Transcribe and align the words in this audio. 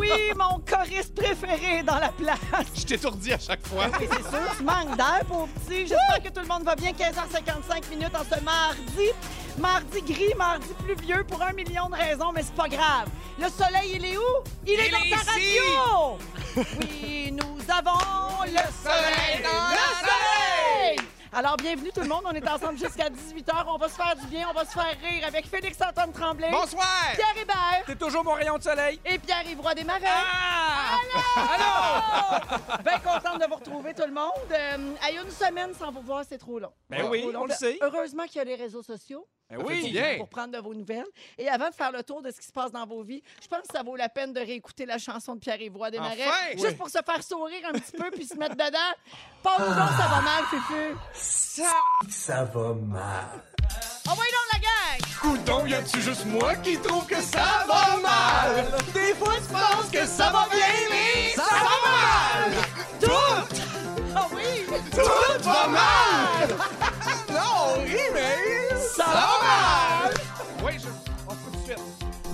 Oui, 0.00 0.10
mon 0.36 0.60
choriste 0.60 1.14
préféré 1.14 1.82
dans 1.82 1.98
la 1.98 2.08
place. 2.08 2.38
Je 2.74 2.84
t'étourdis 2.84 3.32
à 3.32 3.38
chaque 3.38 3.66
fois. 3.66 3.86
Et 4.00 4.08
c'est 4.08 4.22
sûr, 4.22 4.56
tu 4.56 4.62
manques 4.62 4.96
d'air, 4.96 5.20
pauvre 5.26 5.48
petit. 5.66 5.86
J'espère 5.86 6.22
que 6.22 6.28
tout 6.28 6.40
le 6.40 6.46
monde 6.46 6.64
va 6.64 6.74
bien. 6.74 6.90
15h55 6.92 7.90
minutes 7.90 8.14
en 8.14 8.24
ce 8.24 8.42
mardi. 8.42 9.10
Mardi 9.58 10.02
gris, 10.02 10.34
mardi 10.36 10.68
pluvieux 10.84 11.24
pour 11.24 11.42
un 11.42 11.52
million 11.52 11.88
de 11.88 11.94
raisons, 11.94 12.30
mais 12.32 12.42
c'est 12.42 12.54
pas 12.54 12.68
grave. 12.68 13.08
Le 13.38 13.48
soleil, 13.48 13.92
il 13.96 14.04
est 14.04 14.16
où? 14.16 14.44
Il, 14.66 14.78
est 14.78 14.90
dans 14.90 15.16
ta 15.16 15.32
radio! 15.32 16.18
Oui, 16.80 17.32
nous 17.32 17.72
avons 17.72 18.44
le 18.44 18.58
soleil 18.82 19.42
dans 19.42 19.70
le 19.70 19.96
soleil! 20.00 20.37
Alors, 21.32 21.56
bienvenue 21.58 21.90
tout 21.94 22.00
le 22.00 22.08
monde. 22.08 22.22
On 22.24 22.32
est 22.32 22.48
ensemble 22.48 22.78
jusqu'à 22.78 23.08
18h. 23.10 23.64
On 23.66 23.76
va 23.76 23.88
se 23.88 23.94
faire 23.96 24.16
du 24.16 24.26
bien, 24.28 24.46
on 24.50 24.54
va 24.54 24.64
se 24.64 24.72
faire 24.72 24.96
rire 25.02 25.26
avec 25.26 25.46
Félix-Antoine 25.46 26.12
Tremblay, 26.12 26.50
Bonsoir! 26.50 26.86
Pierre 27.14 27.36
Hébert 27.42 27.84
T'es 27.86 27.96
toujours 27.96 28.24
mon 28.24 28.32
rayon 28.32 28.56
de 28.56 28.62
soleil! 28.62 28.98
et 29.04 29.18
Pierre-Yves 29.18 29.60
Roy 29.60 29.74
Desmarais. 29.74 30.06
Ah! 30.06 30.98
Bien 32.82 32.98
contente 32.98 33.40
de 33.40 33.46
vous 33.46 33.56
retrouver, 33.56 33.94
tout 33.94 34.06
le 34.06 34.12
monde. 34.12 34.30
Euh, 34.50 34.94
hey, 35.02 35.18
une 35.22 35.30
semaine 35.30 35.74
sans 35.74 35.92
vous 35.92 36.00
voir, 36.02 36.24
c'est 36.28 36.38
trop 36.38 36.58
long. 36.58 36.72
Ben 36.88 37.06
oui, 37.10 37.20
trop 37.22 37.32
long. 37.32 37.42
on 37.42 37.46
le 37.46 37.54
sait. 37.54 37.78
Heureusement 37.82 38.24
qu'il 38.24 38.36
y 38.36 38.40
a 38.40 38.44
les 38.44 38.54
réseaux 38.54 38.82
sociaux. 38.82 39.26
Ben 39.50 39.58
oui! 39.64 39.90
bien. 39.90 40.16
Pour 40.18 40.28
prendre 40.28 40.52
de 40.52 40.58
vos 40.58 40.74
nouvelles. 40.74 41.06
Et 41.38 41.48
avant 41.48 41.70
de 41.70 41.74
faire 41.74 41.90
le 41.90 42.02
tour 42.02 42.20
de 42.20 42.30
ce 42.30 42.38
qui 42.40 42.46
se 42.46 42.52
passe 42.52 42.70
dans 42.70 42.84
vos 42.86 43.02
vies, 43.02 43.22
je 43.42 43.48
pense 43.48 43.62
que 43.62 43.72
ça 43.72 43.82
vaut 43.82 43.96
la 43.96 44.08
peine 44.10 44.32
de 44.32 44.40
réécouter 44.40 44.84
la 44.84 44.98
chanson 44.98 45.34
de 45.34 45.40
Pierre-Yves 45.40 45.74
Roy 45.76 45.90
Desmarais. 45.90 46.26
Enfin! 46.26 46.50
Juste 46.52 46.64
Oui. 46.66 46.74
pour 46.74 46.88
se 46.90 46.98
faire 47.04 47.22
sourire 47.22 47.60
un 47.68 47.72
petit 47.78 47.92
peu 47.96 48.10
puis 48.10 48.26
se 48.26 48.34
mettre 48.36 48.56
dedans. 48.56 48.92
Pas 49.42 49.56
nous 49.58 49.66
donc, 49.66 49.88
ça 49.98 50.06
va 50.08 50.20
mal, 50.20 50.44
Fufu. 50.50 50.96
Ça 52.10 52.44
va 52.44 52.74
mal. 52.74 53.42
Oh, 54.10 54.12
oui, 54.18 54.26
donc, 54.26 54.52
la 54.52 54.58
gang! 54.60 55.10
Coudon, 55.20 55.66
y 55.66 55.74
a-tu 55.74 56.00
juste 56.00 56.24
moi 56.26 56.54
qui 56.56 56.78
trouve 56.78 57.06
que 57.06 57.20
ça 57.20 57.64
va 57.66 57.96
mal? 58.02 58.66
Des 58.94 59.14
fois, 59.14 59.34
tu 59.36 59.52
penses 59.52 59.90
que 59.92 60.06
ça 60.06 60.30
va 60.30 60.46
bien, 60.50 60.66
mais 60.90 61.30
ça, 61.34 61.42
va 61.44 61.90
mal! 61.90 62.52
Tout, 63.00 63.56
Ah 64.16 64.26
oui! 64.32 64.64
tout 64.90 65.42
va 65.44 65.66
mal! 65.68 66.48
Ça, 68.98 69.04
va 69.04 69.30
mal! 69.46 70.14
Oui, 70.64 70.72
je... 70.76 70.88
On 71.28 71.30
se 71.30 71.36
tout 71.44 71.50
de 71.50 71.64
suite. 71.64 71.78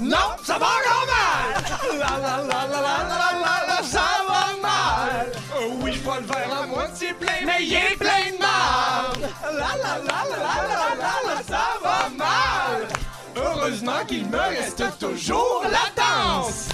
Non, 0.00 0.28
ça 0.42 0.58
va 0.58 0.66
encore 0.66 1.06
mal! 1.06 1.62
La 1.98 2.12
la 2.18 2.36
la 2.42 2.66
la 2.66 2.66
la 2.66 2.98
la 3.10 3.28
la 3.44 3.56
la, 3.68 3.82
ça 3.82 4.08
va 4.26 4.44
mal! 4.62 5.32
Euh, 5.56 5.82
oui, 5.82 5.92
je 5.92 6.00
vois 6.00 6.20
le 6.20 6.26
verre 6.26 6.62
à 6.62 6.66
moitié 6.66 7.12
plein, 7.14 7.44
mais 7.44 7.58
il 7.60 7.74
est 7.74 7.96
plein 7.96 8.32
de 8.32 8.38
marde! 8.38 9.28
La 9.44 9.50
la 9.52 9.98
la 9.98 10.14
la 10.14 10.20
la 10.30 10.54
la 10.70 10.90
la 11.02 11.34
la, 11.34 11.42
ça 11.42 11.64
va 11.82 12.08
mal! 12.16 12.88
Heureusement 13.36 14.04
qu'il 14.06 14.26
me 14.26 14.38
reste 14.38 14.84
toujours 14.98 15.64
la 15.64 15.86
danse! 16.02 16.68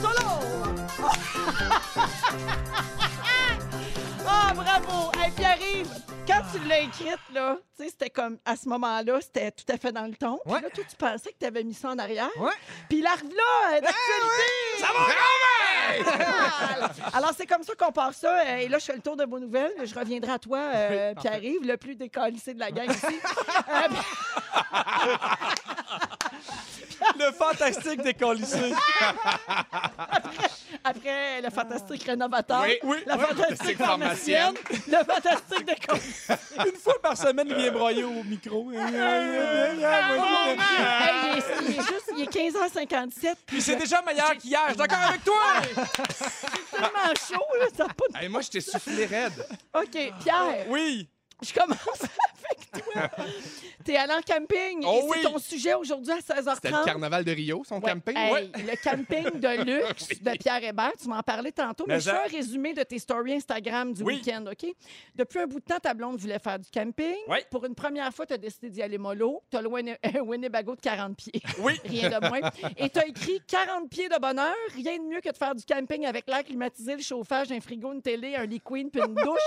Solo! 0.00 0.28
Ah, 4.30 4.52
bravo! 4.54 5.10
Hey, 5.18 5.30
Pierre-Yves, 5.32 5.88
quand 6.26 6.42
tu 6.52 6.58
l'as 6.68 6.80
écrite, 6.80 7.18
là, 7.32 7.56
tu 7.76 7.84
sais, 7.84 7.90
c'était 7.90 8.10
comme, 8.10 8.38
à 8.44 8.56
ce 8.56 8.68
moment-là, 8.68 9.18
c'était 9.20 9.50
tout 9.50 9.64
à 9.72 9.76
fait 9.78 9.90
dans 9.92 10.04
le 10.06 10.14
ton. 10.14 10.38
Puis 10.44 10.52
Ouais. 10.54 10.60
là, 10.60 10.68
toi, 10.70 10.84
tu 10.88 10.96
pensais 10.96 11.30
que 11.32 11.38
tu 11.40 11.46
avais 11.46 11.64
mis 11.64 11.74
ça 11.74 11.88
en 11.90 11.98
arrière. 11.98 12.28
Ouais. 12.38 12.52
Puis 12.88 13.00
la 13.00 13.10
là, 13.10 13.16
euh, 13.16 13.80
d'actualité! 13.80 14.78
Ça 14.78 14.86
va 14.92 15.06
même! 15.08 16.90
Alors, 17.14 17.30
c'est 17.36 17.46
comme 17.46 17.62
ça 17.62 17.74
qu'on 17.74 17.92
part 17.92 18.12
ça. 18.14 18.40
euh, 18.40 18.56
Et 18.58 18.68
là, 18.68 18.78
je 18.78 18.84
fais 18.84 18.94
le 18.94 19.00
tour 19.00 19.16
de 19.16 19.24
vos 19.24 19.38
nouvelles. 19.38 19.72
Je 19.82 19.94
reviendrai 19.94 20.32
à 20.32 20.38
toi, 20.38 20.58
euh, 20.58 21.14
Pierre-Yves, 21.14 21.62
le 21.66 21.76
plus 21.76 21.94
décalissé 21.96 22.52
de 22.54 22.58
la 22.60 22.70
gang 22.70 22.90
ici. 22.90 23.06
Euh, 23.68 23.88
Le 27.18 27.32
fantastique 27.32 28.02
décollissé! 28.02 28.72
après, 30.84 31.40
le 31.40 31.50
fantastique 31.50 32.02
rénovateur, 32.04 32.62
Oui, 32.62 32.78
oui, 32.82 32.96
la 33.06 33.16
oui. 33.16 33.24
fantastique 33.24 33.78
Fantastique 33.78 33.78
le 34.26 35.04
fantastique 35.04 35.64
décalissé. 35.66 36.34
Une 36.66 36.76
fois 36.76 37.00
par 37.00 37.16
semaine, 37.16 37.46
il 37.48 37.54
vient 37.54 37.72
broyer 37.72 38.04
au 38.04 38.22
micro. 38.24 38.70
Hey, 38.78 38.84
il, 41.34 41.38
est, 41.38 41.44
il 41.62 41.70
est 41.70 41.82
juste, 41.82 42.12
il 42.16 42.22
est 42.22 42.34
15h57. 42.34 43.34
Puis 43.46 43.62
c'est 43.62 43.76
déjà 43.76 44.02
meilleur 44.02 44.36
qu'hier, 44.36 44.60
je 44.68 44.72
suis 44.72 44.78
d'accord 44.78 44.98
avec 45.08 45.24
toi! 45.24 45.60
tellement 46.70 47.14
chaud, 47.14 47.46
là, 47.60 47.66
ça 47.76 47.86
n'a 47.86 47.94
pas 47.94 48.04
de... 48.18 48.22
Hey, 48.24 48.28
moi, 48.28 48.40
je 48.40 48.48
t'ai 48.50 48.60
soufflé 48.60 49.06
raide. 49.06 49.46
OK, 49.74 49.90
Pierre, 50.22 50.66
Oui! 50.68 51.08
Je 51.42 51.52
commence 51.52 52.02
avec 52.02 52.84
toi. 52.84 53.08
T'es 53.84 53.96
allé 53.96 54.12
en 54.12 54.20
camping 54.20 54.82
Oh 54.84 54.92
et 54.92 55.00
c'est 55.00 55.08
oui. 55.26 55.32
ton 55.32 55.38
sujet 55.38 55.74
aujourd'hui 55.74 56.12
à 56.12 56.18
16h30. 56.18 56.54
C'était 56.56 56.70
le 56.70 56.84
carnaval 56.84 57.24
de 57.24 57.32
Rio, 57.32 57.62
son 57.64 57.76
Ouais. 57.80 57.90
camping? 57.92 58.16
Hey, 58.16 58.50
Le 58.54 58.82
camping 58.82 59.40
de 59.40 59.64
luxe 59.88 60.08
de 60.20 60.30
Pierre 60.38 60.62
Hébert, 60.64 60.92
tu 61.00 61.08
m'en 61.08 61.22
parlais 61.22 61.52
tantôt, 61.52 61.84
mais, 61.86 61.94
Mais 61.94 62.00
je 62.00 62.10
fais 62.10 62.16
un 62.16 62.28
résumé 62.28 62.74
de 62.74 62.82
tes 62.82 62.98
stories 62.98 63.34
Instagram 63.34 63.92
du 63.92 64.02
Oui. 64.02 64.14
week-end, 64.16 64.44
OK? 64.50 64.70
Depuis 65.14 65.38
un 65.38 65.46
bout 65.46 65.60
de 65.60 65.64
temps, 65.64 65.78
ta 65.78 65.94
blonde 65.94 66.18
voulait 66.18 66.38
faire 66.38 66.58
du 66.58 66.68
camping. 66.70 67.14
Oui. 67.28 67.38
Pour 67.50 67.64
une 67.64 67.74
première 67.74 68.12
fois, 68.12 68.26
tu 68.26 68.34
as 68.34 68.38
décidé 68.38 68.68
d'y 68.70 68.82
aller 68.82 68.98
mollo. 68.98 69.42
Tu 69.50 69.56
as 69.56 69.62
le 69.62 69.68
Winne- 69.68 69.96
un 70.02 70.20
Winnebago 70.20 70.74
de 70.74 70.80
40 70.80 71.16
pieds. 71.16 71.40
Oui! 71.60 71.80
Rien 71.84 72.10
de 72.10 72.28
moins. 72.28 72.50
Et 72.76 72.90
tu 72.90 72.98
as 72.98 73.06
écrit 73.06 73.40
40 73.46 73.88
pieds 73.88 74.08
de 74.08 74.18
bonheur. 74.20 74.54
Rien 74.74 74.98
de 74.98 75.04
mieux 75.04 75.20
que 75.20 75.30
de 75.30 75.36
faire 75.36 75.54
du 75.54 75.64
camping 75.64 76.04
avec 76.04 76.26
l'air 76.28 76.44
climatisé, 76.44 76.94
le 76.96 77.02
chauffage, 77.02 77.50
un 77.52 77.60
frigo, 77.60 77.92
une 77.92 78.02
télé, 78.02 78.34
un 78.36 78.44
lit 78.44 78.60
queen 78.60 78.90
puis 78.90 79.00
une 79.00 79.14
douche. 79.14 79.38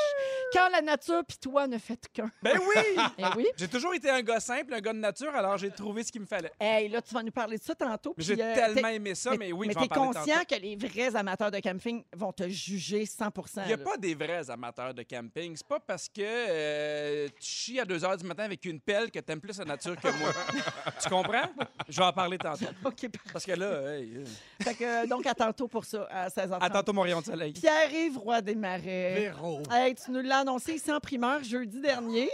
Quand 0.53 0.69
la 0.71 0.81
nature 0.81 1.21
puis 1.27 1.37
toi 1.37 1.67
ne 1.67 1.77
faites 1.81 2.07
qu'un. 2.13 2.31
Ben 2.41 2.57
oui! 2.57 3.01
Eh 3.17 3.23
oui. 3.37 3.45
J'ai 3.57 3.67
toujours 3.67 3.93
été 3.93 4.09
un 4.09 4.21
gars 4.21 4.39
simple, 4.39 4.73
un 4.73 4.79
gars 4.79 4.93
de 4.93 4.99
nature, 4.99 5.33
alors 5.35 5.57
j'ai 5.57 5.69
trouvé 5.71 6.03
ce 6.03 6.11
qu'il 6.11 6.21
me 6.21 6.25
fallait. 6.25 6.51
Hey, 6.59 6.87
là, 6.89 7.01
tu 7.01 7.13
vas 7.13 7.21
nous 7.23 7.31
parler 7.31 7.57
de 7.57 7.63
ça 7.63 7.75
tantôt. 7.75 8.13
J'ai 8.17 8.41
euh, 8.41 8.53
tellement 8.55 8.87
aimé 8.87 9.15
ça, 9.15 9.31
mais, 9.37 9.51
oui, 9.51 9.67
mais 9.67 9.73
je 9.73 9.79
vais 9.79 9.85
en 9.85 9.87
t'es 9.87 9.95
parler 9.95 10.13
conscient 10.13 10.35
tantôt. 10.35 10.55
que 10.55 10.61
les 10.61 10.75
vrais 10.75 11.15
amateurs 11.15 11.51
de 11.51 11.59
camping 11.59 12.03
vont 12.15 12.31
te 12.31 12.47
juger 12.47 13.05
100 13.05 13.25
Il 13.57 13.67
n'y 13.67 13.73
a 13.73 13.77
là. 13.77 13.83
pas 13.83 13.97
des 13.97 14.15
vrais 14.15 14.49
amateurs 14.49 14.93
de 14.93 15.03
camping. 15.03 15.55
C'est 15.55 15.67
pas 15.67 15.79
parce 15.79 16.07
que 16.07 16.21
euh, 16.21 17.27
tu 17.39 17.45
chies 17.47 17.79
à 17.79 17.85
2 17.85 17.97
h 17.97 18.17
du 18.17 18.25
matin 18.25 18.43
avec 18.43 18.63
une 18.65 18.79
pelle 18.79 19.11
que 19.11 19.19
t'aimes 19.19 19.41
plus 19.41 19.57
la 19.59 19.65
nature 19.65 19.95
que 19.95 20.07
moi. 20.19 20.29
tu 21.01 21.09
comprends? 21.09 21.49
Je 21.89 21.97
vais 21.97 22.05
en 22.05 22.13
parler 22.13 22.37
tantôt. 22.37 22.65
OK, 22.85 23.09
parfait. 23.09 23.29
Parce 23.33 23.45
que 23.45 23.51
là, 23.53 23.95
hey, 23.97 24.17
euh, 24.17 24.25
Fait 24.61 24.75
que, 24.75 25.07
donc, 25.07 25.25
à 25.25 25.33
tantôt 25.33 25.67
pour 25.67 25.85
ça, 25.85 26.07
à 26.09 26.27
16h30. 26.29 26.57
à 26.61 26.69
tantôt 26.69 26.93
mon 26.93 27.01
rayon 27.01 27.19
de 27.21 27.25
soleil. 27.25 27.53
Pierre-Yves 27.53 28.17
Roy 28.17 28.41
des 28.41 28.55
Marais. 28.55 29.13
Véro. 29.15 29.61
Hey, 29.71 29.95
tu 29.95 30.11
nous 30.11 30.21
l'as 30.21 30.39
annoncé 30.39 30.73
ici 30.73 30.91
en 30.91 30.99
primeur 30.99 31.43
jeudi 31.43 31.70
dernier. 31.79 32.29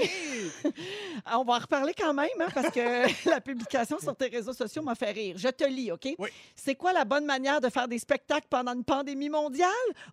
On 1.32 1.44
va 1.44 1.54
en 1.54 1.60
reparler 1.60 1.94
quand 1.94 2.14
même, 2.14 2.30
hein, 2.40 2.48
parce 2.54 2.70
que 2.70 3.30
la 3.30 3.42
publication 3.42 4.00
sur 4.00 4.16
tes 4.16 4.28
réseaux 4.28 4.54
sociaux 4.54 4.82
m'a 4.82 4.96
fait 4.96 5.12
rire. 5.12 5.36
Je 5.38 5.50
te 5.50 5.64
lis, 5.66 5.92
OK? 5.92 6.08
Oui. 6.18 6.30
C'est 6.56 6.76
quoi 6.76 6.94
la 6.94 7.06
bonne 7.06 7.26
manière 7.26 7.62
de 7.62 7.70
faire 7.70 7.88
des 7.88 8.00
spectacles 8.00 8.48
pendant 8.50 8.74
une 8.74 8.84
pandémie 8.84 9.30
mondiale? 9.30 9.68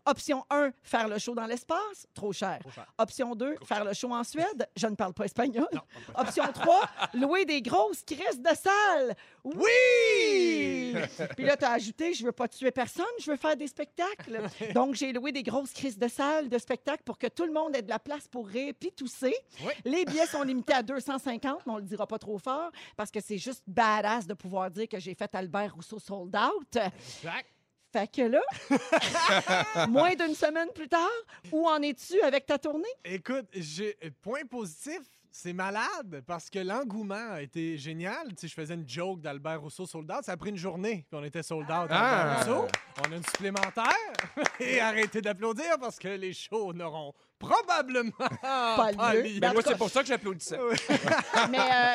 Option 0.06 0.44
1, 0.50 0.70
faire 0.82 1.08
le 1.08 1.18
show 1.18 1.34
dans 1.34 1.46
l'espace. 1.46 2.06
Trop 2.14 2.32
cher. 2.32 2.58
Option 2.98 3.34
2, 3.34 3.56
faire 3.64 3.84
le 3.84 3.92
show 3.94 4.12
en 4.12 4.24
Suède. 4.24 4.68
Je 4.76 4.86
ne 4.86 4.94
parle 4.94 5.14
pas 5.14 5.24
espagnol. 5.24 5.68
Option 6.14 6.44
3, 6.52 6.82
louer 7.14 7.44
des 7.44 7.62
grosses 7.62 8.02
crises 8.02 8.40
de 8.40 8.54
salle. 8.54 9.14
Oui! 9.44 10.94
Puis 11.36 11.44
là, 11.44 11.56
tu 11.56 11.64
as 11.64 11.72
ajouté, 11.72 12.14
je 12.14 12.24
veux 12.24 12.32
pas 12.32 12.48
tuer 12.48 12.70
personne, 12.70 13.04
je 13.20 13.30
veux 13.30 13.36
faire 13.36 13.56
des 13.56 13.66
spectacles. 13.66 14.40
Donc, 14.74 14.94
j'ai 14.94 15.12
loué 15.12 15.32
des 15.32 15.42
grosses 15.42 15.72
crises 15.72 15.98
de 15.98 16.08
salle, 16.08 16.48
de 16.48 16.58
spectacles 16.58 17.02
pour 17.04 17.18
que 17.18 17.26
tout 17.26 17.44
le 17.44 17.52
monde 17.52 17.76
ait 17.76 17.82
de 17.82 17.88
la 17.88 17.98
place 17.98 18.26
pour 18.28 18.46
rire 18.46 18.74
puis 18.78 18.92
Oui. 19.22 19.72
Les 19.84 20.04
billets 20.04 20.26
sont 20.26 20.42
limités 20.42 20.72
à 20.74 20.82
250, 20.82 21.66
mais 21.66 21.72
on 21.72 21.76
le 21.76 21.82
dira 21.82 22.06
pas 22.06 22.18
trop 22.18 22.38
fort 22.38 22.70
parce 22.96 23.10
que 23.10 23.20
c'est 23.20 23.38
juste 23.38 23.62
badass 23.66 24.26
de 24.26 24.34
pouvoir 24.34 24.70
dire 24.70 24.88
que 24.88 24.98
j'ai 24.98 25.14
fait 25.14 25.34
Albert 25.34 25.74
Rousseau 25.74 25.98
sold 25.98 26.34
out. 26.36 26.76
Exact. 26.76 27.46
Fait 27.92 28.08
que 28.10 28.22
là, 28.22 28.40
moins 29.88 30.14
d'une 30.14 30.34
semaine 30.34 30.68
plus 30.74 30.88
tard, 30.88 31.08
où 31.52 31.68
en 31.68 31.80
es-tu 31.82 32.20
avec 32.22 32.44
ta 32.46 32.58
tournée? 32.58 32.88
Écoute, 33.04 33.46
j'ai 33.52 33.96
point 34.22 34.44
positif. 34.50 35.00
C'est 35.36 35.52
malade 35.52 36.22
parce 36.28 36.48
que 36.48 36.60
l'engouement 36.60 37.32
a 37.32 37.42
été 37.42 37.76
génial. 37.76 38.28
Tu 38.28 38.34
sais, 38.42 38.48
je 38.48 38.54
faisais 38.54 38.74
une 38.74 38.88
joke 38.88 39.20
d'Albert 39.20 39.60
Rousseau 39.62 39.84
sold 39.84 40.08
out. 40.12 40.22
Ça 40.22 40.30
a 40.32 40.36
pris 40.36 40.50
une 40.50 40.56
journée, 40.56 41.04
puis 41.10 41.18
on 41.20 41.24
était 41.24 41.42
sold 41.42 41.68
out 41.68 41.88
Ah. 41.90 42.36
Rousseau. 42.38 42.68
On 43.04 43.12
a 43.12 43.16
une 43.16 43.24
supplémentaire. 43.24 44.12
Et 44.60 44.78
arrêtez 44.80 45.20
d'applaudir 45.20 45.76
parce 45.80 45.98
que 45.98 46.06
les 46.06 46.32
shows 46.32 46.72
n'auront 46.72 47.12
probablement 47.48 48.10
pas, 48.40 48.92
lieu. 49.14 49.40
Ben, 49.40 49.50
en 49.50 49.52
moi, 49.54 49.62
c'est 49.64 49.76
pour 49.76 49.90
ça 49.90 50.02
que 50.02 50.08
j'applaudissais. 50.08 50.58
Mais 51.50 51.58
euh, 51.58 51.94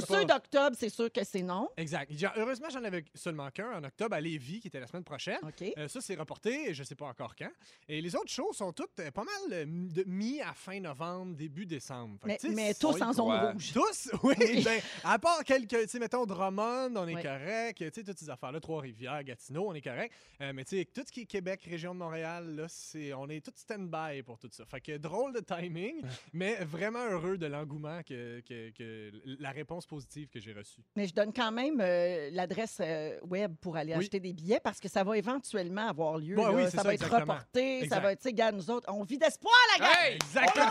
ceux, 0.00 0.06
pas- 0.06 0.24
d'octobre, 0.24 0.76
c'est 0.78 0.88
sûr 0.88 1.10
que 1.12 1.24
c'est 1.24 1.42
non. 1.42 1.68
Exact. 1.76 2.12
Genre, 2.12 2.32
heureusement, 2.36 2.68
j'en 2.70 2.84
avais 2.84 3.04
seulement 3.14 3.50
qu'un 3.50 3.72
en 3.78 3.84
octobre 3.84 4.14
à 4.14 4.20
Lévis, 4.20 4.60
qui 4.60 4.68
était 4.68 4.80
la 4.80 4.86
semaine 4.86 5.04
prochaine. 5.04 5.38
Euh, 5.76 5.88
ça, 5.88 6.00
c'est 6.00 6.14
reporté, 6.14 6.74
je 6.74 6.82
sais 6.82 6.94
pas 6.94 7.06
encore 7.06 7.34
quand. 7.36 7.50
Et 7.88 8.00
les 8.00 8.14
autres 8.16 8.30
shows 8.30 8.52
sont 8.52 8.72
toutes 8.72 8.98
euh, 9.00 9.10
pas 9.10 9.24
mal 9.24 9.52
euh, 9.52 9.64
de 9.66 10.04
mi 10.06 10.40
à 10.40 10.52
fin 10.52 10.80
novembre, 10.80 11.36
début 11.36 11.66
décembre. 11.66 12.18
Fait 12.24 12.38
Mais, 12.50 12.74
tous 12.74 13.00
en 13.00 13.12
zone 13.12 13.50
rouge. 13.52 13.72
Tous, 13.72 14.10
oui. 14.22 14.62
ben, 14.64 14.80
à 15.04 15.18
part 15.18 15.44
quelques, 15.44 15.82
tu 15.82 15.88
sais, 15.88 15.98
mettons 15.98 16.26
Drummond, 16.26 16.94
on 16.96 17.08
est 17.08 17.14
Oui. 17.14 17.22
correct. 17.22 17.78
Tu 17.78 17.90
sais, 17.92 18.04
toutes 18.04 18.18
ces 18.18 18.30
affaires-là, 18.30 18.60
Trois-Rivières, 18.60 19.22
Gatineau, 19.24 19.68
on 19.68 19.74
est 19.74 19.80
correct. 19.80 20.12
Euh, 20.40 20.52
mais 20.54 20.64
tu 20.64 20.78
sais, 20.78 20.84
tout 20.84 21.02
ce 21.06 21.12
qui 21.12 21.22
est 21.22 21.26
Québec, 21.26 21.62
région 21.68 21.94
de 21.94 21.98
Montréal, 21.98 22.54
là, 22.56 22.66
c'est, 22.68 23.12
on 23.14 23.28
est 23.28 23.44
tout 23.44 23.52
stand-by 23.54 24.22
pour 24.22 24.38
tout 24.38 24.48
ça. 24.50 24.57
Fait 24.66 24.80
que 24.80 24.96
drôle 24.96 25.32
de 25.32 25.40
timing, 25.40 26.02
mais 26.32 26.56
vraiment 26.64 27.04
heureux 27.10 27.38
de 27.38 27.46
l'engouement 27.46 28.02
que, 28.02 28.40
que- 28.40 28.70
que 28.70 29.12
la 29.40 29.50
réponse 29.50 29.86
positive 29.86 30.28
que 30.28 30.40
j'ai 30.40 30.52
reçue. 30.52 30.82
Mais 30.96 31.06
je 31.06 31.14
donne 31.14 31.32
quand 31.32 31.52
même 31.52 31.80
euh, 31.80 32.30
l'adresse 32.32 32.78
euh, 32.80 33.18
web 33.22 33.54
pour 33.60 33.76
aller 33.76 33.92
Oui. 33.94 34.00
acheter 34.00 34.20
des 34.20 34.32
billets 34.32 34.60
parce 34.60 34.80
que 34.80 34.88
ça 34.88 35.04
va 35.04 35.16
éventuellement 35.16 35.88
avoir 35.88 36.18
lieu. 36.18 36.36
Là. 36.36 36.52
oui, 36.52 36.64
ça, 36.64 36.70
c'est 36.70 36.76
va 36.78 36.82
ça, 36.84 36.94
être 36.94 37.20
reporté. 37.20 37.88
Ça 37.88 38.00
va 38.00 38.12
être, 38.12 38.20
tu 38.20 38.28
sais, 38.28 38.32
gars, 38.34 38.52
nous 38.52 38.70
autres, 38.70 38.90
on 38.92 39.02
vit 39.04 39.18
d'espoir, 39.18 39.54
la 39.78 39.86
gang! 39.86 39.96
Hey! 39.98 40.14
Exactement. 40.16 40.70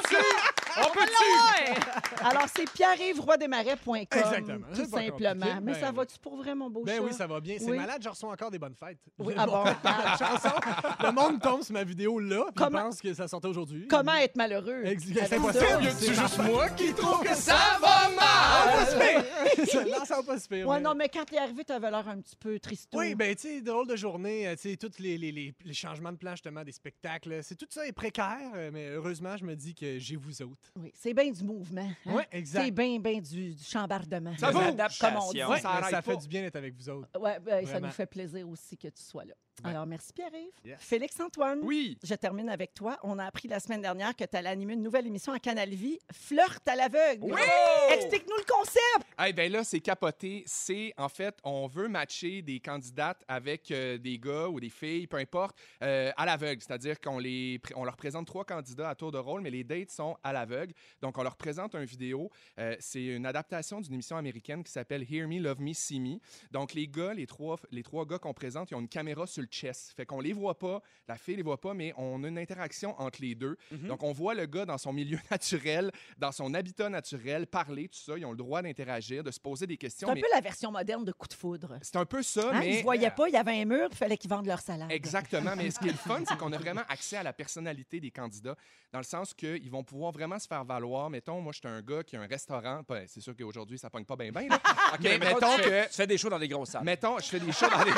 On 0.79 0.91
peut-tu? 0.91 2.23
Alors, 2.25 2.45
c'est 2.55 2.69
pierre-yves-roidesmarais.com, 2.71 3.95
Exactement. 4.11 4.67
tout 4.73 4.75
C'est 4.75 4.91
pas 4.91 4.97
simplement. 5.01 5.29
compliqué, 5.33 5.59
Mais 5.63 5.73
ben 5.73 5.79
ça 5.79 5.89
oui. 5.89 5.95
va-tu 5.95 6.19
pour 6.19 6.35
vrai, 6.37 6.55
mon 6.55 6.69
beau 6.69 6.83
Ben 6.83 6.97
chat? 6.97 7.01
oui, 7.03 7.13
ça 7.13 7.27
va 7.27 7.39
bien. 7.39 7.55
C'est 7.59 7.69
Oui? 7.71 7.77
malade, 7.77 8.01
je 8.03 8.09
reçois 8.09 8.31
encore 8.31 8.51
des 8.51 8.59
bonnes 8.59 8.75
fêtes. 8.75 8.99
Oui, 9.19 9.33
ah 9.37 9.45
bon? 9.45 9.63
la 9.83 10.17
chanson, 10.17 10.55
le 11.03 11.11
monde 11.11 11.41
tombe 11.41 11.61
sur 11.63 11.73
ma 11.73 11.83
vidéo 11.83 12.19
là, 12.19 12.45
puis 12.45 12.53
Comment- 12.55 12.83
pense 12.83 13.01
que 13.01 13.13
ça 13.13 13.27
sortait 13.27 13.47
aujourd'hui. 13.47 13.87
Comment 13.87 14.15
être 14.15 14.35
malheureux? 14.35 14.81
Ex- 14.85 15.03
avec 15.11 15.27
C'est 15.27 15.35
impossible. 15.37 15.65
ça? 15.65 15.91
C'est 15.91 16.13
juste 16.13 16.37
moi 16.43 16.69
qui 16.69 16.93
trouve 16.93 17.21
que 17.21 17.33
ça 17.35 17.57
Ça 17.57 17.77
va 17.81 18.09
mal! 18.15 18.85
faire. 18.85 19.23
non, 19.87 20.05
ça 20.05 20.17
va 20.17 20.23
pas 20.23 20.39
se 20.39 20.47
faire. 20.47 20.67
Ouais, 20.67 20.77
mais- 20.77 20.83
non, 20.83 20.95
mais 20.95 21.09
quand 21.09 21.25
t'es 21.25 21.37
arrivé, 21.37 21.63
t'avais 21.63 21.89
l'air 21.89 22.07
un 22.07 22.19
petit 22.21 22.35
peu 22.35 22.59
tristou. 22.59 22.97
Oui, 22.99 23.15
ben, 23.15 23.35
tu 23.35 23.41
sais, 23.47 23.61
drôle 23.61 23.87
de 23.87 23.95
journée, 23.95 24.47
euh, 24.47 24.55
tu 24.55 24.69
sais, 24.71 24.77
tous 24.77 24.99
les, 24.99 25.17
les, 25.17 25.31
les, 25.31 25.53
les 25.63 25.73
changements 25.73 26.11
de 26.11 26.17
plan, 26.17 26.31
justement, 26.31 26.63
des 26.63 26.71
spectacles, 26.71 27.39
c'est 27.43 27.55
tout 27.55 27.65
ça 27.69 27.85
est 27.87 27.91
précaire, 27.91 28.51
euh, 28.55 28.69
mais 28.73 28.89
heureusement, 28.89 29.35
je 29.37 29.45
me 29.45 29.55
dis 29.55 29.73
que 29.75 29.97
j'ai 29.99 30.15
vous 30.15 30.41
autres. 30.41 30.66
Oui, 30.75 30.91
c'est 30.95 31.13
bien 31.13 31.31
du 31.31 31.43
mouvement. 31.43 31.89
hein? 32.05 32.13
Ouais, 32.13 32.27
exact. 32.31 32.65
C'est 32.65 32.71
bien, 32.71 32.99
bien 32.99 33.19
du, 33.19 33.53
du 33.55 33.63
chambardement. 33.63 34.35
Ça 34.37 34.49
adaptations. 34.49 35.07
Comme 35.09 35.23
on 35.23 35.31
dit. 35.31 35.43
Ouais, 35.43 35.59
Ça 35.59 35.69
mais 35.69 35.77
arrête 35.79 35.91
ça 35.91 36.01
fait 36.01 36.13
pas. 36.13 36.21
du 36.21 36.27
bien 36.27 36.41
d'être 36.41 36.55
avec 36.55 36.75
vous 36.75 36.89
autres. 36.89 37.09
Ouais, 37.19 37.39
ben, 37.39 37.65
ça 37.65 37.71
Vraiment. 37.71 37.87
nous 37.87 37.93
fait 37.93 38.05
plaisir 38.05 38.47
aussi 38.49 38.77
que 38.77 38.87
tu 38.87 39.01
sois 39.03 39.25
là. 39.25 39.33
Ouais. 39.63 39.71
Alors, 39.71 39.87
merci 39.87 40.13
Pierre-Yves. 40.13 40.51
Yes. 40.63 40.77
Félix-Antoine. 40.79 41.61
Oui. 41.63 41.97
Je 42.03 42.13
termine 42.13 42.49
avec 42.49 42.73
toi. 42.73 42.99
On 43.03 43.17
a 43.17 43.25
appris 43.25 43.47
la 43.47 43.59
semaine 43.59 43.81
dernière 43.81 44.15
que 44.15 44.23
tu 44.23 44.35
allais 44.37 44.49
animer 44.49 44.73
une 44.73 44.83
nouvelle 44.83 45.07
émission 45.07 45.33
à 45.33 45.39
Canal 45.39 45.69
Vie, 45.69 45.97
Flirt 46.11 46.67
à 46.67 46.75
l'aveugle. 46.75 47.23
Oui! 47.23 47.41
Explique-nous 47.91 48.35
le 48.37 48.53
concept. 48.53 49.07
Eh 49.25 49.33
ben 49.33 49.51
là, 49.51 49.63
c'est 49.63 49.79
capoté. 49.79 50.43
C'est, 50.45 50.93
en 50.97 51.09
fait, 51.09 51.37
on 51.43 51.67
veut 51.67 51.87
matcher 51.87 52.43
des 52.43 52.59
candidates 52.59 53.23
avec 53.27 53.71
euh, 53.71 53.97
des 53.97 54.19
gars 54.19 54.47
ou 54.47 54.59
des 54.59 54.69
filles, 54.69 55.07
peu 55.07 55.17
importe, 55.17 55.57
euh, 55.81 56.11
à 56.15 56.25
l'aveugle. 56.25 56.61
C'est-à-dire 56.61 56.99
qu'on 56.99 57.17
les, 57.17 57.59
on 57.75 57.83
leur 57.83 57.97
présente 57.97 58.27
trois 58.27 58.45
candidats 58.45 58.89
à 58.89 58.95
tour 58.95 59.11
de 59.11 59.17
rôle, 59.17 59.41
mais 59.41 59.49
les 59.49 59.63
dates 59.63 59.89
sont 59.89 60.17
à 60.23 60.33
l'aveugle. 60.33 60.73
Donc, 61.01 61.17
on 61.17 61.23
leur 61.23 61.35
présente 61.35 61.73
une 61.73 61.85
vidéo. 61.85 62.29
Euh, 62.59 62.75
c'est 62.79 63.03
une 63.03 63.25
adaptation 63.25 63.81
d'une 63.81 63.93
émission 63.93 64.17
américaine 64.17 64.63
qui 64.63 64.71
s'appelle 64.71 65.03
Hear 65.11 65.27
Me, 65.27 65.39
Love 65.39 65.61
Me, 65.61 65.73
See 65.73 65.99
Me. 65.99 66.19
Donc, 66.51 66.73
les 66.75 66.87
gars, 66.87 67.15
les 67.15 67.25
trois, 67.25 67.57
les 67.71 67.81
trois 67.81 68.05
gars 68.05 68.19
qu'on 68.19 68.33
présente, 68.33 68.69
ils 68.69 68.75
ont 68.75 68.81
une 68.81 68.87
caméra 68.87 69.25
sur 69.25 69.41
le 69.41 69.46
chest. 69.47 69.93
Fait 69.95 70.05
qu'on 70.05 70.19
les 70.21 70.33
voit 70.33 70.57
pas, 70.57 70.81
la 71.07 71.17
fille 71.17 71.35
les 71.35 71.43
voit 71.43 71.59
pas, 71.59 71.73
mais 71.73 71.93
on 71.97 72.23
a 72.23 72.27
une 72.27 72.37
interaction 72.37 72.99
entre 73.01 73.21
les 73.21 73.35
deux. 73.35 73.57
Mhm. 73.71 73.87
Donc, 73.87 74.03
on 74.03 74.11
voit 74.11 74.33
le 74.35 74.45
gars 74.45 74.65
dans 74.65 74.77
son 74.77 74.93
milieu 74.93 75.17
naturel, 75.31 75.91
dans 76.17 76.31
son 76.31 76.53
habitat 76.53 76.89
naturel, 76.89 77.47
parler, 77.47 77.87
tout 77.87 77.99
ça. 77.99 78.17
Ils 78.17 78.25
ont 78.25 78.31
le 78.31 78.37
droit 78.37 78.61
d'interagir, 78.61 79.23
de 79.23 79.31
se 79.31 79.39
poser 79.39 79.65
des 79.67 79.73
C'est 79.73 79.77
questions. 79.77 80.09
un 80.09 80.13
mais 80.13 80.21
peu 80.21 80.27
la 80.33 80.41
version 80.41 80.71
moderne 80.71 81.03
de 81.05 81.11
coup 81.11 81.27
de 81.27 81.33
foudre. 81.33 81.77
C'est 81.81 81.95
un 81.95 82.05
peu 82.05 82.21
ça, 82.23 82.51
Hein? 82.53 82.59
mais. 82.59 82.73
Ils 82.75 82.77
ne 82.79 82.83
voyaient 82.83 83.11
pas, 83.11 83.27
il 83.27 83.33
y 83.33 83.37
avait 83.37 83.59
un 83.61 83.65
mur, 83.65 83.87
il 83.91 83.97
fallait 83.97 84.17
qu'ils 84.17 84.29
vendent 84.29 84.45
leur 84.45 84.59
salade. 84.59 84.91
Exactement, 84.91 85.55
mais 85.55 85.71
ce 85.71 85.79
qui 85.79 85.87
est 85.87 85.91
le 85.91 85.97
fun, 85.97 86.21
c'est 86.27 86.37
qu'on 86.37 86.51
a 86.53 86.57
vraiment 86.57 86.83
accès 86.89 87.17
à 87.17 87.23
la 87.23 87.33
personnalité 87.33 87.99
des 87.99 88.11
candidats, 88.11 88.55
dans 88.91 88.99
le 88.99 89.03
sens 89.05 89.33
qu'ils 89.33 89.69
vont 89.71 89.83
pouvoir 89.83 90.11
vraiment 90.11 90.39
se 90.39 90.47
faire 90.47 90.63
valoir. 90.63 91.09
Mettons, 91.09 91.41
moi, 91.41 91.51
je 91.53 91.59
suis 91.59 91.67
un 91.67 91.81
gars 91.81 92.03
qui 92.03 92.15
a 92.15 92.21
un 92.21 92.27
restaurant. 92.27 92.81
Ben, 92.87 93.05
c'est 93.07 93.21
sûr 93.21 93.35
qu'aujourd'hui, 93.35 93.77
ça 93.77 93.89
pogne 93.89 94.05
pas 94.05 94.15
bien, 94.15 94.31
bien. 94.31 94.47
là. 94.49 94.59
OK, 94.93 94.99
mais 95.03 95.17
mettons, 95.17 95.57
que. 95.57 95.87
tu 95.87 95.93
fais 95.93 96.07
des 96.07 96.17
shows 96.17 96.29
dans 96.29 96.39
des 96.39 96.47
grosses 96.47 96.69
salles. 96.69 96.83
Mettons, 96.83 97.17
je 97.19 97.25
fais 97.25 97.39
des 97.39 97.51
shows 97.51 97.69
dans 97.69 97.83
les 97.83 97.91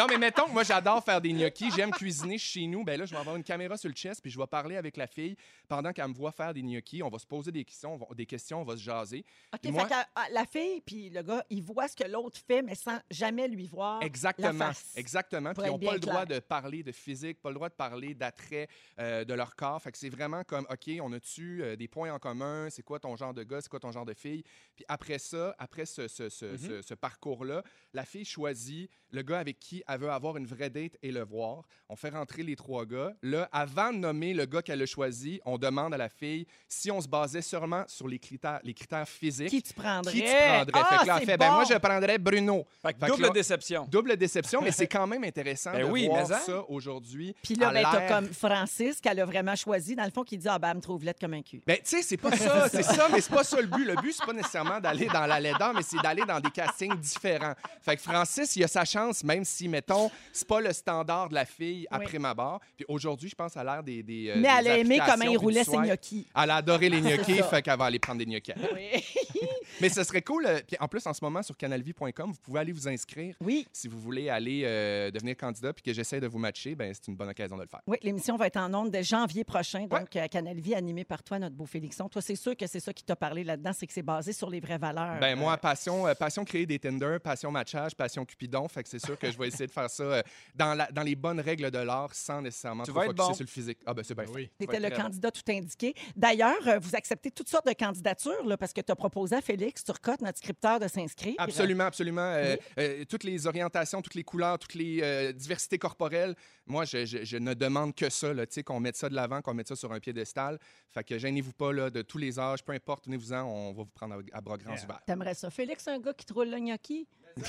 Non, 0.00 0.06
mais 0.08 0.16
mettons 0.16 0.46
que 0.46 0.52
moi, 0.52 0.62
j'adore 0.62 1.04
faire 1.04 1.20
des 1.20 1.30
gnocchis. 1.32 1.70
J'aime 1.76 1.90
cuisiner 1.90 2.38
chez 2.38 2.66
nous. 2.66 2.84
Ben 2.84 2.98
là, 2.98 3.04
je 3.04 3.10
vais 3.10 3.18
avoir 3.20 3.36
une 3.36 3.44
caméra 3.44 3.76
sur 3.76 3.90
le 3.90 3.94
chest, 3.94 4.22
puis 4.22 4.30
je 4.30 4.38
vais 4.38 4.46
parler 4.46 4.76
avec 4.76 4.96
la 4.96 5.06
fille 5.06 5.36
pendant 5.68 5.92
qu'elle 5.92 6.08
me 6.08 6.14
voit 6.14 6.32
faire 6.32 6.54
des 6.54 6.62
gnocchis. 6.62 7.02
On 7.02 7.10
va 7.10 7.18
se 7.18 7.26
poser 7.26 7.52
des 7.52 7.64
questions, 7.66 7.92
on 7.94 7.96
va, 7.98 8.06
des 8.14 8.24
questions, 8.24 8.62
on 8.62 8.64
va 8.64 8.76
se 8.78 8.82
jaser. 8.82 9.24
OK, 9.54 9.70
Moi- 9.70 9.82
fait 9.86 9.90
que, 9.90 10.00
ah, 10.14 10.26
la 10.32 10.46
fille 10.46 10.80
puis 10.80 11.10
le 11.10 11.22
gars, 11.22 11.44
ils 11.50 11.62
voient 11.62 11.86
ce 11.86 11.96
que 11.96 12.08
l'autre 12.08 12.38
fait, 12.46 12.62
mais 12.62 12.74
sans 12.74 12.98
jamais 13.10 13.46
lui 13.46 13.66
voir 13.66 14.02
Exactement. 14.02 14.52
la 14.52 14.72
face. 14.72 14.92
Exactement. 14.96 15.52
Pour 15.52 15.64
Puis 15.64 15.70
ils 15.70 15.74
être 15.74 15.74
n'ont 15.74 15.78
bien 15.78 15.88
pas 15.90 15.94
le 15.94 16.00
droit 16.00 16.24
clair. 16.24 16.40
de 16.40 16.46
parler 16.46 16.82
de 16.82 16.92
physique, 16.92 17.42
pas 17.42 17.50
le 17.50 17.56
droit 17.56 17.68
de 17.68 17.74
parler 17.74 18.14
d'attrait 18.14 18.68
euh, 18.98 19.24
de 19.26 19.34
leur 19.34 19.54
corps. 19.54 19.82
Fait 19.82 19.92
que 19.92 19.98
c'est 19.98 20.08
vraiment 20.08 20.44
comme, 20.44 20.66
OK, 20.70 20.88
on 21.02 21.12
a-tu 21.12 21.62
euh, 21.62 21.76
des 21.76 21.88
points 21.88 22.10
en 22.10 22.18
commun? 22.18 22.68
C'est 22.70 22.82
quoi 22.82 22.98
ton 23.00 23.16
genre 23.16 23.34
de 23.34 23.42
gars? 23.42 23.60
C'est 23.60 23.68
quoi 23.68 23.80
ton 23.80 23.92
genre 23.92 24.06
de 24.06 24.14
fille? 24.14 24.44
Puis 24.76 24.84
après 24.88 25.18
ça, 25.18 25.54
après 25.58 25.84
ce, 25.84 26.08
ce- 26.08 26.30
ce- 26.30 26.46
Mm-hmm. 26.46 26.58
ce- 26.68 26.82
ce 26.82 26.94
parcours-là, 26.94 27.62
la 27.92 28.04
fille 28.06 28.24
choisit 28.24 28.90
le 29.10 29.22
gars 29.22 29.38
avec 29.40 29.58
qui 29.58 29.82
elle 29.90 29.98
veut 30.00 30.10
avoir 30.10 30.36
une 30.36 30.46
vraie 30.46 30.70
date 30.70 30.92
et 31.02 31.10
le 31.10 31.24
voir. 31.24 31.64
On 31.88 31.96
fait 31.96 32.10
rentrer 32.10 32.42
les 32.42 32.54
trois 32.56 32.86
gars. 32.86 33.12
Là, 33.22 33.48
avant 33.52 33.92
de 33.92 33.98
nommer 33.98 34.32
le 34.34 34.46
gars 34.46 34.62
qu'elle 34.62 34.80
a 34.82 34.86
choisi, 34.86 35.40
on 35.44 35.58
demande 35.58 35.92
à 35.94 35.96
la 35.96 36.08
fille 36.08 36.46
si 36.68 36.90
on 36.90 37.00
se 37.00 37.08
basait 37.08 37.42
seulement 37.42 37.84
sur 37.88 38.06
les 38.06 38.18
critères, 38.18 38.60
les 38.62 38.74
critères 38.74 39.08
physiques. 39.08 39.48
Qui 39.48 39.62
tu 39.62 39.74
prendrais? 39.74 40.12
Qui 40.12 40.20
tu 40.20 40.26
prendrais? 40.26 40.70
Ah, 40.74 40.84
fait 40.84 41.02
que 41.02 41.06
là, 41.06 41.14
elle 41.16 41.20
c'est 41.20 41.26
fait, 41.26 41.36
ben 41.36 41.50
moi, 41.52 41.64
bon. 41.64 41.70
je 41.74 41.78
prendrais 41.78 42.18
Bruno. 42.18 42.64
Fait 42.82 42.92
que 42.94 42.98
Fait 43.00 43.06
que 43.06 43.10
double 43.10 43.22
là- 43.24 43.30
déception. 43.30 43.86
Double 43.90 44.16
déception, 44.16 44.60
mais 44.62 44.70
c'est 44.70 44.86
quand 44.86 45.06
même 45.06 45.24
intéressant 45.24 45.72
Ben 45.72 45.86
de 45.86 45.90
oui, 45.90 46.06
voir 46.06 46.28
mais 46.28 46.34
hein? 46.34 46.40
ça 46.46 46.64
aujourd'hui. 46.68 47.34
Puis 47.42 47.54
là, 47.56 47.72
ben, 47.72 47.84
t'as 47.90 48.08
comme 48.08 48.28
Francis, 48.32 49.00
qu'elle 49.00 49.18
a 49.20 49.24
vraiment 49.24 49.56
choisi, 49.56 49.96
dans 49.96 50.04
le 50.04 50.10
fond, 50.10 50.22
qui 50.22 50.38
dit 50.38 50.48
Ah, 50.48 50.58
ben, 50.58 50.70
elle 50.70 50.76
me 50.76 50.80
trouve 50.82 51.04
laide 51.04 51.18
comme 51.20 51.34
un 51.34 51.42
cul. 51.42 51.60
Ben, 51.66 51.76
tu 51.78 51.82
sais, 51.96 52.02
c'est 52.02 52.16
pas 52.16 52.36
ça, 52.36 52.68
c'est 52.72 52.82
ça, 52.82 53.08
mais 53.12 53.20
c'est 53.20 53.32
pas 53.32 53.44
ça 53.44 53.60
le 53.60 53.66
but. 53.66 53.84
Le 53.84 53.96
but, 53.96 54.12
c'est 54.12 54.24
pas 54.26 54.32
nécessairement 54.32 54.78
d'aller 54.80 55.06
dans 55.06 55.26
la 55.26 55.40
laideur, 55.40 55.74
mais 55.74 55.82
c'est 55.82 56.00
d'aller 56.00 56.24
dans 56.24 56.38
des 56.40 56.50
castings 56.50 56.94
différents. 56.96 57.54
Fait 57.82 57.96
que 57.96 58.02
Francis, 58.02 58.54
il 58.56 58.64
a 58.64 58.68
sa 58.68 58.84
chance, 58.84 59.24
même 59.24 59.44
si, 59.44 59.68
mettons, 59.70 60.10
c'est 60.32 60.46
pas 60.46 60.60
le 60.60 60.72
standard 60.72 61.28
de 61.30 61.34
la 61.34 61.44
fille 61.44 61.86
après 61.90 62.18
ma 62.18 62.34
barre. 62.34 62.60
Puis 62.76 62.84
aujourd'hui, 62.88 63.28
je 63.30 63.34
pense, 63.34 63.56
à 63.56 63.64
l'air 63.64 63.82
des, 63.82 64.02
des. 64.02 64.28
euh, 64.30 64.34
mais 64.38 64.48
elle 64.58 64.68
a 64.68 64.78
aimé 64.78 64.98
comment 65.04 65.24
il 65.24 65.36
roulait 65.38 65.64
ses 65.64 65.76
gnocchis. 65.78 66.26
Elle 66.36 66.50
a 66.50 66.56
adoré 66.56 66.88
les 66.88 67.00
gnocchis, 67.02 67.40
fait 67.48 67.62
qu'elle 67.62 67.78
va 67.78 67.86
aller 67.86 67.98
prendre 67.98 68.18
des 68.18 68.26
gnocchis. 68.26 68.52
Oui. 68.74 69.02
Mais 69.80 69.88
ce 69.88 70.02
serait 70.04 70.20
cool. 70.20 70.44
euh, 70.46 70.60
Puis 70.66 70.76
en 70.78 70.88
plus, 70.88 71.06
en 71.06 71.14
ce 71.14 71.24
moment, 71.24 71.42
sur 71.42 71.56
canalvie.com, 71.56 72.32
vous 72.32 72.38
pouvez 72.42 72.60
aller 72.60 72.72
vous 72.72 72.86
inscrire. 72.88 73.34
oui. 73.40 73.66
Si 73.72 73.88
vous 73.88 73.98
voulez 73.98 74.28
aller 74.28 74.62
euh, 74.64 75.10
devenir 75.10 75.36
candidat 75.36 75.72
puis 75.72 75.82
que 75.82 75.92
j'essaie 75.92 76.20
de 76.20 76.26
vous 76.26 76.38
matcher, 76.38 76.74
ben 76.74 76.92
c'est 76.92 77.06
une 77.08 77.16
bonne 77.16 77.28
occasion 77.30 77.56
de 77.56 77.62
le 77.62 77.68
faire. 77.68 77.80
Oui, 77.86 77.96
l'émission 78.02 78.36
va 78.36 78.46
être 78.48 78.56
en 78.58 78.72
ondes 78.74 78.90
dès 78.90 79.02
janvier 79.02 79.44
prochain, 79.44 79.86
donc 79.86 80.14
à 80.16 80.28
Canal 80.28 80.58
Vie, 80.60 80.74
animée 80.74 81.04
par 81.04 81.22
toi, 81.22 81.38
notre 81.38 81.54
beau 81.54 81.64
Félixon. 81.66 82.08
Toi, 82.08 82.20
c'est 82.20 82.36
sûr 82.36 82.56
que 82.56 82.66
c'est 82.66 82.80
ça 82.80 82.92
qui 82.92 83.04
t'a 83.04 83.16
parlé 83.16 83.42
là-dedans, 83.44 83.70
c'est 83.74 83.86
que 83.86 83.92
c'est 83.92 84.02
basé 84.02 84.32
sur 84.32 84.50
les 84.50 84.60
vraies 84.60 84.76
valeurs. 84.78 85.18
Ben 85.20 85.38
moi, 85.38 85.56
passion, 85.56 86.06
euh, 86.06 86.14
passion 86.14 86.44
créer 86.44 86.66
des 86.66 86.78
Tinder, 86.78 87.16
passion 87.22 87.50
matchage, 87.50 87.94
passion 87.94 88.24
Cupidon. 88.26 88.68
Fait 88.68 88.82
que 88.82 88.88
c'est 88.88 88.98
sûr 89.04 89.18
que 89.18 89.30
je 89.30 89.38
vais 89.38 89.48
essayer 89.48 89.59
de 89.66 89.72
faire 89.72 89.90
ça 89.90 90.02
euh, 90.02 90.22
dans, 90.54 90.74
la- 90.74 90.90
dans 90.90 91.02
les 91.02 91.14
bonnes 91.16 91.40
règles 91.40 91.70
de 91.70 91.78
l'art 91.78 92.14
sans 92.14 92.40
nécessairement 92.42 92.84
Tu 92.84 92.90
trop 92.92 93.00
focuser 93.02 93.14
bon. 93.16 93.34
sur 93.34 93.44
le 93.44 93.48
physique. 93.48 93.78
Ah 93.86 93.94
ben 93.94 94.02
c'est 94.04 94.14
bien 94.14 94.24
Ben 94.24 94.30
fait. 94.32 94.36
oui. 94.38 94.50
C'était 94.60 94.80
le 94.80 94.90
bon. 94.90 94.96
candidat 94.96 95.30
tout 95.30 95.42
indiqué. 95.48 95.94
D'ailleurs, 96.16 96.66
euh, 96.68 96.78
vous 96.78 96.94
acceptez 96.94 97.30
toutes 97.30 97.48
sortes 97.48 97.66
de 97.66 97.72
candidatures 97.72 98.44
là, 98.46 98.56
parce 98.56 98.72
que 98.72 98.80
tu 98.80 98.92
as 98.92 98.96
proposé 98.96 99.36
à 99.36 99.40
Félix 99.40 99.84
Turcotte, 99.84 100.20
notre 100.22 100.38
scripteur, 100.38 100.78
de 100.80 100.88
s'inscrire. 100.88 101.34
Absolument, 101.38 101.84
absolument. 101.84 102.20
Euh, 102.34 102.56
euh, 102.78 103.04
toutes 103.08 103.24
les 103.24 103.46
orientations, 103.46 104.02
toutes 104.02 104.14
les 104.14 104.24
couleurs, 104.24 104.58
toutes 104.58 104.74
les 104.74 105.00
euh, 105.02 105.32
diversités 105.32 105.78
corporelles. 105.78 106.34
Moi, 106.66 106.84
je, 106.84 107.04
je- 107.04 107.24
je 107.24 107.36
ne 107.36 107.54
demande 107.54 107.94
que 107.94 108.08
ça, 108.10 108.32
là, 108.32 108.46
tu 108.46 108.54
sais, 108.54 108.62
qu'on 108.62 108.80
mette 108.80 108.96
ça 108.96 109.08
de 109.08 109.14
l'avant, 109.14 109.40
qu'on 109.42 109.54
mette 109.54 109.68
ça 109.68 109.76
sur 109.76 109.92
un 109.92 110.00
piédestal. 110.00 110.58
Fait 110.90 111.04
que 111.04 111.18
gênez-vous 111.18 111.52
pas 111.52 111.72
là, 111.72 111.90
de 111.90 112.02
tous 112.02 112.18
les 112.18 112.38
âges, 112.38 112.64
peu 112.64 112.72
importe, 112.72 113.04
tenez-vous-en, 113.04 113.42
on 113.42 113.72
va 113.72 113.82
vous 113.82 113.86
prendre 113.86 114.14
à, 114.32 114.38
à 114.38 114.40
bras 114.40 114.56
grands 114.56 114.70
Yeah. 114.74 114.84
ouverts. 114.84 115.00
T'aimerais 115.06 115.34
ça. 115.34 115.50
Félix, 115.50 115.86
un 115.88 115.98
gars 115.98 116.12
qui 116.14 116.24
te 116.24 116.32
roule 116.32 116.48
le 116.50 116.58
gnocchi? 116.58 117.06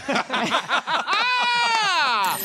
ah! 0.07 2.37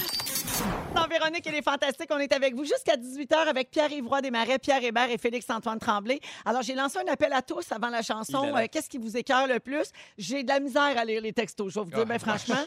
Dans 0.94 1.06
Véronique, 1.06 1.46
elle 1.46 1.56
est 1.56 1.62
fantastique. 1.62 2.08
On 2.10 2.18
est 2.18 2.32
avec 2.32 2.54
vous 2.54 2.64
jusqu'à 2.64 2.96
18h 2.96 3.34
avec 3.48 3.70
Pierre-Yves 3.70 4.06
Roy 4.06 4.22
Desmarais, 4.22 4.58
Pierre 4.58 4.82
Hébert 4.82 5.10
et 5.10 5.18
Félix-Antoine 5.18 5.78
Tremblay. 5.78 6.18
Alors, 6.44 6.62
j'ai 6.62 6.75
lancé 6.75 6.98
un 6.98 7.12
appel 7.12 7.32
à 7.34 7.42
tous 7.42 7.70
avant 7.72 7.90
la 7.90 8.00
chanson. 8.02 8.52
Euh, 8.56 8.66
Qu'est-ce 8.70 8.88
qui 8.88 8.96
vous 8.98 9.16
écœure 9.16 9.46
le 9.46 9.60
plus? 9.60 9.90
J'ai 10.16 10.42
de 10.42 10.48
la 10.48 10.58
misère 10.60 10.96
à 10.96 11.04
lire 11.04 11.20
les 11.20 11.32
textos, 11.34 11.72
je 11.75 11.78
vais 11.78 11.84
vous 11.84 11.90
dire, 11.90 12.06
bien 12.06 12.18
franchement. 12.18 12.54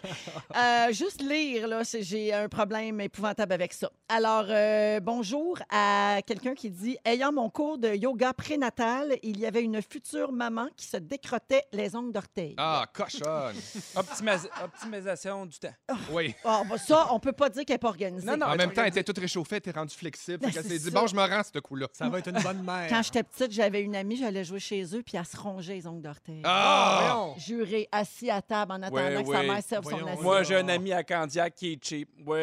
Euh, 0.55 0.91
juste 0.91 1.21
lire, 1.21 1.67
là, 1.67 1.81
j'ai 1.83 2.33
un 2.33 2.49
problème 2.49 2.99
épouvantable 3.01 3.53
avec 3.53 3.71
ça. 3.73 3.89
Alors, 4.09 4.45
euh, 4.49 4.99
bonjour 4.99 5.57
à 5.69 6.19
quelqu'un 6.25 6.53
qui 6.55 6.69
dit 6.69 6.97
Ayant 7.05 7.31
mon 7.31 7.49
cours 7.49 7.77
de 7.77 7.89
yoga 7.95 8.33
prénatal, 8.33 9.15
il 9.23 9.39
y 9.39 9.45
avait 9.45 9.61
une 9.63 9.81
future 9.81 10.31
maman 10.31 10.67
qui 10.75 10.87
se 10.87 10.97
décrottait 10.97 11.63
les 11.71 11.95
ongles 11.95 12.11
d'orteil. 12.11 12.55
Ah, 12.57 12.85
cochonne! 12.93 13.55
Optimis- 13.95 14.49
optimisation 14.63 15.45
du 15.45 15.57
temps. 15.59 15.73
oui. 16.11 16.33
Ah, 16.43 16.63
bah, 16.69 16.77
ça, 16.77 17.07
on 17.11 17.19
peut 17.19 17.31
pas 17.31 17.49
dire 17.49 17.63
qu'elle 17.65 17.78
pas 17.79 17.87
organisée. 17.87 18.27
organisée. 18.27 18.27
Non, 18.27 18.45
non, 18.45 18.51
En 18.51 18.53
elle 18.53 18.57
même 18.59 18.73
temps, 18.73 18.81
elle 18.83 18.89
était 18.89 19.03
toute 19.03 19.17
réchauffée, 19.19 19.55
elle 19.55 19.69
était 19.69 19.71
rendue 19.71 19.95
flexible. 19.95 20.39
C'est 20.51 20.61
s'est 20.67 20.77
dit, 20.79 20.91
bon, 20.91 21.07
je 21.07 21.15
me 21.15 21.21
rends, 21.21 21.41
ce 21.43 21.59
coup-là. 21.59 21.87
Ça 21.93 22.09
va 22.09 22.19
être 22.19 22.27
une 22.29 22.41
bonne 22.41 22.63
mère. 22.63 22.87
Quand 22.89 23.01
j'étais 23.03 23.23
petite, 23.23 23.51
j'avais 23.51 23.81
une 23.81 23.95
amie, 23.95 24.17
j'allais 24.17 24.43
jouer 24.43 24.59
chez 24.59 24.83
eux, 24.95 25.01
puis 25.03 25.17
elle 25.17 25.25
se 25.25 25.37
rongeait 25.37 25.73
les 25.75 25.87
ongles 25.87 26.01
d'orteil. 26.01 26.41
Ah! 26.43 26.99
voyons. 27.01 27.35
Juré, 27.37 27.87
assis 27.91 28.29
à 28.29 28.41
table 28.41 28.71
en 28.73 28.81
attendant 28.81 28.95
Ouais, 28.99 29.23
que 29.23 29.31
sa 29.31 29.43
mère 29.43 29.63
serve 29.63 29.83
son 29.85 30.05
assiette. 30.05 30.21
Moi, 30.21 30.43
j'ai 30.43 30.55
un 30.57 30.67
ami 30.67 30.93
à 30.93 31.03
Candiac 31.03 31.55
qui 31.55 31.73
est 31.73 31.83
cheap. 31.83 32.09
Moi, 32.25 32.37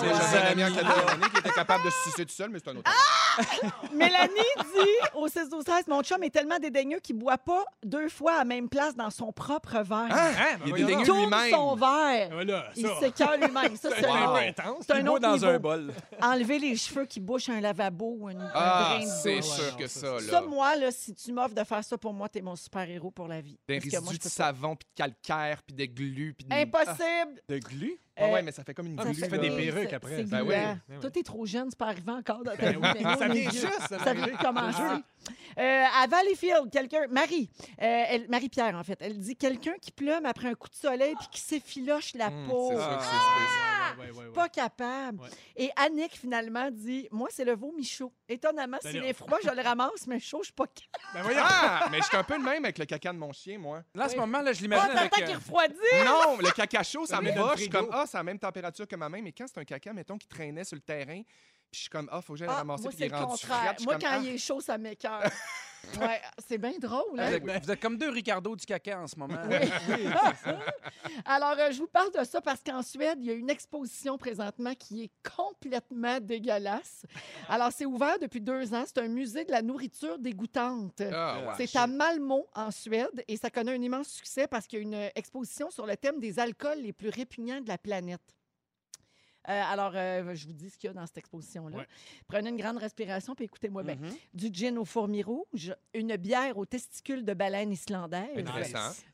des 0.00 0.08
j'avais 0.08 0.38
un 0.38 0.50
ami 0.52 0.60
là. 0.62 0.70
Californie 0.70 1.30
qui 1.32 1.38
était 1.38 1.50
capable 1.50 1.84
de 1.84 1.90
se 1.90 2.10
sucer 2.10 2.24
tout 2.26 2.32
seul, 2.34 2.50
mais 2.50 2.58
c'est 2.62 2.70
un 2.70 2.76
autre. 2.76 2.90
Mélanie 3.92 4.34
dit 4.74 4.90
au 5.14 5.28
6 5.28 5.48
12 5.50 5.64
13 5.64 5.86
mon 5.88 6.02
chum 6.02 6.22
est 6.22 6.30
tellement 6.30 6.58
dédaigneux 6.58 6.98
qu'il 6.98 7.16
boit 7.16 7.38
pas 7.38 7.64
deux 7.84 8.08
fois 8.08 8.34
à 8.34 8.38
la 8.38 8.44
même 8.44 8.68
place 8.68 8.94
dans 8.96 9.10
son 9.10 9.32
propre 9.32 9.78
verre. 9.82 10.08
Hein? 10.10 10.32
Hein? 10.38 10.56
Ben 10.58 10.66
Il 10.66 10.72
est 10.72 10.76
dédaigneux. 10.84 11.04
Il 11.06 11.20
lui-même. 11.20 11.50
son 11.50 11.74
verre. 11.76 12.28
Voilà, 12.32 12.66
Il 12.76 12.88
s'écœure 13.00 13.36
lui-même. 13.36 13.76
Ça, 13.76 13.90
c'est 13.98 14.06
Wow. 14.10 14.36
C'est 14.80 14.92
un 14.92 15.06
autre 15.06 15.20
dans 15.20 15.32
niveau. 15.34 15.46
un 15.46 15.58
bol. 15.58 15.92
Enlever 16.22 16.58
les 16.58 16.76
cheveux 16.76 17.06
qui 17.06 17.20
bouchent 17.20 17.48
un 17.48 17.60
lavabo 17.60 18.16
ou 18.18 18.30
une, 18.30 18.40
un 18.40 18.50
Ah, 18.54 18.96
drain 18.98 19.04
de 19.04 19.10
c'est 19.10 19.36
douche. 19.36 19.44
sûr 19.46 19.76
que 19.76 19.86
ça, 19.86 20.00
ça, 20.00 20.16
c'est- 20.20 20.26
Ça, 20.30 20.40
là. 20.40 20.46
moi, 20.46 20.76
là, 20.76 20.90
si 20.90 21.14
tu 21.14 21.32
m'offres 21.32 21.54
de 21.54 21.64
faire 21.64 21.84
ça 21.84 21.96
pour 21.98 22.12
moi, 22.12 22.28
t'es 22.28 22.42
mon 22.42 22.56
super-héros 22.56 23.10
pour 23.10 23.28
la 23.28 23.40
vie. 23.40 23.58
Des 23.68 23.78
Parce 23.78 23.90
que 23.90 23.96
moi, 24.00 24.00
résidus 24.10 24.14
je 24.14 24.18
de 24.18 24.22
peux 24.22 24.28
pas. 24.28 24.44
savon, 24.46 24.76
puis 24.76 24.86
de 24.88 24.94
calcaire, 24.96 25.62
puis 25.62 25.74
de 25.74 25.84
glu, 25.86 26.34
puis 26.36 26.46
de... 26.46 26.54
Impossible! 26.54 27.42
De 27.48 27.58
glu? 27.58 27.96
Ah, 28.16 28.26
ouais, 28.28 28.40
Euh, 28.40 28.42
mais 28.44 28.52
ça 28.52 28.64
fait 28.64 28.74
comme 28.74 28.86
une 28.86 28.96
glu. 28.96 29.06
mais 29.08 29.14
tu 29.14 29.20
fais 29.20 29.28
là. 29.30 29.38
des 29.38 29.50
perruques 29.50 29.92
après. 29.92 30.24
Ben 30.24 30.42
oui. 30.42 30.48
Ben 30.48 30.80
oui. 30.88 30.96
Toi, 31.00 31.10
t'es 31.10 31.22
trop 31.22 31.46
jeune, 31.46 31.68
c'est 31.70 31.78
pas 31.78 31.86
arrivé 31.86 32.10
encore 32.12 32.42
dans 32.42 32.54
ta 32.56 32.72
Ben 32.72 32.72
vie. 32.80 33.04
mais 33.04 33.16
ça 33.16 33.28
vient 33.28 33.50
juste 33.50 33.94
Ça 34.04 34.12
vient 34.12 34.26
de 34.26 34.42
commencer. 34.42 35.02
Euh, 35.58 35.84
à 36.02 36.06
Valleyfield, 36.06 36.70
quelqu'un, 36.72 37.06
Marie, 37.10 37.50
euh, 37.80 38.04
elle- 38.08 38.28
Marie-Pierre, 38.28 38.74
en 38.74 38.82
fait, 38.84 38.98
elle 39.00 39.18
dit 39.18 39.36
quelqu'un 39.36 39.74
qui 39.80 39.90
plume 39.92 40.24
après 40.24 40.48
un 40.48 40.54
coup 40.54 40.68
de 40.68 40.74
soleil 40.74 41.14
puis 41.18 41.28
qui 41.32 41.40
s'effiloche 41.40 42.14
la 42.14 42.28
Hum, 42.28 42.46
peau. 42.48 42.72
Ah! 42.78 43.94
Ouais, 43.98 44.04
ouais, 44.06 44.10
ouais, 44.12 44.24
ouais. 44.26 44.32
Pas 44.32 44.48
capable. 44.48 45.20
Ouais. 45.20 45.28
Et 45.56 45.70
Annick, 45.76 46.12
finalement, 46.16 46.70
dit 46.70 47.08
Moi, 47.10 47.28
c'est 47.30 47.44
le 47.44 47.54
vomi 47.54 47.84
chaud. 47.84 48.12
Étonnamment, 48.28 48.78
s'il 48.80 49.04
est 49.04 49.12
froid, 49.12 49.38
je 49.44 49.50
le 49.50 49.62
ramasse, 49.62 50.06
mais 50.06 50.20
chaud, 50.20 50.38
je 50.40 50.46
suis 50.46 50.52
pas 50.54 50.66
capable. 50.66 51.14
Ben 51.14 51.22
voyons. 51.22 51.40
Ah! 51.44 51.88
Mais 51.90 51.98
je 51.98 52.04
suis 52.04 52.16
un 52.16 52.22
peu 52.24 52.36
le 52.36 52.42
même 52.44 52.64
avec 52.64 52.78
le 52.78 52.84
caca 52.86 53.12
de 53.12 53.18
mon 53.18 53.32
chien, 53.32 53.58
moi. 53.58 53.82
Là, 53.94 54.04
en 54.04 54.08
ce 54.08 54.14
Oui. 54.14 54.20
moment, 54.20 54.40
là, 54.40 54.52
je 54.52 54.62
l'imagine 54.62 54.90
avec... 54.90 55.10
t'attends 55.10 55.22
euh, 55.22 55.26
qu'il 55.26 55.34
refroidit. 55.36 55.74
Non, 56.06 56.38
le 56.38 56.50
caca 56.52 56.82
chaud, 56.82 57.04
ça 57.06 57.16
Ça 57.16 57.20
me 57.22 57.28
Je 57.30 57.68
comme, 57.68 57.88
ah, 58.02 58.06
c'est 58.06 58.16
la 58.16 58.22
même 58.22 58.38
température 58.38 58.86
que 58.86 58.96
ma 58.96 59.08
main, 59.08 59.22
mais 59.22 59.32
quand 59.32 59.46
c'est 59.46 59.60
un 59.60 59.64
caca, 59.64 59.92
mettons, 59.92 60.18
qui 60.18 60.26
traînait 60.26 60.64
sur 60.64 60.76
le 60.76 60.82
terrain, 60.82 61.22
puis 61.22 61.78
je 61.78 61.80
suis 61.80 61.90
comme, 61.90 62.08
ah, 62.10 62.20
faut 62.20 62.32
que 62.32 62.38
j'aille 62.40 62.48
le 62.48 62.54
Ah, 62.54 62.58
ramasser, 62.58 62.88
puis 62.88 62.96
c'est 62.98 63.06
il 63.06 63.10
le 63.10 63.16
est 63.16 63.20
rendu 63.20 63.46
Moi, 63.84 63.94
comme, 63.94 64.02
quand 64.02 64.08
ah. 64.10 64.20
il 64.22 64.28
est 64.28 64.38
chaud, 64.38 64.60
ça 64.60 64.76
m'écoeure. 64.78 65.22
ouais, 66.00 66.20
c'est 66.46 66.58
bien 66.58 66.72
drôle. 66.80 67.02
Vous 67.12 67.20
Hein? 67.20 67.32
êtes, 67.32 67.64
vous 67.64 67.70
êtes 67.72 67.80
comme 67.80 67.96
deux 67.96 68.10
Ricardo 68.10 68.54
du 68.56 68.64
caca 68.66 69.00
en 69.00 69.06
ce 69.06 69.16
moment. 69.16 69.38
Alors, 71.24 71.54
euh, 71.58 71.70
je 71.72 71.78
vous 71.78 71.86
parle 71.86 72.10
de 72.12 72.24
ça 72.24 72.40
parce 72.40 72.60
qu'en 72.62 72.82
Suède, 72.82 73.18
il 73.20 73.26
y 73.26 73.30
a 73.30 73.34
une 73.34 73.50
exposition 73.50 74.16
présentement 74.18 74.74
qui 74.74 75.04
est 75.04 75.10
complètement 75.36 76.18
dégueulasse. 76.20 77.04
Alors, 77.48 77.70
c'est 77.72 77.86
ouvert 77.86 78.18
depuis 78.18 78.40
deux 78.40 78.72
ans. 78.74 78.84
C'est 78.86 78.98
un 78.98 79.08
musée 79.08 79.44
de 79.44 79.50
la 79.50 79.62
nourriture 79.62 80.18
dégoûtante. 80.18 81.02
Ah, 81.12 81.38
ouais. 81.58 81.66
C'est 81.66 81.76
à 81.78 81.86
Malmö, 81.86 82.42
en 82.54 82.70
Suède, 82.70 83.24
et 83.28 83.36
ça 83.36 83.50
connaît 83.50 83.72
un 83.74 83.82
immense 83.82 84.08
succès 84.08 84.46
parce 84.46 84.66
qu'il 84.66 84.78
y 84.78 84.82
a 84.82 84.82
une 84.82 85.10
exposition 85.14 85.70
sur 85.70 85.86
le 85.86 85.96
thème 85.96 86.18
des 86.20 86.38
alcools 86.38 86.78
les 86.80 86.92
plus 86.92 87.08
répugnants 87.10 87.60
de 87.60 87.68
la 87.68 87.78
planète. 87.78 88.20
Euh, 89.48 89.62
alors, 89.72 89.92
euh, 89.94 90.34
je 90.34 90.46
vous 90.46 90.52
dis 90.52 90.68
ce 90.68 90.76
qu'il 90.76 90.88
y 90.88 90.90
a 90.90 90.92
dans 90.94 91.06
cette 91.06 91.16
exposition-là. 91.18 91.78
Ouais. 91.78 91.86
Prenez 92.28 92.50
une 92.50 92.58
grande 92.58 92.76
respiration 92.76 93.34
puis 93.34 93.46
écoutez-moi 93.46 93.82
bien. 93.82 93.94
Mhm. 93.96 94.14
Du 94.34 94.48
gin 94.52 94.76
aux 94.78 94.84
fourmis 94.84 95.22
rouges, 95.22 95.74
une 95.94 96.14
bière 96.16 96.58
aux 96.58 96.66
testicules 96.66 97.24
de 97.24 97.32
baleine 97.32 97.72
islandaise, 97.72 98.28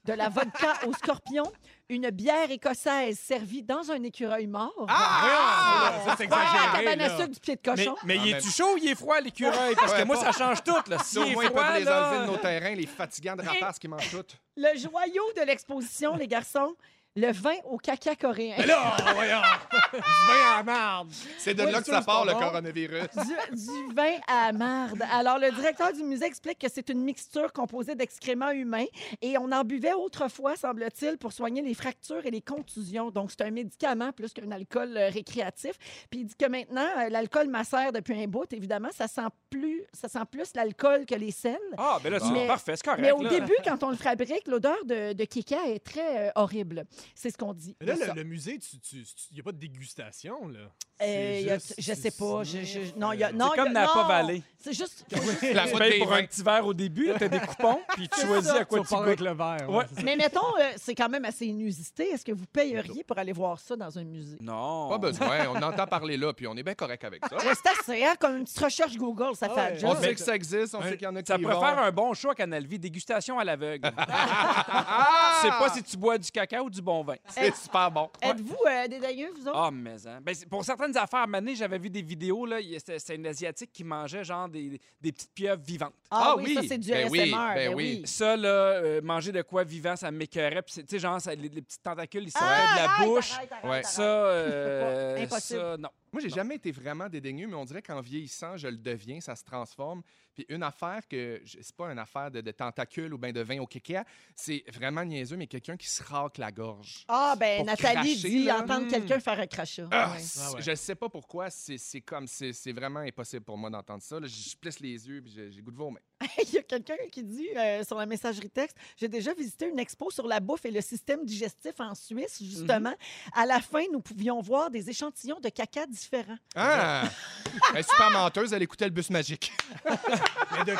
de 0.05 0.13
la 0.13 0.29
vodka 0.29 0.75
aux 0.87 0.93
scorpions, 0.95 1.51
une 1.89 2.11
bière 2.11 2.51
écossaise 2.51 3.19
servie 3.21 3.63
dans 3.63 3.89
un 3.93 4.03
écureuil 4.03 4.49
mort. 4.49 4.87
Ah! 4.89 6.03
Ça, 6.05 6.15
c'est 6.19 6.29
Ah, 6.31 6.43
exagéré, 6.75 6.85
cabane 6.97 7.21
à 7.23 7.27
du 7.29 7.41
pied 7.41 7.55
de 7.55 7.61
Mais, 7.65 7.77
cochon. 7.77 7.97
mais 8.05 8.17
Ah, 8.19 8.23
il 8.25 8.33
mais- 8.33 8.39
est-tu 8.39 8.51
chaud 8.51 8.75
ou 8.75 8.79
il 8.79 8.89
est 8.89 8.95
froid, 8.97 9.21
l'écureuil? 9.21 9.75
Parce 9.77 9.95
que 9.95 10.03
moi, 10.05 10.17
pas- 10.17 10.33
ça 10.33 10.39
change 10.39 10.63
tout. 10.65 10.75
Là. 10.91 10.99
S'il 10.99 11.21
au 11.21 11.25
est 11.27 11.33
moins, 11.35 11.45
ils 11.45 11.53
peuvent 11.53 11.79
les 11.79 11.89
enlever 11.89 12.27
de 12.27 12.31
nos 12.33 12.37
terrains, 12.39 12.75
les 12.75 12.87
fatigants 12.87 13.37
de 13.37 13.43
rapaces 13.43 13.79
qui 13.79 13.87
mangent 13.89 14.11
tout. 14.11 14.25
Le 14.57 14.77
joyau 14.79 15.23
de 15.37 15.43
l'exposition, 15.43 16.17
les 16.17 16.27
garçons, 16.27 16.75
le 17.17 17.33
vin 17.33 17.55
au 17.65 17.79
caca 17.79 18.15
coréen. 18.15 18.55
Mais 18.59 18.67
là, 18.67 18.97
voyons. 19.15 19.41
Du 19.93 19.99
vin 20.01 20.59
à 20.59 20.63
marde. 20.63 21.11
C'est 21.39 21.55
de 21.55 21.63
Oui, 21.65 21.71
là 21.73 21.81
que 21.81 21.87
ça, 21.87 22.01
c'est 22.01 22.07
part, 22.07 22.25
pas 22.25 22.27
le 22.27 22.33
bon. 22.35 22.41
coronavirus. 22.41 23.09
Du, 23.51 23.57
du 23.57 23.95
vin 23.95 24.13
à 24.29 24.53
marde. 24.53 25.03
Alors, 25.13 25.39
le 25.39 25.51
directeur 25.53 25.93
du 25.93 26.03
musée 26.03 26.27
explique 26.27 26.59
que 26.59 26.69
c'est 26.69 26.89
une 26.91 27.03
mixture 27.03 27.53
composée 27.53 27.95
d'excréments 27.95 28.51
humains 28.51 28.85
et 29.23 29.39
on 29.39 29.51
en 29.53 29.65
buvait 29.65 29.93
autrefois, 29.95 30.57
semble-t-il, 30.57 31.17
pour 31.19 31.33
soigner 31.33 31.63
les 31.63 31.75
fractures 31.75 32.25
et 32.27 32.31
les 32.31 32.43
contusions. 32.43 33.11
Donc, 33.11 33.31
c'est 33.31 33.43
un 33.43 33.51
médicament 33.51 34.13
plus 34.13 34.33
qu'un 34.33 34.51
alcool 34.51 34.97
euh, 34.97 35.09
récréatif. 35.09 35.73
Puis, 36.11 36.21
il 36.21 36.27
dit 36.27 36.35
que 36.37 36.47
maintenant, 36.47 36.87
euh, 36.99 37.09
l'alcool 37.09 37.49
macère 37.49 37.93
depuis 37.93 38.23
un 38.23 38.27
bout. 38.27 38.53
Évidemment, 38.53 38.91
ça 38.93 39.09
sent 39.09 39.27
plus, 39.51 39.83
ça 39.93 40.09
sent 40.09 40.25
plus 40.31 40.51
l'alcool 40.55 41.07
que 41.07 41.15
les 41.15 41.31
sels. 41.31 41.57
Ah, 41.79 41.99
ben 42.03 42.13
là, 42.13 42.19
c'est 42.21 42.31
Mais- 42.31 42.47
parfait, 42.47 42.75
c'est 42.77 42.85
correct. 42.85 43.01
Mais 43.01 43.13
au 43.13 43.23
là. 43.23 43.31
début, 43.31 43.57
quand 43.65 43.83
on 43.83 43.91
le 43.91 43.97
fabrique, 43.97 44.47
l'odeur 44.47 44.77
de, 44.85 45.13
de 45.13 45.25
kika 45.25 45.69
est 45.69 45.79
très 45.85 46.29
euh, 46.29 46.31
horrible. 46.35 46.85
C'est 47.15 47.31
ce 47.31 47.39
qu'on 47.39 47.53
dit. 47.55 47.77
Mais 47.81 47.87
là, 47.87 47.95
le, 48.09 48.15
le 48.15 48.25
musée, 48.25 48.59
il 48.93 49.05
n'y 49.35 49.41
a 49.41 49.43
pas 49.43 49.53
de 49.53 49.59
dégustation, 49.59 50.49
là. 50.49 50.61
Euh, 51.03 51.57
a- 51.57 51.75
je 51.79 51.93
sais 51.93 52.11
pas. 52.11 52.43
Je, 52.43 52.65
je- 52.65 52.99
non, 52.99 53.13
il 53.13 53.21
y 53.21 53.25
a, 53.25 53.29
C'est 53.29 53.35
non, 53.35 53.51
C'est 53.55 53.63
comme 53.63 53.73
Napa. 53.73 54.05
Valley. 54.09 54.43
C'est 54.59 54.73
juste. 54.73 55.05
La 55.53 55.65
Tu 55.67 55.73
route 55.73 55.79
payes 55.79 55.99
pour 56.01 56.13
un 56.15 56.25
petit 56.25 56.43
verre 56.43 56.67
au 56.67 56.73
début, 56.73 57.11
t'as 57.19 57.29
des 57.29 57.39
coupons, 57.41 57.81
puis 57.95 58.09
tu 58.09 58.21
choisis 58.27 58.51
ça. 58.51 58.61
à 58.61 58.65
quoi 58.65 58.81
Tu 58.81 58.87
tu 58.87 58.95
vas 58.95 59.01
avec 59.03 59.19
goûtes. 59.19 59.29
le 59.29 59.35
verre. 59.35 59.69
Ouais. 59.69 59.77
ouais. 59.77 59.85
Mais 60.05 60.17
mettons, 60.17 60.57
euh, 60.59 60.73
c'est 60.77 60.95
quand 60.95 61.11
même 61.11 61.27
assez 61.27 61.47
inusité. 61.47 62.05
Est-ce 62.11 62.25
que 62.25 62.33
vous 62.33 62.47
payeriez 62.47 63.05
pour 63.05 63.19
aller 63.19 63.33
voir 63.33 63.61
ça 63.61 63.77
dans 63.77 63.99
un 63.99 64.05
musée? 64.05 64.39
Non. 64.41 64.89
Pas 64.89 64.97
besoin, 64.99 65.49
on 65.51 65.63
entend 65.63 65.87
parler 65.87 66.17
là, 66.17 66.33
puis 66.33 66.47
on 66.47 66.57
est 66.57 66.63
bien 66.63 66.75
correct 66.75 67.05
avec 67.05 67.23
ça. 67.27 67.37
Ouais, 67.37 67.53
c'est 67.55 67.93
assez, 67.93 68.05
hein? 68.05 68.15
Comme 68.19 68.39
une 68.39 68.45
petite 68.45 68.59
recherche 68.59 68.97
Google, 68.97 69.37
ça 69.37 69.49
Ah 69.51 69.55
fait 69.55 69.61
ouais. 69.61 69.71
la 69.75 69.79
job. 69.79 69.97
On 69.99 70.03
sait 70.03 70.15
que 70.15 70.21
ça 70.21 70.35
existe, 70.35 70.75
on 70.75 70.81
Un- 70.81 70.85
sait 70.89 70.97
qu'il 70.97 71.05
y 71.05 71.09
en 71.09 71.17
a 71.17 71.23
qui 71.23 71.27
Ça 71.31 71.39
faire 71.39 71.79
un 71.79 71.93
bon 71.93 72.15
choix, 72.15 72.35
Canal 72.35 72.67
Vie, 72.67 72.79
dégustation 72.79 73.39
à 73.39 73.45
l'aveugle. 73.45 73.91
Ah! 74.49 75.41
Je 75.43 75.47
sais 75.49 75.53
pas 75.59 75.69
si 75.75 75.83
tu 75.83 75.97
bois 75.97 76.17
du 76.19 76.31
caca 76.31 76.63
ou 76.63 76.71
du 76.71 76.81
bon 76.81 76.96
vin. 77.03 77.17
C'est 77.29 77.55
super 77.55 77.91
bon. 77.91 78.11
Êtes-vous 78.23 78.57
euh, 78.69 78.89
dédaigneux, 78.89 79.31
vous 79.37 79.49
autres? 79.49 79.57
Ah, 79.59 79.71
mais 79.73 80.07
hein. 80.07 80.21
Ben, 80.23 80.35
c'est- 80.35 80.47
pour 80.47 80.65
certaines 80.65 80.97
affaires, 80.97 81.21
à 81.21 81.27
Mané, 81.27 81.55
j'avais 81.55 81.79
vu 81.79 81.91
des 81.91 82.03
vidéos, 82.03 82.47
là, 82.47 82.61
il 82.61 82.79
c'était 82.79 82.99
c'était 82.99 83.17
une 83.17 83.27
Asiatique 83.27 83.71
qui 83.73 83.85
mangeait 83.85 84.25
genre 84.25 84.49
des, 84.49 84.81
des 85.01 85.13
petites 85.13 85.33
pieuvres 85.33 85.63
vivantes. 85.63 85.95
Ah, 86.11 86.29
ah 86.33 86.35
oui, 86.37 86.45
oui, 86.47 86.55
ça, 86.55 86.61
c'est 86.69 86.79
du 86.79 86.91
ben 86.91 87.07
ASMR. 87.07 87.11
oui, 87.11 87.31
ben 87.31 87.55
ben 87.55 87.75
oui. 87.75 87.99
oui. 88.01 88.07
Ça, 88.07 88.37
là, 88.37 88.49
euh, 88.49 89.01
manger 89.03 89.33
de 89.33 89.43
quoi 89.43 89.65
vivant, 89.65 89.97
ça 89.97 90.11
m'écœurait. 90.11 90.63
Puis, 90.63 90.75
c'est- 90.75 90.83
tu 90.83 90.91
sais, 90.91 90.99
genre, 90.99 91.21
ça- 91.21 91.35
les, 91.35 91.49
les 91.49 91.63
petits 91.63 91.79
tentacules, 91.81 92.25
ils 92.25 92.31
sortaient 92.31 92.47
Ah, 92.49 92.73
de 92.73 92.79
la 92.79 92.91
arrête, 92.91 93.09
bouche. 93.09 93.33
arrête, 93.33 93.53
arrête, 93.53 93.65
Ouais. 93.65 93.71
arrête. 93.71 93.87
Ça, 93.87 94.03
euh, 94.03 95.17
Impossible. 95.23 95.61
ça, 95.61 95.77
non. 95.79 95.89
Moi, 96.13 96.23
j'ai 96.23 96.31
jamais 96.31 96.55
été 96.55 96.71
vraiment 96.73 97.09
dédaigneux, 97.09 97.47
mais 97.47 97.55
on 97.57 97.65
dirait 97.65 97.83
qu'en 97.83 98.01
vieillissant, 98.01 98.57
je 98.57 98.69
le 98.69 98.77
deviens, 98.77 99.21
ça 99.21 99.37
se 99.37 99.45
transforme. 99.45 100.03
Puis 100.37 100.45
une 100.51 100.63
affaire 100.63 101.01
que, 101.09 101.41
c'est 101.47 101.75
pas 101.75 101.91
une 101.91 101.99
affaire 101.99 102.31
de, 102.31 102.43
de 102.43 102.51
tentacules 102.51 103.13
ou 103.15 103.19
bien 103.19 103.33
de 103.33 103.41
vin 103.41 103.59
au 103.59 103.67
kéké, 103.67 104.03
c'est 104.35 104.63
vraiment 104.71 105.03
niaiseux, 105.03 105.37
mais 105.37 105.47
quelqu'un 105.47 105.77
qui 105.79 105.89
se 105.89 106.03
racle 106.03 106.41
la 106.41 106.53
gorge. 106.53 107.05
Ah, 107.09 107.35
ben 107.41 107.57
Pour 107.57 107.67
Nathalie 107.67 107.95
cracher, 108.21 108.29
dit 108.29 108.45
là. 108.45 108.61
entendre 108.61 108.87
Hmm. 108.87 108.91
quelqu'un 108.91 109.19
faire 109.21 109.41
un 109.41 109.47
crachat. 109.47 109.89
Ah, 109.91 110.13
Ouais. 110.13 110.23
Ah 110.39 110.53
ouais. 110.53 110.63
Je 110.63 110.75
sais 110.75 110.95
pas 110.95 111.09
pourquoi, 111.09 111.49
c'est 111.51 111.79
c'est 111.79 112.03
comme, 112.03 112.27
c'est 112.27 112.53
c'est 112.53 112.73
vraiment 112.73 113.01
impossible 113.01 113.45
pour 113.45 113.57
moi 113.57 113.71
d'entendre 113.71 114.03
ça. 114.03 114.21
là. 114.21 114.27
Je 114.27 114.55
plisse 114.57 114.79
les 114.81 115.09
yeux, 115.09 115.23
puis 115.23 115.33
j'ai 115.51 115.63
goût 115.63 115.71
de 115.71 115.77
vomir. 115.77 116.01
Il 116.43 116.55
y 116.55 116.59
a 116.59 116.63
quelqu'un 116.63 116.95
qui 117.13 117.23
dit 117.23 117.49
euh, 117.57 117.85
sur 117.85 117.97
la 117.99 118.07
messagerie 118.07 118.49
texte 118.49 118.77
J'ai 118.97 119.09
déjà 119.09 119.35
visité 119.35 119.69
une 119.69 119.79
expo 119.79 120.11
sur 120.11 120.27
la 120.27 120.41
bouffe 120.41 120.65
et 120.65 120.71
le 120.71 120.81
système 120.81 121.25
digestif 121.25 121.75
en 121.79 121.95
Suisse, 121.95 122.39
justement. 122.43 122.95
À 123.35 123.45
la 123.45 123.61
fin, 123.61 123.83
nous 123.93 124.01
pouvions 124.01 124.41
voir 124.41 124.71
des 124.71 124.89
échantillons 124.89 125.41
de 125.41 125.49
caca 125.51 125.87
différents. 125.87 126.39
Ah! 126.55 127.03
Elle 127.73 127.81
est 127.81 127.91
super 127.91 128.11
menteuse, 128.11 128.53
elle 128.53 128.63
écoutait 128.63 128.85
le 128.87 128.91
bus 128.91 129.11
magique. 129.11 129.53
De- 130.67 130.75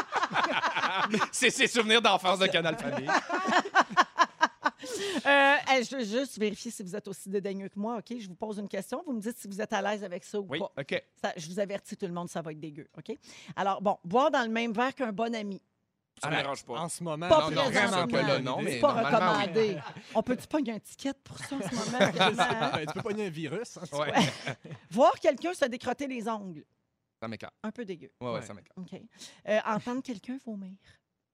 c'est 1.33 1.51
ses 1.51 1.67
souvenirs 1.67 2.01
d'enfance 2.03 2.39
de 2.39 2.47
Canal 2.47 2.77
Famille. 2.77 3.09
Euh, 5.27 5.57
je 5.83 5.97
veux 5.97 6.05
juste 6.05 6.39
vérifier 6.39 6.71
si 6.71 6.83
vous 6.83 6.95
êtes 6.97 7.09
aussi 7.09 7.29
dédaigneux 7.29 7.69
que 7.69 7.79
moi, 7.79 7.97
OK? 7.99 8.19
Je 8.19 8.29
vous 8.29 8.35
pose 8.35 8.59
une 8.59 8.69
question. 8.69 9.03
Vous 9.07 9.13
me 9.13 9.21
dites 9.21 9.37
si 9.39 9.49
vous 9.49 9.61
êtes 9.61 9.73
à 9.73 9.83
l'aise 9.83 10.05
avec 10.05 10.25
ça 10.25 10.41
ou 10.41 10.47
Oui. 10.49 10.59
pas. 10.59 10.73
OK. 10.79 11.03
Ça, 11.23 11.33
je 11.37 11.47
vous 11.49 11.59
avertis, 11.61 11.97
tout 11.97 12.07
le 12.07 12.13
monde, 12.13 12.29
ça 12.29 12.43
va 12.43 12.53
être 12.53 12.61
dégueu, 12.61 12.87
OK? 12.97 13.17
Alors, 13.57 13.81
bon, 13.83 13.99
boire 14.05 14.31
dans 14.31 14.43
le 14.43 14.51
même 14.51 14.73
verre 14.73 14.95
qu'un 14.95 15.13
bon 15.13 15.35
ami. 15.35 15.61
Ça 16.23 16.31
me 16.31 16.37
dérange 16.37 16.65
pas. 16.65 16.81
En 16.81 16.89
ce 16.89 17.03
moment, 17.03 17.29
Pas 17.29 17.51
Non, 17.51 17.57
non, 17.57 17.71
vraiment 17.71 18.07
que 18.07 18.17
là, 18.17 18.39
non, 18.39 18.63
mais 18.63 18.81
pas 18.81 19.03
normalement, 19.03 19.39
oui. 19.43 19.43
recommandé. 19.45 19.79
On 20.15 20.23
peut-tu 20.23 20.47
pogner 20.47 20.73
un 20.73 20.79
ticket 20.79 21.13
pour 21.23 21.37
ça 21.39 21.57
en 21.57 21.61
ce 21.69 21.75
moment? 21.75 21.99
Ben, 22.73 22.87
tu 22.87 22.93
peux 22.95 23.03
pogner 23.03 23.27
un 23.27 23.31
virus. 23.31 23.77
hein, 23.77 23.83
Ouais. 23.99 24.13
Voir 24.91 25.13
quelqu'un 25.21 25.53
se 25.53 25.67
décrotter 25.67 26.07
les 26.07 26.27
ongles. 26.27 26.65
Ça 27.21 27.29
m'écarte. 27.29 27.55
Un 27.63 27.71
peu 27.71 27.85
dégueu. 27.85 28.11
Ouais, 28.21 28.29
ouais, 28.29 28.35
Ouais. 28.37 28.43
ça 28.43 28.55
m'écarte. 28.55 28.79
OK. 28.79 28.99
Euh, 29.49 29.59
entendre 29.67 30.03
quelqu'un 30.03 30.39
vomir. 30.47 30.73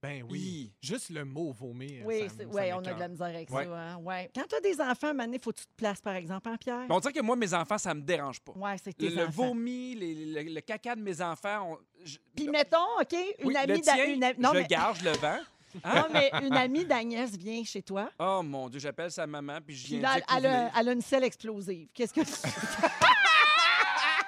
Ben 0.03 0.25
oui. 0.29 0.41
Hi. 0.41 0.73
Juste 0.83 1.11
le 1.11 1.25
mot 1.25 1.53
vomir. 1.53 2.05
Oui, 2.05 2.23
ça 2.29 2.45
ouais, 2.45 2.71
ça 2.71 2.77
on 2.77 2.81
a 2.85 2.93
de 2.93 2.99
la 2.99 3.07
misère 3.09 3.27
avec 3.29 3.49
Ouais. 3.51 3.65
ça. 3.67 3.71
hein, 3.79 3.97
ouais. 3.99 4.31
Quand 4.35 4.43
tu 4.49 4.57
as 4.57 4.61
des 4.61 4.81
enfants, 4.81 5.15
Mané, 5.15 5.39
faut 5.39 5.53
que 5.53 5.59
tu 5.61 5.67
te 5.67 5.75
places, 5.77 6.01
par 6.01 6.17
exemple, 6.17 6.49
en 6.49 6.57
Pierre? 6.57 6.87
Mais 6.89 6.95
on 6.95 6.99
dirait 6.99 7.13
que 7.13 7.21
moi, 7.23 7.37
mes 7.37 7.55
enfants, 7.55 7.79
ça 7.79 7.95
me 7.95 8.01
dérange 8.03 8.41
pas. 8.41 8.51
Ouais, 8.57 8.77
c'est 8.83 8.93
tes 8.97 9.11
le 9.11 9.23
enfants. 9.23 9.31
vomi, 9.49 9.95
les- 9.95 10.43
le, 10.43 10.55
le 10.55 10.61
caca 10.61 10.97
de 10.97 11.03
mes 11.03 11.23
enfants, 11.23 11.73
on- 11.75 11.79
je- 12.05 12.19
Puis 12.35 12.49
mettons, 12.49 12.79
OK, 13.01 13.13
une 13.39 13.47
oui, 13.47 13.57
amie 13.57 13.73
le 13.75 13.81
tien, 13.81 13.97
d'a- 13.97 14.05
une 14.07 14.25
am- 14.25 14.35
non, 14.39 14.51
je 14.55 14.59
mais... 14.59 14.67
garde, 14.67 14.97
je 14.99 15.05
le 15.05 15.13
vends. 15.13 15.39
Non, 15.87 16.05
mais 16.13 16.31
une 16.43 16.53
amie 16.53 16.85
d'Agnès 16.85 17.31
vient 17.37 17.63
chez 17.65 17.81
toi, 17.81 18.11
Oh 18.19 18.43
mon 18.45 18.69
Dieu, 18.69 18.79
j'appelle 18.81 19.11
sa 19.11 19.27
maman, 19.27 19.59
puis 19.65 19.75
je 19.75 19.85
puis 19.87 19.99
viens 19.99 20.03
là, 20.03 20.17
elle, 20.37 20.47
a, 20.47 20.51
voulez- 20.67 20.71
elle 20.81 20.89
a 20.89 20.93
une 20.93 21.01
selle 21.01 21.25
explosive. 21.25 21.89
Qu'est-ce 21.95 22.13
que 22.13 22.21
tu... 22.21 22.31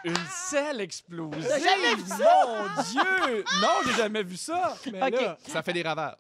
Une 0.05 0.15
selle 0.29 0.81
explosive. 0.81 1.47
T'as 1.49 1.59
jamais 1.59 1.95
vu 1.95 2.03
Mon 2.09 2.83
Dieu! 2.83 3.45
Non, 3.61 3.69
j'ai 3.87 3.93
jamais 3.95 4.23
vu 4.23 4.37
ça. 4.37 4.77
Mais 4.93 5.03
OK. 5.03 5.21
là, 5.21 5.39
Ça 5.47 5.63
fait 5.63 5.73
des 5.73 5.83
ravages. 5.83 6.17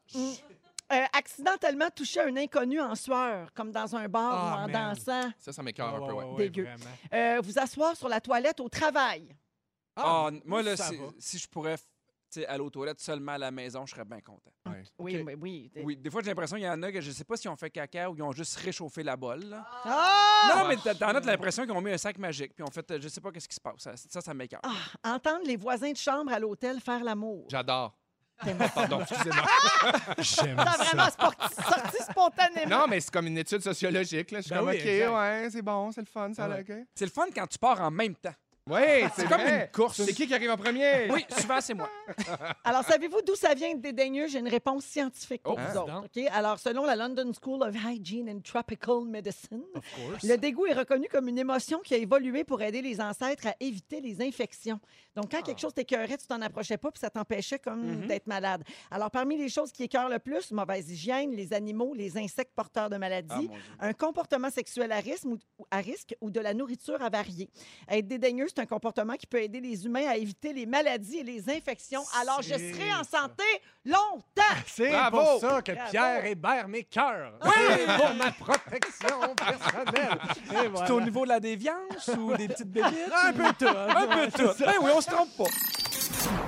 Euh, 0.92 1.04
accidentellement 1.14 1.88
toucher 1.90 2.20
un 2.20 2.36
inconnu 2.36 2.80
en 2.80 2.94
sueur, 2.94 3.52
comme 3.54 3.72
dans 3.72 3.96
un 3.96 4.06
bar 4.08 4.32
Ah, 4.34 4.44
ou 4.44 4.58
en 4.64 4.68
man. 4.68 4.94
dansant. 4.94 5.30
Ça, 5.38 5.52
ça 5.52 5.62
m'écœure 5.62 5.94
un 5.94 6.06
peu, 6.06 6.12
ouais. 6.12 6.36
Dégueu. 6.36 6.64
vraiment. 6.64 6.96
Euh, 7.12 7.40
vous 7.42 7.58
asseoir 7.58 7.96
sur 7.96 8.08
la 8.08 8.20
toilette 8.20 8.60
au 8.60 8.68
travail. 8.68 9.34
Ah, 9.96 10.28
moi, 10.44 10.62
là, 10.62 10.76
ça 10.76 10.88
si, 10.88 10.96
va. 10.96 11.04
si 11.18 11.38
je 11.38 11.48
pourrais 11.48 11.76
aux 12.60 12.70
toilettes 12.70 13.00
seulement 13.00 13.32
à 13.32 13.38
la 13.38 13.50
maison, 13.50 13.84
je 13.86 13.92
serais 13.94 14.04
bien 14.04 14.20
content. 14.20 14.50
Oui, 14.98 15.22
mais 15.22 15.34
oui. 15.34 15.70
Oui, 15.82 15.96
des 15.96 16.10
fois, 16.10 16.22
j'ai 16.22 16.28
l'impression 16.30 16.56
qu'il 16.56 16.64
y 16.64 16.68
en 16.68 16.82
a 16.82 16.90
que 16.92 17.00
je 17.00 17.10
sais 17.10 17.24
pas 17.24 17.36
s'ils 17.36 17.50
ont 17.50 17.56
fait 17.56 17.70
caca 17.70 18.10
ou 18.10 18.16
ils 18.16 18.22
ont 18.22 18.32
juste 18.32 18.56
réchauffé 18.56 19.02
la 19.02 19.16
bolle. 19.16 19.44
là. 19.44 19.66
Ah! 19.84 20.54
Non, 20.56 20.68
mais 20.68 20.76
t'as- 20.76 20.94
t'en 20.94 21.08
as 21.08 21.20
l'impression 21.20 21.62
qu'ils 21.64 21.72
ont 21.72 21.80
mis 21.80 21.92
un 21.92 21.98
sac 21.98 22.18
magique, 22.18 22.54
puis 22.54 22.64
en 22.64 22.70
fait, 22.70 22.90
euh, 22.90 22.98
je 23.00 23.08
sais 23.08 23.20
pas 23.20 23.30
qu'est-ce 23.32 23.48
qui 23.48 23.54
se 23.54 23.60
passe. 23.60 23.74
Ça, 23.78 23.96
ça, 23.96 24.20
ça. 24.20 24.32
Ah, 24.62 25.14
entendre 25.14 25.42
les 25.46 25.56
voisins 25.56 25.90
de 25.92 25.96
chambre 25.96 26.32
à 26.32 26.38
l'hôtel 26.38 26.80
faire 26.80 27.02
l'amour. 27.04 27.46
J'adore. 27.50 27.96
Pardon, 28.74 29.00
excusez-moi. 29.00 29.44
J'aime 30.18 30.56
T'as 30.56 30.72
ça. 30.72 30.84
vraiment 30.84 31.06
sporti- 31.06 31.54
sorti 31.54 32.02
spontanément. 32.10 32.78
Non, 32.80 32.86
mais 32.88 33.00
c'est 33.00 33.10
comme 33.12 33.28
une 33.28 33.38
étude 33.38 33.60
sociologique. 33.62 34.32
Là. 34.32 34.40
Je 34.40 34.46
suis 34.46 34.50
Ben 34.50 34.58
comme, 34.58 34.68
oui, 34.70 34.74
OK, 34.80 34.86
exact. 34.86 35.12
ouais, 35.14 35.48
c'est 35.52 35.62
bon, 35.62 35.92
c'est 35.92 36.00
le 36.00 36.06
fun, 36.06 36.32
ça 36.34 36.44
Ah 36.46 36.48
ouais. 36.48 36.60
OK. 36.68 36.76
C'est 36.94 37.04
le 37.04 37.10
fun 37.12 37.26
quand 37.34 37.46
tu 37.46 37.58
pars 37.58 37.80
en 37.80 37.90
même 37.92 38.16
temps. 38.16 38.34
Oui, 38.70 38.80
c'est 39.14 39.28
comme 39.28 39.42
une 39.42 39.68
course. 39.70 40.02
C'est 40.02 40.14
qui 40.14 40.26
qui 40.26 40.32
arrive 40.34 40.50
en 40.50 40.56
premier? 40.56 41.10
Oui, 41.10 41.22
souvent, 41.38 41.60
c'est 41.60 41.74
moi. 41.74 41.86
Alors, 42.64 42.82
savez-vous 42.82 43.20
d'où 43.20 43.34
ça 43.34 43.52
vient 43.52 43.74
de 43.74 43.80
dédaigneux? 43.82 44.26
J'ai 44.26 44.38
une 44.38 44.48
réponse 44.48 44.86
scientifique 44.86 45.42
pour 45.42 45.58
Oh, 45.58 45.60
vous 45.60 45.78
hein? 45.78 45.82
autres. 46.00 46.04
OK? 46.06 46.24
Alors, 46.32 46.58
selon 46.58 46.86
la 46.86 46.96
London 46.96 47.30
School 47.38 47.62
of 47.62 47.74
Hygiene 47.76 48.30
and 48.30 48.40
Tropical 48.40 49.04
Medicine, 49.06 49.62
le 50.22 50.36
dégoût 50.36 50.64
est 50.64 50.72
reconnu 50.72 51.08
comme 51.10 51.28
une 51.28 51.36
émotion 51.38 51.80
qui 51.80 51.92
a 51.92 51.98
évolué 51.98 52.42
pour 52.44 52.62
aider 52.62 52.80
les 52.80 53.02
ancêtres 53.02 53.48
à 53.48 53.54
éviter 53.60 54.00
les 54.00 54.22
infections. 54.22 54.80
Donc, 55.14 55.30
quand 55.30 55.42
quelque 55.42 55.60
chose 55.60 55.74
t'écœurait, 55.74 56.16
tu 56.16 56.26
t'en 56.26 56.40
approchais 56.40 56.78
pas 56.78 56.90
puis 56.90 57.00
ça 57.00 57.10
t'empêchait 57.10 57.58
comme 57.58 57.82
Mhm. 57.84 58.06
d'être 58.06 58.26
malade. 58.26 58.64
Alors, 58.90 59.10
parmi 59.10 59.36
les 59.36 59.50
choses 59.50 59.72
qui 59.72 59.82
écœurent 59.82 60.08
le 60.08 60.18
plus, 60.20 60.50
mauvaise 60.52 60.90
hygiène, 60.90 61.32
les 61.32 61.52
animaux, 61.52 61.92
les 61.92 62.16
insectes 62.16 62.54
porteurs 62.56 62.88
de 62.88 62.96
maladies, 62.96 63.50
Ah, 63.78 63.88
un 63.88 63.92
comportement 63.92 64.48
sexuel 64.50 64.90
à 64.90 65.00
risque, 65.00 65.26
ou, 65.26 65.38
ou- 65.58 65.66
à 65.70 65.78
risque 65.80 66.16
ou 66.22 66.30
de 66.30 66.40
la 66.40 66.54
nourriture 66.54 67.02
avariée. 67.02 67.50
Être 67.90 68.08
dédaigneux, 68.08 68.46
c'est 68.54 68.62
un 68.62 68.66
comportement 68.66 69.14
qui 69.14 69.26
peut 69.26 69.42
aider 69.42 69.60
les 69.60 69.84
humains 69.84 70.06
à 70.08 70.16
éviter 70.16 70.52
les 70.52 70.66
maladies 70.66 71.18
et 71.18 71.24
les 71.24 71.48
infections. 71.50 72.02
Alors, 72.20 72.42
je 72.42 72.54
serai 72.54 72.92
en 72.92 73.04
santé 73.04 73.44
longtemps. 73.84 74.42
C'est 74.66 74.92
pour 75.10 75.40
ça 75.40 75.62
que 75.62 75.72
Bravo! 75.72 75.90
Pierre 75.90 76.24
hébert 76.26 76.68
mes 76.68 76.84
cœurs. 76.84 77.32
Oui, 77.44 77.50
pour 77.98 78.14
ma 78.14 78.30
protection 78.32 79.34
personnelle. 79.34 80.18
C'est 80.86 80.90
au 80.92 81.00
niveau 81.00 81.24
de 81.24 81.30
la 81.30 81.40
déviance 81.40 82.10
ou 82.18 82.36
des 82.36 82.48
petites 82.48 82.70
bébites? 82.70 82.92
Un 83.24 83.32
peu 83.32 83.52
tout. 83.58 83.68
Un 83.68 84.06
peu 84.06 84.30
tout. 84.30 84.50
Ben 84.64 84.74
oui, 84.82 84.90
on 84.94 85.00
se 85.00 85.10
trompe 85.10 85.36
pas. 85.36 85.44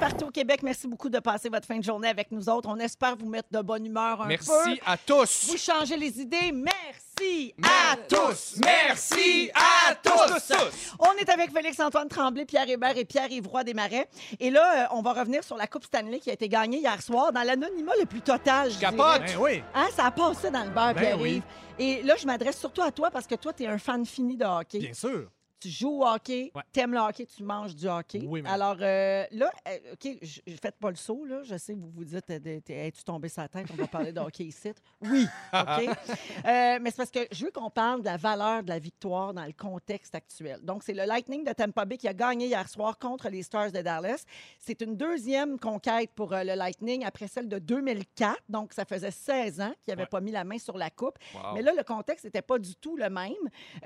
Partout 0.00 0.26
au 0.26 0.30
Québec, 0.30 0.60
merci 0.62 0.86
beaucoup 0.86 1.08
de 1.08 1.18
passer 1.18 1.48
votre 1.48 1.66
fin 1.66 1.78
de 1.78 1.84
journée 1.84 2.08
avec 2.08 2.30
nous 2.30 2.48
autres. 2.48 2.68
On 2.68 2.76
espère 2.78 3.16
vous 3.16 3.28
mettre 3.28 3.48
de 3.50 3.60
bonne 3.60 3.84
humeur 3.86 4.20
un 4.22 4.26
Merci 4.26 4.48
peu. 4.50 4.76
à 4.86 4.96
tous. 4.96 5.46
Vous 5.50 5.56
changez 5.56 5.96
les 5.96 6.20
idées. 6.20 6.52
Merci 6.52 7.54
À 7.62 7.92
à 7.92 7.96
tous. 7.96 8.56
Merci 8.62 9.50
à 9.54 9.94
tous. 9.94 10.52
On 10.98 11.12
est 11.18 11.28
avec 11.30 11.50
Félix-Antoine 11.52 12.08
Tremblay, 12.08 12.44
Pierre 12.44 12.68
Hébert 12.68 12.96
et 12.96 13.04
Pierre-Yves 13.04 13.46
Roy 13.48 13.64
Desmarais. 13.64 14.08
Et 14.38 14.50
là, 14.50 14.84
euh, 14.84 14.86
on 14.96 15.02
va 15.02 15.12
revenir 15.14 15.42
sur 15.42 15.56
la 15.56 15.66
Coupe 15.66 15.84
Stanley 15.84 16.18
qui 16.20 16.30
a 16.30 16.34
été 16.34 16.48
gagnée 16.48 16.78
hier 16.78 17.00
soir 17.02 17.32
dans 17.32 17.42
l'anonymat 17.42 17.92
le 17.98 18.06
plus 18.06 18.20
total. 18.20 18.70
je 18.70 18.78
capote. 18.78 19.22
Ben 19.26 19.36
oui. 19.40 19.62
Hein, 19.74 19.86
ça 19.94 20.06
a 20.06 20.10
passé 20.10 20.50
dans 20.50 20.64
le 20.64 20.70
beurre, 20.70 20.94
Ben 20.94 21.00
Pierre-Yves. 21.00 21.22
oui. 21.22 21.42
Et 21.78 22.02
là, 22.02 22.14
je 22.18 22.26
m'adresse 22.26 22.58
surtout 22.58 22.82
à 22.82 22.90
toi 22.90 23.10
parce 23.10 23.26
que 23.26 23.34
toi, 23.34 23.52
tu 23.52 23.64
es 23.64 23.66
un 23.66 23.78
fan 23.78 24.04
fini 24.06 24.36
de 24.36 24.44
hockey. 24.44 24.78
Bien 24.78 24.94
sûr. 24.94 25.28
Tu 25.66 25.72
joues 25.72 26.02
au 26.02 26.06
hockey, 26.06 26.52
Ouais. 26.54 26.62
t'aimes 26.72 26.92
le 26.92 26.98
hockey, 27.00 27.26
tu 27.26 27.42
manges 27.42 27.74
du 27.74 27.88
hockey. 27.88 28.20
Oui, 28.24 28.40
madame. 28.40 28.54
Alors 28.62 28.76
euh, 28.80 29.24
là, 29.32 29.50
euh, 29.68 29.92
OK, 29.94 30.18
je 30.22 30.40
je- 30.46 30.56
faites 30.62 30.76
pas 30.76 30.90
le 30.90 30.96
saut, 30.96 31.24
là. 31.24 31.42
Je 31.42 31.56
sais, 31.56 31.74
vous 31.74 31.90
vous 31.90 32.04
dites, 32.04 32.30
euh, 32.30 32.38
de- 32.38 32.60
t'es- 32.60 32.86
es-tu 32.86 33.02
tombé 33.02 33.28
sur 33.28 33.42
la 33.42 33.48
tête? 33.48 33.66
On 33.72 33.74
va 33.76 33.86
parler 33.88 34.12
de 34.12 34.20
hockey 34.20 34.44
ici. 34.44 34.72
Oui, 35.00 35.26
OK? 35.52 35.56
Euh, 36.46 36.78
mais 36.80 36.90
c'est 36.90 36.96
parce 36.98 37.10
que 37.10 37.26
je 37.32 37.44
veux 37.46 37.50
qu'on 37.50 37.70
parle 37.70 38.00
de 38.00 38.04
la 38.06 38.16
valeur 38.16 38.62
de 38.62 38.68
la 38.68 38.78
victoire 38.78 39.34
dans 39.34 39.44
le 39.44 39.52
contexte 39.52 40.14
actuel. 40.14 40.60
Donc, 40.62 40.82
c'est 40.84 40.92
le 40.94 41.04
Lightning 41.04 41.44
de 41.44 41.52
Tampa 41.52 41.84
Bay 41.84 41.96
qui 41.96 42.06
a 42.06 42.14
gagné 42.14 42.46
hier 42.46 42.68
soir 42.68 42.98
contre 42.98 43.28
les 43.28 43.42
Stars 43.42 43.72
de 43.72 43.80
Dallas. 43.82 44.24
C'est 44.60 44.80
une 44.82 44.96
deuxième 44.96 45.58
conquête 45.58 46.10
pour 46.14 46.32
euh, 46.32 46.44
le 46.44 46.54
Lightning 46.54 47.04
après 47.04 47.26
celle 47.26 47.48
de 47.48 47.58
2004. 47.58 48.38
Donc, 48.48 48.72
ça 48.72 48.84
faisait 48.84 49.10
16 49.10 49.60
ans 49.60 49.72
qu'ils 49.84 49.92
n'avaient 49.92 50.02
Ouais. 50.02 50.06
pas 50.08 50.20
mis 50.20 50.30
la 50.30 50.44
main 50.44 50.58
sur 50.58 50.76
la 50.78 50.90
coupe. 50.90 51.18
Wow. 51.34 51.54
Mais 51.54 51.62
là, 51.62 51.72
le 51.76 51.82
contexte 51.82 52.24
n'était 52.26 52.42
pas 52.42 52.58
du 52.58 52.76
tout 52.76 52.96
le 52.96 53.08
même. 53.10 53.32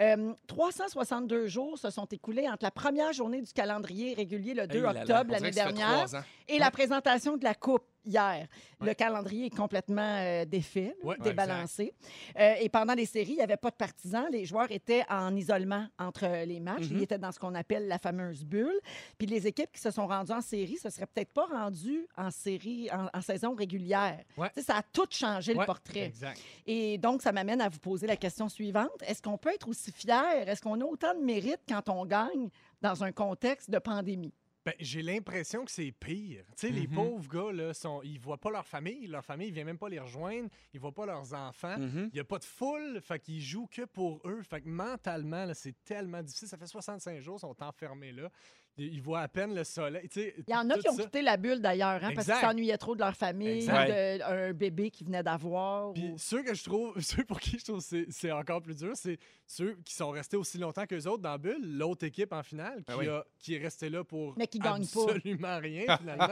Euh, 0.00 0.34
362 0.46 1.46
jours 1.46 1.69
se 1.76 1.90
sont 1.90 2.06
écoulés 2.06 2.48
entre 2.48 2.62
la 2.64 2.70
première 2.70 3.12
journée 3.12 3.42
du 3.42 3.52
calendrier 3.52 4.14
régulier, 4.14 4.54
le 4.54 4.66
2 4.66 4.76
Hey 4.76 4.82
là 4.82 4.92
là, 4.92 5.00
octobre 5.00 5.24
On 5.28 5.32
l'année 5.32 5.50
dirait 5.50 5.50
que 5.50 5.56
ça 5.56 5.66
fait 5.66 5.72
dernière, 5.72 6.04
trois 6.06 6.16
ans. 6.20 6.24
et 6.48 6.58
la 6.58 6.70
présentation 6.70 7.36
de 7.36 7.44
la 7.44 7.54
Coupe 7.54 7.84
hier. 8.04 8.46
Le 8.80 8.94
calendrier 8.94 9.46
est 9.46 9.56
complètement 9.56 10.16
euh, 10.20 10.44
défait, 10.44 10.94
Ouais, 11.02 11.16
débalancé. 11.22 11.92
Euh, 12.38 12.54
et 12.60 12.68
pendant 12.68 12.94
les 12.94 13.06
séries, 13.06 13.32
il 13.32 13.36
n'y 13.36 13.42
avait 13.42 13.56
pas 13.56 13.70
de 13.70 13.76
partisans. 13.76 14.26
Les 14.30 14.44
joueurs 14.44 14.70
étaient 14.70 15.04
en 15.08 15.34
isolement 15.36 15.86
entre 15.98 16.44
les 16.44 16.60
matchs. 16.60 16.88
Mhm. 16.90 16.96
Ils 16.96 17.02
étaient 17.02 17.18
dans 17.18 17.32
ce 17.32 17.38
qu'on 17.38 17.54
appelle 17.54 17.88
la 17.88 17.98
fameuse 17.98 18.44
bulle. 18.44 18.78
Puis 19.18 19.26
les 19.26 19.46
équipes 19.46 19.70
qui 19.72 19.80
se 19.80 19.90
sont 19.90 20.06
rendues 20.06 20.32
en 20.32 20.40
série, 20.40 20.76
ce 20.76 20.90
serait 20.90 21.06
peut-être 21.06 21.32
pas 21.32 21.46
rendues 21.46 22.06
en 22.16 22.30
série, 22.30 22.88
en, 22.92 23.08
en 23.12 23.20
saison 23.20 23.54
régulière. 23.54 24.22
Ça 24.58 24.76
a 24.78 24.82
tout 24.82 25.06
changé 25.10 25.54
le 25.54 25.64
portrait. 25.64 26.04
Exact. 26.06 26.40
Et 26.66 26.98
donc, 26.98 27.22
ça 27.22 27.32
m'amène 27.32 27.60
à 27.60 27.68
vous 27.68 27.78
poser 27.78 28.06
la 28.06 28.16
question 28.16 28.48
suivante. 28.48 28.90
Est-ce 29.06 29.20
qu'on 29.22 29.38
peut 29.38 29.52
être 29.54 29.68
aussi 29.68 29.92
fier? 29.92 30.48
Est-ce 30.48 30.60
qu'on 30.62 30.80
a 30.80 30.84
autant 30.84 31.14
de 31.14 31.20
mérite 31.20 31.60
quand 31.68 31.88
on 31.88 32.04
gagne 32.06 32.48
dans 32.80 33.04
un 33.04 33.12
contexte 33.12 33.70
de 33.70 33.78
pandémie? 33.78 34.32
Ben, 34.64 34.74
j'ai 34.78 35.00
l'impression 35.00 35.64
que 35.64 35.70
c'est 35.70 35.90
pire. 35.90 36.44
Tu 36.56 36.66
sais, 36.66 36.70
les 36.70 36.86
Mhm. 36.86 36.94
pauvres 36.94 37.28
gars, 37.30 37.50
là, 37.52 37.72
sont, 37.72 38.02
ils 38.02 38.20
voient 38.20 38.36
pas 38.36 38.50
leur 38.50 38.66
famille. 38.66 39.06
Leur 39.06 39.24
famille 39.24 39.48
ne 39.48 39.54
vient 39.54 39.64
même 39.64 39.78
pas 39.78 39.88
les 39.88 39.98
rejoindre. 39.98 40.50
Ils 40.74 40.80
voient 40.80 40.92
pas 40.92 41.06
leurs 41.06 41.32
enfants. 41.32 41.78
Mhm. 41.78 42.10
Il 42.12 42.14
n'y 42.14 42.20
a 42.20 42.24
pas 42.24 42.38
de 42.38 42.44
foule, 42.44 43.00
fait 43.00 43.18
qu'ils 43.18 43.40
jouent 43.40 43.68
que 43.68 43.86
pour 43.86 44.20
eux. 44.26 44.42
Fait 44.42 44.60
que 44.60 44.68
mentalement, 44.68 45.46
c'est 45.54 45.74
tellement 45.84 46.22
difficile. 46.22 46.46
Ça 46.48 46.58
fait 46.58 46.66
65 46.66 47.20
jours, 47.20 47.36
ils 47.38 47.40
sont 47.40 47.62
enfermés 47.62 48.12
là. 48.12 48.28
Ils 48.78 49.02
voient 49.02 49.20
à 49.20 49.28
peine 49.28 49.54
le 49.54 49.62
soleil. 49.64 50.08
Tu 50.08 50.20
sais, 50.20 50.34
Il 50.48 50.52
y 50.52 50.56
en 50.56 50.70
a 50.70 50.78
qui 50.78 50.88
ont 50.88 50.94
ça. 50.96 51.02
quitté 51.02 51.20
la 51.20 51.36
bulle 51.36 51.60
d'ailleurs, 51.60 52.02
hein, 52.02 52.12
parce 52.14 52.26
qu'ils 52.26 52.34
s'ennuyaient 52.36 52.78
trop 52.78 52.94
de 52.94 53.00
leur 53.00 53.14
famille, 53.14 53.56
Exact. 53.58 53.88
de- 53.88 54.22
un 54.22 54.52
bébé 54.54 54.90
qui 54.90 55.04
venait 55.04 55.22
d'avoir. 55.22 55.92
Puis 55.92 56.10
ou- 56.12 56.18
ceux 56.18 56.42
que 56.42 56.54
je 56.54 56.64
trouve, 56.64 56.94
ceux 57.00 57.24
pour 57.24 57.40
qui 57.40 57.58
je 57.58 57.64
trouve 57.64 57.80
c'est 57.80 58.06
c'est 58.08 58.32
encore 58.32 58.62
plus 58.62 58.76
dur, 58.76 58.92
c'est 58.94 59.18
ceux 59.46 59.76
qui 59.84 59.92
sont 59.94 60.10
restés 60.10 60.36
aussi 60.38 60.56
longtemps 60.56 60.86
qu'eux 60.86 61.02
autres 61.06 61.22
dans 61.22 61.32
la 61.32 61.38
bulle, 61.38 61.76
l'autre 61.76 62.06
équipe 62.06 62.32
en 62.32 62.42
finale, 62.42 62.78
qui, 62.78 62.84
Ben 62.92 62.96
oui. 62.98 63.08
a- 63.08 63.24
qui 63.38 63.54
est 63.54 63.58
restée 63.58 63.90
là 63.90 64.02
pour 64.02 64.34
Mais 64.38 64.46
qui 64.46 64.58
gagne 64.58 64.86
pas. 64.86 65.02
absolument 65.12 65.58
rien 65.58 65.84
finalement. 65.98 66.28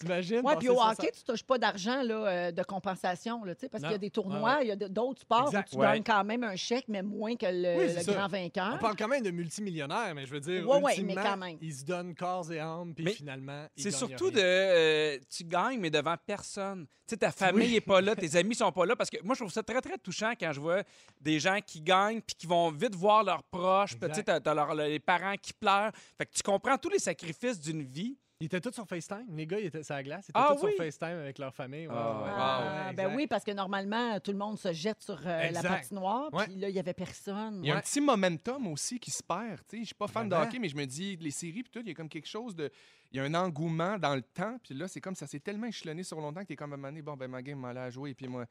T'imagines? 0.00 0.40
Oui, 0.44 0.54
puis 0.58 0.68
au 0.68 0.80
hockey, 0.80 1.10
tu 1.12 1.22
touches 1.24 1.44
pas 1.44 1.58
d'argent 1.58 2.02
là, 2.02 2.14
euh, 2.26 2.50
de 2.52 2.62
compensation, 2.62 3.44
là, 3.44 3.54
tu 3.54 3.60
sais, 3.60 3.68
parce 3.68 3.82
qu'il 3.82 3.92
y 3.92 3.94
a 3.94 3.98
des 3.98 4.10
tournois, 4.10 4.56
Ouais, 4.56 4.64
il 4.64 4.68
y 4.68 4.72
a 4.72 4.76
d'autres 4.76 5.20
sports 5.22 5.46
Exact. 5.48 5.68
où 5.68 5.76
tu 5.76 5.80
Ouais. 5.80 5.86
gagnes 5.86 6.02
quand 6.02 6.24
même 6.24 6.42
un 6.44 6.56
chèque, 6.56 6.86
mais 6.88 7.02
moins 7.02 7.36
que 7.36 7.46
le, 7.46 7.78
Oui, 7.98 8.04
grand 8.14 8.28
vainqueur. 8.28 8.72
On 8.74 8.78
parle 8.78 8.96
quand 8.96 9.08
même 9.08 9.22
de 9.22 9.30
multimillionnaires, 9.30 10.14
mais 10.14 10.26
je 10.26 10.32
veux 10.32 10.40
dire, 10.40 10.68
Ouais, 10.68 10.96
mais 11.02 11.14
quand 11.14 11.36
même. 11.36 11.58
ils 11.60 11.75
se 11.76 11.84
donnent 11.84 12.14
corps 12.14 12.50
et 12.52 12.58
âme, 12.58 12.94
puis 12.94 13.04
Mais 13.04 13.12
finalement, 13.12 13.66
ils 13.76 13.82
C'est 13.82 13.90
surtout 13.90 14.30
de. 14.30 14.40
euh, 14.40 15.18
tu 15.30 15.44
gagnes, 15.44 15.80
mais 15.80 15.90
devant 15.90 16.16
personne. 16.26 16.86
Tu 16.86 17.12
sais, 17.12 17.16
ta 17.18 17.30
famille 17.30 17.72
n'est 17.72 17.80
pas 17.80 18.00
là, 18.00 18.16
tes 18.16 18.36
amis 18.36 18.54
sont 18.54 18.72
pas 18.72 18.86
là. 18.86 18.96
Parce 18.96 19.10
que 19.10 19.18
moi, 19.22 19.34
je 19.34 19.40
trouve 19.40 19.52
ça 19.52 19.62
très, 19.62 19.80
très 19.80 19.98
touchant 19.98 20.32
quand 20.38 20.52
je 20.52 20.60
vois 20.60 20.82
des 21.20 21.38
gens 21.38 21.58
qui 21.64 21.80
gagnent 21.80 22.20
puis 22.20 22.34
qui 22.36 22.46
vont 22.46 22.70
vite 22.70 22.94
voir 22.94 23.22
leurs 23.22 23.42
proches. 23.44 23.98
Tu 23.98 24.14
sais, 24.14 24.22
t'as, 24.22 24.74
les 24.74 24.98
parents 24.98 25.36
qui 25.40 25.52
pleurent. 25.52 25.92
Fait 26.18 26.26
que 26.26 26.32
tu 26.32 26.42
comprends 26.42 26.76
tous 26.78 26.90
les 26.90 26.98
sacrifices 26.98 27.60
d'une 27.60 27.82
vie. 27.82 28.16
Ils 28.38 28.46
étaient 28.46 28.60
tous 28.60 28.72
sur 28.72 28.86
FaceTime. 28.86 29.24
Les 29.34 29.46
gars, 29.46 29.58
ils 29.58 29.66
étaient 29.66 29.82
sur 29.82 29.94
la 29.94 30.02
glace. 30.02 30.26
Ils 30.28 30.30
étaient 30.32 30.38
Ah 30.38 30.54
tous 30.54 30.66
oui? 30.66 30.72
sur 30.76 30.84
FaceTime 30.84 31.08
avec 31.20 31.38
leur 31.38 31.54
famille. 31.54 31.86
Ouais, 31.86 31.94
Ah, 31.96 32.22
ouais, 32.22 32.30
Ah, 32.36 32.86
ouais, 32.88 32.94
ben 32.94 33.14
oui, 33.16 33.26
parce 33.26 33.42
que 33.42 33.50
normalement, 33.52 34.20
tout 34.20 34.30
le 34.30 34.36
monde 34.36 34.58
se 34.58 34.74
jette 34.74 35.00
sur 35.00 35.18
euh, 35.24 35.50
la 35.50 35.62
patinoire, 35.62 36.28
Ouais. 36.34 36.44
puis 36.44 36.56
là, 36.56 36.68
il 36.68 36.72
n'y 36.74 36.78
avait 36.78 36.92
personne. 36.92 37.60
Il 37.64 37.68
y 37.68 37.72
a 37.72 37.76
un 37.76 37.80
petit 37.80 38.00
momentum 38.00 38.66
aussi 38.66 39.00
qui 39.00 39.10
se 39.10 39.22
perd. 39.22 39.60
tu. 39.68 39.78
Je 39.80 39.84
suis 39.86 39.94
pas 39.94 40.06
fan 40.06 40.28
de 40.28 40.34
hockey, 40.34 40.58
mais 40.58 40.68
je 40.68 40.76
me 40.76 40.84
dis, 40.84 41.16
les 41.16 41.30
séries, 41.30 41.62
puis 41.62 41.70
tout, 41.72 41.80
il 41.80 41.88
y 41.88 41.92
a 41.92 41.94
comme 41.94 42.10
quelque 42.10 42.28
chose 42.28 42.54
de. 42.54 42.70
Il 43.12 43.16
y 43.16 43.20
a 43.20 43.22
un 43.24 43.34
engouement 43.34 43.98
dans 43.98 44.14
le 44.14 44.22
temps, 44.22 44.58
puis 44.62 44.74
là, 44.74 44.86
c'est 44.88 45.00
comme 45.00 45.14
ça 45.14 45.26
s'est 45.26 45.40
tellement 45.40 45.68
échelonné 45.68 46.02
sur 46.02 46.20
longtemps 46.20 46.42
que 46.42 46.46
t'es 46.48 46.56
comme 46.56 46.72
à 46.72 46.74
un 46.74 46.76
moment 46.76 46.88
donné, 46.88 47.02
bon, 47.02 47.16
ben 47.16 47.28
ma 47.30 47.40
game 47.40 47.58
m'a 47.58 47.68
à 47.70 47.88
jouer, 47.88 48.12
puis 48.14 48.26
moi, 48.28 48.44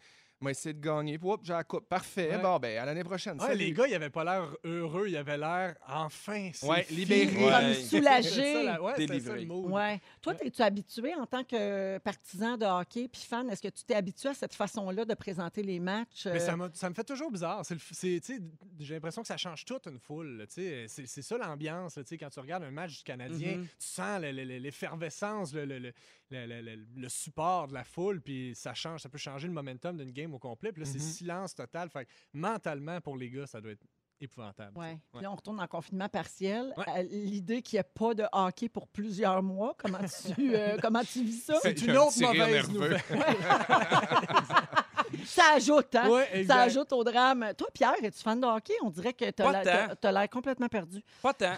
moi 0.46 0.52
essayer 0.52 0.74
de 0.74 0.80
gagner, 0.80 1.18
puis 1.18 1.28
hop, 1.28 1.42
j'ai 1.44 1.54
la 1.54 1.64
coupe. 1.64 1.90
Parfait, 1.90 2.30
Ouais. 2.36 2.38
bon, 2.42 2.60
ben 2.60 2.78
à 2.78 2.86
l'année 2.86 3.04
prochaine. 3.04 3.42
Ouais, 3.42 3.56
les 3.56 3.72
gars, 3.74 3.88
ils 3.88 3.96
avaient 3.96 4.12
pas 4.12 4.24
l'air 4.24 4.56
heureux. 4.64 5.08
Ils 5.08 5.18
avaient 5.18 5.38
l'air 5.40 5.76
enfin. 5.88 6.52
Ouais, 6.64 6.86
libérés. 6.92 7.34
Comme 7.34 7.44
Ouais. 7.46 7.74
soulagé. 7.74 8.30
C'était 8.30 8.54
ça, 8.54 8.64
la- 8.64 8.82
ouais. 8.82 10.00
Toi, 10.22 10.34
es-tu 10.42 10.62
habitué 10.62 11.16
en 11.16 11.26
tant 11.26 11.44
que 11.44 11.98
partisan 12.00 12.58
de 12.58 12.66
hockey 12.66 13.08
puis 13.08 13.22
fan? 13.28 13.50
Est-ce 13.50 13.62
que 13.62 13.68
tu 13.70 13.84
t'es 13.84 13.96
habitué 13.96 14.30
à 14.30 14.34
cette 14.36 14.54
façon-là 14.54 15.06
de 15.06 15.14
présenter 15.16 15.64
les 15.64 15.80
matchs? 15.80 16.26
Mais 16.28 16.34
euh, 16.34 16.40
ça, 16.40 16.56
m'a- 16.56 16.70
ça 16.74 16.90
me 16.90 16.94
fait 16.94 17.04
toujours 17.04 17.32
bizarre. 17.32 17.66
C'est 17.66 17.74
le 17.74 17.80
f- 17.80 17.90
c'est, 17.92 18.20
tu 18.24 18.36
sais, 18.36 18.40
J'ai 18.80 18.94
l'impression 18.96 19.22
que 19.24 19.28
ça 19.28 19.38
change 19.38 19.66
toute 19.66 19.88
une 19.88 20.00
foule. 20.00 20.38
là, 20.38 20.46
tu 20.48 20.54
sais. 20.54 20.86
C'est 20.88 21.08
c'est 21.08 21.22
ça 21.22 21.38
l'ambiance. 21.38 21.96
là, 21.98 22.04
tu 22.04 22.10
sais, 22.10 22.18
Quand 22.18 22.30
tu 22.30 22.40
regardes 22.40 22.64
un 22.64 22.72
match 22.72 22.98
du 22.98 23.04
Canadien, 23.04 23.58
Mhm. 23.58 23.64
tu 23.80 23.88
sens 23.88 24.22
le- 24.22 24.32
le- 24.32 24.44
le- 24.44 24.58
l'effervescence, 24.58 25.54
le, 25.54 25.66
le- 25.66 25.80
le- 25.80 25.94
le- 26.32 26.46
le- 26.48 26.62
le- 26.62 26.86
le 26.96 27.10
support 27.10 27.68
de 27.68 27.74
la 27.74 27.84
foule, 27.84 28.22
puis 28.22 28.54
ça 28.56 28.74
change, 28.74 29.02
ça 29.02 29.10
peut 29.10 29.18
changer 29.18 29.48
le 29.48 29.54
momentum 29.54 29.96
d'une 29.98 30.12
game 30.12 30.34
au 30.34 30.40
complet. 30.40 30.72
Puis 30.72 30.84
là, 30.84 30.90
c'est 30.90 30.98
Mhm. 31.00 31.04
silence 31.12 31.56
total. 31.56 31.90
Fait 31.90 32.06
que 32.06 32.12
mentalement, 32.34 33.00
pour 33.02 33.18
les 33.18 33.30
gars, 33.30 33.46
ça 33.48 33.62
doit 33.62 33.72
être 33.72 33.86
épouvantable. 34.20 34.78
Ouais. 34.78 34.92
Ouais. 34.92 35.00
Puis 35.14 35.22
Là, 35.24 35.32
on 35.32 35.36
retourne 35.36 35.60
en 35.60 35.68
confinement 35.68 36.08
partiel. 36.10 36.74
Ouais. 36.78 36.86
Euh, 36.98 37.04
L'idée 37.04 37.62
qu'il 37.62 37.78
n'y 37.78 37.82
ait 37.82 37.92
pas 37.94 38.14
de 38.14 38.24
hockey 38.32 38.70
pour 38.70 38.88
plusieurs 38.88 39.44
mois, 39.44 39.76
comment 39.78 40.00
tu, 40.00 40.56
euh, 40.56 40.78
comment 40.82 41.04
tu 41.04 41.24
vis 41.24 41.42
ça? 41.44 41.60
C'est 41.62 41.80
une 41.82 41.92
un 41.92 41.96
autre 41.98 42.22
mauvaise 42.22 42.70
nouvelle. 42.70 43.02
Ça 45.26 45.54
ajoute, 45.56 45.94
hein? 45.96 46.10
Ouais, 46.10 46.44
Ça 46.46 46.62
ajoute 46.62 46.92
au 46.94 47.04
drame. 47.04 47.54
Toi, 47.58 47.68
Pierre, 47.74 47.94
es-tu 48.04 48.20
fan 48.22 48.40
de 48.40 48.46
hockey? 48.46 48.74
On 48.84 48.90
dirait 48.90 49.14
que 49.14 49.26
tu 49.26 49.32
Pas 49.34 49.58
as 49.58 49.96
tant. 49.96 50.12
l'air 50.12 50.30
complètement 50.30 50.68
perdu. 50.68 51.02
Pas 51.22 51.34
tant. 51.34 51.54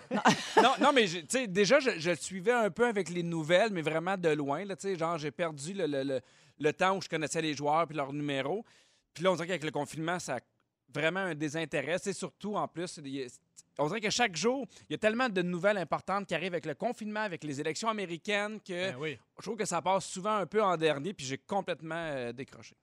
non, 0.62 0.74
non, 0.82 0.91
mais 0.93 1.06
tu 1.06 1.24
sais, 1.28 1.48
déjà, 1.48 1.80
je, 1.80 1.91
je 1.98 2.10
le 2.12 2.15
suivais 2.15 2.52
un 2.52 2.70
peu 2.70 2.86
avec 2.86 3.10
les 3.10 3.24
nouvelles, 3.24 3.72
mais 3.72 3.82
vraiment 3.82 4.17
de 4.17 4.30
loin. 4.30 4.63
Là, 4.65 4.76
genre, 4.98 5.17
j'ai 5.17 5.32
perdu 5.32 5.74
le, 5.74 5.88
le- 5.88 6.04
le- 6.04 6.22
le 6.60 6.74
temps 6.74 6.98
où 6.98 7.02
je 7.02 7.10
connaissais 7.10 7.41
les 7.41 7.54
joueurs 7.54 7.86
puis 7.88 7.96
leurs 7.96 8.13
numéros. 8.13 8.63
Puis 9.13 9.24
là, 9.24 9.32
on 9.32 9.36
dirait 9.36 9.48
qu'avec 9.48 9.63
le 9.63 9.72
confinement, 9.72 10.20
ça 10.20 10.36
a 10.36 10.39
vraiment 10.93 11.20
un 11.22 11.36
désintérêt. 11.36 11.98
C'est 12.00 12.13
surtout, 12.13 12.56
en 12.56 12.67
plus, 12.67 13.00
on 13.80 13.88
dirait 13.88 14.02
que 14.02 14.10
chaque 14.10 14.36
jour, 14.36 14.66
il 14.90 14.94
y 14.94 14.96
a 14.96 14.98
tellement 14.98 15.30
de 15.30 15.42
nouvelles 15.42 15.78
importantes 15.78 16.26
qui 16.28 16.36
arrivent 16.36 16.54
avec 16.54 16.66
le 16.66 16.76
confinement, 16.76 17.22
avec 17.22 17.44
les 17.44 17.60
élections 17.62 17.90
américaines, 17.90 18.60
que 18.62 18.92
Ben 18.92 18.96
oui. 19.00 19.18
je 19.38 19.44
trouve 19.44 19.56
que 19.58 19.66
ça 19.66 19.82
passe 19.82 20.06
souvent 20.06 20.36
un 20.36 20.46
peu 20.46 20.62
en 20.63 20.78
dernier, 20.78 21.13
puis 21.13 21.26
j'ai 21.26 21.38
complètement 21.38 21.96
euh, 21.96 22.32
décroché. 22.34 22.76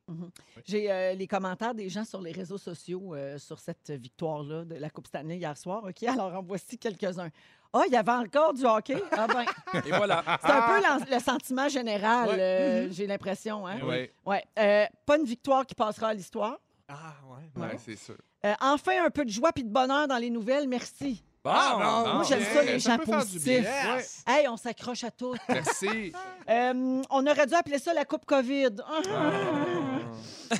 J'ai 0.64 0.90
euh, 0.90 1.14
les 1.14 1.26
commentaires 1.26 1.74
des 1.74 1.88
gens 1.88 2.04
sur 2.04 2.20
les 2.20 2.32
réseaux 2.32 2.58
sociaux 2.58 3.14
euh, 3.14 3.38
sur 3.38 3.58
cette 3.58 3.90
victoire-là 3.90 4.64
de 4.64 4.74
la 4.76 4.90
Coupe 4.90 5.06
Stanley 5.06 5.36
hier 5.36 5.56
soir. 5.56 5.84
OK, 5.84 6.02
alors 6.04 6.34
en 6.34 6.42
voici 6.42 6.78
quelques-uns. 6.78 7.30
Ah, 7.76 7.82
il 7.88 7.92
y 7.92 7.96
avait 7.96 8.12
encore 8.12 8.54
du 8.54 8.64
hockey? 8.64 9.02
Ah 9.10 9.26
ben, 9.26 9.44
Et 9.84 9.88
voilà. 9.90 10.22
c'est 10.42 10.50
un 10.52 10.62
peu 10.62 11.12
le 11.12 11.18
sentiment 11.18 11.68
général, 11.68 12.28
Ouais. 12.28 12.38
euh, 12.40 12.88
j'ai 12.92 13.08
l'impression. 13.08 13.66
Hein? 13.66 13.80
Ouais, 13.82 14.12
Ouais. 14.24 14.44
Euh, 14.60 14.86
pas 15.04 15.16
une 15.18 15.24
victoire 15.24 15.66
qui 15.66 15.74
passera 15.74 16.10
à 16.10 16.14
l'histoire. 16.14 16.60
Ah, 16.88 17.14
ouais. 17.28 17.62
ouais, 17.62 17.76
c'est 17.84 17.96
sûr. 17.96 18.16
Euh, 18.44 18.52
enfin, 18.60 19.04
un 19.06 19.10
peu 19.10 19.24
de 19.24 19.30
joie 19.30 19.52
puis 19.52 19.64
de 19.64 19.70
bonheur 19.72 20.06
dans 20.06 20.18
les 20.18 20.30
nouvelles. 20.30 20.68
Merci. 20.68 21.22
Bon, 21.42 21.50
Ah, 21.54 22.02
bon. 22.04 22.14
Moi, 22.14 22.24
j'aime 22.28 22.42
ça, 22.52 22.62
les 22.62 22.78
gens 22.78 22.98
positifs. 22.98 23.46
Yes! 23.64 24.22
Hey, 24.26 24.48
on 24.48 24.56
s'accroche 24.56 25.04
à 25.04 25.10
tout. 25.10 25.34
Merci. 25.48 26.12
Euh, 26.48 27.02
on 27.10 27.26
aurait 27.26 27.46
dû 27.46 27.54
appeler 27.54 27.78
ça 27.78 27.92
la 27.94 28.04
Coupe 28.04 28.24
COVID. 28.26 28.76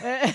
Euh, 0.03 0.27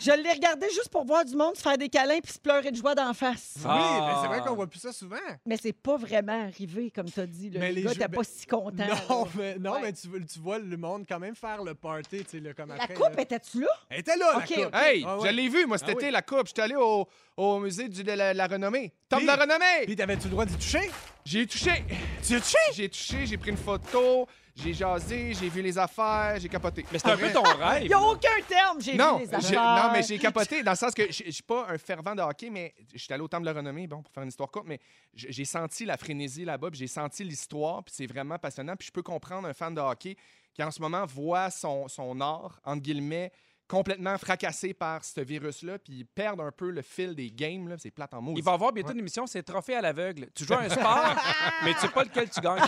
je 0.00 0.10
l'ai 0.12 0.32
regardé 0.32 0.66
juste 0.70 0.88
pour 0.90 1.04
voir 1.04 1.24
du 1.24 1.34
monde 1.36 1.56
se 1.56 1.62
faire 1.62 1.76
des 1.78 1.88
câlins 1.88 2.20
puis 2.22 2.32
se 2.32 2.38
pleurer 2.38 2.70
de 2.70 2.76
joie 2.76 2.94
d'en 2.94 3.12
face. 3.14 3.54
Oui, 3.58 3.64
Ah. 3.66 4.06
mais 4.14 4.20
c'est 4.22 4.28
vrai 4.28 4.48
qu'on 4.48 4.54
voit 4.54 4.66
plus 4.66 4.78
ça 4.80 4.92
souvent. 4.92 5.16
Mais 5.46 5.56
c'est 5.60 5.72
pas 5.72 5.96
vraiment 5.96 6.44
arrivé, 6.44 6.90
comme 6.90 7.10
tu 7.10 7.20
as 7.20 7.26
dit. 7.26 7.50
Le 7.50 7.58
Mais 7.60 7.72
les 7.72 7.82
gars 7.82 7.92
jeux- 7.92 7.98
n'était 8.00 8.14
pas 8.16 8.24
si 8.24 8.46
content. 8.46 8.84
Non, 9.08 9.24
là. 9.24 9.30
mais, 9.36 9.56
non 9.58 9.72
Ouais. 9.72 9.78
mais 9.82 9.92
tu, 9.92 10.08
tu 10.26 10.38
vois 10.40 10.58
le 10.58 10.76
monde 10.76 11.04
quand 11.08 11.18
même 11.18 11.34
faire 11.34 11.62
le 11.62 11.74
party, 11.74 12.24
tu 12.24 12.30
sais, 12.30 12.40
là, 12.40 12.52
comme 12.54 12.68
La 12.68 12.74
après. 12.76 12.94
coupe, 12.94 13.14
là. 13.16 13.22
étais-tu 13.22 13.60
là? 13.60 13.68
Elle 13.90 14.00
était 14.00 14.16
là, 14.16 14.36
Ok, 14.36 14.50
la 14.50 14.56
coupe. 14.56 14.66
ok. 14.66 14.80
Hey, 14.82 15.04
Ah 15.06 15.18
ouais. 15.18 15.28
je 15.28 15.34
l'ai 15.34 15.48
vu, 15.48 15.66
moi, 15.66 15.78
cet 15.78 15.88
Ah 15.88 15.92
été, 15.92 16.06
oui. 16.06 16.12
la 16.12 16.22
coupe. 16.22 16.46
J'étais 16.46 16.62
allé 16.62 16.76
au, 16.76 17.06
au 17.36 17.58
musée 17.58 17.88
du- 17.88 18.02
de 18.04 18.12
la, 18.12 18.34
la 18.34 18.46
renommée. 18.46 18.92
Tom 19.08 19.18
Puis- 19.18 19.26
de 19.26 19.32
la 19.32 19.36
renommée! 19.36 19.84
Puis 19.86 19.96
t'avais-tu 19.96 20.24
le 20.24 20.30
droit 20.30 20.44
d'y 20.44 20.54
toucher? 20.56 20.90
J'ai 21.24 21.46
touché. 21.46 21.84
Tu 22.26 22.36
as 22.36 22.40
touché? 22.40 22.56
J'ai 22.74 22.88
touché, 22.88 23.26
j'ai 23.26 23.36
pris 23.36 23.50
une 23.50 23.56
photo, 23.56 24.26
j'ai 24.60 24.74
jasé, 24.74 25.32
j'ai 25.34 25.48
vu 25.48 25.62
les 25.62 25.78
affaires, 25.78 26.36
j'ai 26.40 26.48
capoté. 26.48 26.84
Mais 26.90 26.98
c'est 26.98 27.08
un 27.10 27.16
peu 27.16 27.30
ton 27.32 27.42
Il 27.44 27.62
rêve. 27.62 27.86
n'y 27.86 27.94
a 27.94 28.00
aucun 28.00 28.40
terme, 28.46 28.80
j'ai 28.80 28.94
Non, 28.96 29.18
vu 29.18 29.24
les 29.24 29.30
j'ai- 29.30 29.56
affaires. 29.56 29.84
non, 29.86 29.92
mais 29.92 30.02
j'ai 30.02 30.18
capoté 30.18 30.62
dans 30.62 30.72
le 30.72 30.76
sens 30.76 30.92
que 30.94 31.10
je 31.12 31.22
je 31.26 31.30
suis 31.30 31.42
pas 31.42 31.66
un 31.68 31.78
fervent 31.78 32.14
de 32.14 32.22
hockey, 32.22 32.50
mais 32.50 32.74
je 32.92 32.98
suis 32.98 33.12
allé 33.12 33.22
au 33.22 33.28
Temple 33.28 33.44
de 33.44 33.50
la 33.50 33.56
Renommée, 33.56 33.86
bon, 33.86 34.02
pour 34.02 34.12
faire 34.12 34.22
une 34.24 34.28
histoire 34.30 34.50
courte, 34.50 34.66
mais 34.66 34.80
j'ai 35.14 35.44
senti 35.44 35.84
la 35.84 35.96
frénésie 35.96 36.44
là-bas, 36.44 36.70
puis 36.70 36.80
j'ai 36.80 36.86
senti 36.86 37.22
l'histoire, 37.24 37.84
puis 37.84 37.94
c'est 37.96 38.06
vraiment 38.06 38.38
passionnant. 38.38 38.74
Puis 38.76 38.88
je 38.88 38.92
peux 38.92 39.02
comprendre 39.02 39.46
un 39.48 39.54
fan 39.54 39.74
de 39.74 39.80
hockey 39.80 40.16
qui, 40.54 40.62
en 40.62 40.70
ce 40.70 40.80
moment, 40.80 41.04
voit 41.06 41.50
son, 41.50 41.86
son 41.88 42.20
art, 42.20 42.58
entre 42.64 42.82
guillemets, 42.82 43.30
complètement 43.68 44.16
fracassé 44.16 44.72
par 44.72 45.04
ce 45.04 45.20
virus-là, 45.20 45.78
puis 45.78 46.02
perdre 46.04 46.42
un 46.42 46.50
peu 46.50 46.70
le 46.70 46.80
fil 46.82 47.14
des 47.14 47.30
games, 47.30 47.68
là, 47.68 47.76
c'est 47.78 47.90
plate 47.90 48.14
en 48.14 48.22
mots. 48.22 48.32
Il 48.36 48.42
va 48.42 48.52
y 48.52 48.54
avoir 48.54 48.72
bientôt 48.72 48.92
une 48.92 48.98
émission, 49.00 49.26
c'est 49.26 49.42
Trophée 49.42 49.76
à 49.76 49.82
l'aveugle. 49.82 50.28
Tu 50.34 50.44
joues 50.46 50.54
à 50.54 50.60
un 50.60 50.68
sport, 50.70 51.14
mais 51.64 51.74
tu 51.74 51.80
sais 51.80 51.88
pas 51.88 52.02
lequel 52.04 52.30
tu 52.30 52.40
gagnes. 52.40 52.62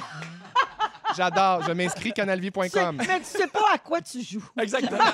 J'adore, 1.17 1.63
je 1.63 1.73
m'inscris 1.73 2.13
canalvie.com. 2.13 2.97
mais 3.07 3.19
tu 3.21 3.25
sais 3.27 3.47
pas 3.49 3.65
à 3.75 3.79
quoi 3.79 4.01
tu 4.01 4.23
joues. 4.23 4.45
Exactement. 4.61 4.99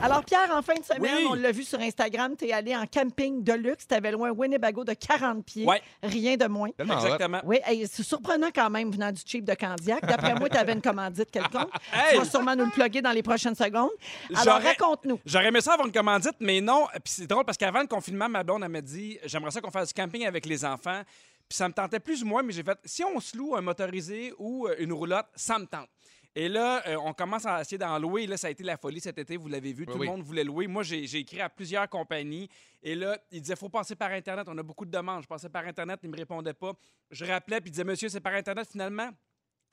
Alors, 0.00 0.24
Pierre, 0.24 0.48
en 0.54 0.62
fin 0.62 0.74
de 0.74 0.84
semaine, 0.84 1.16
Oui. 1.18 1.26
on 1.28 1.34
l'a 1.34 1.50
vu 1.50 1.64
sur 1.64 1.80
Instagram, 1.80 2.34
tu 2.38 2.46
es 2.46 2.52
allé 2.52 2.74
en 2.76 2.86
camping 2.86 3.42
de 3.42 3.52
luxe. 3.52 3.84
Tu 3.86 3.94
avais 3.94 4.12
loin 4.12 4.30
Winnebago 4.30 4.84
de 4.84 4.92
40 4.94 5.44
pieds. 5.44 5.66
Ouais. 5.66 5.82
Rien 6.02 6.36
de 6.36 6.46
moins. 6.46 6.70
Tellement 6.70 6.94
hot. 6.94 7.04
Exactement. 7.04 7.40
Oui, 7.44 7.58
hey, 7.66 7.84
c'est 7.90 8.04
surprenant 8.04 8.48
quand 8.54 8.70
même 8.70 8.92
venant 8.92 9.10
du 9.10 9.20
cheap 9.26 9.44
de 9.44 9.54
Candiac. 9.54 10.06
D'après 10.06 10.34
moi, 10.36 10.48
tu 10.48 10.56
avais 10.56 10.72
une 10.72 10.80
commandite 10.82 11.30
quelconque. 11.30 11.68
Hey! 11.92 12.12
Tu 12.12 12.18
vas 12.18 12.24
sûrement 12.24 12.54
nous 12.54 12.66
le 12.66 12.70
plugger 12.70 13.02
dans 13.02 13.10
les 13.10 13.22
prochaines 13.24 13.56
secondes. 13.56 13.90
Alors, 14.34 14.44
J'aurais- 14.60 14.68
raconte-nous. 14.68 15.18
J'aurais 15.26 15.46
aimé 15.48 15.60
ça 15.60 15.72
avoir 15.72 15.86
une 15.86 15.92
commandite, 15.92 16.36
mais 16.40 16.60
non. 16.60 16.86
Puis 16.92 17.00
c'est 17.16 17.26
drôle 17.26 17.44
parce 17.44 17.58
qu'avant 17.58 17.80
le 17.80 17.86
confinement, 17.88 18.28
ma 18.28 18.44
blonde, 18.44 18.62
elle 18.62 18.70
m'a 18.70 18.80
dit 18.80 19.18
j'aimerais 19.24 19.50
ça 19.50 19.60
qu'on 19.60 19.70
fasse 19.70 19.88
du 19.88 19.94
camping 20.00 20.24
avec 20.26 20.46
les 20.46 20.64
enfants. 20.64 21.02
Puis 21.48 21.56
ça 21.56 21.68
me 21.68 21.72
tentait 21.72 22.00
plus 22.00 22.22
ou 22.22 22.26
moins, 22.26 22.42
mais 22.42 22.52
j'ai 22.52 22.62
fait 22.62 22.78
si 22.84 23.02
on 23.04 23.18
se 23.20 23.36
loue 23.36 23.56
un 23.56 23.60
motorisé 23.62 24.34
ou 24.38 24.66
euh, 24.66 24.76
une 24.78 24.92
roulotte, 24.92 25.26
ça 25.34 25.58
me 25.58 25.64
tente. 25.66 25.88
Et 26.34 26.48
là, 26.48 26.82
euh, 26.86 26.96
on 27.02 27.14
commence 27.14 27.46
à 27.46 27.60
essayer 27.62 27.78
d'en 27.78 27.98
louer. 27.98 28.26
Là, 28.26 28.36
ça 28.36 28.48
a 28.48 28.50
été 28.50 28.62
la 28.62 28.76
folie 28.76 29.00
cet 29.00 29.18
été, 29.18 29.36
vous 29.36 29.48
l'avez 29.48 29.72
vu. 29.72 29.86
Tout 29.86 29.94
oui. 29.94 30.06
le 30.06 30.12
monde 30.12 30.22
voulait 30.22 30.44
louer. 30.44 30.66
Moi, 30.66 30.82
j'ai 30.82 31.02
écrit 31.16 31.40
à 31.40 31.48
plusieurs 31.48 31.88
compagnies. 31.88 32.48
Et 32.82 32.94
là, 32.94 33.18
ils 33.32 33.40
disaient 33.40 33.56
faut 33.56 33.70
passer 33.70 33.96
par 33.96 34.12
Internet. 34.12 34.46
On 34.48 34.56
a 34.56 34.62
beaucoup 34.62 34.84
de 34.84 34.90
demandes. 34.90 35.22
Je 35.22 35.26
passais 35.26 35.48
par 35.48 35.66
Internet, 35.66 36.00
ils 36.02 36.10
me 36.10 36.16
répondaient 36.16 36.54
pas. 36.54 36.74
Je 37.10 37.24
rappelais, 37.24 37.60
puis 37.60 37.70
ils 37.70 37.72
disaient 37.72 37.84
monsieur, 37.84 38.08
c'est 38.08 38.20
par 38.20 38.34
Internet 38.34 38.68
finalement. 38.70 39.10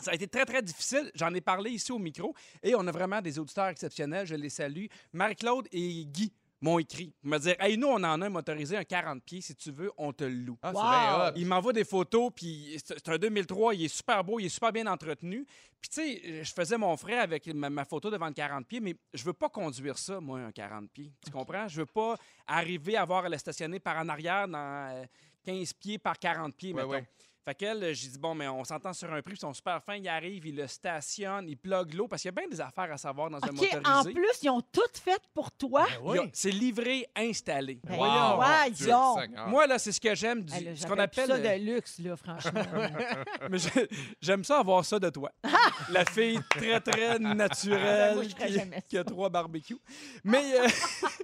Ça 0.02 0.12
a 0.12 0.14
été 0.16 0.28
très, 0.28 0.46
très 0.46 0.62
difficile. 0.62 1.12
J'en 1.14 1.34
ai 1.34 1.42
parlé 1.42 1.72
ici 1.72 1.92
au 1.92 2.00
micro 2.00 2.34
et 2.64 2.74
on 2.76 2.86
a 2.88 2.92
vraiment 2.92 3.22
des 3.22 3.38
auditeurs 3.38 3.68
exceptionnels. 3.68 4.26
Je 4.26 4.36
les 4.36 4.50
salue. 4.50 4.86
Marie-Claude 5.14 5.68
et 5.72 6.06
Guy 6.06 6.34
m'ont 6.62 6.80
écrit 6.80 7.14
pour 7.22 7.30
me 7.32 7.38
dire 7.38 7.56
Hey, 7.60 7.78
nous, 7.78 7.88
on 7.88 7.96
en 8.04 8.22
a 8.22 8.26
un 8.26 8.30
motorisé, 8.30 8.78
un 8.78 8.84
40 8.84 9.24
pieds. 9.24 9.42
Si 9.42 9.56
tu 9.56 9.72
veux, 9.72 9.92
on 9.98 10.14
te 10.14 10.24
le 10.24 10.34
loue. 10.36 10.58
Ah, 10.62 10.72
c'est 10.74 10.80
Wow. 10.82 10.90
bien 10.90 11.28
hot. 11.28 11.32
Il 11.36 11.46
m'envoie 11.48 11.74
des 11.74 11.84
photos, 11.86 12.32
puis 12.36 12.78
c'est 12.84 13.08
un 13.10 13.18
2003, 13.18 13.76
il 13.76 13.86
est 13.86 13.88
super 13.88 14.24
beau, 14.24 14.40
il 14.40 14.46
est 14.46 14.50
super 14.50 14.72
bien 14.72 14.88
entretenu. 14.88 15.46
Puis 15.82 15.90
tu 15.90 16.02
sais, 16.02 16.44
je 16.44 16.54
faisais 16.54 16.78
mon 16.78 16.96
frère 16.98 17.22
avec 17.22 17.46
ma, 17.54 17.70
ma 17.70 17.86
photo 17.86 18.10
devant 18.10 18.28
le 18.28 18.34
40 18.34 18.66
pieds, 18.68 18.80
mais 18.80 18.96
je 19.14 19.24
veux 19.24 19.34
pas 19.34 19.50
conduire 19.50 19.98
ça, 19.98 20.20
moi, 20.20 20.40
un 20.40 20.52
40 20.52 20.90
pieds. 20.92 21.12
Tu 21.24 21.32
comprends? 21.32 21.68
Je 21.68 21.78
veux 21.78 21.86
pas 21.86 22.16
arriver 22.48 22.96
à 22.98 23.02
avoir 23.04 23.26
à 23.26 23.30
le 23.30 23.38
stationner 23.38 23.80
par 23.80 23.98
en 23.98 24.10
arrière 24.10 24.48
dans 24.48 24.58
euh, 24.96 25.04
15 25.46 25.74
pieds 25.74 25.98
par 26.00 26.18
40 26.18 26.56
pieds, 26.56 26.74
Ouais, 26.74 26.78
mettons. 26.82 26.90
ouais. 26.92 27.08
Fait 27.46 27.54
qu'elle, 27.54 27.84
euh, 27.84 27.94
j'ai 27.94 28.08
dit, 28.08 28.18
bon, 28.18 28.34
mais 28.34 28.48
on 28.48 28.64
s'entend 28.64 28.92
sur 28.92 29.08
un 29.14 29.22
prix, 29.22 29.34
puis 29.34 29.34
ils 29.36 29.40
sont 29.40 29.54
super 29.54 29.84
fins, 29.84 29.98
ils 29.98 30.08
arrivent, 30.10 30.48
ils 30.48 30.56
le 30.56 30.66
stationnent, 30.66 31.48
ils 31.48 31.56
pluguent 31.58 31.94
l'eau, 31.94 32.08
parce 32.08 32.24
qu'il 32.24 32.30
y 32.30 32.34
a 32.36 32.42
bien 32.42 32.48
des 32.50 32.60
affaires 32.60 32.92
à 32.92 32.98
savoir 32.98 33.30
dans 33.30 33.38
un 33.38 33.50
OK, 33.50 33.54
motorisé. 33.54 33.82
en 33.86 34.04
plus, 34.04 34.42
ils 34.42 34.50
ont 34.50 34.62
tout 34.62 34.82
fait 34.94 35.22
pour 35.32 35.52
toi. 35.52 35.86
Ben 35.88 36.00
oui. 36.04 36.30
C'est 36.34 36.50
livré, 36.50 37.08
installé. 37.16 37.80
Ben, 37.84 37.96
voyons. 37.96 38.66
Seigneur. 38.74 39.48
Moi, 39.48 39.68
là, 39.68 39.78
c'est 39.78 39.92
ce 39.92 40.02
que 40.02 40.16
j'aime, 40.16 40.44
du- 40.44 40.64
là, 40.64 40.76
ce 40.76 40.88
qu'on 40.88 40.98
appelle... 40.98 41.28
ça 41.28 41.36
euh, 41.36 41.58
de 41.58 41.64
luxe, 41.64 42.00
là, 42.00 42.18
franchement. 42.18 42.64
Mais 43.52 43.60
j'ai- 43.60 43.90
j'aime 44.20 44.44
ça 44.44 44.60
avoir 44.60 44.84
ça 44.84 44.98
de 44.98 45.10
toi. 45.12 45.32
La 45.92 46.04
fille 46.04 46.40
très, 46.50 46.80
très 46.82 47.20
naturelle 47.20 48.16
Moi, 48.16 48.24
je 48.24 48.30
ferais 48.30 48.84
qui, 48.88 48.98
a 48.98 49.04
trois 49.04 49.30
barbecues. 49.30 49.78
Mais 50.24 50.60
euh, 50.60 50.68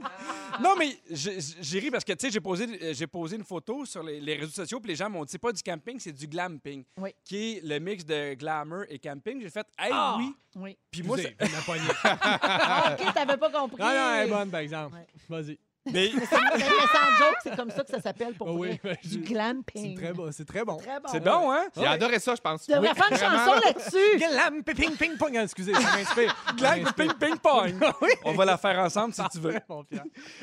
non, 0.61 0.75
mais 0.77 0.99
j'ai 1.09 1.79
ri 1.79 1.89
parce 1.89 2.03
que, 2.03 2.13
tu 2.13 2.27
sais, 2.27 2.31
j'ai 2.31 2.39
posé, 2.39 2.93
j'ai 2.93 3.07
posé 3.07 3.37
une 3.37 3.43
photo 3.43 3.85
sur 3.85 4.03
les, 4.03 4.19
les 4.19 4.35
réseaux 4.35 4.51
sociaux, 4.51 4.79
puis 4.79 4.89
les 4.89 4.95
gens 4.95 5.09
m'ont 5.09 5.23
dit, 5.25 5.31
c'est 5.31 5.37
pas 5.39 5.51
du 5.51 5.63
camping, 5.63 5.99
c'est 5.99 6.10
du 6.11 6.27
glamping, 6.27 6.83
Oui. 6.97 7.13
qui 7.23 7.57
est 7.57 7.63
le 7.63 7.79
mix 7.79 8.05
de 8.05 8.33
glamour 8.35 8.83
et 8.89 8.99
camping. 8.99 9.41
J'ai 9.41 9.49
fait, 9.49 9.65
hey, 9.79 9.89
Ah! 9.93 10.15
oui. 10.17 10.35
Oui. 10.55 10.77
Puis 10.91 11.03
moi, 11.03 11.17
c'est-. 11.17 11.35
Ah, 12.03 12.95
OK, 12.99 13.13
t'avais 13.13 13.37
pas 13.37 13.49
compris. 13.49 13.81
Non, 13.81 13.87
non, 13.89 14.13
elle 14.15 14.27
est 14.27 14.31
bonne, 14.31 14.49
par 14.51 14.59
exemple. 14.59 14.95
Ouais. 14.95 15.07
Vas-y. 15.29 15.57
Mais 15.85 16.11
Mais 16.13 16.25
c'est 16.25 16.37
mais 16.57 16.63
sans 16.63 17.17
joke, 17.25 17.35
c'est 17.43 17.55
comme 17.55 17.69
ça 17.71 17.83
que 17.83 17.89
ça 17.91 18.01
s'appelle 18.01 18.33
pour 18.35 18.49
Ah 18.49 18.53
oui, 18.53 18.79
vrai. 18.83 18.99
ben, 19.03 19.09
Du 19.09 19.17
glamping. 19.19 19.95
C'est 19.97 20.03
très 20.03 20.13
bon. 20.13 20.31
C'est 20.31 20.45
très 20.45 20.65
bon. 20.65 20.77
C'est 21.11 21.19
bon, 21.23 21.51
hein? 21.51 21.65
J'ai 21.75 21.85
adoré 21.87 22.19
ça, 22.19 22.35
je 22.35 22.41
pense. 22.41 22.65
Tu 22.65 22.71
devrais 22.71 22.93
faire 22.93 23.07
une 23.11 23.17
chanson 23.17 23.53
là-dessus. 23.65 24.17
Glam, 24.17 24.63
ping, 24.63 24.95
ping, 24.97 25.17
pong. 25.17 25.35
Excusez, 25.35 25.73
ça 25.73 25.79
m'inspire. 25.97 26.35
Ça 26.47 26.53
Glam, 26.57 26.81
m'inspire. 26.83 27.17
ping, 27.17 27.29
ping, 27.29 27.37
pong. 27.39 27.73
On 28.25 28.33
va 28.33 28.45
la 28.45 28.57
faire 28.57 28.77
ensemble 28.79 29.13
si 29.13 29.21
tu 29.31 29.39
veux. 29.39 29.55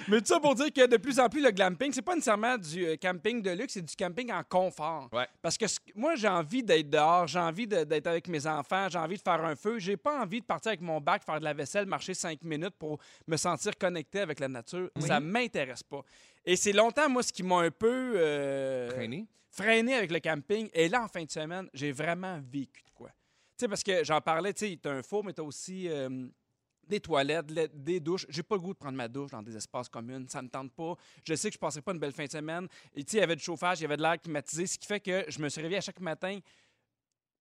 Mais 0.09 0.21
tout 0.21 0.27
ça 0.27 0.41
pour 0.41 0.55
dire 0.55 0.73
que 0.73 0.87
de 0.87 0.97
plus 0.97 1.19
en 1.21 1.29
plus, 1.29 1.43
le 1.43 1.51
glamping, 1.51 1.93
c'est 1.93 2.03
pas 2.03 2.15
nécessairement 2.15 2.57
du 2.59 2.85
euh, 2.87 2.97
camping 3.01 3.43
de 3.43 3.51
luxe, 3.51 3.75
c'est 3.75 3.83
du 3.83 3.95
camping 3.97 4.33
en 4.33 4.43
confort. 4.43 5.09
Ouais. 5.13 5.27
Parce 5.43 5.57
que 5.57 5.67
moi, 5.95 6.15
j'ai 6.17 6.29
envie 6.29 6.63
d'être 6.63 6.91
dehors, 6.91 7.27
j'ai 7.27 7.39
envie 7.39 7.67
de- 7.67 7.85
d'être 7.85 8.07
avec 8.07 8.29
mes 8.29 8.47
enfants, 8.47 8.89
j'ai 8.91 8.99
envie 8.99 9.17
de 9.17 9.23
faire 9.23 9.45
un 9.45 9.55
feu. 9.57 9.79
J'ai 9.79 9.97
pas 9.97 10.21
envie 10.21 10.41
de 10.41 10.47
partir 10.47 10.71
avec 10.71 10.81
mon 10.81 11.01
bac, 11.01 11.23
faire 11.25 11.39
de 11.39 11.45
la 11.45 11.55
vaisselle, 11.55 11.87
marcher 11.87 12.15
cinq 12.15 12.43
minutes 12.43 12.75
pour 12.79 12.99
me 13.27 13.37
sentir 13.37 13.77
connecté 13.79 14.21
avec 14.21 14.41
la 14.41 14.49
nature. 14.49 14.89
Ça 15.01 15.21
m'intéresse 15.29 15.83
pas. 15.83 16.03
Et 16.45 16.57
c'est 16.57 16.73
longtemps, 16.73 17.09
moi, 17.09 17.23
ce 17.23 17.33
qui 17.33 17.43
m'a 17.43 17.61
un 17.61 17.71
peu 17.71 18.13
euh, 18.17 18.89
Traîné. 18.91 19.27
freiné 19.51 19.95
avec 19.95 20.11
le 20.11 20.21
camping. 20.21 20.69
Et 20.73 20.89
là, 20.89 21.03
en 21.05 21.09
fin 21.09 21.25
de 21.25 21.31
semaine, 21.31 21.69
j'ai 21.75 21.93
vraiment 21.93 22.41
vécu 22.51 22.83
de 22.85 22.91
quoi. 22.95 23.09
Tu 23.11 23.15
sais, 23.65 23.69
parce 23.69 23.83
que 23.83 24.05
j'en 24.05 24.21
parlais, 24.21 24.53
tu 24.55 24.67
sais, 24.69 24.79
t'as 24.81 24.93
un 24.93 25.03
four, 25.03 25.25
mais 25.25 25.33
t'as 25.33 25.43
aussi 25.43 25.89
euh, 25.89 26.27
des 26.87 27.01
toilettes, 27.01 27.51
le- 27.51 27.69
des 27.69 28.01
douches. 28.01 28.25
J'ai 28.29 28.43
pas 28.43 28.55
le 28.55 28.61
goût 28.63 28.73
de 28.73 28.79
prendre 28.79 28.97
ma 28.97 29.09
douche 29.09 29.31
dans 29.33 29.43
des 29.43 29.57
espaces 29.57 29.89
communs. 29.89 30.25
Ça 30.29 30.41
me 30.41 30.49
tente 30.49 30.73
pas. 30.73 30.95
Je 31.25 31.35
sais 31.35 31.49
que 31.51 31.55
je 31.55 31.59
passerai 31.59 31.83
pas 31.83 31.93
une 31.93 31.99
belle 31.99 32.13
fin 32.13 32.25
de 32.25 32.31
semaine. 32.31 32.67
Et 32.95 33.05
tu 33.05 33.11
sais, 33.13 33.17
il 33.19 33.21
y 33.21 33.25
avait 33.25 33.37
du 33.37 33.43
chauffage, 33.43 33.81
il 33.81 33.83
y 33.83 33.87
avait 33.87 33.97
de 33.97 34.03
l'air 34.03 34.19
climatisé, 34.21 34.67
ce 34.67 34.79
qui 34.79 34.87
fait 34.87 35.01
que 35.01 35.25
je 35.29 35.39
me 35.41 35.49
suis 35.49 35.61
réveillé 35.61 35.79
à 35.79 35.83
chaque 35.83 36.01
matin 36.01 36.39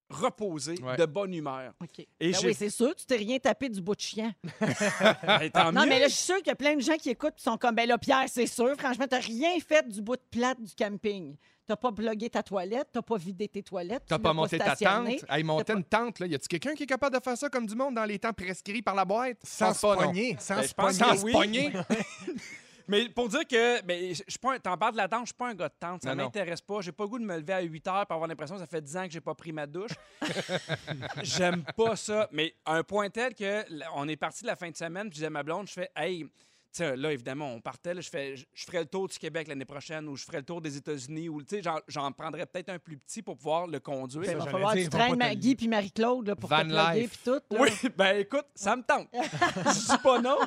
reposé, 0.10 0.76
Ouais. 0.82 0.96
de 0.98 1.06
bonne 1.06 1.34
humeur. 1.34 1.74
OK. 1.82 2.00
Et 2.20 2.32
Ben 2.32 2.38
oui, 2.44 2.54
c'est 2.54 2.70
sûr, 2.70 2.96
tu 2.96 3.06
t'es 3.06 3.18
rien 3.18 3.38
tapé 3.40 3.70
du 3.70 3.82
bout 3.82 3.96
de 3.96 4.02
chien. 4.02 4.34
Ben, 4.60 5.50
tant 5.52 5.72
Non, 5.72 5.82
mieux. 5.84 5.90
mais 5.90 6.00
là, 6.00 6.08
je 6.08 6.14
suis 6.14 6.24
sûre 6.26 6.38
qu'il 6.38 6.48
y 6.48 6.52
a 6.52 6.56
plein 6.56 6.76
de 6.76 6.82
gens 6.82 6.96
qui 6.98 7.10
écoutent 7.10 7.36
et 7.38 7.42
sont 7.42 7.58
comme, 7.58 7.76
ben 7.76 7.88
là, 7.88 7.98
Pierre, 7.98 8.26
c'est 8.28 8.48
sûr, 8.48 8.74
franchement, 8.78 9.06
t'as 9.10 9.20
rien 9.20 9.60
fait 9.60 9.88
du 9.88 10.02
bout 10.02 10.16
de 10.16 10.22
plate 10.32 10.62
du 10.62 10.74
camping. 10.76 11.36
T'as 11.66 11.76
pas 11.76 11.92
blogué 11.92 12.30
ta 12.30 12.42
toilette, 12.44 12.88
t'as 12.94 13.02
pas 13.02 13.18
vidé 13.18 13.50
tes 13.50 13.62
toilettes. 13.62 14.04
T'as 14.08 14.20
pas 14.20 14.32
monté 14.32 14.58
ta 14.58 14.74
tente? 14.76 15.26
Hey, 15.30 15.44
monter 15.44 15.74
une 15.74 15.84
tente, 15.84 16.20
là. 16.20 16.28
Y 16.28 16.36
a-tu 16.36 16.48
quelqu'un 16.48 16.74
qui 16.76 16.84
est 16.84 16.88
capable 16.88 17.18
de 17.18 17.22
faire 17.22 17.38
ça 17.38 17.50
comme 17.50 17.66
du 17.66 17.76
monde 17.76 17.96
dans 17.96 18.06
les 18.06 18.18
temps 18.20 18.32
prescrits 18.32 18.82
par 18.82 18.96
la 18.96 19.04
boîte? 19.04 19.38
Sans 19.44 19.68
Pense 19.74 19.78
se 19.82 20.04
pogner. 20.06 20.38
Sans 20.40 20.56
Ben, 20.56 20.64
se 20.64 20.68
je 20.70 20.74
pense 20.74 21.32
pogner. 21.34 21.74
Mais 22.88 23.10
pour 23.10 23.28
dire 23.30 23.46
que, 23.48 23.82
ben, 23.84 24.14
je 24.14 24.22
je 24.26 24.32
suis 24.32 24.40
pas 24.40 24.54
un- 24.56 24.60
t'en 24.60 24.78
parles 24.78 24.94
de 24.94 24.98
la 24.98 25.08
tente, 25.08 25.22
je 25.22 25.26
suis 25.28 25.34
pas 25.36 25.50
un 25.50 25.54
gars 25.56 25.68
de 25.70 25.74
tente, 25.80 26.04
ça 26.04 26.10
Non, 26.10 26.16
non. 26.16 26.24
m'intéresse 26.26 26.62
pas. 26.62 26.82
J'ai 26.82 26.92
pas 26.92 27.04
le 27.04 27.10
goût 27.10 27.20
de 27.20 27.26
me 27.26 27.38
lever 27.38 27.54
à 27.54 27.62
8 27.62 27.88
heures 27.88 28.06
pour 28.06 28.16
avoir 28.16 28.28
l'impression 28.28 28.56
que 28.56 28.62
ça 28.62 28.68
fait 28.68 28.82
10 28.82 28.96
ans 28.98 29.06
que 29.06 29.12
j'ai 29.12 29.22
pas 29.22 29.36
pris 29.36 29.52
ma 29.52 29.68
douche. 29.68 29.92
J'aime 31.24 31.64
pas 31.76 31.96
ça. 31.96 32.28
Mais 32.32 32.54
à 32.66 32.76
un 32.76 32.84
point 32.84 33.10
tel 33.10 33.34
que 33.36 33.64
là, 33.70 33.88
on 33.96 34.08
est 34.08 34.16
parti 34.16 34.44
de 34.44 34.48
la 34.48 34.56
fin 34.56 34.70
de 34.70 34.76
semaine, 34.76 35.04
puis 35.10 35.12
je 35.12 35.16
disais 35.16 35.28
à 35.28 35.32
ma 35.32 35.44
blonde, 35.44 35.68
je 35.68 35.74
fais, 35.74 35.90
hey, 35.96 36.24
tu 36.24 36.84
sais, 36.84 36.96
là, 36.96 37.12
évidemment, 37.12 37.54
on 37.54 37.60
partait, 37.62 37.94
là, 37.94 38.02
je 38.02 38.10
fais, 38.10 38.36
je 38.36 38.46
je 38.54 38.64
ferais 38.66 38.80
le 38.82 38.86
tour 38.86 39.08
du 39.08 39.18
Québec 39.18 39.48
l'année 39.48 39.66
prochaine, 39.66 40.08
ou 40.08 40.16
je 40.16 40.24
ferais 40.26 40.38
le 40.40 40.44
tour 40.46 40.62
des 40.62 40.78
États-Unis, 40.78 41.28
ou, 41.30 41.42
tu 41.42 41.56
sais, 41.56 41.64
j'en- 41.64 41.80
j'en 41.88 42.12
prendrais 42.12 42.46
peut-être 42.46 42.70
un 42.70 42.78
plus 42.80 42.98
petit 42.98 43.22
pour 43.22 43.38
pouvoir 43.38 43.68
le 43.68 43.80
conduire. 43.80 44.22
Ben, 44.24 44.32
il 44.32 44.34
va 44.38 44.40
j'allais 44.40 44.52
falloir 44.52 44.74
que 44.74 44.78
dire, 44.80 44.90
tu 44.90 44.96
ils 44.96 45.00
vont 45.00 45.06
traînes 45.06 45.18
pas 45.20 45.26
te 45.26 45.30
Maggie 45.36 45.50
le- 45.52 45.56
puis 45.56 45.68
Marie-Claude 45.68 46.28
là, 46.28 46.36
pour 46.36 46.50
Van 46.50 46.60
te 46.62 46.68
plugger 46.68 47.00
life. 47.02 47.10
puis 47.24 47.32
tout. 47.32 47.56
là. 47.56 47.62
Oui, 47.62 47.70
ben 47.98 48.18
écoute, 48.20 48.46
ça 48.54 48.76
me 48.76 48.84
tente. 48.84 49.08
Je 49.14 49.92
dis 49.92 50.02
pas 50.04 50.20
non. 50.22 50.38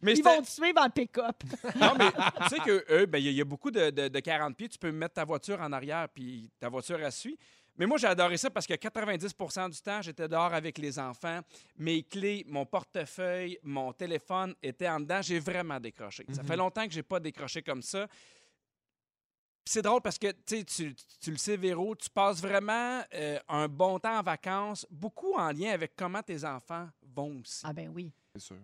Mais 0.00 0.12
Ils 0.14 0.22
vont 0.22 0.40
te 0.42 0.46
suivre 0.48 0.80
en 0.80 0.88
pick-up. 0.90 1.42
Non, 1.76 1.94
mais 1.98 2.10
tu 2.10 2.48
sais 2.48 2.58
que 2.60 2.84
eux, 2.90 3.06
ben, 3.06 3.18
il 3.18 3.24
y, 3.24 3.28
a- 3.28 3.30
il 3.32 3.36
y 3.36 3.40
a 3.40 3.44
beaucoup 3.44 3.70
de, 3.70 3.90
de- 3.90 4.08
de 4.08 4.20
40 4.20 4.56
pieds. 4.56 4.68
Tu 4.68 4.78
peux 4.78 4.92
mettre 4.92 5.14
ta 5.14 5.24
voiture 5.24 5.60
en 5.60 5.72
arrière, 5.72 6.08
puis 6.08 6.50
ta 6.60 6.68
voiture, 6.68 7.00
elle 7.00 7.10
suit. 7.12 7.38
Mais 7.76 7.86
moi, 7.86 7.96
j'ai 7.96 8.08
adoré 8.08 8.36
ça 8.36 8.50
parce 8.50 8.66
que 8.66 8.74
90% 8.74 9.70
du 9.70 9.80
temps, 9.80 10.02
j'étais 10.02 10.26
dehors 10.28 10.52
avec 10.52 10.78
les 10.78 10.98
enfants. 10.98 11.40
Mes 11.76 12.02
clés, 12.02 12.44
mon 12.48 12.66
portefeuille, 12.66 13.56
mon 13.62 13.92
téléphone 13.92 14.54
étaient 14.62 14.88
en 14.88 14.98
dedans. 14.98 15.22
J'ai 15.22 15.38
vraiment 15.38 15.78
décroché. 15.78 16.24
Ça 16.32 16.42
fait 16.42 16.56
longtemps 16.56 16.86
que 16.86 16.92
j'ai 16.92 17.04
pas 17.04 17.20
décroché 17.20 17.62
comme 17.62 17.82
ça. 17.82 18.08
C'est 19.64 19.82
drôle 19.82 20.00
parce 20.00 20.18
que 20.18 20.32
tu 20.46 20.64
tu 20.64 21.30
le 21.30 21.36
sais, 21.36 21.56
Véro, 21.56 21.94
tu 21.94 22.08
passes 22.08 22.40
vraiment 22.40 23.02
euh, 23.14 23.38
un 23.48 23.68
bon 23.68 23.98
temps 23.98 24.18
en 24.18 24.22
vacances, 24.22 24.86
beaucoup 24.90 25.34
en 25.34 25.52
lien 25.52 25.72
avec 25.72 25.92
comment 25.94 26.22
tes 26.22 26.42
enfants 26.44 26.88
vont 27.14 27.40
aussi. 27.40 27.60
Ah 27.64 27.72
ben 27.74 27.90
oui. 27.94 28.10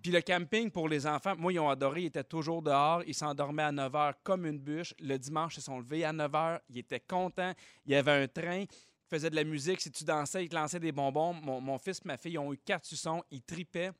Puis 0.03 0.13
le 0.13 0.21
camping 0.21 0.71
pour 0.71 0.89
les 0.89 1.07
enfants, 1.07 1.35
moi, 1.37 1.53
ils 1.53 1.59
ont 1.59 1.69
adoré. 1.69 2.03
Ils 2.03 2.07
étaient 2.07 2.25
toujours 2.25 2.63
dehors. 2.63 3.03
Ils 3.07 3.15
s'endormaient 3.15 3.65
à 3.65 3.73
9 3.73 3.93
h 3.93 4.15
comme 4.23 4.47
une 4.47 4.59
bûche. 4.59 4.95
Le 5.01 5.17
dimanche, 5.17 5.57
ils 5.57 5.61
se 5.61 5.67
sont 5.67 5.79
levés 5.79 6.05
à 6.05 6.13
9 6.13 6.31
h. 6.31 6.61
Ils 6.69 6.79
étaient 6.79 7.01
contents. 7.01 7.53
Il 7.87 7.93
y 7.93 7.95
avait 7.95 8.25
un 8.25 8.29
train. 8.29 8.63
Ils 8.63 8.69
faisaient 9.09 9.31
de 9.31 9.37
la 9.37 9.45
musique. 9.45 9.81
Si 9.81 9.91
tu 9.91 10.05
dansais, 10.05 10.45
ils 10.45 10.49
te 10.49 10.55
lançaient 10.55 10.81
des 10.81 10.93
bonbons. 10.93 11.35
Mon, 11.35 11.79
fils 11.79 12.05
ma 12.05 12.17
fille, 12.17 12.39
ont 12.39 12.53
eu 12.53 12.59
quatre 12.59 12.85
suçons. 12.85 13.23
Ils 13.31 13.43
tripaient. 13.43 13.93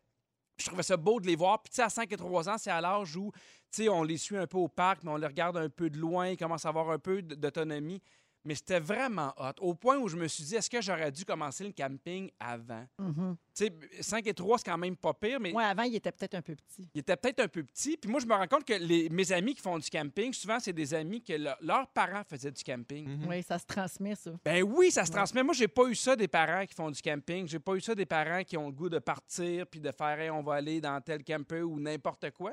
Je 0.57 0.67
trouvais 0.67 0.85
ça 0.85 0.97
beau 0.97 1.21
de 1.21 1.27
les 1.27 1.37
voir. 1.37 1.63
Puis, 1.63 1.71
tu 1.71 1.77
sais, 1.77 1.83
à 1.83 1.89
5 1.89 2.13
et 2.13 2.17
3 2.17 2.49
ans, 2.49 2.59
c'est 2.59 2.71
à 2.71 2.81
l'âge 2.81 3.17
où, 3.17 3.33
tu 3.71 3.83
sais, 3.83 3.89
on 3.89 4.05
les 4.05 4.17
suit 4.17 4.37
un 4.37 4.47
peu 4.47 4.59
au 4.59 4.69
parc, 4.69 5.03
mais 5.03 5.11
on 5.11 5.17
les 5.17 5.27
regarde 5.27 5.57
un 5.57 5.69
peu 5.69 5.91
de 5.91 5.99
loin. 5.99 6.29
Ils 6.29 6.37
commencent 6.37 6.67
à 6.67 6.69
avoir 6.69 6.91
un 6.91 6.99
peu 6.99 7.23
d'autonomie. 7.23 8.01
Mais 8.45 8.55
c'était 8.55 8.81
vraiment 8.81 9.33
hot. 9.39 9.53
Au 9.61 9.75
point 9.75 9.97
où 9.97 10.07
je 10.09 10.17
me 10.17 10.29
suis 10.29 10.45
dit, 10.45 10.55
est-ce 10.55 10.69
que 10.69 10.83
j'aurais 10.83 11.11
dû 11.11 11.25
commencer 11.25 11.65
le 11.65 11.73
camping 11.73 12.31
avant? 12.39 12.87
Mhm. 12.99 13.37
Tu 13.57 13.65
sais, 13.67 13.73
5 14.03 14.27
et 14.27 14.35
3, 14.35 14.59
c'est 14.59 14.65
quand 14.65 14.77
même 14.77 14.97
pas 14.97 15.15
pire, 15.15 15.41
mais 15.41 15.53
Ouais, 15.53 15.65
avant, 15.65 15.85
il 15.85 15.95
était 15.95 16.13
peut-être 16.13 16.35
un 16.35 16.43
peu 16.43 16.55
petit. 16.55 16.89
il 16.93 17.01
était 17.01 17.17
peut-être 17.17 17.41
un 17.41 17.49
peu 17.49 17.63
petit. 17.65 17.97
Puis 17.97 18.11
moi, 18.11 18.21
je 18.21 18.27
me 18.27 18.35
rends 18.35 18.47
compte 18.49 18.65
que 18.65 18.75
les, 18.75 19.09
mes 19.09 19.31
amis 19.33 19.55
qui 19.55 19.63
font 19.63 19.79
du 19.79 19.89
camping, 19.89 20.33
souvent, 20.33 20.59
c'est 20.61 20.73
des 20.73 20.93
amis 20.93 21.23
que 21.23 21.33
le- 21.33 21.53
leurs 21.63 21.87
parents 21.89 22.23
faisaient 22.29 22.51
du 22.51 22.63
camping. 22.63 23.07
Mhm. 23.09 23.29
Oui, 23.29 23.43
ça 23.43 23.59
se 23.59 23.65
transmet, 23.65 24.15
ça. 24.15 24.33
Ben 24.45 24.63
oui, 24.63 24.91
ça 24.91 25.05
se 25.07 25.11
transmet. 25.13 25.43
Moi, 25.43 25.55
j'ai 25.55 25.69
pas 25.69 25.87
eu 25.87 25.95
ça 25.95 26.15
des 26.17 26.29
parents 26.29 26.67
qui 26.67 26.75
font 26.75 26.91
du 26.91 27.01
camping. 27.01 27.47
J'ai 27.47 27.61
pas 27.61 27.75
eu 27.77 27.81
ça 27.81 27.95
des 27.95 28.07
parents 28.07 28.43
qui 28.45 28.57
ont 28.59 28.67
le 28.67 28.73
goût 28.75 28.89
de 28.91 28.99
partir 28.99 29.67
puis 29.67 29.81
de 29.81 29.91
faire 29.93 30.21
Hey, 30.21 30.31
on 30.31 30.43
va 30.43 30.55
aller 30.55 30.81
dans 30.81 31.01
tel 31.01 31.25
camper 31.25 31.63
ou 31.63 31.81
n'importe 31.81 32.31
quoi. 32.33 32.53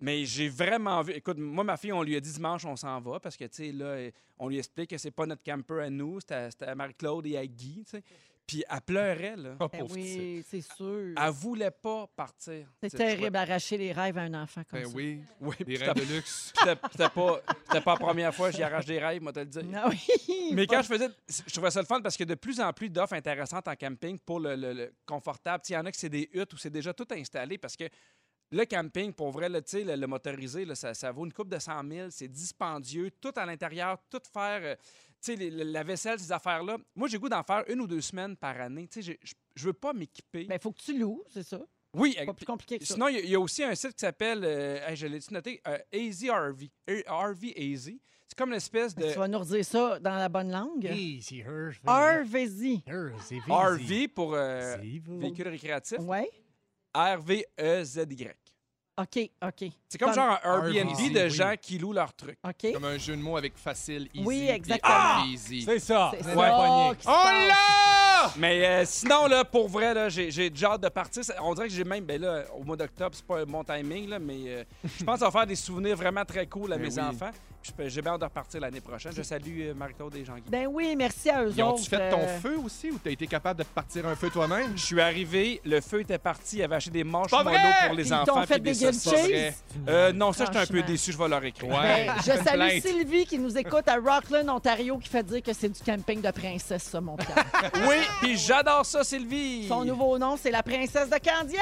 Mais 0.00 0.24
j'ai 0.24 0.48
vraiment 0.48 1.02
vu. 1.02 1.12
Écoute, 1.12 1.38
moi, 1.38 1.62
ma 1.64 1.76
fille, 1.76 1.92
on 1.92 2.02
lui 2.02 2.16
a 2.16 2.20
dit 2.20 2.32
dimanche, 2.32 2.64
on 2.64 2.76
s'en 2.76 3.00
va 3.00 3.20
parce 3.20 3.36
que, 3.36 3.44
tu 3.44 3.50
sais, 3.66 3.72
là, 3.72 4.10
on 4.38 4.48
lui 4.48 4.58
explique 4.58 4.90
que 4.90 4.98
c'est 4.98 5.10
pas 5.10 5.26
notre 5.26 5.42
camper 5.42 5.82
à 5.82 5.90
nous, 5.90 6.20
c'était 6.20 6.48
à- 6.64 6.74
Marie-Claude 6.74 7.26
et 7.26 7.36
à 7.36 7.46
Guy, 7.46 7.84
tu 7.84 7.90
sais. 7.98 8.02
Puis 8.46 8.64
elle 8.68 8.80
pleurait, 8.80 9.36
là. 9.36 9.54
Oh, 9.60 9.68
Ben 9.70 9.86
oui, 9.90 10.44
c'est 10.44 10.60
sûr. 10.62 11.14
Elle 11.16 11.30
voulait 11.30 11.70
pas 11.70 12.08
partir. 12.16 12.66
C'est 12.82 12.90
terrible 12.96 13.30
d'arracher 13.30 13.78
les 13.78 13.92
rêves 13.92 14.18
à 14.18 14.22
un 14.22 14.34
enfant 14.42 14.62
comme 14.68 14.80
Ben 14.80 14.88
ça. 14.88 14.96
oui. 14.96 15.20
Oui, 15.40 15.54
Des 15.64 15.76
rêves 15.76 15.94
de 15.94 16.14
luxe. 16.14 16.52
C'était 16.58 16.74
c'était 16.90 17.08
pas, 17.10 17.40
c'était 17.66 17.80
pas 17.80 17.92
la 17.92 17.98
première 18.00 18.34
fois 18.34 18.50
que 18.50 18.56
j'y 18.56 18.64
arrache 18.64 18.86
des 18.86 18.98
rêves, 18.98 19.22
moi, 19.22 19.32
te 19.32 19.38
le 19.38 19.44
dire. 19.46 19.62
Ah 19.76 19.88
oui. 19.88 20.50
Mais 20.52 20.66
quand 20.66 20.82
je 20.82 20.88
faisais, 20.88 21.08
je 21.46 21.52
trouvais 21.52 21.70
ça 21.70 21.78
le 21.80 21.86
fun 21.86 22.00
parce 22.00 22.16
qu'il 22.16 22.26
y 22.28 22.32
a 22.32 22.34
de 22.34 22.40
plus 22.40 22.58
en 22.60 22.72
plus 22.72 22.90
d'offres 22.90 23.12
intéressantes 23.14 23.68
en 23.68 23.76
camping 23.76 24.18
pour 24.18 24.40
le, 24.40 24.56
le- 24.56 24.72
le 24.72 24.92
confortable. 25.06 25.62
Tu 25.62 25.68
sais, 25.68 25.74
Il 25.74 25.76
y 25.76 25.78
en 25.80 25.86
a 25.86 25.92
que 25.92 25.96
c'est 25.96 26.08
des 26.08 26.28
huttes 26.32 26.52
où 26.52 26.56
c'est 26.56 26.70
déjà 26.70 26.92
tout 26.92 27.06
installé 27.12 27.56
parce 27.56 27.76
que 27.76 27.84
le 28.52 28.64
camping, 28.64 29.12
pour 29.12 29.30
vrai, 29.30 29.48
sais, 29.66 29.84
le, 29.84 29.94
le 29.96 30.06
motorisé, 30.06 30.64
là, 30.64 30.74
ça, 30.74 30.92
ça 30.94 31.12
vaut 31.12 31.24
une 31.24 31.32
coupe 31.32 31.48
de 31.48 31.58
100 31.58 31.88
000. 31.88 32.08
C'est 32.10 32.28
dispendieux, 32.28 33.10
tout 33.20 33.32
à 33.36 33.46
l'intérieur, 33.46 33.98
tout 34.10 34.20
faire. 34.32 34.60
euh, 34.62 34.74
tu 35.22 35.32
sais, 35.32 35.36
les- 35.36 35.50
le- 35.50 35.64
la 35.64 35.82
vaisselle, 35.82 36.18
ces 36.18 36.32
affaires-là. 36.32 36.78
Moi, 36.96 37.06
j'ai 37.08 37.16
le 37.16 37.20
goût 37.20 37.28
d'en 37.28 37.42
faire 37.42 37.62
une 37.68 37.80
ou 37.82 37.86
deux 37.86 38.00
semaines 38.00 38.36
par 38.36 38.58
année. 38.60 38.88
Tu 38.88 39.02
sais, 39.02 39.18
je 39.22 39.32
je 39.54 39.66
veux 39.66 39.72
pas 39.74 39.92
m'équiper. 39.92 40.44
Ben, 40.44 40.58
faut 40.58 40.72
que 40.72 40.80
tu 40.80 40.98
loues, 40.98 41.22
c'est 41.28 41.42
ça. 41.42 41.60
oui, 41.92 42.16
Pas 42.24 42.32
plus 42.32 42.46
compliqué 42.46 42.78
que 42.78 42.84
ça. 42.86 42.94
Sinon, 42.94 43.08
il 43.08 43.16
y 43.16 43.18
a- 43.18 43.20
il 43.20 43.30
y, 43.30 43.34
a 43.34 43.40
aussi 43.40 43.62
un 43.62 43.74
site 43.74 43.92
qui 43.92 43.98
s'appelle, 44.00 44.40
euh, 44.44 44.78
hey, 44.88 44.96
je 44.96 45.06
l'ai-tu 45.06 45.34
noté, 45.34 45.60
euh, 45.68 45.76
AZ 45.92 46.24
RV. 46.30 46.70
Euh, 46.88 47.02
RV 47.06 47.52
AZ. 47.56 47.90
C'est 48.26 48.38
comme 48.38 48.52
l'espèce 48.52 48.94
de 48.94 49.10
Tu 49.12 49.18
vas 49.18 49.26
nous 49.28 49.40
redire 49.40 49.64
ça 49.64 49.98
dans 49.98 50.14
la 50.14 50.28
bonne 50.28 50.50
langue. 50.50 50.84
Easy, 50.84 51.40
her. 51.40 51.72
RVZ. 51.84 52.80
Easy. 52.88 53.42
RV 53.48 54.08
pour 54.08 54.34
euh, 54.34 54.76
véhicule 54.78 55.48
récréatif. 55.48 55.98
Oui. 56.00 56.20
R-V-E-Z-Y. 56.94 58.30
OK, 58.98 59.30
OK. 59.42 59.70
C'est 59.88 59.98
comme 59.98 60.08
Comme 60.08 60.14
genre 60.14 60.38
un 60.44 60.62
Airbnb 60.64 61.12
de 61.14 61.22
oui. 61.24 61.30
gens 61.30 61.54
qui 61.60 61.78
louent 61.78 61.92
leurs 61.94 62.12
trucs. 62.12 62.38
OK. 62.46 62.72
Comme 62.72 62.84
un 62.84 62.98
jeu 62.98 63.16
de 63.16 63.22
mots 63.22 63.36
avec 63.38 63.56
facile, 63.56 64.08
easy. 64.12 64.24
Oui, 64.26 64.48
exactement. 64.48 64.92
Ah! 64.94 65.24
Easy. 65.26 65.62
C'est 65.62 65.78
ça. 65.78 66.10
C'est 66.12 66.22
c'est 66.22 66.34
ça 66.34 66.50
pogné. 66.50 66.96
qui 66.96 67.02
se 67.04 67.08
Oh 67.08 67.12
passe. 67.22 67.48
Mais 68.36 68.64
euh, 68.66 68.82
sinon, 68.86 69.26
là, 69.26 69.44
pour 69.44 69.68
vrai, 69.68 69.94
là, 69.94 70.08
j'ai, 70.08 70.30
j'ai 70.30 70.50
déjà 70.50 70.72
hâte 70.72 70.82
de 70.82 70.88
partir. 70.88 71.22
On 71.42 71.54
dirait 71.54 71.68
que 71.68 71.74
j'ai 71.74 71.84
même, 71.84 72.04
ben 72.04 72.20
là, 72.20 72.44
au 72.58 72.64
mois 72.64 72.76
d'octobre, 72.76 73.10
c'est 73.14 73.24
pas 73.26 73.44
mon 73.46 73.64
timing, 73.64 74.08
là, 74.08 74.18
mais 74.18 74.38
euh, 74.46 74.64
je 74.98 75.04
pense 75.04 75.22
à 75.22 75.30
faire 75.30 75.46
des 75.46 75.56
souvenirs 75.56 75.96
vraiment 75.96 76.24
très 76.24 76.46
cool 76.46 76.72
à 76.72 76.76
Ben 76.76 76.82
mes 76.88 76.94
oui. 76.98 77.00
enfants. 77.04 77.30
Puis 77.62 77.90
j'ai 77.90 78.00
bien 78.00 78.12
hâte 78.12 78.20
de 78.20 78.24
repartir 78.24 78.58
l'année 78.60 78.80
prochaine. 78.80 79.12
Je 79.14 79.20
salue 79.22 79.60
euh, 79.60 79.74
Marie-Claude 79.74 80.14
et 80.16 80.24
Jean-Guy. 80.24 80.44
Ben 80.48 80.66
oui, 80.66 80.94
merci 80.96 81.28
à 81.28 81.44
eux 81.44 81.52
Ils 81.54 81.62
ont-tu 81.62 81.84
fait 81.90 82.08
ton 82.10 82.20
euh, 82.20 82.38
feu 82.40 82.56
aussi 82.64 82.90
ou 82.90 82.98
t'as 83.02 83.10
été 83.10 83.26
capable 83.26 83.58
de 83.58 83.64
partir 83.64 84.06
un 84.06 84.16
feu 84.16 84.30
toi-même? 84.30 84.72
Je 84.76 84.82
suis 84.86 84.98
arrivé, 85.00 85.60
le 85.66 85.82
feu 85.82 86.00
était 86.00 86.16
parti, 86.16 86.56
il 86.56 86.62
avait 86.62 86.76
acheté 86.76 86.90
des 86.90 87.04
manches 87.04 87.30
mono 87.32 87.50
pour 87.50 87.94
les 87.94 88.02
Puis 88.04 88.08
ils 88.10 88.14
enfants. 88.14 88.24
t'ont 88.40 88.46
fait 88.46 88.60
puis 88.60 88.72
des 88.72 88.86
des 88.86 88.92
cheese? 88.92 89.54
Euh, 89.86 90.10
non, 90.14 90.32
ça, 90.32 90.46
j'étais 90.46 90.58
un 90.58 90.66
peu 90.66 90.82
déçu, 90.82 91.12
je 91.12 91.18
vais 91.18 91.28
leur 91.28 91.44
écrire. 91.44 91.68
Ouais. 91.68 92.06
Ben, 92.06 92.14
je 92.20 92.42
salue 92.42 92.56
Plainte. 92.66 92.82
Sylvie 92.82 93.26
qui 93.26 93.38
nous 93.38 93.58
écoute 93.58 93.86
à 93.88 93.96
Rockland, 93.96 94.48
Ontario, 94.48 94.96
qui 94.96 95.10
fait 95.10 95.22
dire 95.22 95.42
que 95.42 95.52
c'est 95.52 95.68
du 95.68 95.80
camping 95.82 96.22
de 96.22 96.30
princesse, 96.30 96.84
ça, 96.84 96.98
mon 97.02 97.16
Pierre. 97.18 97.44
Oui, 97.86 97.96
puis 98.20 98.36
j'adore 98.36 98.84
ça, 98.84 99.04
Sylvie. 99.04 99.66
Son 99.68 99.84
nouveau 99.84 100.18
nom, 100.18 100.36
c'est 100.40 100.50
la 100.50 100.62
princesse 100.62 101.08
de 101.08 101.16
Candiac. 101.16 101.60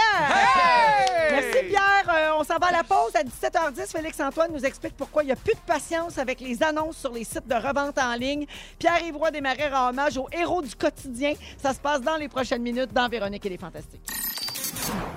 Merci 1.30 1.66
Pierre. 1.68 2.08
Euh, 2.08 2.30
on 2.38 2.44
s'en 2.44 2.58
va 2.58 2.68
à 2.68 2.72
la 2.72 2.84
pause. 2.84 3.12
À 3.14 3.22
17h10, 3.22 3.90
Félix-Antoine 3.90 4.52
nous 4.52 4.64
explique 4.64 4.96
pourquoi 4.96 5.22
il 5.22 5.26
n'y 5.26 5.32
a 5.32 5.36
plus 5.36 5.54
de 5.54 5.60
patience 5.66 6.18
avec 6.18 6.40
les 6.40 6.62
annonces 6.62 6.98
sur 6.98 7.12
les 7.12 7.24
sites 7.24 7.46
de 7.46 7.54
revente 7.54 7.98
en 7.98 8.14
ligne. 8.14 8.46
Pierre-Yves 8.78 9.16
Roy 9.16 9.30
Desmarais 9.30 9.68
rend 9.68 9.90
hommage 9.90 10.16
aux 10.16 10.28
héros 10.32 10.62
du 10.62 10.74
quotidien. 10.74 11.34
Ça 11.62 11.72
se 11.72 11.80
passe 11.80 12.00
dans 12.00 12.16
les 12.16 12.28
prochaines 12.28 12.62
minutes 12.62 12.92
dans 12.92 13.08
Véronique 13.08 13.44
et 13.46 13.50
les 13.50 13.58
Fantastiques. 13.58 14.27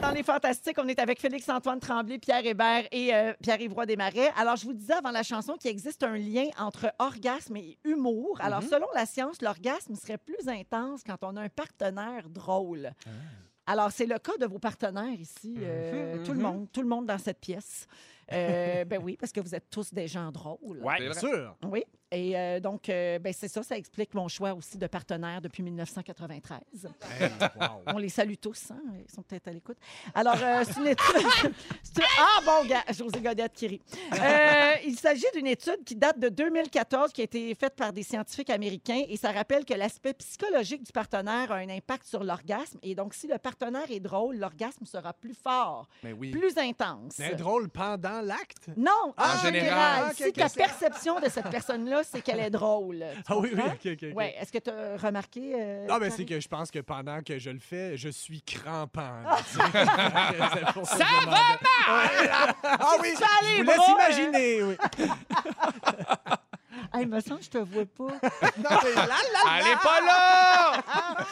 Dans 0.02 0.12
les 0.12 0.24
Fantastiques, 0.24 0.78
on 0.80 0.88
est 0.88 1.00
avec 1.00 1.20
Félix-Antoine 1.20 1.80
Tremblay, 1.80 2.18
Pierre 2.18 2.46
Hébert 2.46 2.84
et 2.92 3.14
euh, 3.14 3.34
Pierre-Yves 3.42 3.74
Roy 3.74 3.86
Desmarais. 3.86 4.32
Alors, 4.38 4.56
je 4.56 4.66
vous 4.66 4.74
disais 4.74 4.94
avant 4.94 5.12
la 5.12 5.24
chanson 5.24 5.56
qu'il 5.58 5.72
existe 5.72 6.04
un 6.04 6.18
lien 6.18 6.48
entre 6.58 6.94
orgasme 7.00 7.56
et 7.58 7.78
humour. 7.84 8.40
Alors, 8.42 8.64
selon 8.64 8.88
la 8.96 9.06
science, 9.06 9.42
l'orgasme 9.42 9.96
serait 9.96 10.18
plus 10.18 10.48
intense 10.48 11.02
quand 11.06 11.18
on 11.22 11.38
a 11.38 11.42
un 11.42 11.50
partenaire 11.50 12.30
drôle. 12.30 12.92
Alors, 13.68 13.92
c'est 13.92 14.06
le 14.08 14.18
cas 14.18 14.38
de 14.40 14.46
vos 14.46 14.60
partenaires 14.60 15.20
ici, 15.20 15.56
euh, 15.60 16.24
tout 16.26 16.34
le 16.34 16.40
monde, 16.40 16.68
tout 16.72 16.82
le 16.82 16.88
monde 16.88 17.06
dans 17.06 17.20
cette 17.20 17.40
pièce. 17.40 17.88
Euh, 18.34 18.84
ben 18.86 19.00
oui, 19.02 19.18
parce 19.20 19.32
que 19.32 19.40
vous 19.40 19.54
êtes 19.56 19.70
tous 19.70 19.94
des 19.94 20.08
gens 20.08 20.32
drôles. 20.32 20.80
Ouais. 20.82 20.98
Bien 20.98 21.14
sûr. 21.14 21.56
Oui. 21.64 21.84
Et 22.14 22.38
euh, 22.38 22.60
donc, 22.60 22.90
euh, 22.90 23.20
ben 23.20 23.32
c'est 23.32 23.48
ça, 23.48 23.64
ça 23.64 23.78
explique 23.78 24.14
mon 24.14 24.28
choix 24.28 24.54
aussi 24.54 24.78
de 24.78 24.86
partenaire 24.88 25.40
depuis 25.42 25.64
1993. 25.64 26.60
Hey, 27.20 27.30
wow. 27.56 27.68
On 27.88 27.98
les 27.98 28.10
salue 28.10 28.34
tous, 28.40 28.72
hein? 28.72 28.82
Ils 29.08 29.14
sont 29.14 29.22
peut-être 29.22 29.48
à 29.48 29.52
l'écoute. 29.52 29.78
Alors, 30.14 30.36
euh, 30.42 30.64
c'est 30.66 30.80
une 30.80 30.88
étude. 30.88 31.54
Ah, 32.20 32.40
bon, 32.46 32.68
gars, 32.68 32.84
José 32.98 33.20
Godette 33.20 33.54
qui 33.54 33.68
rit. 33.68 33.82
Il 34.86 34.98
s'agit 34.98 35.26
d'une 35.34 35.48
étude 35.48 35.84
qui 35.86 35.96
date 35.96 36.20
de 36.20 36.30
2014, 36.30 37.12
qui 37.12 37.22
a 37.22 37.24
été 37.26 37.54
faite 37.56 37.76
par 37.76 37.92
des 37.92 38.04
scientifiques 38.04 38.50
américains, 38.50 39.02
et 39.08 39.18
ça 39.18 39.32
rappelle 39.32 39.66
que 39.66 39.74
l'aspect 39.74 40.14
psychologique 40.14 40.84
du 40.84 40.92
partenaire 40.92 41.52
a 41.52 41.56
un 41.56 41.70
impact 41.70 42.06
sur 42.06 42.24
l'orgasme. 42.24 42.78
Et 42.84 42.96
donc, 42.96 43.14
si 43.14 43.28
le 43.28 43.38
partenaire 43.38 43.90
est 43.90 44.00
drôle, 44.00 44.38
l'orgasme 44.38 44.86
sera 44.86 45.14
plus 45.14 45.34
fort, 45.34 45.88
Mais 46.04 46.14
oui. 46.14 46.32
plus 46.32 46.58
intense. 46.58 47.14
C'est 47.16 47.36
drôle 47.36 47.70
pendant 47.70 48.22
l'acte? 48.22 48.70
Non, 48.78 49.14
Ah, 49.18 49.38
en 49.38 49.42
général. 49.46 49.54
général. 49.54 50.06
Ok, 50.12 50.16
si 50.18 50.24
ok, 50.28 50.34
ta 50.34 50.50
perception 50.50 51.20
de 51.20 51.30
cette 51.30 51.50
personne-là, 51.50 52.01
c'est 52.04 52.22
qu'elle 52.22 52.40
est 52.40 52.50
drôle. 52.50 53.04
Ah 53.28 53.38
oui, 53.38 53.52
oui, 53.54 53.62
ok, 53.66 53.92
ok. 53.94 54.16
Ouais. 54.16 54.36
Est-ce 54.40 54.52
que 54.52 54.58
tu 54.58 54.70
as 54.70 54.98
remarqué. 54.98 55.54
euh, 55.56 55.86
Ah, 55.90 56.00
ben 56.00 56.10
Charlie? 56.10 56.14
c'est 56.18 56.26
que 56.26 56.40
je 56.40 56.48
pense 56.48 56.72
que 56.72 56.80
pendant 56.80 57.22
que 57.22 57.38
je 57.40 57.50
le 57.50 57.60
fais, 57.60 57.98
je 57.98 58.10
suis 58.10 58.42
crampant. 58.42 59.02
là, 59.24 59.38
tu 59.48 59.58
sais. 59.58 59.62
ça 60.98 61.06
va 61.26 61.32
mal! 61.32 62.54
Ah 62.64 62.94
oui, 63.02 63.10
je 63.14 63.64
vous 63.64 63.70
laisse 63.70 63.88
imaginer, 63.90 64.64
oui. 64.64 64.76
Hey, 66.94 67.06
me 67.06 67.20
semble 67.22 67.40
que 67.40 67.46
je 67.46 67.50
te 67.50 67.58
vois 67.58 67.86
pas. 67.86 68.04
Non, 68.58 68.78
mais 68.84 68.94
là, 68.96 69.06
là, 69.08 69.60
Elle 69.60 69.68
est 69.68 69.82
pas 69.82 70.02
là! 70.02 70.84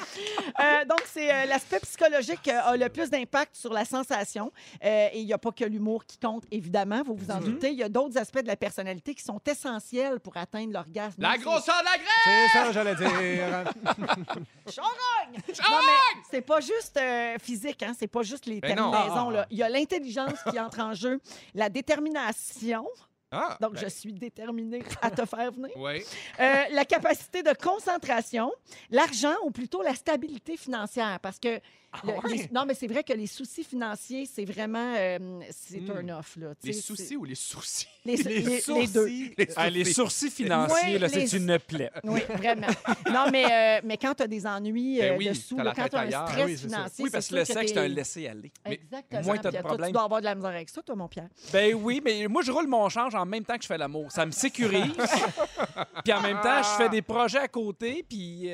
Euh, 0.60 0.84
donc, 0.86 1.02
c'est 1.06 1.32
euh, 1.34 1.46
l'aspect 1.46 1.80
psychologique 1.80 2.46
euh, 2.50 2.60
a 2.62 2.76
le 2.76 2.90
plus 2.90 3.10
d'impact 3.10 3.56
sur 3.56 3.72
la 3.72 3.86
sensation. 3.86 4.52
Euh, 4.84 5.08
et 5.14 5.20
il 5.22 5.26
n'y 5.26 5.32
a 5.32 5.38
pas 5.38 5.52
que 5.52 5.64
l'humour 5.64 6.04
qui 6.06 6.18
compte, 6.18 6.44
évidemment, 6.52 7.02
vous 7.06 7.16
vous 7.16 7.32
en 7.32 7.40
doutez. 7.40 7.70
Il 7.72 7.78
y 7.78 7.84
a 7.84 7.88
d'autres 7.88 8.18
aspects 8.18 8.42
de 8.42 8.48
la 8.48 8.58
personnalité 8.58 9.16
qui 9.16 9.24
sont 9.24 9.40
essentiels 9.48 10.20
pour 10.20 10.36
atteindre 10.36 10.74
l'orgasme. 10.74 11.22
La 11.22 11.38
grosseur 11.38 11.76
de 11.80 11.86
la 11.86 11.98
graisse! 11.98 12.50
C'est 12.52 12.58
ça, 12.60 12.72
j'allais 12.74 12.96
dire. 12.96 13.10
Charogne! 14.70 15.42
Non, 15.72 15.78
mais 15.86 16.22
c'est 16.30 16.42
pas 16.42 16.60
juste 16.60 16.98
euh, 16.98 17.36
physique, 17.42 17.82
hein? 17.84 17.94
C'est 17.98 18.08
pas 18.08 18.24
juste 18.24 18.46
les 18.46 18.60
Ben 18.60 18.76
non. 18.76 18.92
terminaisons. 18.92 19.30
là. 19.30 19.46
Il 19.52 19.58
y 19.58 19.64
a 19.64 19.70
l'intelligence 19.70 20.40
qui 20.50 20.60
entre 20.60 20.80
en 20.82 20.94
jeu, 20.94 21.22
la 21.54 21.70
détermination. 21.70 22.86
Ah, 23.32 23.58
Donc, 23.62 23.74
ben, 23.74 23.82
je 23.84 23.88
suis 23.90 24.14
déterminée 24.14 24.84
à 25.02 25.12
te 25.12 25.26
faire 25.26 25.52
venir. 25.52 25.70
Oui. 25.76 26.04
Euh, 26.40 26.64
la 26.72 26.86
capacité 26.86 27.44
de 27.44 27.54
concentration, 27.54 28.52
l'argent 28.90 29.36
ou 29.44 29.52
plutôt 29.52 29.82
la 29.82 29.94
stabilité 29.94 30.58
financière. 30.58 31.20
Parce 31.22 31.40
que. 31.40 31.60
Le- 32.04 32.14
ouais? 32.14 32.38
les- 32.38 32.50
non, 32.52 32.66
mais 32.66 32.74
c'est 32.74 32.88
vrai 32.88 33.04
que 33.04 33.14
les 33.14 33.28
soucis 33.28 33.64
financiers, 33.64 34.26
c'est 34.26 34.46
vraiment. 34.46 34.94
euh, 34.98 35.40
c'est 35.52 35.80
Hmm. 35.80 36.10
un 36.10 36.20
off. 36.20 36.36
Là, 36.38 36.54
tu 36.62 36.68
Les 36.68 36.74
soucis 36.74 37.16
ou 37.16 37.26
les 37.26 37.36
sourcils? 37.36 37.88
Les, 38.06 38.16
les- 38.18 38.40
les 38.40 38.44
deux. 38.44 38.60
sourcils. 38.60 39.36
Ah, 39.56 39.70
les 39.70 39.86
sourcils 39.86 40.30
financiers, 40.32 41.00
là, 41.00 41.10
c'est 41.10 41.32
une 41.34 41.58
plaie. 41.60 41.90
Oui, 42.04 42.22
vraiment. 42.38 42.68
Non, 43.12 43.26
mais, 43.32 43.46
euh, 43.80 43.82
mais 43.84 43.98
quand 43.98 44.14
tu 44.16 44.24
as 44.24 44.28
des 44.28 44.46
ennuis 44.46 45.00
Ben 45.00 45.14
euh, 45.14 45.18
oui, 45.18 45.28
dessous, 45.30 45.56
t'as 45.58 45.64
là, 45.64 45.70
la 45.70 45.76
quand 45.76 45.88
tu 45.90 45.96
as 45.96 46.00
un 46.00 46.04
ailleurs. 46.08 46.30
stress 46.30 46.46
Oui, 46.46 46.58
financier. 46.58 47.04
Oui, 47.06 47.10
parce 47.12 47.28
que 47.28 47.36
le 47.36 47.46
sexe, 47.46 47.72
c'est 47.74 47.78
un 47.80 47.88
laisser-aller. 47.88 48.52
Exactement. 48.66 49.22
moins 49.24 49.38
t'as 49.38 49.44
de 49.44 49.56
Puis, 49.56 49.62
toi, 49.62 49.68
problème. 49.70 49.88
Tu 49.90 49.94
dois 49.94 50.04
avoir 50.04 50.20
de 50.22 50.26
la 50.26 50.36
misère 50.36 50.50
avec 50.52 50.70
ça, 50.70 50.82
toi, 50.82 50.96
mon 50.96 51.08
Pierre. 51.08 51.30
Ben 51.52 51.74
oui, 51.76 52.02
mais 52.04 52.28
moi, 52.28 52.42
je 52.44 52.52
roule 52.52 52.68
mon 52.68 52.88
change 52.90 53.16
en 53.16 53.26
même 53.26 53.44
temps 53.46 53.56
que 53.58 53.64
je 53.64 53.68
fais 53.68 53.78
l'amour. 53.78 54.12
Ça 54.12 54.26
me 54.26 54.32
sécurise. 54.32 54.94
puis 56.04 56.14
en 56.14 56.22
même 56.22 56.40
temps, 56.42 56.62
je 56.64 56.84
fais 56.84 56.90
des 56.90 57.02
projets 57.02 57.40
à 57.40 57.48
côté, 57.48 58.06
puis 58.08 58.50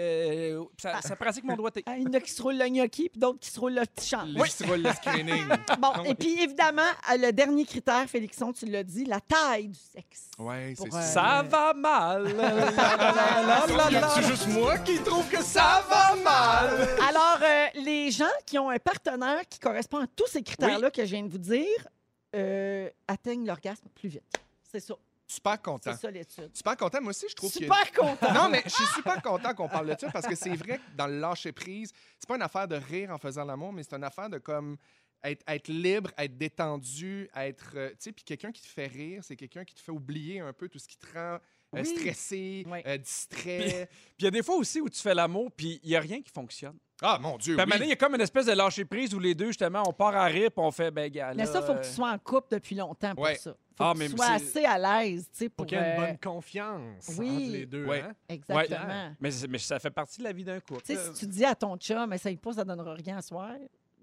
ça, 0.78 1.02
ça 1.02 1.15
pratique 1.15 1.43
mon 1.43 1.56
doigté. 1.56 1.84
Ah, 1.86 1.98
Il 1.98 2.04
y 2.04 2.08
en 2.08 2.13
a 2.13 2.19
qui 2.19 2.32
se 2.32 2.41
roulent 2.41 2.58
le 2.58 2.67
gnocchi, 2.67 3.10
puis 3.10 3.19
d'autres 3.25 3.39
qui 3.39 3.49
se 3.49 3.59
roulent 3.59 3.73
le 3.73 3.85
petit 3.85 4.09
champ. 4.09 4.25
Qui 4.25 4.51
se 4.51 4.63
roulent 4.63 4.83
le 4.83 4.93
screening. 4.93 5.47
Bon, 5.79 6.03
et 6.03 6.15
puis 6.15 6.41
évidemment, 6.41 6.83
le 7.09 7.31
dernier 7.31 7.65
critère, 7.65 8.07
Félixon, 8.07 8.53
tu 8.53 8.65
l'as 8.65 8.83
dit, 8.83 9.05
la 9.05 9.19
taille 9.19 9.67
du 9.69 9.79
sexe. 9.79 10.29
Ouais, 10.38 10.73
c'est 10.77 10.88
Pour, 10.88 10.95
euh, 10.95 11.01
ça. 11.01 11.25
Ça 11.25 11.43
va 11.43 11.73
mal. 11.73 12.33
C'est 14.15 14.23
juste 14.23 14.47
moi 14.47 14.77
qui 14.79 14.99
trouve 14.99 15.27
que 15.27 15.41
ça 15.41 15.83
va 15.89 16.15
mal! 16.15 16.88
Alors, 17.07 17.39
euh, 17.41 17.65
les 17.83 18.11
gens 18.11 18.25
qui 18.45 18.57
ont 18.59 18.69
un 18.69 18.79
partenaire 18.79 19.41
qui 19.49 19.59
correspond 19.59 19.97
à 19.97 20.07
tous 20.07 20.27
ces 20.27 20.41
critères-là 20.43 20.91
que 20.91 21.03
je 21.05 21.11
viens 21.11 21.23
de 21.23 21.29
vous 21.29 21.38
dire 21.38 21.88
euh, 22.35 22.89
atteignent 23.07 23.45
l'orgasme 23.45 23.88
plus 23.93 24.09
vite. 24.09 24.23
C'est 24.71 24.79
ça. 24.79 24.95
Super 25.27 25.59
content. 25.61 25.91
C'est 25.93 26.01
ça 26.01 26.11
l'étude. 26.11 26.51
Super 26.55 26.77
content. 26.77 27.01
Moi 27.01 27.09
aussi, 27.09 27.25
je 27.29 27.35
trouve 27.35 27.51
que... 27.51 27.59
Super 27.59 27.91
content. 27.91 28.31
Non, 28.33 28.49
mais 28.49 28.61
je 28.65 28.69
suis 28.69 28.85
super 28.93 29.21
content 29.21 29.53
qu'on 29.55 29.67
parle 29.67 29.88
de 29.95 29.99
ça 29.99 30.11
parce 30.11 30.27
que 30.27 30.35
c'est 30.35 30.55
vrai 30.55 30.77
que 30.77 30.83
dans 30.95 31.07
le 31.07 31.19
lâcher 31.19 31.51
prise, 31.51 31.91
c'est 32.19 32.27
pas 32.27 32.35
une 32.35 32.41
affaire 32.43 32.67
de 32.67 32.75
rire 32.75 33.09
en 33.11 33.17
faisant 33.17 33.43
l'amour, 33.43 33.73
mais 33.73 33.83
c'est 33.83 33.95
une 33.95 34.03
affaire 34.03 34.29
de 34.29 34.38
comme 34.38 34.77
être, 35.23 35.43
être 35.47 35.67
libre, 35.69 36.11
être 36.19 36.38
détendu, 36.38 37.27
être. 37.35 37.71
euh, 37.75 37.89
tu 37.89 37.95
sais, 37.99 38.11
puis 38.11 38.23
quelqu'un 38.23 38.51
qui 38.51 38.61
te 38.61 38.67
fait 38.67 38.85
rire, 38.85 39.23
c'est 39.23 39.35
quelqu'un 39.35 39.63
qui 39.65 39.73
te 39.73 39.79
fait 39.81 39.91
oublier 39.91 40.39
un 40.41 40.53
peu 40.53 40.69
tout 40.69 40.77
ce 40.77 40.88
qui 40.88 40.97
te 40.97 41.07
rend 41.13 41.19
euh, 41.35 41.39
Oui. 41.73 41.85
stressé, 41.85 42.63
Oui. 42.69 42.79
euh, 42.85 42.97
distrait. 42.97 43.88
Puis 43.89 44.15
il 44.19 44.25
y 44.25 44.27
a 44.27 44.31
des 44.31 44.43
fois 44.43 44.55
aussi 44.57 44.79
où 44.81 44.89
tu 44.89 45.01
fais 45.01 45.15
l'amour, 45.15 45.51
puis 45.51 45.79
il 45.81 45.89
n'y 45.89 45.95
a 45.95 45.99
rien 45.99 46.21
qui 46.21 46.31
fonctionne. 46.31 46.77
Ah, 47.01 47.17
mon 47.19 47.38
Dieu, 47.38 47.57
oui. 47.57 47.65
donné, 47.71 47.85
il 47.85 47.89
y 47.89 47.93
a 47.93 47.95
comme 47.95 48.13
une 48.15 48.21
espèce 48.21 48.45
de 48.45 48.51
lâcher-prise 48.53 49.13
où 49.15 49.19
les 49.19 49.33
deux, 49.33 49.47
justement, 49.47 49.83
on 49.88 49.91
part 49.93 50.15
à 50.15 50.25
rire, 50.25 50.51
puis 50.51 50.63
on 50.63 50.71
fait, 50.71 50.91
ben, 50.91 51.09
gars, 51.11 51.33
Mais 51.33 51.45
ça, 51.47 51.59
il 51.61 51.65
faut 51.65 51.73
que 51.73 51.83
tu 51.85 51.91
sois 51.91 52.11
en 52.11 52.19
couple 52.19 52.49
depuis 52.51 52.75
longtemps 52.75 53.15
pour 53.15 53.23
Ouais. 53.23 53.35
ça. 53.35 53.55
Faut 53.77 53.83
Ah, 53.83 53.93
que 53.93 53.99
mais 53.99 54.07
tu 54.09 54.15
sois 54.15 54.25
c'est- 54.25 54.33
assez 54.59 54.65
à 54.65 54.77
l'aise, 55.03 55.23
tu 55.31 55.38
sais, 55.38 55.49
pour... 55.49 55.57
Pour 55.57 55.65
qu'il 55.65 55.77
y 55.77 55.81
ait 55.81 55.95
une 55.95 56.01
euh, 56.01 56.07
bonne 56.07 56.17
confiance 56.17 57.09
oui. 57.17 57.29
entre 57.29 57.51
les 57.51 57.65
deux. 57.65 57.83
Hein? 57.85 57.88
Ouais. 57.89 58.03
Exactement. 58.29 59.15
Mais, 59.19 59.31
c'est- 59.31 59.47
mais 59.47 59.57
ça 59.57 59.79
fait 59.79 59.89
partie 59.91 60.19
de 60.19 60.23
la 60.23 60.31
vie 60.31 60.43
d'un 60.45 60.59
couple. 60.61 60.81
Tu 60.85 60.95
sais, 60.95 61.13
si 61.13 61.19
tu 61.19 61.27
dis 61.27 61.43
à 61.43 61.55
ton 61.55 61.75
chum, 61.77 62.13
essaye 62.13 62.38
pas, 62.38 62.53
ça 62.53 62.63
donnera 62.63 62.93
rien 62.93 63.17
à 63.17 63.21
soir. 63.21 63.51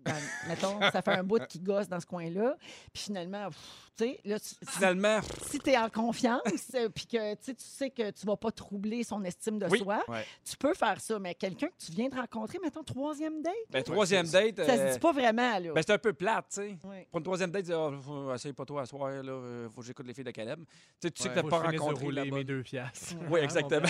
Mettons, 0.49 0.81
ça 0.91 1.03
fait 1.03 1.13
un 1.13 1.23
bout 1.25 1.41
qui 1.49 1.59
gosse 1.61 1.89
dans 1.89 2.01
ce 2.01 2.07
coin-là. 2.07 2.57
Puis 2.93 3.05
finalement, 3.05 3.49
tu 3.97 4.05
sais, 4.05 4.21
là, 4.25 4.39
tu- 4.41 4.55
Finalement, 4.69 5.21
si 5.49 5.59
tu 5.59 5.71
es 5.71 5.79
en 5.79 5.89
confiance, 5.91 6.41
euh, 6.75 6.89
puis 6.89 7.07
que 7.07 7.35
tu 7.35 7.55
sais, 7.59 7.91
que 7.91 8.11
tu 8.11 8.27
vas 8.27 8.37
pas 8.37 8.51
troubler 8.51 9.05
son 9.05 9.23
estime 9.25 9.59
de 9.59 9.67
Oui. 9.67 9.79
soi, 9.81 10.03
Ouais. 10.09 10.25
tu 10.45 10.57
peux 10.57 10.75
faire 10.75 11.01
ça. 11.01 11.19
Mais 11.19 11.35
quelqu'un 11.35 11.69
que 11.69 11.85
tu 11.87 11.93
viens 11.93 12.09
de 12.09 12.15
rencontrer, 12.17 12.59
mettons, 12.63 12.83
troisième 12.83 13.43
date, 13.43 13.53
ben, 13.71 13.83
troisième 13.83 14.27
date, 14.27 14.57
ça 14.57 14.77
se 14.77 14.81
euh, 14.81 14.93
dit 14.95 14.99
pas 14.99 15.13
vraiment, 15.13 15.59
là. 15.59 15.73
ben, 15.73 15.83
c'est 15.87 15.93
un 15.93 15.99
peu 15.99 16.13
plate, 16.13 16.47
tu 16.49 16.55
sais. 16.57 16.77
Oui. 16.85 16.97
Pour 17.11 17.19
une 17.19 17.25
troisième 17.25 17.51
date, 17.51 17.65
dire, 17.65 17.79
Ah, 17.79 17.93
faut- 18.03 18.35
essaye 18.35 18.53
pas 18.53 18.65
toi 18.65 18.83
à 18.83 18.87
soir, 18.87 19.11
là, 19.11 19.33
euh, 19.33 19.69
faut 19.71 19.81
que 19.83 19.87
j'écoute 19.87 20.07
les 20.07 20.15
filles 20.15 20.25
de 20.25 20.31
Caleb. 20.31 20.61
Tu 20.65 20.65
sais, 21.03 21.11
tu 21.11 21.23
sais 21.23 21.29
que 21.29 21.35
t'as 21.35 21.43
pas 21.43 21.61
de 21.61 21.77
rencontré 21.77 22.05
rouler 22.05 22.23
bonne. 22.31 22.39
mes 22.41 22.45
deux 22.45 22.63
piastres. 22.63 23.15
Oui, 23.31 23.41
exactement. 23.43 23.89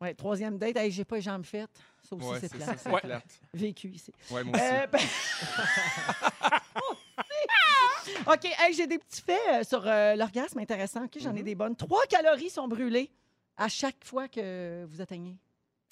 Ouais, 0.00 0.14
troisième 0.14 0.58
date, 0.58 0.76
hey, 0.76 0.90
j'ai 0.90 1.04
pas 1.04 1.16
les 1.16 1.22
jambes 1.22 1.44
faites. 1.44 1.70
Ça 2.20 2.26
aussi, 2.26 2.42
Ouais, 2.42 2.48
c'est 2.48 2.62
ça, 2.62 2.76
c'est 2.76 2.90
Ouais. 2.90 3.00
plate. 3.00 3.40
Vécu 3.54 3.88
ici. 3.88 4.12
Ouais, 4.30 4.44
moi 4.44 4.54
aussi. 4.56 4.64
Euh, 4.64 4.86
ben- 4.86 5.00
OK, 8.26 8.44
hey, 8.44 8.74
j'ai 8.74 8.86
des 8.86 8.98
petits 8.98 9.22
faits 9.22 9.40
euh, 9.50 9.64
sur 9.64 9.82
euh, 9.86 10.14
l'orgasme 10.16 10.58
intéressants. 10.58 11.04
OK, 11.04 11.16
j'en 11.18 11.34
ai 11.34 11.42
des 11.42 11.54
bonnes. 11.54 11.76
Trois 11.76 12.04
calories 12.08 12.50
sont 12.50 12.68
brûlées 12.68 13.10
à 13.56 13.68
chaque 13.68 14.04
fois 14.04 14.28
que 14.28 14.84
vous 14.88 15.00
atteignez. 15.00 15.36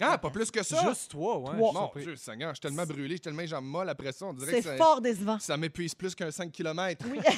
Ah, 0.02 0.16
pas 0.16 0.30
plus 0.30 0.50
que 0.50 0.62
ça? 0.62 0.82
Juste 0.88 1.10
toi, 1.10 1.38
ouais. 1.38 1.56
Trois. 1.56 1.92
je 1.94 2.00
suis 2.00 2.08
Mon. 2.08 2.12
Dieu, 2.12 2.16
Seigneur, 2.16 2.50
je 2.50 2.54
suis 2.54 2.60
tellement 2.62 2.86
brûlé, 2.86 3.08
je 3.08 3.12
suis 3.14 3.20
tellement 3.20 3.44
jambes 3.46 3.66
molles 3.66 3.88
après 3.90 4.12
ça. 4.12 4.26
On 4.26 4.32
dirait 4.32 4.62
C'est 4.62 4.70
que 4.70 4.76
fort 4.76 5.00
décevant. 5.00 5.38
ça 5.38 5.56
m'épuise 5.58 5.94
plus 5.94 6.14
qu'un 6.14 6.30
5 6.30 6.50
km. 6.52 7.06
Oui. 7.10 7.18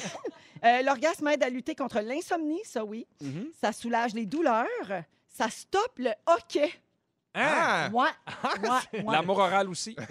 Euh, 0.64 0.80
L'orgasme 0.82 1.26
aide 1.26 1.42
à 1.42 1.48
lutter 1.50 1.74
contre 1.74 1.98
l'insomnie, 1.98 2.60
ça 2.64 2.84
oui. 2.84 3.04
Mhm. 3.20 3.48
Ça 3.60 3.72
soulage 3.72 4.14
les 4.14 4.26
douleurs. 4.26 4.68
Ça 5.26 5.48
stoppe 5.50 5.98
le 5.98 6.12
hockey. 6.24 6.70
Ah! 7.34 7.88
Ouais. 7.92 8.04
ouais, 8.62 9.00
ouais. 9.02 9.12
L'amour 9.12 9.38
oral 9.38 9.68
aussi. 9.68 9.96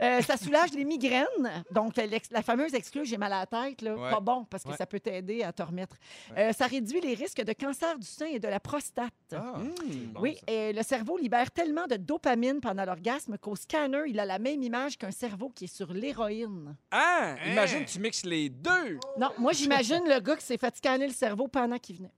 Euh, 0.00 0.20
ça 0.22 0.36
soulage 0.36 0.70
les 0.72 0.84
migraines. 0.84 1.64
Donc, 1.70 1.96
l'ex- 1.96 2.30
la 2.32 2.42
fameuse 2.42 2.74
excuse 2.74 3.08
j'ai 3.08 3.18
mal 3.18 3.32
à 3.32 3.40
la 3.40 3.46
tête, 3.46 3.82
là, 3.82 3.94
Ouais. 3.96 4.10
pas 4.10 4.18
bon 4.20 4.44
parce 4.44 4.64
que 4.64 4.70
Ouais. 4.70 4.76
ça 4.76 4.84
peut 4.86 4.98
t'aider 4.98 5.42
à 5.44 5.52
te 5.52 5.62
remettre. 5.62 5.96
Euh, 6.36 6.52
ça 6.52 6.66
réduit 6.66 7.00
les 7.00 7.14
risques 7.14 7.42
de 7.42 7.52
cancer 7.52 7.96
du 7.98 8.06
sein 8.06 8.26
et 8.26 8.40
de 8.40 8.48
la 8.48 8.58
prostate. 8.58 9.12
Ah. 9.32 9.58
Hmm. 9.58 10.16
oui, 10.18 10.38
et 10.48 10.72
le 10.72 10.82
cerveau 10.82 11.16
libère 11.18 11.50
tellement 11.52 11.86
de 11.86 11.96
dopamine 11.96 12.60
pendant 12.60 12.84
l'orgasme 12.84 13.38
qu'au 13.38 13.54
scanner, 13.54 14.02
il 14.08 14.18
a 14.18 14.24
la 14.24 14.38
même 14.40 14.62
image 14.62 14.98
qu'un 14.98 15.12
cerveau 15.12 15.50
qui 15.50 15.64
est 15.64 15.74
sur 15.74 15.92
l'héroïne. 15.92 16.74
Ah! 16.90 17.34
Hein? 17.40 17.52
Imagine, 17.52 17.84
tu 17.84 18.00
mixes 18.00 18.24
les 18.24 18.48
deux. 18.48 18.98
Non, 19.18 19.28
moi, 19.38 19.52
j'imagine 19.52 20.02
le 20.08 20.18
gars 20.20 20.36
qui 20.36 20.44
s'est 20.46 20.58
fait 20.58 20.76
scanner 20.76 21.06
le 21.06 21.12
cerveau 21.12 21.46
pendant 21.46 21.78
qu'il 21.78 21.96
venait. 21.98 22.12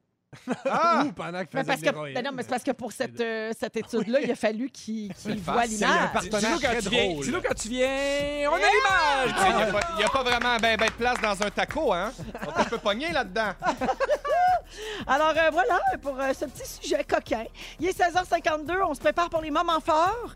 Ah! 0.71 1.03
Ou 1.07 1.13
pendant 1.13 1.41
qu'il 1.45 1.49
Mais 1.55 1.61
faisait 1.61 1.67
parce 1.73 1.81
de 1.81 1.87
que, 1.87 1.91
l'héroïne. 1.93 2.15
ben 2.15 2.25
non, 2.25 2.31
mais 2.35 2.43
c'est 2.43 2.49
parce 2.51 2.63
que 2.63 2.71
pour 2.73 2.93
cette, 2.93 3.21
euh, 3.21 3.53
cette 3.59 3.77
étude-là, 3.77 4.21
il 4.23 4.31
a 4.31 4.35
fallu 4.37 4.71
qu'il 4.71 5.13
qu'il 5.15 5.41
voit 5.41 5.63
facile. 5.63 5.79
l'image. 5.79 6.13
partenaire 6.13 6.41
Dis-nous 6.41 6.61
quand, 6.61 6.69
très 6.69 6.83
tu 6.83 6.89
viens- 6.91 7.05
drôle. 7.11 7.25
dis-nous 7.25 7.43
quand 7.43 7.55
tu 7.55 7.69
viens. 7.69 8.51
On 8.51 8.55
a 8.55 8.59
l'image! 8.59 9.35
Il 9.49 9.57
n'y 9.57 9.63
a, 9.63 9.67
pas- 9.67 10.01
y 10.01 10.05
a 10.05 10.09
pas 10.09 10.23
vraiment 10.23 10.57
ben, 10.59 10.77
ben 10.77 10.87
de 10.87 10.93
place 10.93 11.21
dans 11.21 11.43
un 11.47 11.51
taco, 11.51 11.93
hein? 11.93 12.13
On 12.47 12.65
peut 12.65 12.79
pogner 12.79 13.11
là-dedans. 13.13 13.53
Alors 15.07 15.33
euh, 15.37 15.51
voilà 15.53 15.81
pour 16.03 16.19
euh, 16.21 16.33
ce 16.33 16.47
petit 16.47 16.69
sujet 16.81 17.05
coquin. 17.05 17.45
Il 17.79 17.87
est 17.89 17.99
16h52, 17.99 18.73
on 18.89 18.95
se 18.95 19.01
prépare 19.01 19.31
pour 19.31 19.41
les 19.43 19.51
moments 19.51 19.81
forts. 19.81 20.35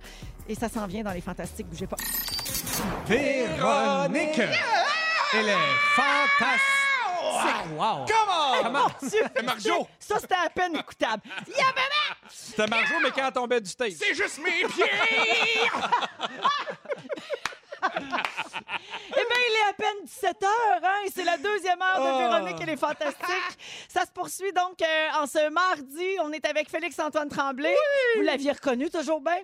Et 0.48 0.54
ça 0.54 0.68
s'en 0.68 0.86
vient 0.86 1.02
dans 1.02 1.12
les 1.12 1.20
fantastiques, 1.20 1.66
bougez 1.68 1.86
pas. 1.86 1.96
Véronique! 3.06 4.38
Elle 5.34 5.48
est 5.48 5.56
fantastique! 5.94 6.77
Wow! 7.76 8.06
Hey, 8.54 8.64
mon 8.72 9.08
Dieu! 9.08 9.22
Marjo! 9.44 9.88
Ça, 10.00 10.18
c'était 10.20 10.34
à 10.34 10.50
peine 10.50 10.76
écoutable. 10.76 11.22
Yeah, 11.46 11.66
bébé! 11.72 12.28
C'était 12.30 12.66
Marjo, 12.66 12.94
mais 13.02 13.10
quand 13.10 13.26
elle 13.26 13.32
tombait 13.32 13.60
du 13.60 13.70
stage. 13.70 13.92
C'est 13.98 14.14
juste 14.14 14.38
mes 14.38 14.64
pieds! 14.66 14.90
Eh 17.80 19.24
bien, 19.24 19.40
il 19.48 19.54
est 19.54 19.68
à 19.70 19.72
peine 19.72 20.04
17 20.04 20.42
heures, 20.42 20.80
hein? 20.82 20.96
et 21.06 21.10
c'est 21.14 21.24
la 21.24 21.36
deuxième 21.36 21.80
heure 21.80 21.98
de 22.00 22.08
Oh. 22.08 22.18
Véronique, 22.18 22.56
elle 22.60 22.70
est 22.70 22.76
fantastique. 22.76 23.58
Ça 23.88 24.02
se 24.04 24.10
poursuit 24.10 24.52
donc 24.52 24.80
euh, 24.82 25.08
en 25.22 25.26
ce 25.26 25.48
mardi. 25.50 26.16
On 26.22 26.32
est 26.32 26.44
avec 26.46 26.68
Félix-Antoine 26.70 27.28
Tremblay. 27.28 27.74
Vous 28.16 28.22
l'aviez 28.22 28.52
reconnu 28.52 28.90
toujours 28.90 29.20
bien? 29.20 29.38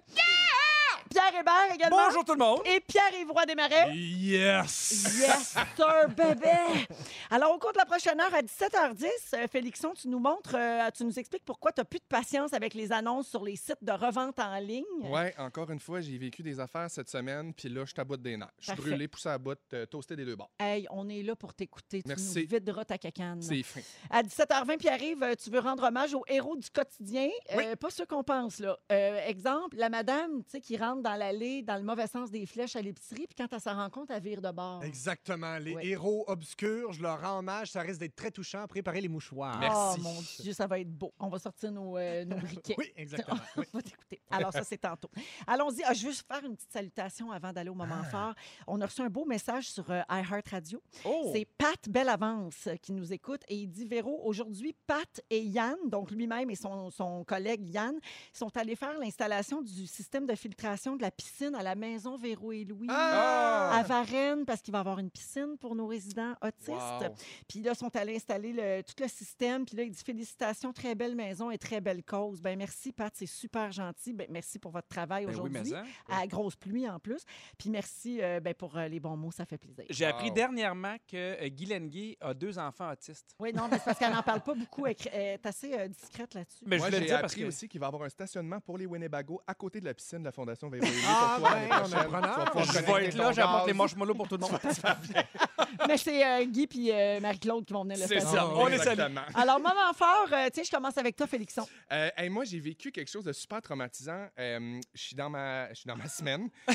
Pierre 1.14 1.40
Hébert 1.40 1.74
également. 1.74 1.96
Bonjour 2.08 2.24
tout 2.24 2.32
le 2.32 2.38
monde. 2.38 2.58
Et 2.64 2.80
Pierre-Yves 2.80 3.30
Roy 3.30 3.46
Desmarais. 3.46 3.94
Yes! 3.94 5.16
Yes, 5.20 5.56
sir, 5.76 6.08
bébé! 6.08 6.86
Alors, 7.30 7.54
au 7.54 7.58
cours 7.58 7.72
de 7.72 7.78
la 7.78 7.84
prochaine 7.84 8.20
heure, 8.20 8.34
à 8.34 8.42
17h10, 8.42 9.06
euh, 9.34 9.46
Félixon, 9.46 9.92
tu 9.94 10.08
nous 10.08 10.18
montres, 10.18 10.56
euh, 10.56 10.90
tu 10.90 11.04
nous 11.04 11.16
expliques 11.16 11.44
pourquoi 11.44 11.70
tu 11.70 11.80
n'as 11.80 11.84
plus 11.84 12.00
de 12.00 12.04
patience 12.08 12.52
avec 12.52 12.74
les 12.74 12.90
annonces 12.90 13.28
sur 13.28 13.44
les 13.44 13.54
sites 13.54 13.82
de 13.82 13.92
revente 13.92 14.40
en 14.40 14.58
ligne. 14.58 14.82
Ouais, 15.04 15.32
encore 15.38 15.70
une 15.70 15.78
fois, 15.78 16.00
j'ai 16.00 16.18
vécu 16.18 16.42
des 16.42 16.58
affaires 16.58 16.90
cette 16.90 17.08
semaine, 17.08 17.54
puis 17.54 17.68
là, 17.68 17.84
je 17.84 18.02
bout 18.02 18.16
des 18.16 18.36
nerfs. 18.36 18.48
Je 18.58 18.64
suis 18.64 18.72
Parfait. 18.74 18.90
brûlé, 18.90 19.06
poussé 19.06 19.28
à 19.28 19.38
bout, 19.38 19.56
euh, 19.72 19.86
toasté 19.86 20.16
des 20.16 20.24
deux 20.24 20.34
bords. 20.34 20.50
Hey, 20.58 20.86
on 20.90 21.08
est 21.08 21.22
là 21.22 21.36
pour 21.36 21.54
t'écouter. 21.54 22.02
Tu 22.02 22.08
Merci. 22.08 22.40
nous 22.50 22.56
videras 22.56 22.84
ta 22.84 22.98
cacane. 22.98 23.40
C'est 23.40 23.62
fin. 23.62 23.80
À 24.10 24.22
17h20, 24.24 24.78
Pierre-Yves, 24.78 25.22
euh, 25.22 25.34
tu 25.36 25.48
veux 25.50 25.60
rendre 25.60 25.84
hommage 25.84 26.12
aux 26.12 26.24
héros 26.26 26.56
du 26.56 26.68
quotidien. 26.70 27.28
Euh, 27.52 27.76
pas 27.76 27.90
ceux 27.90 28.04
qu'on 28.04 28.24
pense, 28.24 28.58
là. 28.58 28.76
Euh, 28.90 29.24
exemple, 29.28 29.76
la 29.76 29.88
madame, 29.88 30.42
tu 30.44 30.50
sais, 30.50 30.60
qui 30.60 30.76
rentre 30.76 31.03
dans 31.04 31.14
l'allée, 31.14 31.62
dans 31.62 31.76
le 31.76 31.82
mauvais 31.82 32.06
sens 32.08 32.30
des 32.30 32.46
flèches 32.46 32.74
à 32.76 32.82
l'épicerie, 32.82 33.26
puis 33.26 33.36
quand 33.36 33.46
elle 33.52 33.60
s'en 33.60 33.74
rend 33.76 33.90
compte, 33.90 34.10
elle 34.10 34.22
vire 34.22 34.40
de 34.42 34.50
bord. 34.50 34.82
Exactement. 34.82 35.58
Les 35.58 35.74
Ouais. 35.74 35.86
héros 35.86 36.24
obscurs, 36.26 36.92
je 36.92 37.02
leur 37.02 37.20
rends 37.20 37.38
hommage. 37.38 37.70
Ça 37.70 37.80
risque 37.82 38.00
d'être 38.00 38.16
très 38.16 38.30
touchant. 38.30 38.66
Préparez 38.66 39.00
les 39.00 39.08
mouchoirs. 39.08 39.58
Merci. 39.58 39.98
Oh 40.00 40.02
mon 40.02 40.20
Dieu, 40.40 40.52
ça 40.52 40.66
va 40.66 40.80
être 40.80 40.90
beau. 40.90 41.12
On 41.18 41.28
va 41.28 41.38
sortir 41.38 41.70
nos, 41.70 41.96
euh, 41.98 42.24
nos 42.24 42.36
briquets. 42.38 42.74
Oui, 42.78 42.92
exactement. 42.96 43.38
Oui. 43.56 43.64
On 43.72 43.78
va 43.78 43.82
t'écouter. 43.82 44.20
Alors, 44.30 44.52
ça, 44.52 44.64
c'est 44.64 44.78
tantôt. 44.78 45.10
Allons-y. 45.46 45.82
Ah, 45.84 45.92
je 45.94 46.04
veux 46.06 46.10
juste 46.10 46.26
faire 46.26 46.44
une 46.44 46.56
petite 46.56 46.72
salutation 46.72 47.30
avant 47.30 47.52
d'aller 47.52 47.70
au 47.70 47.74
moment 47.74 48.02
fort. 48.04 48.34
On 48.66 48.80
a 48.80 48.86
reçu 48.86 49.02
un 49.02 49.10
beau 49.10 49.24
message 49.24 49.68
sur 49.70 49.88
euh, 49.90 50.00
iHeartRadio. 50.10 50.82
Oh. 51.04 51.30
C'est 51.32 51.44
Pat 51.58 51.88
Bellavance 51.88 52.66
euh, 52.66 52.76
qui 52.76 52.92
nous 52.92 53.12
écoute 53.12 53.42
et 53.48 53.56
il 53.56 53.68
dit 53.68 53.84
Véro, 53.84 54.20
aujourd'hui, 54.24 54.74
Pat 54.86 55.20
et 55.30 55.42
Yann, 55.42 55.76
donc 55.88 56.10
lui-même 56.10 56.50
et 56.50 56.56
son, 56.56 56.90
son 56.90 57.24
collègue 57.24 57.68
Yann, 57.68 57.98
sont 58.32 58.56
allés 58.56 58.76
faire 58.76 58.98
l'installation 58.98 59.60
du 59.62 59.86
système 59.86 60.26
de 60.26 60.34
filtration 60.34 60.93
de 60.96 61.02
la 61.02 61.10
piscine 61.10 61.54
à 61.54 61.62
la 61.62 61.74
maison 61.74 62.16
Véro 62.16 62.52
et 62.52 62.64
Louis. 62.64 62.86
Ah! 62.90 63.70
À 63.74 63.82
Varennes, 63.82 64.44
parce 64.44 64.60
qu'il 64.62 64.72
va 64.72 64.78
y 64.78 64.80
avoir 64.80 64.98
une 64.98 65.10
piscine 65.10 65.56
pour 65.58 65.74
nos 65.74 65.86
résidents 65.86 66.34
autistes. 66.42 66.68
Wow. 66.70 67.14
Puis 67.48 67.60
là, 67.62 67.72
ils 67.72 67.78
sont 67.78 67.94
allés 67.96 68.16
installer 68.16 68.52
le- 68.52 68.82
tout 68.82 68.94
le 69.00 69.08
système. 69.08 69.64
Puis 69.64 69.76
là, 69.76 69.82
il 69.84 69.90
dit 69.90 70.02
félicitations, 70.04 70.72
très 70.72 70.94
belle 70.94 71.14
maison 71.14 71.50
et 71.50 71.58
très 71.58 71.80
belle 71.80 72.02
cause. 72.02 72.40
Ben 72.40 72.56
merci, 72.58 72.92
Pat, 72.92 73.12
c'est 73.14 73.26
super 73.26 73.72
gentil. 73.72 74.12
Ben, 74.12 74.26
merci 74.30 74.58
pour 74.58 74.70
votre 74.72 74.88
travail 74.88 75.26
Ben 75.26 75.30
oui, 75.32 75.34
aujourd'hui. 75.40 75.72
mais 75.72 75.78
hein. 75.78 75.84
à 76.08 76.26
grosse 76.26 76.56
pluie 76.56 76.88
en 76.88 76.98
plus. 76.98 77.22
Puis 77.58 77.70
merci 77.70 78.20
euh, 78.22 78.40
ben, 78.40 78.54
pour 78.54 78.76
euh, 78.76 78.88
les 78.88 79.00
bons 79.00 79.16
mots, 79.16 79.30
ça 79.32 79.44
fait 79.44 79.58
plaisir. 79.58 79.84
J'ai 79.90 80.04
appris 80.06 80.28
Wow. 80.28 80.34
dernièrement 80.34 80.96
que 81.06 81.16
euh, 81.16 81.48
Guy 81.48 81.66
Lenguet 81.66 82.16
a 82.20 82.32
deux 82.34 82.58
enfants 82.58 82.90
autistes. 82.90 83.34
Oui, 83.38 83.52
non, 83.52 83.68
mais 83.70 83.78
c'est 83.78 83.84
parce 83.84 83.98
qu'elle 83.98 84.12
n'en 84.12 84.22
parle 84.22 84.40
pas 84.40 84.54
beaucoup. 84.54 84.86
Elle 84.86 84.96
est 85.12 85.44
assez 85.46 85.74
euh, 85.74 85.88
discrète 85.88 86.34
là-dessus. 86.34 86.64
Mais 86.66 86.78
Moi, 86.78 86.88
je 86.90 86.94
voulais 86.96 87.06
j'ai 87.08 87.12
appris 87.14 87.22
parce 87.22 87.34
que 87.34 87.44
aussi 87.44 87.68
qu'il 87.68 87.80
va 87.80 87.86
y 87.86 87.88
avoir 87.88 88.02
un 88.04 88.08
stationnement 88.08 88.60
pour 88.60 88.78
les 88.78 88.86
Winnebago 88.86 89.40
à 89.46 89.54
côté 89.54 89.80
de 89.80 89.84
la 89.84 89.94
piscine 89.94 90.20
de 90.20 90.24
la 90.24 90.32
Fondation 90.32 90.68
Véro 90.68 90.83
Ah, 91.08 91.36
pour 91.38 91.48
toi 91.48 91.56
ben, 91.68 91.82
on 91.84 91.86
est 91.86 92.04
preneur. 92.08 92.52
Je 92.64 92.78
vais 92.92 93.04
être 93.06 93.14
là, 93.16 93.32
j'apporte 93.32 93.66
les 93.66 93.72
marshmallows 93.72 94.14
pour 94.14 94.28
tout 94.28 94.36
le 94.36 94.40
monde. 94.46 94.58
Mais 95.88 95.96
c'est 95.98 96.24
euh, 96.24 96.44
Guy 96.46 96.66
puis 96.66 96.90
euh, 96.92 97.20
Marie-Claude 97.20 97.64
qui 97.64 97.72
vont 97.72 97.82
venir 97.82 97.98
le 97.98 98.06
C'est 98.06 98.20
stationner. 98.20 98.36
ça, 98.38 98.48
Ah, 98.50 98.54
on 98.56 98.66
les 98.66 98.78
salue. 98.78 99.00
Alors, 99.34 99.58
moment 99.58 99.92
fort, 99.94 100.26
euh, 100.32 100.48
tiens, 100.52 100.62
je 100.64 100.70
commence 100.70 100.96
avec 100.96 101.16
toi, 101.16 101.26
Félixon. 101.26 101.66
Hey, 101.90 102.28
moi, 102.30 102.44
j'ai 102.44 102.58
vécu 102.60 102.90
quelque 102.92 103.10
chose 103.10 103.24
de 103.24 103.32
super 103.32 103.60
traumatisant. 103.60 104.26
Je 104.38 104.80
suis 104.94 105.16
dans 105.16 105.28
ma, 105.30 105.68
je 105.70 105.74
suis 105.80 105.86
dans 105.88 105.96
ma 105.96 106.08
semaine. 106.08 106.48
Je 106.68 106.74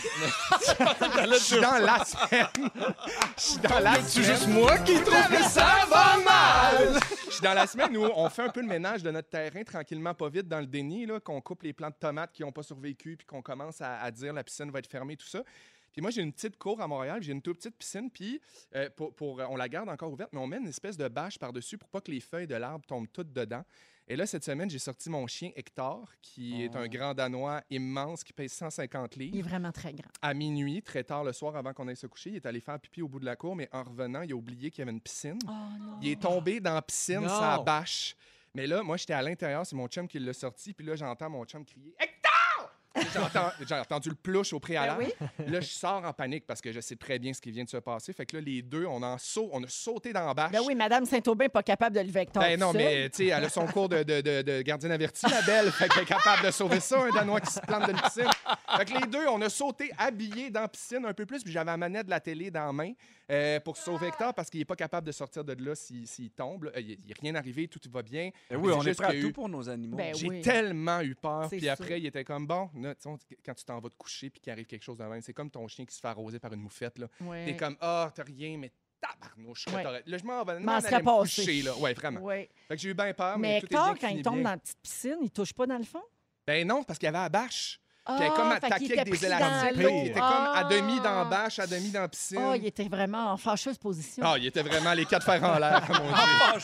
suis 1.40 1.60
dans 1.62 1.78
la 1.78 2.04
semaine. 2.06 2.48
Je 3.38 3.42
suis 3.42 3.58
dans 3.60 3.80
la 3.80 3.96
C'est 3.96 4.10
semaine. 4.22 4.26
juste 4.36 4.48
moi 4.48 4.78
qui 4.80 4.96
trouve 5.02 5.28
que 5.30 5.44
ça 5.44 5.86
va 5.90 6.18
mal. 6.24 7.00
Je 7.28 7.32
suis 7.32 7.42
dans 7.44 7.54
la 7.54 7.68
semaine 7.68 7.96
où 7.98 8.04
on 8.16 8.30
fait 8.30 8.44
un 8.44 8.50
peu 8.50 8.62
le 8.62 8.68
ménage 8.68 9.04
de 9.04 9.12
notre 9.12 9.30
terrain 9.30 9.64
tranquillement, 9.64 10.14
pas 10.14 10.30
vite, 10.30 10.48
dans 10.48 10.60
le 10.60 10.66
déni, 10.66 11.06
là, 11.06 11.20
qu'on 11.20 11.42
coupe 11.42 11.64
les 11.64 11.74
plants 11.74 11.90
de 11.90 11.96
tomates 12.00 12.32
qui 12.34 12.42
n'ont 12.44 12.52
pas 12.52 12.64
survécu, 12.64 13.16
puis 13.18 13.26
qu'on 13.26 13.42
commence 13.42 13.82
à, 13.82 13.99
à 14.00 14.12
dire 14.12 14.34
la 14.34 14.44
piscine 14.44 14.72
va 14.72 14.80
être 14.80 14.88
fermée, 14.90 15.16
tout 15.18 15.28
ça. 15.28 15.44
Puis 15.92 16.02
moi, 16.04 16.12
j'ai 16.12 16.22
une 16.22 16.32
petite 16.32 16.58
cour 16.58 16.80
à 16.82 16.88
Montréal, 16.88 17.22
j'ai 17.24 17.32
une 17.32 17.42
toute 17.42 17.58
petite 17.58 17.76
piscine, 17.76 18.12
puis 18.12 18.40
euh, 18.76 18.90
pour, 18.96 19.14
pour- 19.16 19.42
on 19.50 19.56
la 19.56 19.68
garde 19.68 19.90
encore 19.90 20.12
ouverte, 20.12 20.32
mais 20.34 20.40
on 20.40 20.46
met 20.48 20.58
une 20.58 20.68
espèce 20.68 20.96
de 20.98 21.08
bâche 21.08 21.40
par-dessus 21.40 21.78
pour 21.80 21.90
pas 21.90 22.00
que 22.00 22.12
les 22.12 22.20
feuilles 22.20 22.46
de 22.48 22.54
l'arbre 22.56 22.86
tombent 22.86 23.08
toutes 23.12 23.34
dedans. 23.34 23.64
Et 24.08 24.16
là, 24.16 24.26
cette 24.26 24.44
semaine, 24.44 24.70
j'ai 24.70 24.80
sorti 24.80 25.08
mon 25.10 25.26
chien 25.28 25.52
Hector, 25.56 26.12
qui 26.22 26.64
est 26.64 26.76
un 26.76 26.88
grand 26.88 27.14
Danois 27.14 27.62
immense, 27.70 28.24
qui 28.24 28.34
pèse 28.34 28.52
150 28.54 29.16
Il 29.18 29.22
est 29.22 29.26
livres. 29.32 29.50
vraiment 29.50 29.72
très 29.72 29.94
grand. 29.94 30.10
À 30.22 30.34
minuit, 30.34 30.82
très 30.82 31.04
tard 31.04 31.24
le 31.24 31.32
soir, 31.34 31.56
avant 31.56 31.74
qu'on 31.74 31.88
aille 31.88 31.96
se 31.96 32.08
coucher, 32.08 32.32
il 32.32 32.36
est 32.38 32.46
allé 32.48 32.60
faire 32.60 32.80
pipi 32.80 33.02
au 33.04 33.08
bout 33.08 33.20
de 33.20 33.26
la 33.26 33.36
cour, 33.36 33.56
mais 33.56 33.68
en 33.72 33.84
revenant, 33.84 34.22
il 34.22 34.32
a 34.32 34.36
oublié 34.36 34.72
qu'il 34.72 34.80
y 34.80 34.84
avait 34.84 34.92
une 34.92 35.02
piscine. 35.02 35.38
Oh 35.48 35.52
non. 35.80 36.00
Il 36.02 36.10
est 36.10 36.22
tombé 36.22 36.60
dans 36.60 36.74
la 36.76 36.82
piscine, 36.82 37.28
ça 37.28 37.60
bâche. 37.64 38.16
Mais 38.56 38.66
là, 38.66 38.82
moi, 38.82 38.98
j'étais 38.98 39.14
à 39.14 39.22
l'intérieur, 39.22 39.64
c'est 39.66 39.76
mon 39.76 39.88
chum 39.88 40.08
qui 40.08 40.18
l'a 40.18 40.34
sorti, 40.34 40.74
puis 40.74 40.86
là, 40.86 40.96
j'entends 40.96 41.30
mon 41.30 41.46
chum 41.46 41.64
crier 41.64 41.94
Hector! 42.00 42.19
J'ai 43.68 43.76
entendu, 43.76 44.10
le 44.10 44.16
plouche 44.16 44.54
au 44.54 44.60
préalable. 44.60 45.06
Ben 45.38 45.52
Là, 45.52 45.62
je 45.62 45.68
sors 45.68 46.04
en 46.04 46.12
panique 46.14 46.46
parce 46.48 46.60
que 46.62 46.72
je 46.72 46.80
sais 46.80 46.96
très 46.96 47.20
bien 47.20 47.34
ce 47.34 47.42
qui 47.42 47.52
vient 47.52 47.64
de 47.64 47.70
se 47.70 47.78
passer. 47.78 48.14
Fait 48.14 48.26
que 48.26 48.36
là, 48.38 48.42
les 48.42 48.62
deux, 48.62 48.86
on, 48.86 49.02
en 49.04 49.18
sau- 49.18 49.50
on 49.52 49.64
a 49.64 49.68
sauté 49.68 50.12
dans 50.12 50.26
la 50.26 50.34
bâche. 50.34 50.52
Ben 50.52 50.62
oui, 50.66 50.76
Madame 50.76 51.06
Saint-Aubin 51.06 51.46
n'est 51.46 51.50
pas 51.50 51.64
capable 51.64 51.96
de 51.96 52.02
le 52.02 52.12
vecteur. 52.12 52.42
Ben 52.42 52.60
non, 52.60 52.74
mais 52.74 53.10
tu 53.10 53.18
sais, 53.18 53.26
elle 53.28 53.44
a 53.46 53.50
son 53.50 53.66
cours 53.68 53.90
de, 53.90 54.04
de, 54.04 54.22
de, 54.22 54.42
de 54.42 54.62
gardienne 54.62 54.92
avertie, 54.92 55.28
la 55.30 55.42
belle. 55.44 55.72
Fait 55.72 55.88
qu'elle 55.88 56.04
est 56.04 56.08
capable 56.08 56.46
de 56.46 56.52
sauver 56.52 56.80
ça, 56.80 57.02
un 57.04 57.12
Danois 57.12 57.42
qui 57.42 57.52
se 57.52 57.60
plante 57.60 57.82
dans 57.84 57.90
une 57.90 58.02
piscine. 58.02 58.28
Fait 58.78 58.86
que 58.86 58.94
les 59.00 59.08
deux, 59.08 59.28
on 59.28 59.42
a 59.42 59.50
sauté 59.50 59.92
habillés 59.98 60.50
dans 60.50 60.62
la 60.62 60.68
piscine 60.68 61.06
un 61.06 61.14
peu 61.14 61.26
plus, 61.26 61.44
puis 61.44 61.52
j'avais 61.52 61.66
la 61.72 61.78
manette 61.78 62.06
de 62.06 62.12
la 62.12 62.20
télé 62.20 62.50
dans 62.52 62.66
la 62.66 62.74
main 62.74 62.92
euh, 63.32 63.60
pour 63.60 63.78
sauver 63.78 64.08
Hector 64.08 64.34
parce 64.34 64.50
qu'il 64.50 64.60
n'est 64.60 64.66
pas 64.66 64.76
capable 64.76 65.06
de 65.06 65.12
sortir 65.12 65.44
de 65.44 65.54
là 65.64 65.76
s'il 65.76 66.08
s'il 66.08 66.32
tombe. 66.32 66.64
là. 66.66 66.72
Il 66.80 66.88
n'est 66.90 67.14
rien 67.22 67.36
arrivé, 67.36 67.68
tout 67.68 67.80
va 67.92 68.02
bien. 68.02 68.32
Eh 68.50 68.56
oui, 68.56 68.72
on 68.76 68.82
est 68.84 68.96
prêt 68.96 69.18
à 69.18 69.22
tout 69.22 69.32
pour 69.32 69.48
nos 69.48 69.70
animaux. 69.70 69.98
Ben 69.98 70.16
J'ai 70.16 70.28
oui. 70.30 70.42
tellement 70.42 71.02
eu 71.02 71.14
peur. 71.16 71.44
C'est 71.50 71.58
Puis 71.58 71.66
sûr. 71.66 71.74
après, 71.74 72.00
il 72.00 72.06
était 72.08 72.24
comme 72.24 72.48
bon, 72.48 72.70
là, 72.82 72.96
quand 73.46 73.54
tu 73.54 73.66
t'en 73.66 73.80
vas 73.80 73.90
te 73.90 73.96
coucher 73.96 74.30
puis 74.30 74.40
qu'il 74.42 74.52
arrive 74.52 74.66
quelque 74.66 74.84
chose 74.84 74.98
de 74.98 75.04
même, 75.04 75.22
c'est 75.22 75.34
comme 75.34 75.50
ton 75.52 75.68
chien 75.68 75.86
qui 75.86 75.96
se 75.96 76.00
fait 76.00 76.08
arroser 76.08 76.40
par 76.40 76.52
une 76.54 76.62
moufette. 76.62 76.98
Là. 77.00 77.08
Ouais. 77.22 77.46
T'es 77.46 77.56
comme 77.56 77.78
ah, 77.82 78.12
t'as 78.14 78.24
rien, 78.24 78.58
mais 78.58 78.72
tabarnouche. 79.02 79.66
Ouais. 79.74 79.84
Là, 79.84 80.18
je 80.18 80.24
m'en 80.24 80.44
vais 80.44 80.60
M'en 80.60 80.78
me 80.78 80.82
passé. 81.04 81.42
coucher. 81.42 81.62
Là. 81.62 81.76
Ouais, 81.78 81.94
vraiment. 81.94 82.22
Ouais. 82.22 82.50
Fait 82.68 82.76
que 82.76 82.82
j'ai 82.82 82.90
eu 82.90 82.94
bien 82.94 83.14
peur, 83.14 83.38
mais, 83.38 83.54
Mais 83.56 83.60
tout 83.62 83.68
est 83.68 83.70
bien 83.70 83.80
Hector, 83.82 83.94
qui 83.96 84.02
quand 84.02 84.08
il 84.10 84.22
tombe 84.24 84.34
bien. 84.36 84.44
dans 84.44 84.50
la 84.52 84.58
petite 84.58 84.82
piscine, 84.82 85.18
il 85.22 85.32
touche 85.32 85.54
pas 85.54 85.66
dans 85.66 85.78
le 85.78 85.84
fond? 85.86 86.04
Ben 86.46 86.68
non, 86.68 86.84
parce 86.84 86.98
qu'il 87.00 87.06
y 87.08 87.10
avait 87.10 87.18
la 87.20 87.30
bâche. 87.30 87.80
Puis 88.06 88.16
elle 88.18 88.24
est 88.24 88.30
Ah, 88.32 88.36
comme 88.36 88.52
était 88.54 88.66
avec 88.66 89.12
des 89.12 89.26
élastiques. 89.26 89.74
qu'il 89.78 90.08
était 90.08 90.14
comme 90.14 90.24
à 90.24 90.54
Ah. 90.56 90.64
demi 90.64 91.00
dans 91.00 91.16
la 91.16 91.26
bâche, 91.26 91.60
à 91.60 91.68
demi 91.68 91.92
dans 91.92 92.02
la 92.02 92.08
piscine. 92.10 92.40
Oh, 92.42 92.54
il 92.56 92.66
était 92.66 92.88
vraiment 92.88 93.34
en 93.34 93.38
fâcheuse 93.38 93.78
position. 93.78 94.24
Ah, 94.26 94.36
il 94.38 94.48
était 94.48 94.64
vraiment 94.64 94.94
les 94.94 95.06
quatre 95.06 95.24
fers 95.26 95.44
en 95.44 95.60
l'air, 95.60 95.86
comme 95.86 95.98
on 96.06 96.10
dit. 96.10 96.16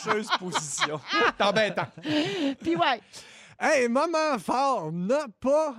Fâcheuse 0.03 0.27
position. 0.39 0.99
T'es 1.37 1.43
embêtant. 1.43 1.87
Puis 2.61 2.75
ouais. 2.75 2.99
Hey, 3.59 3.87
moment 3.87 4.39
fort, 4.39 4.91
n'a 4.91 5.27
pas. 5.39 5.75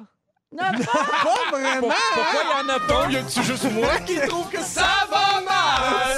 Non, 0.56 0.84
pas- 0.84 1.04
Pas 1.22 1.56
vraiment! 1.56 1.88
Pourquoi 2.14 2.40
il 2.44 2.50
y 2.50 2.70
en 2.70 2.74
a 2.74 2.80
pas? 2.80 3.10
Y 3.10 3.16
a-tu 3.16 3.42
juste 3.42 3.70
moi 3.72 3.98
qui 4.06 4.18
trouve 4.26 4.48
que 4.48 4.60
ça 4.62 4.86
va 5.10 5.40
mal? 5.42 5.55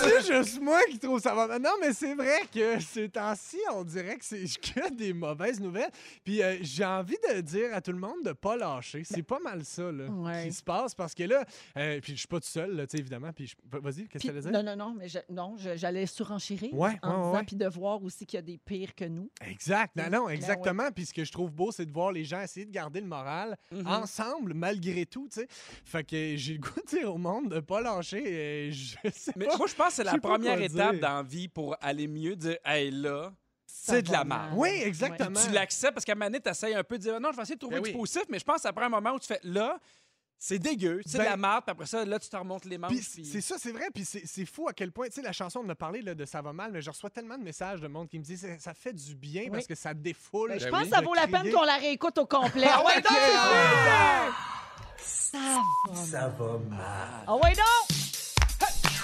C'est 0.03 0.27
juste 0.35 0.61
moi 0.61 0.81
qui 0.91 0.99
trouve 0.99 1.21
ça 1.21 1.35
va. 1.35 1.59
Non, 1.59 1.71
mais 1.81 1.93
c'est 1.93 2.15
vrai 2.15 2.41
que 2.53 2.81
ces 2.81 3.09
temps-ci, 3.09 3.59
on 3.73 3.85
dirait 3.85 4.17
que 4.17 4.25
c'est 4.25 4.45
que 4.61 4.93
des 4.95 5.13
mauvaises 5.13 5.61
nouvelles. 5.61 5.91
Puis 6.25 6.43
euh, 6.43 6.57
j'ai 6.61 6.85
envie 6.85 7.17
de 7.35 7.41
dire 7.41 7.75
à 7.75 7.81
tout 7.81 7.93
le 7.93 7.99
monde 7.99 8.23
de 8.25 8.33
pas 8.33 8.57
lâcher. 8.57 9.03
C'est 9.05 9.23
pas 9.23 9.39
mal 9.41 9.65
ça 9.65 9.91
là, 9.91 10.07
Ouais. 10.09 10.47
qui 10.49 10.53
se 10.53 10.63
passe 10.63 10.95
parce 10.95 11.15
que 11.15 11.25
là, 11.25 11.45
euh, 11.77 12.01
puis 12.01 12.13
je 12.13 12.19
suis 12.19 12.29
pas 12.29 12.41
tout 12.41 12.47
seul, 12.49 12.75
là, 12.77 12.87
tu 12.87 12.93
sais, 12.93 12.99
évidemment. 12.99 13.33
Puis 13.33 13.49
je- 13.49 13.79
vas-y, 13.79 14.07
qu'est-ce 14.09 14.23
que 14.27 14.29
tu 14.29 14.29
allais 14.31 14.41
dire? 14.41 14.51
non, 14.53 14.63
non, 14.63 14.77
non, 14.77 14.95
mais 14.99 15.09
je- 15.09 15.19
non, 15.31 15.57
j'allais 15.57 16.07
surenchérir 16.07 16.73
Ouais, 16.75 16.99
en 17.03 17.09
ouais, 17.11 17.17
disant, 17.17 17.33
ouais. 17.35 17.45
puis 17.45 17.57
de 17.57 17.67
voir 17.69 18.03
aussi 18.03 18.27
qu'il 18.27 18.37
y 18.37 18.41
a 18.41 18.43
des 18.43 18.59
pires 18.59 18.95
que 18.95 19.05
nous. 19.05 19.31
Exact. 19.47 19.95
Non, 19.97 20.05
Ben 20.05 20.11
non, 20.19 20.25
ouais. 20.27 20.35
exactement. 20.35 20.91
Puis 20.95 21.07
ce 21.07 21.15
que 21.15 21.25
je 21.25 21.33
trouve 21.33 21.51
beau, 21.51 21.73
c'est 21.73 21.87
de 21.87 21.93
voir 21.93 22.13
les 22.13 22.25
gens 22.25 22.41
essayer 22.41 22.67
de 22.67 22.73
garder 22.73 23.01
le 23.01 23.07
moral 23.07 23.57
Mhm. 23.73 23.87
ensemble, 23.87 24.55
malgré 24.55 25.07
tout, 25.07 25.29
tu 25.33 25.41
sais. 25.41 25.49
Fait 25.85 26.05
que 26.05 26.37
j'ai 26.37 26.55
le 26.55 26.61
goût 26.61 26.81
de 26.81 26.97
dire 26.99 27.13
au 27.15 27.19
monde 27.19 27.51
de 27.51 27.61
pas 27.61 27.81
lâcher. 27.81 28.23
Et 28.69 28.73
je 28.73 28.97
sais 29.13 29.33
Mais 29.37 29.47
pas. 29.47 29.48
moi, 29.59 29.67
je 29.67 29.75
pense 29.75 29.89
que 29.89 29.93
c'est 29.95 30.05
la 30.05 30.19
première 30.19 30.61
étape 30.61 30.97
dans 30.97 31.17
la 31.17 31.23
vie 31.23 31.49
pour 31.49 31.77
aller 31.81 32.07
mieux, 32.07 32.37
dire 32.37 32.57
Hey 32.65 32.91
là, 32.91 33.33
c'est 33.67 34.03
de 34.03 34.13
la 34.13 34.25
merde. 34.25 34.51
Oui, 34.55 34.69
exactement. 34.85 35.41
Tu 35.45 35.51
l'acceptes 35.53 35.95
parce 35.95 36.05
qu'à 36.05 36.13
un 36.13 36.15
moment 36.17 36.27
donné, 36.27 36.41
tu 36.41 36.49
essaies 36.51 36.75
un 36.75 36.85
peu 36.85 36.99
de 36.99 37.03
dire 37.03 37.21
non, 37.21 37.31
je 37.33 37.37
vais 37.37 37.43
essayer 37.43 37.55
de 37.57 37.61
trouver 37.61 37.77
Ben 37.77 37.83
du 37.85 37.91
oui. 37.91 37.97
positif, 37.97 38.23
mais 38.29 38.39
je 38.39 38.45
pense 38.45 38.57
que 38.57 38.63
ça 38.63 38.73
prend 38.73 38.85
un 38.87 38.89
moment 38.91 39.13
où 39.13 39.19
tu 39.19 39.27
fais 39.27 39.41
là, 39.45 39.79
c'est 40.41 40.59
dégueu, 40.61 41.01
c'est 41.05 41.19
Ben- 41.19 41.25
de 41.25 41.31
la 41.31 41.37
merde, 41.37 41.65
puis 41.65 41.73
après 41.73 41.87
ça, 41.87 42.05
là, 42.05 42.19
tu 42.19 42.29
te 42.29 42.37
remontes 42.37 42.65
les 42.65 42.79
manches. 42.79 42.91
Puis 42.93 43.25
c'est 43.25 43.41
ça, 43.41 43.57
c'est 43.59 43.73
vrai. 43.73 43.87
Puis 43.93 44.05
c'est 44.05 44.23
c'est 44.25 44.47
fou 44.47 44.69
à 44.69 44.73
quel 44.73 44.93
point, 44.93 45.07
tu 45.07 45.15
sais, 45.15 45.23
la 45.23 45.33
chanson, 45.33 45.61
on 45.65 45.69
a 45.69 45.75
parlé 45.75 46.01
là, 46.01 46.15
de 46.15 46.25
Ça 46.25 46.41
va 46.43 46.53
mal, 46.53 46.71
mais 46.73 46.81
je 46.81 46.91
reçois 46.91 47.11
tellement 47.11 47.37
de 47.37 47.43
messages 47.43 47.81
de 47.81 47.89
monde 47.89 48.09
qui 48.09 48.19
me 48.19 48.25
disent 48.25 48.47
ça, 48.61 48.73
fait 48.75 48.93
du 48.93 49.15
bien 49.17 49.43
Oui. 49.45 49.51
parce 49.51 49.67
que 49.67 49.75
ça 49.75 49.95
défoule. 49.95 50.51
Ben, 50.51 50.61
je 50.61 50.65
Ben 50.67 50.71
pense 50.71 50.83
oui. 50.85 50.91
que 50.91 50.95
ça 50.97 51.03
vaut 51.03 51.15
la 51.15 51.27
peine 51.27 51.51
qu'on 51.53 51.63
la 51.65 51.77
réécoute 51.77 52.17
au 52.19 52.27
complet. 52.27 52.69
Ah 52.71 52.85
ouais, 52.85 53.01
donc! 53.01 53.13
Ça 55.01 55.39
va. 55.89 55.95
Ça 55.95 56.29
va 56.29 56.59
mal. 56.71 57.25
Ah 57.27 57.37
ouais, 57.37 57.53
non! 57.55 57.97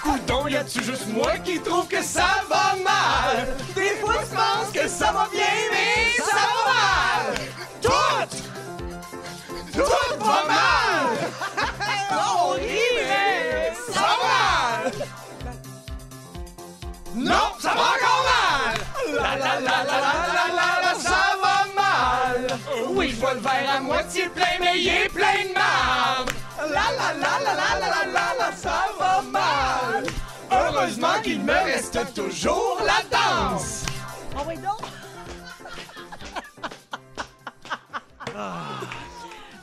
Coudon, 0.05 0.47
y 0.47 0.55
a-tu 0.55 0.83
juste 0.83 1.07
moi 1.07 1.35
qui 1.43 1.59
trouve 1.59 1.87
que 1.87 2.03
ça 2.03 2.43
va 2.47 2.75
mal? 2.83 3.47
Des 3.73 3.95
fois, 4.01 4.13
je 4.21 4.35
pense 4.35 4.71
que 4.71 4.87
ça 4.87 5.11
va 5.11 5.27
bien, 5.31 5.43
mais 5.71 6.13
ça 6.23 6.45
va 6.53 6.63
mal! 6.75 7.33
Tout! 7.81 8.29
Tout 9.73 10.23
va 10.23 10.43
mal! 10.45 11.17
On 12.11 12.49
rit, 12.51 12.91
mais 12.97 13.73
ça 13.91 14.01
va 14.01 14.15
mal! 14.27 14.91
Non, 17.15 17.47
ça 17.59 17.69
va 17.69 17.85
encore 17.95 18.25
mal! 18.29 18.77
La 19.11 19.35
la 19.37 19.59
la 19.59 19.77
la 19.85 19.97
la 20.01 20.13
la 20.35 20.47
la 20.59 20.69
la, 20.83 20.93
ça 20.99 21.23
va 21.41 21.57
mal! 21.75 22.59
Oui, 22.89 23.09
je 23.09 23.15
vois 23.15 23.33
le 23.33 23.39
verre 23.39 23.71
à 23.77 23.79
moitié 23.79 24.29
plein, 24.29 24.59
mais 24.59 24.79
il 24.79 24.87
est 24.87 25.09
plein 25.09 25.45
de 25.49 25.53
marde! 25.53 26.29
La 26.59 26.67
la 26.67 27.13
la 27.13 27.39
la 27.43 27.53
la 27.55 27.79
la 27.79 28.05
la 28.05 28.27
la, 28.39 28.55
ça 28.55 28.85
va 28.99 29.21
mal. 29.31 29.64
Heureusement 30.85 31.19
qu'il 31.23 31.41
me 31.41 31.51
reste 31.51 31.97
toujours 32.13 32.79
la 32.85 33.01
danse. 33.09 33.85
Ah 34.37 34.43
oui, 34.47 34.53
donc! 34.57 34.83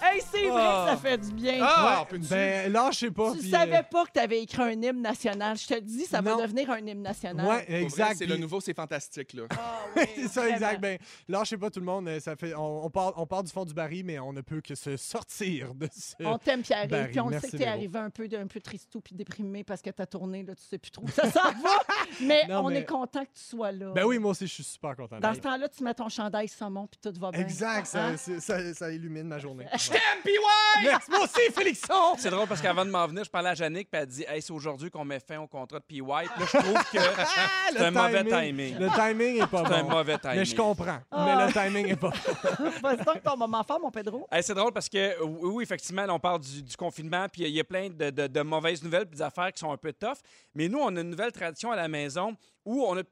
Hey, 0.03 0.21
c'est 0.33 0.49
vrai 0.49 0.63
que 0.63 0.91
ça 0.91 0.97
fait 0.97 1.19
du 1.19 1.33
bien. 1.33 1.59
Ah, 1.63 2.07
Ouais, 2.11 2.19
ben, 2.31 2.73
lâchez 2.73 3.11
pas. 3.11 3.33
tu 3.33 3.39
puis, 3.39 3.51
savais 3.51 3.77
euh, 3.79 3.83
pas 3.83 4.05
que 4.07 4.13
tu 4.13 4.21
avais 4.21 4.43
écrit 4.43 4.63
un 4.63 4.71
hymne 4.71 5.01
national. 5.03 5.57
Je 5.57 5.67
te 5.67 5.75
le 5.75 5.81
dis, 5.81 6.05
ça 6.05 6.21
Non. 6.23 6.37
va 6.37 6.43
devenir 6.47 6.71
un 6.71 6.79
hymne 6.79 7.03
national. 7.03 7.47
Ouais, 7.47 7.59
Pour 7.63 7.71
vrai, 7.71 7.83
exact. 7.83 8.17
C'est 8.19 8.27
le 8.27 8.35
puis- 8.35 8.43
nouveau, 8.43 8.61
c'est 8.61 8.75
fantastique, 8.75 9.33
là. 9.35 9.43
Ah 9.51 9.81
oui, 9.97 10.03
c'est 10.15 10.29
ça, 10.29 10.41
vraiment. 10.43 10.57
exact. 10.57 10.81
Ben, 10.81 10.99
lâchez 11.29 11.57
pas 11.57 11.71
tout 11.71 11.81
le 11.81 11.87
monde. 11.87 12.09
euh, 12.09 12.21
Ça 12.21 12.37
fait, 12.37 12.55
on, 12.55 12.85
on 12.87 12.91
part, 12.91 13.13
on 13.17 13.27
part 13.27 13.43
du 13.43 13.53
fond 13.53 13.65
du 13.65 13.75
baril, 13.75 14.05
mais 14.05 14.19
on 14.19 14.33
ne 14.33 14.41
peut 14.41 14.61
que 14.61 14.75
se 14.75 14.97
sortir 14.97 15.75
de 15.75 15.89
ce. 15.93 16.15
On 16.25 16.39
t'aime, 16.39 16.63
Pierre, 16.63 16.87
Barry, 16.89 17.11
puis 17.11 17.21
on 17.21 17.25
le 17.27 17.31
merci, 17.33 17.47
sait 17.47 17.53
que 17.53 17.57
t'es 17.59 17.65
Véro. 17.65 17.77
arrivé 17.77 17.99
un 17.99 18.11
peu, 18.11 18.29
un 18.39 18.47
peu 18.47 18.61
tristou 18.61 19.01
puis 19.01 19.15
déprimé 19.15 19.65
parce 19.65 19.83
que 19.83 19.91
t'as 19.91 20.07
tourné, 20.07 20.43
là, 20.43 20.55
tu 20.55 20.63
sais 20.63 20.79
plus 20.79 20.91
trop 20.91 21.05
où 21.05 21.11
ça 21.11 21.31
s'en 21.31 21.51
va. 21.51 21.71
Mais 22.21 22.47
Non, 22.49 22.61
on 22.65 22.69
mais- 22.69 22.81
est 22.81 22.85
content 22.85 23.25
que 23.25 23.31
tu 23.35 23.43
sois 23.45 23.73
là. 23.73 23.93
Ben 23.93 24.05
oui, 24.05 24.19
moi 24.19 24.31
aussi, 24.33 24.47
je 24.47 24.53
suis 24.55 24.65
super 24.65 24.95
content. 24.97 25.19
Dans 25.21 25.35
ce 25.35 25.41
temps-là, 25.41 25.69
tu 25.69 25.83
mets 25.85 25.95
ton 25.95 26.09
chandail 26.09 26.49
saumon 26.49 26.87
puis 26.87 26.99
tout 27.03 27.19
va 27.21 27.31
bien. 27.31 27.41
Exact, 27.41 27.87
ça, 27.87 28.07
Hein? 28.07 28.17
c'est- 28.17 28.41
ça, 28.41 28.75
ça 28.75 28.91
illumine 28.91 29.27
ma 29.29 29.39
journée. 29.39 29.67
MPY! 30.25 30.85
Merci, 30.85 31.11
moi 31.11 31.21
aussi, 31.21 31.53
Félixon! 31.53 32.17
C'est 32.19 32.31
drôle 32.31 32.47
parce 32.47 32.61
qu'avant 32.61 32.85
de 32.85 32.91
m'en 32.91 33.07
venir, 33.07 33.25
je 33.25 33.31
parlais 33.31 33.51
à 33.51 33.55
Jannick, 33.55 33.91
puis 33.91 34.01
elle 34.01 34.07
dit 34.07 34.25
Hey, 34.29 34.41
c'est 34.43 34.53
aujourd'hui 34.53 34.91
qu'on 34.91 35.05
met 35.05 35.21
fin 35.21 35.39
au 35.41 35.47
contrat 35.47 35.79
de 35.79 35.85
PY. 35.85 36.01
Puis 36.01 36.11
là, 36.11 36.27
je 36.39 36.59
trouve 36.59 36.85
que 36.93 36.99
c'est 37.73 37.79
un 37.85 37.91
mauvais 37.91 38.25
timing. 38.25 38.79
Le 38.79 38.89
timing 38.91 39.43
est 39.43 39.47
pas 39.47 39.65
C'est 39.67 39.75
un 39.75 39.83
bon. 39.85 39.91
mauvais 39.91 40.19
timing. 40.19 40.37
Mais 40.39 40.45
je 40.45 40.57
comprends. 40.57 40.99
Ah. 41.11 41.25
Mais 41.25 41.47
le 41.47 41.53
timing 41.53 41.89
est 41.89 41.97
pas 41.97 42.11
bon. 42.11 42.71
Vas-y 42.83 43.05
donc 43.05 43.23
ton 43.23 43.37
moment 43.37 43.63
fort, 43.65 43.81
mon 43.81 43.91
Pedro. 43.91 44.27
Hey, 44.31 44.43
c'est 44.43 44.55
drôle 44.55 44.73
parce 44.73 44.89
que, 44.89 45.23
oui, 45.23 45.51
oui, 45.55 45.63
effectivement, 45.65 46.07
là, 46.07 46.15
on 46.15 46.21
parle 46.21 46.41
du, 46.41 46.63
du 46.63 46.77
confinement, 46.77 47.27
puis 47.31 47.43
il 47.43 47.49
y 47.51 47.61
a 47.61 47.65
plein 47.65 47.89
de, 47.91 48.11
de- 48.11 48.27
de 48.27 48.41
mauvaises 48.43 48.83
nouvelles, 48.83 49.07
puis 49.07 49.17
des 49.17 49.23
affaires 49.23 49.53
qui 49.53 49.61
sont 49.61 49.73
un 49.73 49.77
peu 49.77 49.93
tough. 49.93 50.19
Mais 50.55 50.69
nous, 50.69 50.79
on 50.79 50.95
a 50.97 51.01
une 51.01 51.11
nouvelle 51.11 51.33
tradition 51.33 51.71
à 51.73 51.77
la 51.77 51.89
maison 51.89 52.37
où 52.65 52.85
on 52.85 52.97
a 52.99 53.03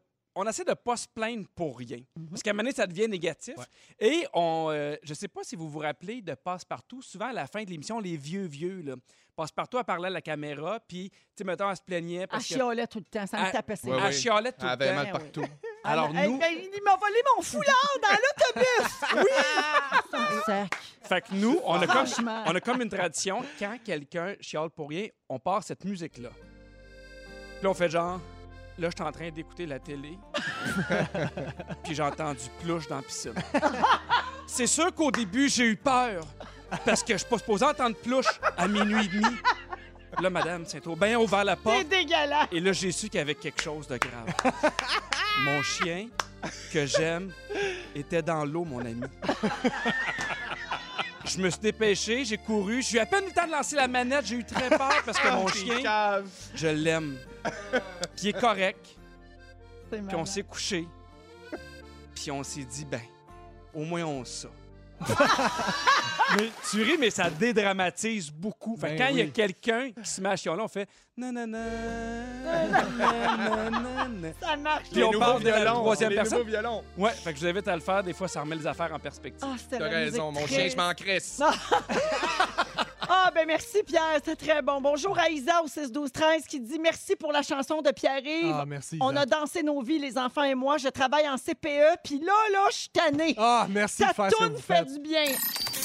on 0.43 0.49
essaie 0.49 0.65
de 0.65 0.75
pas 0.75 0.97
se 0.97 1.07
plaindre 1.09 1.47
pour 1.55 1.79
rien. 1.79 1.99
Parce 2.31 2.43
qu'à 2.43 2.51
un 2.51 2.53
moment 2.55 2.63
donné, 2.65 2.75
ça 2.75 2.87
devient 2.87 3.09
négatif. 3.09 3.57
Et 3.99 4.27
on, 4.33 4.69
euh, 4.71 4.97
je 5.03 5.13
sais 5.15 5.29
pas 5.29 5.43
si 5.45 5.57
vous 5.57 5.69
vous 5.69 5.81
rappelez 5.81 6.23
de 6.23 6.35
Passe-Partout. 6.35 7.03
Souvent, 7.03 7.27
à 7.27 7.33
la 7.33 7.47
fin 7.47 7.63
de 7.65 7.71
l'émission, 7.71 8.01
les 8.01 8.17
vieux, 8.17 8.47
vieux, 8.47 8.81
là, 8.83 8.95
Passe-Partout, 9.37 9.79
elle 9.79 9.85
parlait 9.85 10.09
à 10.09 10.11
la 10.11 10.21
caméra, 10.21 10.81
puis, 10.87 11.11
tu 11.11 11.17
sais, 11.37 11.45
mettons, 11.45 11.71
elle 11.71 11.77
se 11.77 11.83
plaignait 11.83 12.23
Elle 12.23 12.29
parce 12.29 12.45
chialait 12.45 12.87
tout 12.87 12.99
le 12.99 13.05
temps, 13.05 13.27
ça 13.27 13.39
me 13.43 13.53
tapait 13.53 13.75
ouais, 13.85 13.99
Elle 14.07 14.13
chialait 14.13 14.53
tout 14.53 14.59
Elle 14.61 14.67
le 14.67 14.73
avait 14.73 14.89
temps. 14.89 14.95
mal 14.95 15.11
partout. 15.13 15.45
Alors, 15.85 16.11
Ah, 16.15 16.27
nous... 16.27 16.39
il 16.43 16.83
m'a 16.85 16.97
volé 16.97 17.17
mon 17.37 17.43
foulard 17.43 17.99
dans 18.03 18.17
l'autobus! 18.17 18.93
Oui! 19.17 20.41
Sac. 20.47 20.75
Fait 21.03 21.21
que 21.23 21.35
nous, 21.35 21.59
on 21.65 21.75
a, 21.81 21.87
comme, 21.87 22.29
on 22.47 22.55
a 22.55 22.61
comme 22.61 22.83
une 22.83 22.89
tradition, 22.89 23.43
quand 23.59 23.77
quelqu'un 23.85 24.35
chiale 24.41 24.71
pour 24.71 24.89
rien, 24.91 25.09
on 25.29 25.39
part 25.39 25.63
cette 25.63 25.85
musique-là. 25.85 26.31
Puis 26.31 27.63
là, 27.65 27.71
on 27.71 27.75
fait 27.75 27.89
genre, 27.89 28.21
là, 28.81 28.89
je 28.91 28.97
suis 28.97 29.09
en 29.09 29.13
train 29.13 29.31
d'écouter 29.31 29.67
la 29.67 29.79
télé, 29.79 30.19
puis 31.85 31.95
j'ai 31.95 32.03
entendu 32.03 32.41
plouche 32.63 32.89
dans 32.89 32.97
la 32.97 33.03
piscine. 33.03 33.35
C'est 34.47 34.67
sûr 34.67 34.93
qu'au 34.95 35.11
début, 35.11 35.49
j'ai 35.49 35.67
eu 35.67 35.77
peur, 35.77 36.25
parce 36.85 37.03
que 37.03 37.13
je 37.13 37.19
suis 37.19 37.29
pas 37.29 37.39
supposé 37.39 37.65
entendre 37.65 37.97
plouche 37.97 38.41
à 38.57 38.67
minuit 38.67 39.05
et 39.05 39.09
demi. 39.09 39.37
Là, 40.21 40.31
madame 40.31 40.67
Saint-Aubin 40.67 41.15
a 41.15 41.19
ouvert 41.19 41.45
la 41.45 41.55
C'est 41.57 41.63
porte, 41.63 41.89
dégueulasse! 41.89 42.49
et 42.51 42.59
là, 42.59 42.73
j'ai 42.73 42.91
su 42.91 43.09
qu'il 43.09 43.19
y 43.19 43.23
avait 43.23 43.35
quelque 43.35 43.63
chose 43.63 43.87
de 43.87 43.97
grave. 43.97 44.27
Mon 45.45 45.63
chien, 45.63 46.09
que 46.73 46.85
j'aime, 46.87 47.33
était 47.95 48.23
dans 48.23 48.45
l'eau, 48.45 48.65
mon 48.65 48.81
ami. 48.81 49.03
Je 51.25 51.39
me 51.39 51.49
suis 51.49 51.61
dépêché, 51.61 52.25
j'ai 52.25 52.39
couru. 52.39 52.83
J'ai 52.83 52.97
eu 52.97 53.01
à 53.01 53.07
peine 53.07 53.25
eu 53.25 53.29
le 53.29 53.33
temps 53.33 53.47
de 53.47 53.53
lancer 53.53 53.77
la 53.77 53.87
manette. 53.87 54.27
J'ai 54.27 54.37
eu 54.37 54.45
très 54.45 54.69
peur 54.69 55.03
parce 55.05 55.19
que 55.19 55.29
mon 55.31 55.47
chien, 55.49 56.23
je 56.55 56.67
l'aime. 56.67 57.17
Il 58.23 58.29
est 58.29 58.41
correct. 58.41 58.97
C'est 59.91 60.07
Puis 60.07 60.17
on 60.17 60.25
s'est 60.25 60.43
couché. 60.43 60.87
Puis 62.15 62.31
on 62.31 62.43
s'est 62.43 62.65
dit, 62.65 62.85
ben, 62.85 63.01
au 63.75 63.85
moins 63.85 64.05
on 64.05 64.25
ça. 64.25 64.49
mais 66.37 66.51
tu 66.71 66.83
ris, 66.83 66.99
mais 66.99 67.09
ça 67.09 67.31
dédramatise 67.31 68.31
beaucoup. 68.31 68.77
Fait 68.77 68.89
que 68.89 68.93
Ben 68.93 68.99
quand 68.99 69.09
il 69.13 69.17
y 69.17 69.23
a 69.23 69.25
oui. 69.25 69.33
quelqu'un 69.33 69.91
qui 69.93 70.09
se 70.09 70.21
met 70.21 70.29
à 70.29 70.37
chialer, 70.37 70.61
on 70.61 70.69
fait 70.69 70.87
nanana, 71.17 71.59
nanana. 72.45 74.29
Ça 74.39 74.57
marche! 74.57 74.91
Puis 74.93 75.03
on 75.03 75.19
parle 75.19 75.43
de 75.43 75.49
la 75.49 75.65
troisième 75.65 76.11
les 76.11 76.17
personne. 76.17 76.39
nouveaux 76.41 76.51
violons. 76.51 76.85
Ouais, 76.99 77.13
fait 77.13 77.33
que 77.33 77.39
je 77.39 77.45
vous 77.45 77.51
invite 77.51 77.69
à 77.69 77.75
le 77.77 77.81
faire. 77.81 78.03
Des 78.05 78.13
fois, 78.13 78.29
ça 78.29 78.43
remet 78.43 78.57
les 78.57 78.67
affaires 78.67 78.93
en 78.93 78.99
perspective. 78.99 79.49
Ah, 79.51 79.57
c'était 79.59 79.79
T'as 79.79 79.89
la 79.89 79.99
raison, 79.99 80.31
musique 80.31 80.43
mon 80.43 80.55
chien, 80.55 80.69
je 80.69 80.77
m'en 80.77 80.93
crisse. 80.93 81.41
Ah, 83.13 83.29
ben 83.35 83.45
merci, 83.45 83.83
Pierre. 83.85 84.21
C'est 84.25 84.37
très 84.37 84.63
bon. 84.63 84.81
Bonjour 84.81 85.19
à 85.19 85.29
Isa 85.29 85.61
au 85.65 85.67
6-12-13 85.67 86.47
qui 86.49 86.61
dit 86.61 86.79
merci 86.79 87.17
pour 87.17 87.33
la 87.33 87.43
chanson 87.43 87.83
de 87.83 87.91
Pierre-Yves. 87.91 88.55
Ah, 88.57 88.65
merci. 88.65 88.99
On 89.01 89.17
a 89.17 89.27
dansé 89.27 89.65
nos 89.65 89.83
vies, 89.83 89.99
les 89.99 90.17
enfants 90.17 90.45
et 90.45 90.55
moi. 90.55 90.79
Je 90.79 90.87
travaille 90.89 91.29
en 91.29 91.37
CPE, 91.37 91.99
puis 92.05 92.21
là, 92.21 92.33
là, 92.53 92.67
je 92.71 92.77
suis 92.77 92.89
tannée. 92.91 93.35
Ah, 93.37 93.67
merci 93.69 93.97
Ça 94.05 94.11
de 94.11 94.15
faire 94.15 94.31
ce 94.31 94.37
que 94.37 94.45
vous 94.51 94.57
fait 94.59 94.77
faites. 94.77 94.93
du 94.93 95.01
bien. 95.01 95.25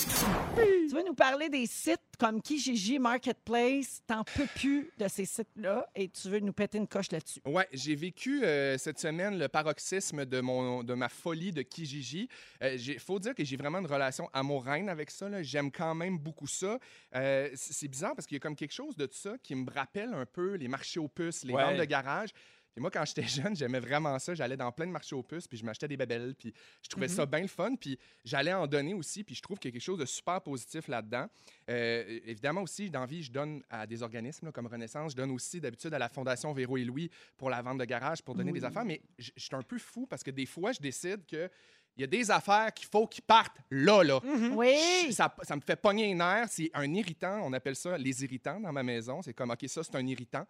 Tu 0.09 0.87
veux 0.95 1.03
nous 1.03 1.13
parler 1.15 1.49
des 1.49 1.65
sites 1.65 1.99
comme 2.19 2.41
Kijiji 2.41 2.99
Marketplace? 2.99 4.01
T'en 4.07 4.23
peux 4.23 4.45
plus 4.55 4.91
de 4.97 5.07
ces 5.07 5.25
sites-là 5.25 5.87
et 5.95 6.07
tu 6.09 6.29
veux 6.29 6.39
nous 6.39 6.53
péter 6.53 6.77
une 6.77 6.87
coche 6.87 7.11
là-dessus. 7.11 7.41
Ouais, 7.45 7.67
j'ai 7.73 7.95
vécu 7.95 8.43
euh, 8.43 8.77
cette 8.77 8.99
semaine 8.99 9.37
le 9.37 9.47
paroxysme 9.47 10.25
de, 10.25 10.39
mon, 10.41 10.83
de 10.83 10.93
ma 10.93 11.09
folie 11.09 11.51
de 11.51 11.61
Kijiji. 11.63 12.29
Il 12.61 12.99
faut 12.99 13.19
dire 13.19 13.33
que 13.35 13.43
j'ai 13.43 13.57
vraiment 13.57 13.79
une 13.79 13.87
relation 13.87 14.29
amour-reine 14.33 14.89
avec 14.89 15.09
ça. 15.11 15.25
J'aime 15.41 15.71
quand 15.71 15.95
même 15.95 16.17
beaucoup 16.19 16.47
ça. 16.47 16.79
Euh, 17.15 17.49
c'est 17.55 17.87
bizarre 17.87 18.15
parce 18.15 18.27
qu'il 18.27 18.35
y 18.35 18.39
a 18.39 18.41
comme 18.41 18.55
quelque 18.55 18.73
chose 18.73 18.95
de 18.95 19.09
ça 19.11 19.35
qui 19.43 19.55
me 19.55 19.69
rappelle 19.71 20.13
un 20.13 20.25
peu 20.25 20.53
les 20.55 20.67
marchés 20.67 20.99
aux 20.99 21.07
puces, 21.09 21.43
les 21.43 21.53
Ouais. 21.53 21.63
ventes 21.63 21.77
de 21.77 21.85
garage. 21.85 22.29
Puis 22.75 22.81
moi, 22.81 22.91
quand 22.91 23.05
j'étais 23.05 23.23
jeune, 23.51 23.55
j'aimais 23.55 23.79
vraiment 23.79 24.19
ça. 24.19 24.35
J'allais 24.35 24.57
dans 24.57 24.71
plein 24.71 24.85
de 24.85 24.91
marchés 24.91 25.15
aux 25.15 25.23
puces, 25.23 25.47
puis 25.47 25.57
je 25.57 25.63
m'achetais 25.65 25.87
des 25.87 25.95
babelles, 25.95 26.35
puis 26.37 26.53
je 26.83 26.89
trouvais 26.89 27.07
ça 27.07 27.25
bien 27.25 27.39
le 27.39 27.47
fun. 27.47 27.73
Puis 27.75 27.97
j'allais 28.25 28.53
en 28.53 28.67
donner 28.67 28.93
aussi, 28.93 29.23
puis 29.23 29.33
je 29.33 29.41
trouve 29.41 29.57
qu'il 29.57 29.69
y 29.69 29.71
a 29.71 29.73
quelque 29.73 29.81
chose 29.85 29.97
de 29.99 30.05
super 30.05 30.41
positif 30.41 30.87
là-dedans. 30.89 31.27
Euh, 31.69 32.19
évidemment 32.25 32.61
aussi, 32.61 32.89
dans 32.89 33.05
vie, 33.05 33.23
je 33.23 33.31
donne 33.31 33.63
à 33.69 33.87
des 33.87 34.03
organismes 34.03 34.47
là, 34.47 34.51
comme 34.51 34.67
Renaissance. 34.67 35.13
Je 35.13 35.17
donne 35.17 35.31
aussi 35.31 35.61
d'habitude 35.61 35.93
à 35.93 35.99
la 35.99 36.09
Fondation 36.09 36.51
Véro 36.53 36.75
et 36.77 36.83
Louis 36.83 37.09
pour 37.37 37.49
la 37.49 37.61
vente 37.61 37.77
de 37.77 37.85
garage, 37.85 38.21
pour 38.21 38.35
donner 38.35 38.51
des 38.51 38.65
affaires. 38.65 38.85
Mais 38.85 39.01
je 39.17 39.31
suis 39.37 39.55
un 39.55 39.61
peu 39.63 39.77
fou 39.77 40.05
parce 40.05 40.21
que 40.23 40.31
des 40.31 40.45
fois, 40.45 40.73
je 40.73 40.79
décide 40.81 41.25
que 41.25 41.49
il 41.97 42.01
y 42.01 42.03
a 42.03 42.07
des 42.07 42.29
affaires 42.29 42.73
qu'il 42.73 42.89
faut 42.89 43.07
qu'ils 43.07 43.23
partent 43.23 43.55
là, 43.71 44.03
là. 44.03 44.19
Oui. 44.53 44.75
Je- 45.07 45.13
Ça, 45.13 45.33
ça 45.43 45.55
me 45.55 45.61
fait 45.61 45.77
pogner 45.77 46.07
les 46.07 46.13
nerfs. 46.13 46.49
C'est 46.49 46.69
un 46.73 46.93
irritant. 46.93 47.39
On 47.41 47.53
appelle 47.53 47.77
ça 47.77 47.97
les 47.97 48.21
irritants 48.21 48.59
dans 48.59 48.73
ma 48.73 48.83
maison. 48.83 49.21
C'est 49.21 49.33
comme, 49.33 49.49
OK, 49.51 49.63
ça, 49.67 49.81
c'est 49.81 49.95
un 49.95 50.05
irritant. 50.05 50.45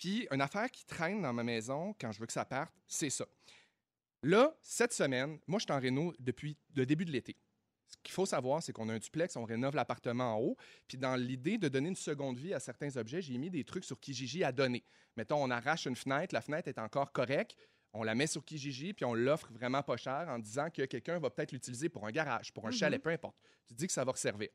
Puis, 0.00 0.26
une 0.30 0.40
affaire 0.40 0.70
qui 0.70 0.86
traîne 0.86 1.20
dans 1.20 1.34
ma 1.34 1.44
maison 1.44 1.94
quand 2.00 2.10
je 2.10 2.20
veux 2.20 2.26
que 2.26 2.32
ça 2.32 2.46
parte, 2.46 2.74
c'est 2.88 3.10
ça. 3.10 3.26
Là, 4.22 4.56
cette 4.62 4.94
semaine, 4.94 5.38
moi, 5.46 5.58
je 5.58 5.64
suis 5.64 5.72
en 5.72 5.78
réno 5.78 6.14
depuis 6.18 6.56
le 6.74 6.86
début 6.86 7.04
de 7.04 7.12
l'été. 7.12 7.36
Ce 7.86 7.96
qu'il 8.02 8.14
faut 8.14 8.24
savoir, 8.24 8.62
c'est 8.62 8.72
qu'on 8.72 8.88
a 8.88 8.94
un 8.94 8.98
duplex, 8.98 9.36
on 9.36 9.44
rénove 9.44 9.74
l'appartement 9.76 10.36
en 10.36 10.40
haut. 10.40 10.56
Puis, 10.88 10.96
dans 10.96 11.16
l'idée 11.16 11.58
de 11.58 11.68
donner 11.68 11.90
une 11.90 11.96
seconde 11.96 12.38
vie 12.38 12.54
à 12.54 12.60
certains 12.60 12.96
objets, 12.96 13.20
j'ai 13.20 13.36
mis 13.36 13.50
des 13.50 13.62
trucs 13.62 13.84
sur 13.84 14.00
Kijiji 14.00 14.42
à 14.42 14.52
donner. 14.52 14.82
Mettons, 15.18 15.44
on 15.44 15.50
arrache 15.50 15.84
une 15.84 15.96
fenêtre, 15.96 16.34
la 16.34 16.40
fenêtre 16.40 16.68
est 16.68 16.78
encore 16.78 17.12
correcte. 17.12 17.54
On 17.92 18.02
la 18.02 18.14
met 18.14 18.26
sur 18.26 18.42
Kijiji, 18.42 18.94
puis 18.94 19.04
on 19.04 19.12
l'offre 19.12 19.52
vraiment 19.52 19.82
pas 19.82 19.98
cher 19.98 20.26
en 20.30 20.38
disant 20.38 20.70
que 20.70 20.86
quelqu'un 20.86 21.18
va 21.18 21.28
peut-être 21.28 21.52
l'utiliser 21.52 21.90
pour 21.90 22.06
un 22.06 22.10
garage, 22.10 22.54
pour 22.54 22.66
un 22.66 22.70
chalet, 22.70 23.02
peu 23.02 23.10
importe. 23.10 23.36
Tu 23.66 23.74
dis 23.74 23.86
que 23.86 23.92
ça 23.92 24.04
va 24.04 24.12
resservir. 24.12 24.48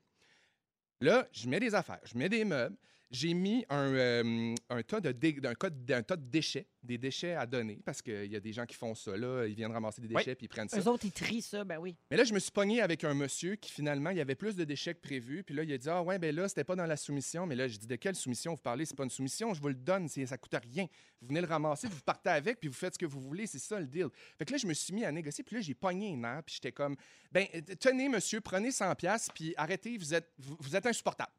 Là, 1.02 1.28
je 1.32 1.48
mets 1.48 1.60
des 1.60 1.76
affaires, 1.76 2.02
je 2.04 2.18
mets 2.18 2.30
des 2.30 2.46
meubles. 2.46 2.78
J'ai 3.12 3.34
mis 3.34 3.66
un, 3.70 3.94
euh, 3.94 4.56
un, 4.70 4.82
tas 4.84 5.00
de 5.00 5.12
dé- 5.12 5.40
tas 5.40 6.16
déchets, 6.18 6.68
des 6.82 6.98
déchets 6.98 7.34
à 7.36 7.46
donner, 7.46 7.80
parce 7.86 8.02
qu'il 8.02 8.26
y 8.32 8.36
a 8.36 8.40
des 8.40 8.52
gens 8.52 8.66
qui 8.66 8.76
font 8.76 8.96
ça. 8.96 9.16
Là, 9.16 9.46
ils 9.46 9.54
viennent 9.56 9.72
ramasser 9.72 10.02
des 10.02 10.08
déchets 10.08 10.36
puis 10.36 10.46
ils 10.46 10.50
prennent 10.50 10.68
ça. 10.70 10.80
Eux 10.80 10.88
autres, 10.88 11.06
ils 11.06 11.12
trient 11.12 11.42
ça, 11.42 11.64
ben 11.64 11.78
oui. 11.78 11.96
Mais 12.10 12.18
là, 12.18 12.24
je 12.24 12.34
me 12.34 12.40
suis 12.40 12.52
pogné 12.52 12.82
avec 12.82 13.04
un 13.04 13.14
monsieur 13.14 13.56
qui, 13.56 13.72
finalement, 13.72 14.10
il 14.10 14.18
y 14.18 14.22
avait 14.22 14.36
plus 14.36 14.56
de 14.56 14.64
déchets 14.64 14.96
que 14.96 15.02
prévu. 15.02 15.44
Puis 15.44 15.54
là, 15.56 15.64
il 15.64 15.72
a 15.72 15.78
dit 15.78 15.90
Ah, 15.90 16.02
ouais, 16.02 16.18
ben 16.20 16.36
là, 16.36 16.48
c'était 16.48 16.64
pas 16.64 16.76
dans 16.76 16.86
la 16.86 16.98
soumission. 16.98 17.46
Mais 17.46 17.56
là, 17.56 17.68
je 17.68 17.78
dis 17.78 17.88
De 17.88 17.96
quelle 17.96 18.16
soumission 18.16 18.54
vous 18.56 18.62
parlez? 18.62 18.86
C'est 18.86 18.96
pas 18.98 19.04
une 19.04 19.10
soumission, 19.10 19.54
je 19.54 19.62
vous 19.62 19.70
le 19.70 19.76
donne, 19.76 20.08
ça 20.10 20.38
coûte 20.38 20.56
rien. 20.56 20.88
Vous 21.22 21.28
venez 21.28 21.42
le 21.42 21.48
ramasser, 21.48 21.88
vous 21.88 22.02
partez 22.02 22.30
avec, 22.32 22.60
puis 22.60 22.70
vous 22.70 22.76
faites 22.76 22.96
ce 22.96 23.00
que 23.00 23.06
vous 23.06 23.20
voulez. 23.22 23.48
C'est 23.48 23.60
ça 23.60 23.80
le 23.80 23.88
deal. 23.88 24.08
Fait 24.38 24.46
que 24.46 24.52
là, 24.52 24.58
je 24.58 24.68
me 24.68 24.74
suis 24.74 24.94
mis 24.94 25.06
à 25.06 25.12
négocier. 25.12 25.44
Puis 25.44 25.56
là, 25.56 25.62
j'ai 25.62 25.74
pogné 25.74 26.14
un 26.14 26.18
nerf, 26.18 26.44
puis 26.44 26.56
j'étais 26.56 26.72
comme 26.72 26.96
Ben, 27.32 27.46
euh, 27.56 27.62
tenez, 27.80 28.10
monsieur, 28.10 28.42
prenez 28.42 28.70
100$, 28.70 29.28
puis 29.34 29.54
arrêtez, 29.58 29.98
vous 29.98 30.14
êtes, 30.14 30.32
vous, 30.40 30.58
vous 30.60 30.76
êtes 30.76 30.86
insupportable. 30.86 31.32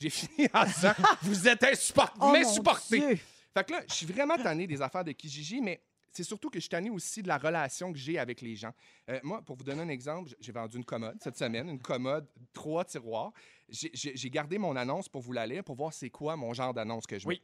J'ai 0.00 0.10
fini 0.10 0.48
en 0.52 0.64
disant 0.64 0.92
Vous 1.22 1.48
êtes 1.48 1.62
insupportable, 1.64 2.20
Oh. 2.20 2.76
Dieu. 2.90 3.18
Fait 3.54 3.64
que 3.64 3.72
là, 3.72 3.82
je 3.88 3.94
suis 3.94 4.06
vraiment 4.06 4.36
tanné 4.38 4.66
des 4.66 4.80
affaires 4.80 5.04
de 5.04 5.12
Kijiji, 5.12 5.60
mais 5.60 5.82
c'est 6.10 6.24
surtout 6.24 6.48
que 6.50 6.58
je 6.58 6.62
suis 6.62 6.68
tanné 6.70 6.90
aussi 6.90 7.22
de 7.22 7.28
la 7.28 7.38
relation 7.38 7.92
que 7.92 7.98
j'ai 7.98 8.18
avec 8.18 8.40
les 8.40 8.56
gens. 8.56 8.72
Euh, 9.10 9.20
moi, 9.22 9.42
pour 9.42 9.56
vous 9.56 9.64
donner 9.64 9.82
un 9.82 9.88
exemple, 9.88 10.30
j'ai 10.40 10.52
vendu 10.52 10.76
une 10.78 10.84
commode 10.84 11.16
cette 11.22 11.36
semaine, 11.36 11.68
une 11.68 11.80
commode, 11.80 12.26
trois 12.52 12.84
tiroirs. 12.84 13.32
J'ai- 13.68 14.30
gardé 14.30 14.58
mon 14.58 14.74
annonce 14.76 15.08
pour 15.08 15.22
vous 15.22 15.32
la 15.32 15.46
lire, 15.46 15.64
pour 15.64 15.76
voir 15.76 15.92
c'est 15.92 16.10
quoi 16.10 16.36
mon 16.36 16.52
genre 16.54 16.72
d'annonce 16.74 17.06
que 17.06 17.18
je 17.18 17.26
mets. 17.28 17.34
Oui. 17.34 17.42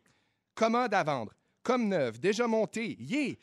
Commode 0.54 0.92
à 0.94 1.02
vendre, 1.02 1.32
comme 1.62 1.88
neuve, 1.88 2.18
déjà 2.18 2.46
montée, 2.46 2.96
yeah! 3.00 3.34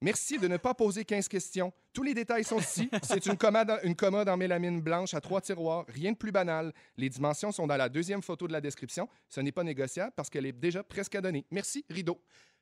Merci 0.00 0.38
de 0.38 0.46
ne 0.46 0.56
pas 0.56 0.74
poser 0.74 1.04
15 1.04 1.26
questions. 1.26 1.72
Tous 1.92 2.04
les 2.04 2.14
détails 2.14 2.44
sont 2.44 2.60
ici. 2.60 2.88
C'est 3.02 3.26
une 3.26 3.36
commode, 3.36 3.80
une 3.82 3.96
commode 3.96 4.28
en 4.28 4.36
mélamine 4.36 4.80
blanche 4.80 5.12
à 5.12 5.20
trois 5.20 5.40
tiroirs. 5.40 5.84
Rien 5.88 6.12
de 6.12 6.16
plus 6.16 6.30
banal. 6.30 6.72
Les 6.96 7.08
dimensions 7.08 7.50
sont 7.50 7.66
dans 7.66 7.76
la 7.76 7.88
deuxième 7.88 8.22
photo 8.22 8.46
de 8.46 8.52
la 8.52 8.60
description. 8.60 9.08
Ce 9.28 9.40
n'est 9.40 9.50
pas 9.50 9.64
négociable 9.64 10.12
parce 10.14 10.30
qu'elle 10.30 10.46
est 10.46 10.52
déjà 10.52 10.84
presque 10.84 11.16
à 11.16 11.20
donner. 11.20 11.44
Merci, 11.50 11.84
rideau. 11.90 12.20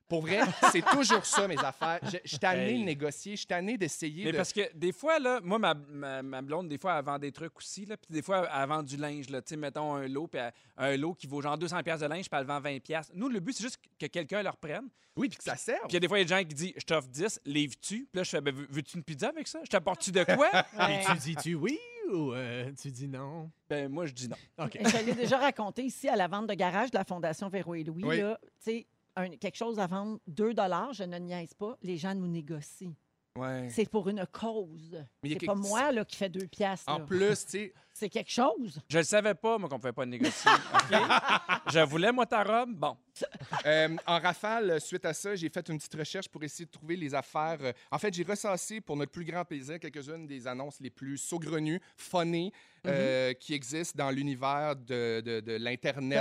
Pour 0.09 0.22
vrai, 0.22 0.40
c'est 0.70 0.82
toujours 0.84 1.24
ça, 1.26 1.48
mes 1.48 1.59
affaires. 1.59 1.98
Je, 2.04 2.18
je 2.22 2.28
suis 2.28 2.38
tanné 2.38 2.70
Hey. 2.74 2.78
de 2.80 2.84
négocier, 2.84 3.32
je 3.32 3.38
suis 3.38 3.46
tanné 3.46 3.76
d'essayer 3.76 4.24
Mais 4.24 4.32
de... 4.32 4.36
parce 4.36 4.52
que 4.52 4.72
des 4.74 4.92
fois, 4.92 5.18
là, 5.18 5.40
moi, 5.42 5.59
ma, 5.59 5.74
ma, 5.74 6.22
ma 6.22 6.42
blonde, 6.42 6.68
des 6.68 6.78
fois, 6.78 6.96
elle 6.98 7.04
vend 7.04 7.18
des 7.18 7.32
trucs 7.32 7.57
aussi. 7.59 7.84
Là, 7.86 7.96
puis 7.96 8.12
des 8.12 8.22
fois, 8.22 8.48
elle 8.54 8.68
vend 8.68 8.82
du 8.82 8.96
linge. 8.96 9.28
Là, 9.30 9.42
Tu 9.42 9.50
sais, 9.50 9.57
mettons 9.57 9.94
un 9.94 10.07
lot, 10.07 10.26
puis 10.28 10.40
elle- 10.40 10.52
un 10.76 10.96
lot 10.96 11.14
qui 11.14 11.26
vaut 11.26 11.40
genre 11.42 11.57
200$ 11.59 11.82
piastres 11.82 12.07
de 12.07 12.11
linge, 12.14 12.28
puis 12.30 12.38
elle 12.38 12.46
le 12.46 12.52
vend 12.52 12.61
20$. 12.61 13.11
Nous, 13.14 13.28
le 13.28 13.40
but, 13.40 13.52
c'est 13.54 13.64
juste 13.64 13.78
que 13.98 14.07
quelqu'un 14.07 14.42
le 14.42 14.50
reprenne. 14.50 14.88
Oui, 15.16 15.28
puis 15.30 15.38
que 15.38 15.44
ça 15.44 15.57
serve. 15.57 15.80
Puis 15.80 15.90
il 15.92 15.94
y 15.94 15.96
a 15.96 16.00
des 16.00 16.09
fois, 16.09 16.18
il 16.18 16.20
y 16.20 16.24
a 16.24 16.28
des 16.36 16.42
gens 16.42 16.48
qui 16.48 16.54
disent 16.54 16.72
Je 16.76 16.84
t'offre 16.84 17.09
10, 17.09 17.40
livres-tu 17.46 18.00
Puis 18.12 18.18
là, 18.18 18.22
je 18.22 18.28
fais 18.30 18.40
ben, 18.42 18.54
veux- 18.54 18.66
Veux-tu 18.70 18.98
une 18.98 19.02
pizza 19.02 19.28
avec 19.30 19.48
ça 19.48 19.59
Je 19.64 19.70
t'apporte-tu 19.70 20.12
de 20.12 20.22
quoi? 20.24 20.50
Ouais. 20.78 21.02
Tu 21.07 21.16
dis-tu 21.18 21.54
oui 21.54 21.78
ou 22.12 22.32
euh, 22.34 22.70
tu 22.80 22.90
dis 22.90 23.09
non? 23.09 23.50
Ben, 23.68 23.88
moi, 23.90 24.04
je 24.07 24.12
dis 24.12 24.28
non. 24.28 24.36
OK. 24.59 24.78
Je 24.78 25.04
l'ai 25.07 25.14
déjà 25.14 25.38
raconté 25.38 25.82
ici 25.84 26.07
à 26.09 26.16
la 26.16 26.28
vente 26.28 26.46
de 26.48 26.54
garage 26.54 26.90
de 26.90 26.98
la 26.98 27.04
Fondation 27.04 27.48
Véro 27.48 27.74
et 27.74 27.82
Louis. 27.82 28.04
Oui. 28.04 28.18
là, 28.20 28.38
tu 28.42 28.48
sais, 28.61 28.86
un- 29.17 29.31
quelque 29.31 29.57
chose 29.57 29.79
à 29.79 29.87
vendre 29.87 30.19
2 30.27 30.53
je 30.93 31.05
ne 31.05 31.19
niaise 31.19 31.55
pas, 31.55 31.77
les 31.83 31.97
gens 31.97 32.14
nous 32.14 32.29
négocient. 32.29 32.93
Ouais. 33.39 33.69
C'est 33.71 33.91
pour 33.91 34.09
une 34.09 34.25
cause. 34.33 34.97
C'est 35.23 35.35
pas 35.35 35.39
quelque- 35.41 35.69
moi 35.69 35.93
là, 35.93 36.07
qui 36.07 36.17
fait 36.17 36.31
2 36.31 36.47
piastres. 36.47 36.91
En 36.91 36.99
là. 37.01 37.05
plus, 37.05 37.45
tu 37.45 37.51
sais, 37.51 37.75
C'est 37.93 38.09
quelque 38.11 38.31
chose. 38.31 38.79
Je 38.89 38.99
le 38.99 39.05
savais 39.05 39.35
pas, 39.35 39.57
moi, 39.59 39.69
qu'on 39.71 39.79
pouvait 39.79 39.93
pas 39.93 40.05
négocier. 40.07 40.51
Je 41.73 41.81
voulais, 41.85 42.12
moi, 42.12 42.27
ta 42.27 42.43
robe. 42.45 42.75
Bon. 42.75 42.97
Euh, 43.67 43.97
en 44.07 44.21
rafale, 44.21 44.81
suite 44.81 45.05
à 45.07 45.12
ça, 45.14 45.35
j'ai 45.35 45.49
fait 45.49 45.69
une 45.71 45.79
petite 45.79 45.95
recherche 45.95 46.29
pour 46.29 46.43
essayer 46.45 46.67
de 46.67 46.71
trouver 46.71 46.95
les 46.95 47.14
affaires. 47.14 47.57
euh, 47.62 47.73
En 47.91 47.99
fait, 47.99 48.12
j'ai 48.14 48.23
recensé 48.23 48.81
pour 48.81 48.97
notre 48.97 49.11
plus 49.11 49.25
grand 49.25 49.45
plaisir 49.45 49.81
quelques-unes 49.81 50.27
des 50.27 50.47
annonces 50.47 50.79
les 50.81 50.91
plus 50.91 51.17
saugrenues, 51.19 51.81
funny, 51.97 52.53
euh, 52.87 53.33
qui 53.35 53.55
existent 53.55 53.97
dans 54.05 54.11
l'univers 54.11 54.77
de, 54.77 55.21
de- 55.21 55.41
de 55.41 55.53
l'Internet, 55.57 56.21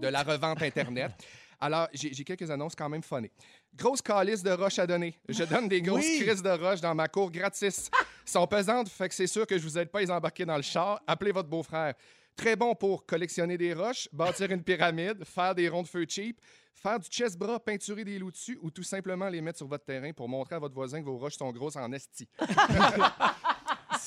de 0.00 0.08
la 0.08 0.22
revente 0.22 0.62
Internet. 0.62 1.12
Alors, 1.60 1.88
j'ai 1.92 2.24
quelques 2.24 2.50
annonces 2.50 2.74
quand 2.74 2.88
même 2.88 3.02
funny. 3.02 3.30
Grosse 3.74 4.00
calice 4.00 4.42
de 4.42 4.50
roches 4.50 4.78
à 4.78 4.86
donner. 4.86 5.14
Je 5.28 5.44
donne 5.44 5.68
des 5.68 5.82
grosses 5.82 6.04
Oui. 6.04 6.20
crises 6.24 6.42
de 6.42 6.48
roches 6.50 6.80
dans 6.80 6.94
ma 6.94 7.06
cour 7.08 7.30
gratis. 7.30 7.90
sont 8.24 8.46
pesantes, 8.46 8.88
fait 8.88 9.08
que 9.08 9.14
c'est 9.14 9.26
sûr 9.26 9.46
que 9.46 9.58
je 9.58 9.62
vous 9.64 9.76
aide 9.78 9.90
pas 9.90 9.98
à 9.98 10.02
les 10.02 10.10
embarquer 10.10 10.44
dans 10.46 10.56
le 10.56 10.62
char. 10.62 11.00
Appelez 11.06 11.32
votre 11.32 11.48
beau-frère. 11.48 11.94
Très 12.36 12.56
bon 12.56 12.74
pour 12.74 13.04
collectionner 13.04 13.58
des 13.58 13.74
roches, 13.74 14.08
bâtir 14.12 14.50
une 14.50 14.62
pyramide, 14.62 15.24
faire 15.24 15.54
des 15.54 15.68
ronds 15.68 15.82
de 15.82 15.88
feu 15.88 16.06
cheap, 16.08 16.40
faire 16.72 16.98
du 16.98 17.08
chest-bras, 17.10 17.60
peinturer 17.60 18.04
des 18.04 18.18
loups 18.18 18.30
dessus 18.30 18.58
ou 18.62 18.70
tout 18.70 18.82
simplement 18.84 19.28
les 19.28 19.42
mettre 19.42 19.58
sur 19.58 19.66
votre 19.66 19.84
terrain 19.84 20.12
pour 20.12 20.28
montrer 20.28 20.54
à 20.54 20.58
votre 20.58 20.74
voisin 20.74 21.00
que 21.00 21.04
vos 21.06 21.18
roches 21.18 21.36
sont 21.36 21.50
grosses 21.52 21.76
en 21.76 21.92
esti. 21.92 22.26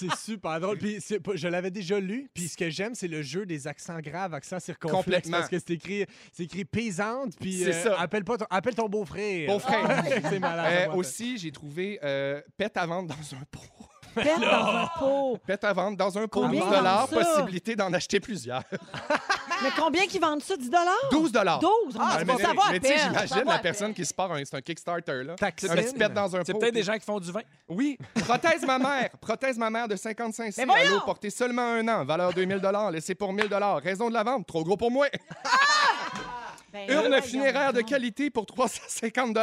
C'est 0.09 0.31
super 0.33 0.59
drôle. 0.59 0.77
Puis 0.77 0.99
pas- 1.23 1.35
je 1.35 1.47
l'avais 1.47 1.71
déjà 1.71 1.99
lu. 1.99 2.29
Puis 2.33 2.47
ce 2.47 2.57
que 2.57 2.69
j'aime, 2.69 2.95
c'est 2.95 3.07
le 3.07 3.21
jeu 3.21 3.45
des 3.45 3.67
accents 3.67 3.99
graves, 3.99 4.33
accents 4.33 4.59
circonflexes. 4.59 5.03
Complètement. 5.05 5.37
Parce 5.37 5.49
que 5.49 5.59
c'est 5.59 5.71
écrit, 5.71 6.05
c'est 6.31 6.43
écrit 6.43 6.65
paysante. 6.65 7.33
Puis 7.39 7.59
C'est 7.59 7.73
euh, 7.73 7.83
ça. 7.83 7.99
appelle, 7.99 8.23
pas 8.23 8.37
ton, 8.37 8.45
appelle 8.49 8.75
ton 8.75 8.89
beau-frère. 8.89 9.47
Beau-frère. 9.47 10.03
c'est 10.29 10.39
malade. 10.39 10.89
Euh, 10.89 10.93
aussi, 10.93 11.37
j'ai 11.37 11.51
trouvé 11.51 11.99
euh, 12.03 12.41
pète 12.57 12.77
à 12.77 12.85
vendre 12.85 13.09
dans 13.09 13.35
un 13.37 13.43
pot. 13.49 13.59
Pète 14.15 14.39
dans 14.39 14.67
un 14.67 14.89
pot. 14.99 15.37
Pète 15.45 15.63
à 15.63 15.73
vendre 15.73 15.97
dans 15.97 16.17
un 16.17 16.27
pot, 16.27 16.41
Combien 16.41 16.59
12 16.61 16.69
ils 16.69 16.75
vendent 16.83 17.09
ça? 17.09 17.15
possibilité 17.33 17.75
d'en 17.75 17.91
acheter 17.93 18.19
plusieurs. 18.19 18.63
Mais 19.63 19.69
combien 19.77 20.05
qui 20.07 20.19
vendent 20.19 20.41
ça? 20.43 20.57
10 20.57 20.69
12 21.11 21.31
12 21.31 21.97
Ah, 21.97 22.17
Ah, 22.19 22.25
mais 22.25 22.37
ça 22.37 22.53
va 22.53 22.67
à 22.67 22.71
mais 22.71 22.79
tu 22.81 22.87
sais, 22.87 22.93
peine. 22.95 23.03
j'imagine 23.07 23.43
la 23.45 23.59
personne 23.59 23.93
qui 23.93 24.05
se 24.05 24.13
part, 24.13 24.31
un- 24.33 24.43
c'est 24.43 24.57
un 24.57 24.61
Kickstarter, 24.61 25.23
là. 25.23 25.33
Un 25.41 25.51
petit 25.51 25.93
pète 25.93 26.13
dans 26.13 26.35
un 26.35 26.39
pot. 26.39 26.43
C'est 26.47 26.53
peut-être 26.59 26.73
des 26.73 26.83
gens 26.83 26.93
qui 26.95 27.05
font 27.05 27.19
du 27.19 27.31
vin. 27.31 27.41
Oui, 27.69 27.97
prothèse 28.25 28.65
ma 28.65 28.77
mère. 28.77 29.09
Prothèse 29.21 29.57
ma 29.57 29.69
mère 29.69 29.87
de 29.87 29.95
55 29.95 30.51
cents. 30.51 30.61
Mais 30.61 30.65
voyons! 30.65 30.91
à 30.91 30.93
l'eau, 30.95 30.99
portée 31.05 31.29
seulement 31.29 31.61
un 31.61 31.87
an. 31.87 32.03
Valeur 32.03 32.33
2000 32.33 32.61
Laissé 32.91 33.15
pour 33.15 33.31
1000 33.31 33.47
Raison 33.81 34.09
de 34.09 34.13
la 34.13 34.23
vente. 34.23 34.45
Trop 34.47 34.63
gros 34.63 34.75
pour 34.77 34.91
moi. 34.91 35.07
Ben, 36.87 36.95
Urne 36.95 37.21
funéraire 37.21 37.73
de 37.73 37.81
qualité 37.81 38.29
pour 38.29 38.45
350 38.45 39.37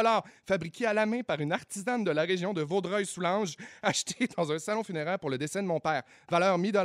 Fabriquée 0.45 0.85
à 0.85 0.93
la 0.93 1.05
main 1.05 1.21
par 1.21 1.39
une 1.39 1.51
artisane 1.51 2.03
de 2.03 2.11
la 2.11 2.23
région 2.23 2.53
de 2.53 2.61
Vaudreuil-Soulanges. 2.61 3.55
Achetée 3.81 4.27
dans 4.37 4.51
un 4.51 4.59
salon 4.59 4.83
funéraire 4.83 5.19
pour 5.19 5.29
le 5.29 5.37
décès 5.37 5.61
de 5.61 5.67
mon 5.67 5.79
père. 5.79 6.03
Valeur 6.29 6.57
1000 6.57 6.79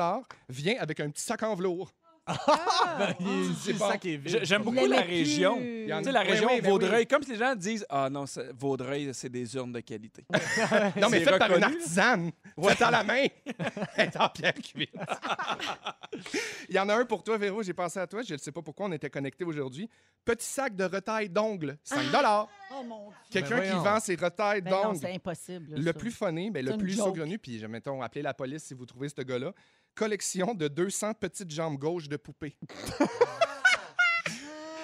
Vient 0.49 0.77
avec 0.79 1.01
un 1.01 1.11
petit 1.11 1.23
sac 1.23 1.43
en 1.43 1.55
velours. 1.55 1.93
Il- 3.21 3.55
c'est 3.63 3.73
le 3.73 3.79
bon. 3.79 3.89
sac 3.89 4.05
est 4.07 4.17
vide. 4.17 4.29
J'ai- 4.29 4.45
J'aime 4.45 4.63
beaucoup 4.63 4.85
la 4.87 5.01
région. 5.01 5.59
Tu 5.59 5.89
sais, 6.05 6.13
la 6.13 6.21
région 6.21 6.49
oui, 6.51 6.61
ben 6.61 6.71
Vaudreuil, 6.71 7.01
oui. 7.01 7.07
comme 7.07 7.23
si 7.23 7.31
les 7.33 7.37
gens 7.39 7.55
disent 7.55 7.87
Ah 7.89 8.09
non, 8.11 8.27
c'est- 8.27 8.53
Vaudreuil, 8.59 9.11
c'est 9.13 9.29
des 9.29 9.55
urnes 9.55 9.73
de 9.73 9.81
qualité. 9.81 10.25
Non, 10.97 11.09
mais 11.09 11.21
C'est 11.25 11.31
fait 11.31 11.39
par 11.39 11.55
une 11.57 11.63
artisane. 11.63 12.31
Faite 12.61 12.83
à 12.83 12.91
la 12.91 13.05
main. 13.05 13.27
Elle 13.97 14.07
est 14.09 14.17
en 14.17 14.29
pierre 14.29 14.55
cuite. 14.55 14.91
Il 16.69 16.75
y 16.75 16.79
en 16.79 16.89
a 16.89 16.95
un 16.97 17.05
pour 17.05 17.23
toi, 17.23 17.37
Véro. 17.39 17.63
J'ai 17.63 17.75
pensé 17.75 17.99
à 18.01 18.07
toi. 18.07 18.23
Je 18.23 18.35
ne 18.35 18.39
sais 18.39 18.53
pas 18.53 18.63
pourquoi 18.63 18.87
on 18.87 18.93
était 18.93 19.11
connectés 19.11 19.45
aujourd'hui. 19.45 19.89
Petit 20.25 20.47
sac 20.47 20.75
de 20.75 20.85
retail 20.85 21.29
d'ongles. 21.29 21.77
5 21.85 22.01
Oh 22.73 22.83
mon 22.83 23.09
Dieu. 23.09 23.15
Quelqu'un 23.31 23.59
Ben 23.59 23.71
qui 23.73 23.85
vend 23.85 24.01
ses 24.01 24.17
retails 24.17 24.61
Ben 24.63 24.71
non, 24.71 24.83
d'ongles. 24.85 24.99
c'est 25.01 25.15
impossible. 25.15 25.75
Le 25.77 25.85
ça. 25.85 25.93
plus 25.93 26.11
funny, 26.11 26.51
ben, 26.51 26.65
le 26.65 26.73
C'est 26.73 26.79
plus 26.79 26.93
joke. 26.97 27.07
saugrenu, 27.07 27.39
puis 27.39 27.65
mettons, 27.69 28.03
appelez 28.03 28.23
la 28.23 28.35
police 28.35 28.65
si 28.65 28.75
vous 28.75 28.87
trouvez 28.87 29.09
ce 29.09 29.21
gars-là. 29.23 29.53
Collection 29.97 30.55
de 30.55 30.69
200 30.69 31.15
petites 31.15 31.51
jambes 31.51 31.79
gauches 31.79 32.09
de 32.09 32.17
poupée. 32.19 32.57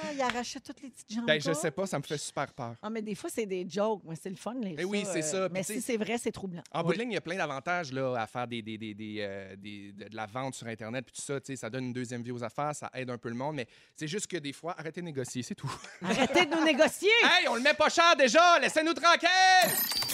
Ah, 0.04 0.12
il 0.12 0.20
arrachait 0.20 0.58
toutes 0.58 0.82
les 0.82 0.90
petites 0.90 1.12
jambes. 1.12 1.26
Ben, 1.26 1.40
je 1.40 1.52
sais 1.52 1.70
pas, 1.70 1.86
ça 1.86 1.96
me 1.96 2.02
fait 2.02 2.18
super 2.18 2.52
peur. 2.52 2.74
Ah, 2.82 2.90
mais 2.90 3.02
des 3.02 3.14
fois, 3.14 3.30
c'est 3.32 3.46
des 3.46 3.64
jokes. 3.68 4.02
Mais 4.04 4.16
c'est 4.16 4.30
le 4.30 4.36
fun, 4.36 4.54
les 4.60 4.74
Ben 4.74 4.84
oui, 4.84 5.04
c'est 5.10 5.22
ça. 5.22 5.48
Puis 5.48 5.54
Mais 5.54 5.62
si 5.62 5.80
c'est 5.80 5.96
vrai, 5.96 6.18
c'est 6.18 6.32
troublant. 6.32 6.62
En 6.72 6.82
bout 6.82 6.92
de 6.92 6.98
ligne, 6.98 7.12
il 7.12 7.14
y 7.14 7.18
a 7.18 7.20
plein 7.20 7.36
d'avantages 7.36 7.92
là, 7.92 8.14
à 8.16 8.26
faire 8.26 8.48
des, 8.48 8.62
des, 8.62 8.76
des, 8.76 8.94
des, 8.94 9.18
euh, 9.20 9.54
de, 9.56 10.14
la 10.16 10.26
vente 10.26 10.56
sur 10.56 10.66
Internet 10.66 11.04
puis 11.06 11.14
tout 11.14 11.22
ça. 11.22 11.38
Ça 11.56 11.70
donne 11.70 11.84
une 11.84 11.92
deuxième 11.92 12.22
vie 12.22 12.32
aux 12.32 12.42
affaires, 12.42 12.74
ça 12.74 12.90
aide 12.94 13.10
un 13.10 13.18
peu 13.18 13.28
le 13.28 13.36
monde, 13.36 13.54
mais 13.54 13.68
c'est 13.94 14.08
juste 14.08 14.26
que 14.26 14.38
des 14.38 14.52
fois, 14.52 14.74
arrêtez 14.76 15.00
de 15.00 15.06
négocier, 15.06 15.42
c'est 15.44 15.54
tout. 15.54 15.72
Arrêtez 16.02 16.46
de 16.46 16.50
nous 16.50 16.64
négocier! 16.64 17.10
hey, 17.22 17.46
on 17.48 17.54
le 17.54 17.62
met 17.62 17.74
pas 17.74 17.88
cher 17.88 18.16
déjà, 18.16 18.58
laissez-nous 18.58 18.94
tranquille! 18.94 20.11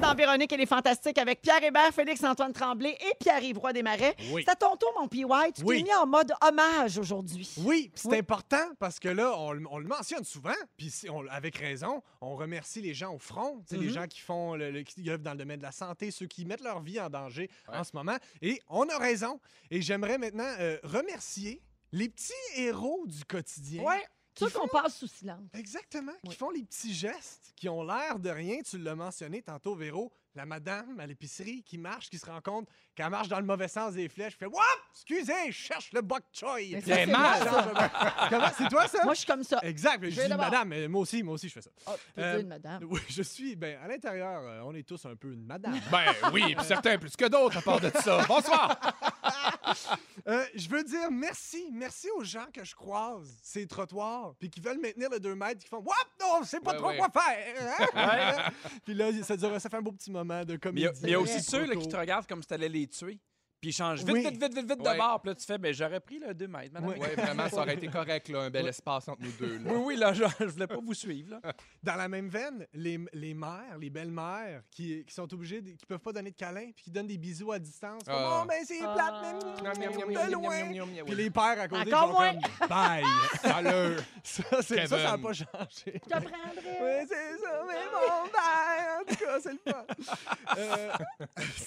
Dans 0.00 0.14
Véronique, 0.14 0.50
elle 0.52 0.62
est 0.62 0.66
fantastique 0.66 1.18
avec 1.18 1.42
Pierre 1.42 1.62
Hébert, 1.62 1.92
Félix-Antoine 1.92 2.52
Tremblay 2.52 2.96
et 3.00 3.14
Pierre-Yves 3.20 3.58
Roy 3.58 3.72
Desmarais. 3.72 4.16
Oui. 4.32 4.42
C'est 4.44 4.50
à 4.52 4.56
ton 4.56 4.74
tour, 4.76 4.92
mon 4.98 5.06
P. 5.08 5.24
White. 5.24 5.56
Tu 5.56 5.62
Oui. 5.64 5.78
t'es 5.78 5.82
mis 5.84 5.94
en 5.94 6.06
mode 6.06 6.32
hommage 6.42 6.98
aujourd'hui? 6.98 7.48
Oui, 7.58 7.90
c'est 7.94 8.08
Oui. 8.08 8.16
important 8.18 8.64
parce 8.78 8.98
que 8.98 9.08
là, 9.08 9.32
on, 9.36 9.52
le- 9.52 9.66
on 9.70 9.78
le 9.78 9.86
mentionne 9.86 10.24
souvent, 10.24 10.54
puis 10.76 10.92
avec 11.30 11.56
raison, 11.58 12.02
on 12.20 12.34
remercie 12.34 12.80
les 12.80 12.94
gens 12.94 13.14
au 13.14 13.18
front, 13.18 13.62
sais, 13.66 13.76
les 13.76 13.88
Mhm. 13.88 13.92
gens 13.92 14.06
qui 14.06 14.20
font 14.20 14.54
le, 14.54 14.70
le- 14.70 14.82
qui 14.82 15.08
œuvrent 15.10 15.22
dans 15.22 15.32
le 15.32 15.38
domaine 15.38 15.58
de 15.58 15.64
la 15.64 15.72
santé, 15.72 16.10
ceux 16.10 16.26
qui 16.26 16.44
mettent 16.46 16.64
leur 16.64 16.80
vie 16.80 16.98
en 16.98 17.10
danger 17.10 17.50
en 17.68 17.84
ce 17.84 17.90
moment. 17.94 18.16
Et 18.40 18.60
on 18.68 18.88
a 18.88 18.96
raison. 18.98 19.38
Et 19.70 19.82
j'aimerais 19.82 20.16
maintenant 20.18 20.50
euh, 20.58 20.78
remercier 20.82 21.62
les 21.92 22.08
petits 22.08 22.32
héros 22.56 23.04
du 23.06 23.24
quotidien. 23.24 23.82
Ouais. 23.82 24.02
Qui 24.46 24.50
Ceux 24.52 24.58
qu'on 24.58 24.68
passe 24.68 24.96
sous 24.96 25.06
silence. 25.06 25.42
Exactement, 25.54 26.12
qui 26.24 26.28
Oui. 26.30 26.34
font 26.34 26.50
les 26.50 26.62
petits 26.62 26.94
gestes, 26.94 27.52
qui 27.56 27.68
ont 27.68 27.82
l'air 27.82 28.18
de 28.18 28.30
rien. 28.30 28.60
Tu 28.62 28.78
l'as 28.78 28.94
mentionné 28.94 29.42
tantôt, 29.42 29.74
Véro, 29.74 30.12
la 30.34 30.46
madame 30.46 30.98
à 31.00 31.06
l'épicerie 31.06 31.62
qui 31.62 31.76
marche, 31.76 32.08
qui 32.08 32.18
se 32.18 32.24
rend 32.26 32.40
compte 32.40 32.68
qu'elle 32.94 33.10
marche 33.10 33.28
dans 33.28 33.40
le 33.40 33.44
mauvais 33.46 33.68
sens 33.68 33.94
des 33.94 34.08
flèches, 34.08 34.36
fait 34.36 34.46
Wouah! 34.46 34.62
Excusez, 34.92 35.32
je 35.48 35.52
cherche 35.52 35.92
le 35.92 36.00
bok 36.02 36.22
choy. 36.32 36.70
Mais 36.72 36.80
ça, 36.80 36.94
c'est 36.96 37.10
ça. 37.10 38.26
Comment? 38.30 38.46
C'est 38.56 38.68
toi, 38.68 38.86
ça? 38.88 39.04
Moi, 39.04 39.14
je 39.14 39.18
suis 39.18 39.26
comme 39.26 39.42
ça. 39.44 39.58
Exact, 39.62 39.98
mais 40.00 40.10
je 40.10 40.16
vais 40.16 40.22
dis 40.24 40.28
d'abord. 40.30 40.46
madame, 40.46 40.68
mais 40.68 40.88
moi 40.88 41.00
aussi, 41.02 41.22
moi 41.22 41.34
aussi, 41.34 41.48
je 41.48 41.54
fais 41.54 41.62
ça. 41.62 41.70
Oh, 41.86 41.92
t'es 42.14 42.22
Euh, 42.22 42.40
une 42.40 42.48
madame. 42.48 42.84
Oui, 42.88 43.00
je 43.08 43.22
suis, 43.22 43.56
ben, 43.56 43.78
à 43.82 43.88
l'intérieur, 43.88 44.40
euh, 44.44 44.60
on 44.64 44.74
est 44.74 44.86
tous 44.86 45.04
un 45.06 45.16
peu 45.16 45.32
une 45.32 45.44
madame. 45.44 45.78
Ben 45.90 46.04
oui, 46.32 46.54
puis 46.54 46.64
certains 46.64 46.96
plus 46.98 47.14
que 47.16 47.26
d'autres 47.26 47.58
à 47.58 47.62
part 47.62 47.80
de 47.80 47.90
ça. 47.90 48.24
Bonsoir! 48.26 48.78
Euh, 50.28 50.44
je 50.54 50.68
veux 50.68 50.82
dire 50.84 51.10
merci, 51.10 51.68
merci 51.72 52.08
aux 52.16 52.24
gens 52.24 52.46
que 52.52 52.64
je 52.64 52.74
croise, 52.74 53.38
ces 53.42 53.66
trottoirs, 53.66 54.34
puis 54.38 54.50
qui 54.50 54.60
veulent 54.60 54.80
maintenir 54.80 55.08
le 55.10 55.18
2 55.18 55.34
mètres, 55.34 55.60
qui 55.62 55.68
font 55.68 55.78
What? 55.78 55.94
Non, 56.20 56.40
c'est 56.44 56.60
pas 56.60 56.72
Ouais, 56.72 56.76
trop 56.78 56.88
ouais. 56.88 56.98
quoi 56.98 57.08
faire! 57.10 57.88
hein? 57.94 58.50
puis 58.84 58.94
là, 58.94 59.10
ça, 59.22 59.36
dure, 59.36 59.60
ça 59.60 59.68
fait 59.70 59.76
un 59.76 59.82
beau 59.82 59.92
petit 59.92 60.10
moment 60.10 60.44
de 60.44 60.56
comédie. 60.56 60.86
mais 61.02 61.08
il 61.08 61.12
y 61.12 61.14
a 61.14 61.20
aussi 61.20 61.40
ceux 61.42 61.64
là, 61.64 61.74
qui 61.76 61.88
te 61.88 61.96
regardent 61.96 62.26
comme 62.26 62.42
si 62.42 62.48
tu 62.48 62.54
allais 62.54 62.68
les 62.68 62.86
tuer. 62.86 63.18
Puis 63.60 63.70
ils 63.70 63.72
changent 63.74 64.00
vite, 64.04 64.10
Oui. 64.14 64.20
vite, 64.22 64.42
vite, 64.42 64.54
vite, 64.54 64.68
vite 64.70 64.80
Ouais. 64.80 64.92
de 64.94 64.98
bord. 64.98 65.20
Puis 65.20 65.28
là, 65.30 65.34
tu 65.34 65.44
fais, 65.44 65.58
ben 65.58 65.74
j'aurais 65.74 66.00
pris 66.00 66.18
le 66.18 66.32
2 66.32 66.48
mètres, 66.48 66.72
madame. 66.72 66.88
Ouais. 66.88 66.96
Oui, 66.98 67.08
vraiment, 67.14 67.48
ça 67.48 67.58
aurait 67.60 67.74
été 67.74 67.88
correct, 67.88 68.28
là, 68.30 68.40
un 68.40 68.50
bel 68.50 68.66
espace 68.68 69.06
entre 69.08 69.20
nous 69.22 69.32
deux. 69.32 69.58
là. 69.58 69.70
Oui, 69.72 69.80
oui, 69.84 69.96
là, 69.96 70.12
je, 70.14 70.24
je 70.40 70.44
voulais 70.46 70.66
pas 70.66 70.78
vous 70.82 70.94
suivre. 70.94 71.30
Là. 71.42 71.52
Dans 71.82 71.94
la 71.96 72.08
même 72.08 72.28
veine, 72.28 72.66
les, 72.72 72.98
les 73.12 73.34
mères, 73.34 73.76
les 73.78 73.90
belles-mères 73.90 74.62
qui, 74.70 75.04
qui 75.04 75.12
sont 75.14 75.32
obligées, 75.34 75.60
de- 75.60 75.72
qui 75.72 75.84
peuvent 75.84 75.98
pas 75.98 76.12
donner 76.12 76.30
de 76.30 76.36
câlins, 76.36 76.70
puis 76.74 76.84
qui 76.84 76.90
donnent 76.90 77.06
des 77.06 77.18
bisous 77.18 77.52
à 77.52 77.58
distance. 77.58 78.02
Comme, 78.04 78.14
Ah. 78.16 78.40
oh, 78.42 78.46
ben 78.48 78.62
c'est 78.64 78.80
Ah. 78.82 78.94
plate, 78.94 79.14
mais 79.22 79.62
Miam, 79.62 79.78
miam, 79.78 79.92
miam, 79.92 80.08
de 80.08 80.12
miam, 80.14 80.30
loin. 80.32 80.56
miam, 80.64 80.68
miam, 80.72 80.90
miam, 80.90 81.04
Puis 81.06 81.14
oui. 81.14 81.22
les 81.24 81.30
pères 81.30 81.60
à 81.60 81.68
côté 81.68 81.92
Encore 81.94 82.12
moins. 82.12 82.32
comme 82.32 82.68
bye. 82.68 83.04
Ça, 84.22 84.42
c'est- 84.62 84.86
ça, 84.86 84.86
ça 84.86 84.96
n'a 84.96 85.10
Kevin. 85.10 85.22
pas 85.22 85.32
changé. 85.32 85.46
Je 85.84 85.90
te 85.98 86.08
prendrais. 86.08 86.30
Oui, 86.80 87.06
c'est 87.08 87.38
ça, 87.38 87.62
mais 87.66 87.84
mon 87.92 88.28
père, 88.28 88.69
en 89.00 89.04
tout 89.04 89.16
cas, 89.16 89.40
c'est 89.40 89.52
le 89.52 89.58
fun. 89.72 89.86
Euh, 90.58 90.90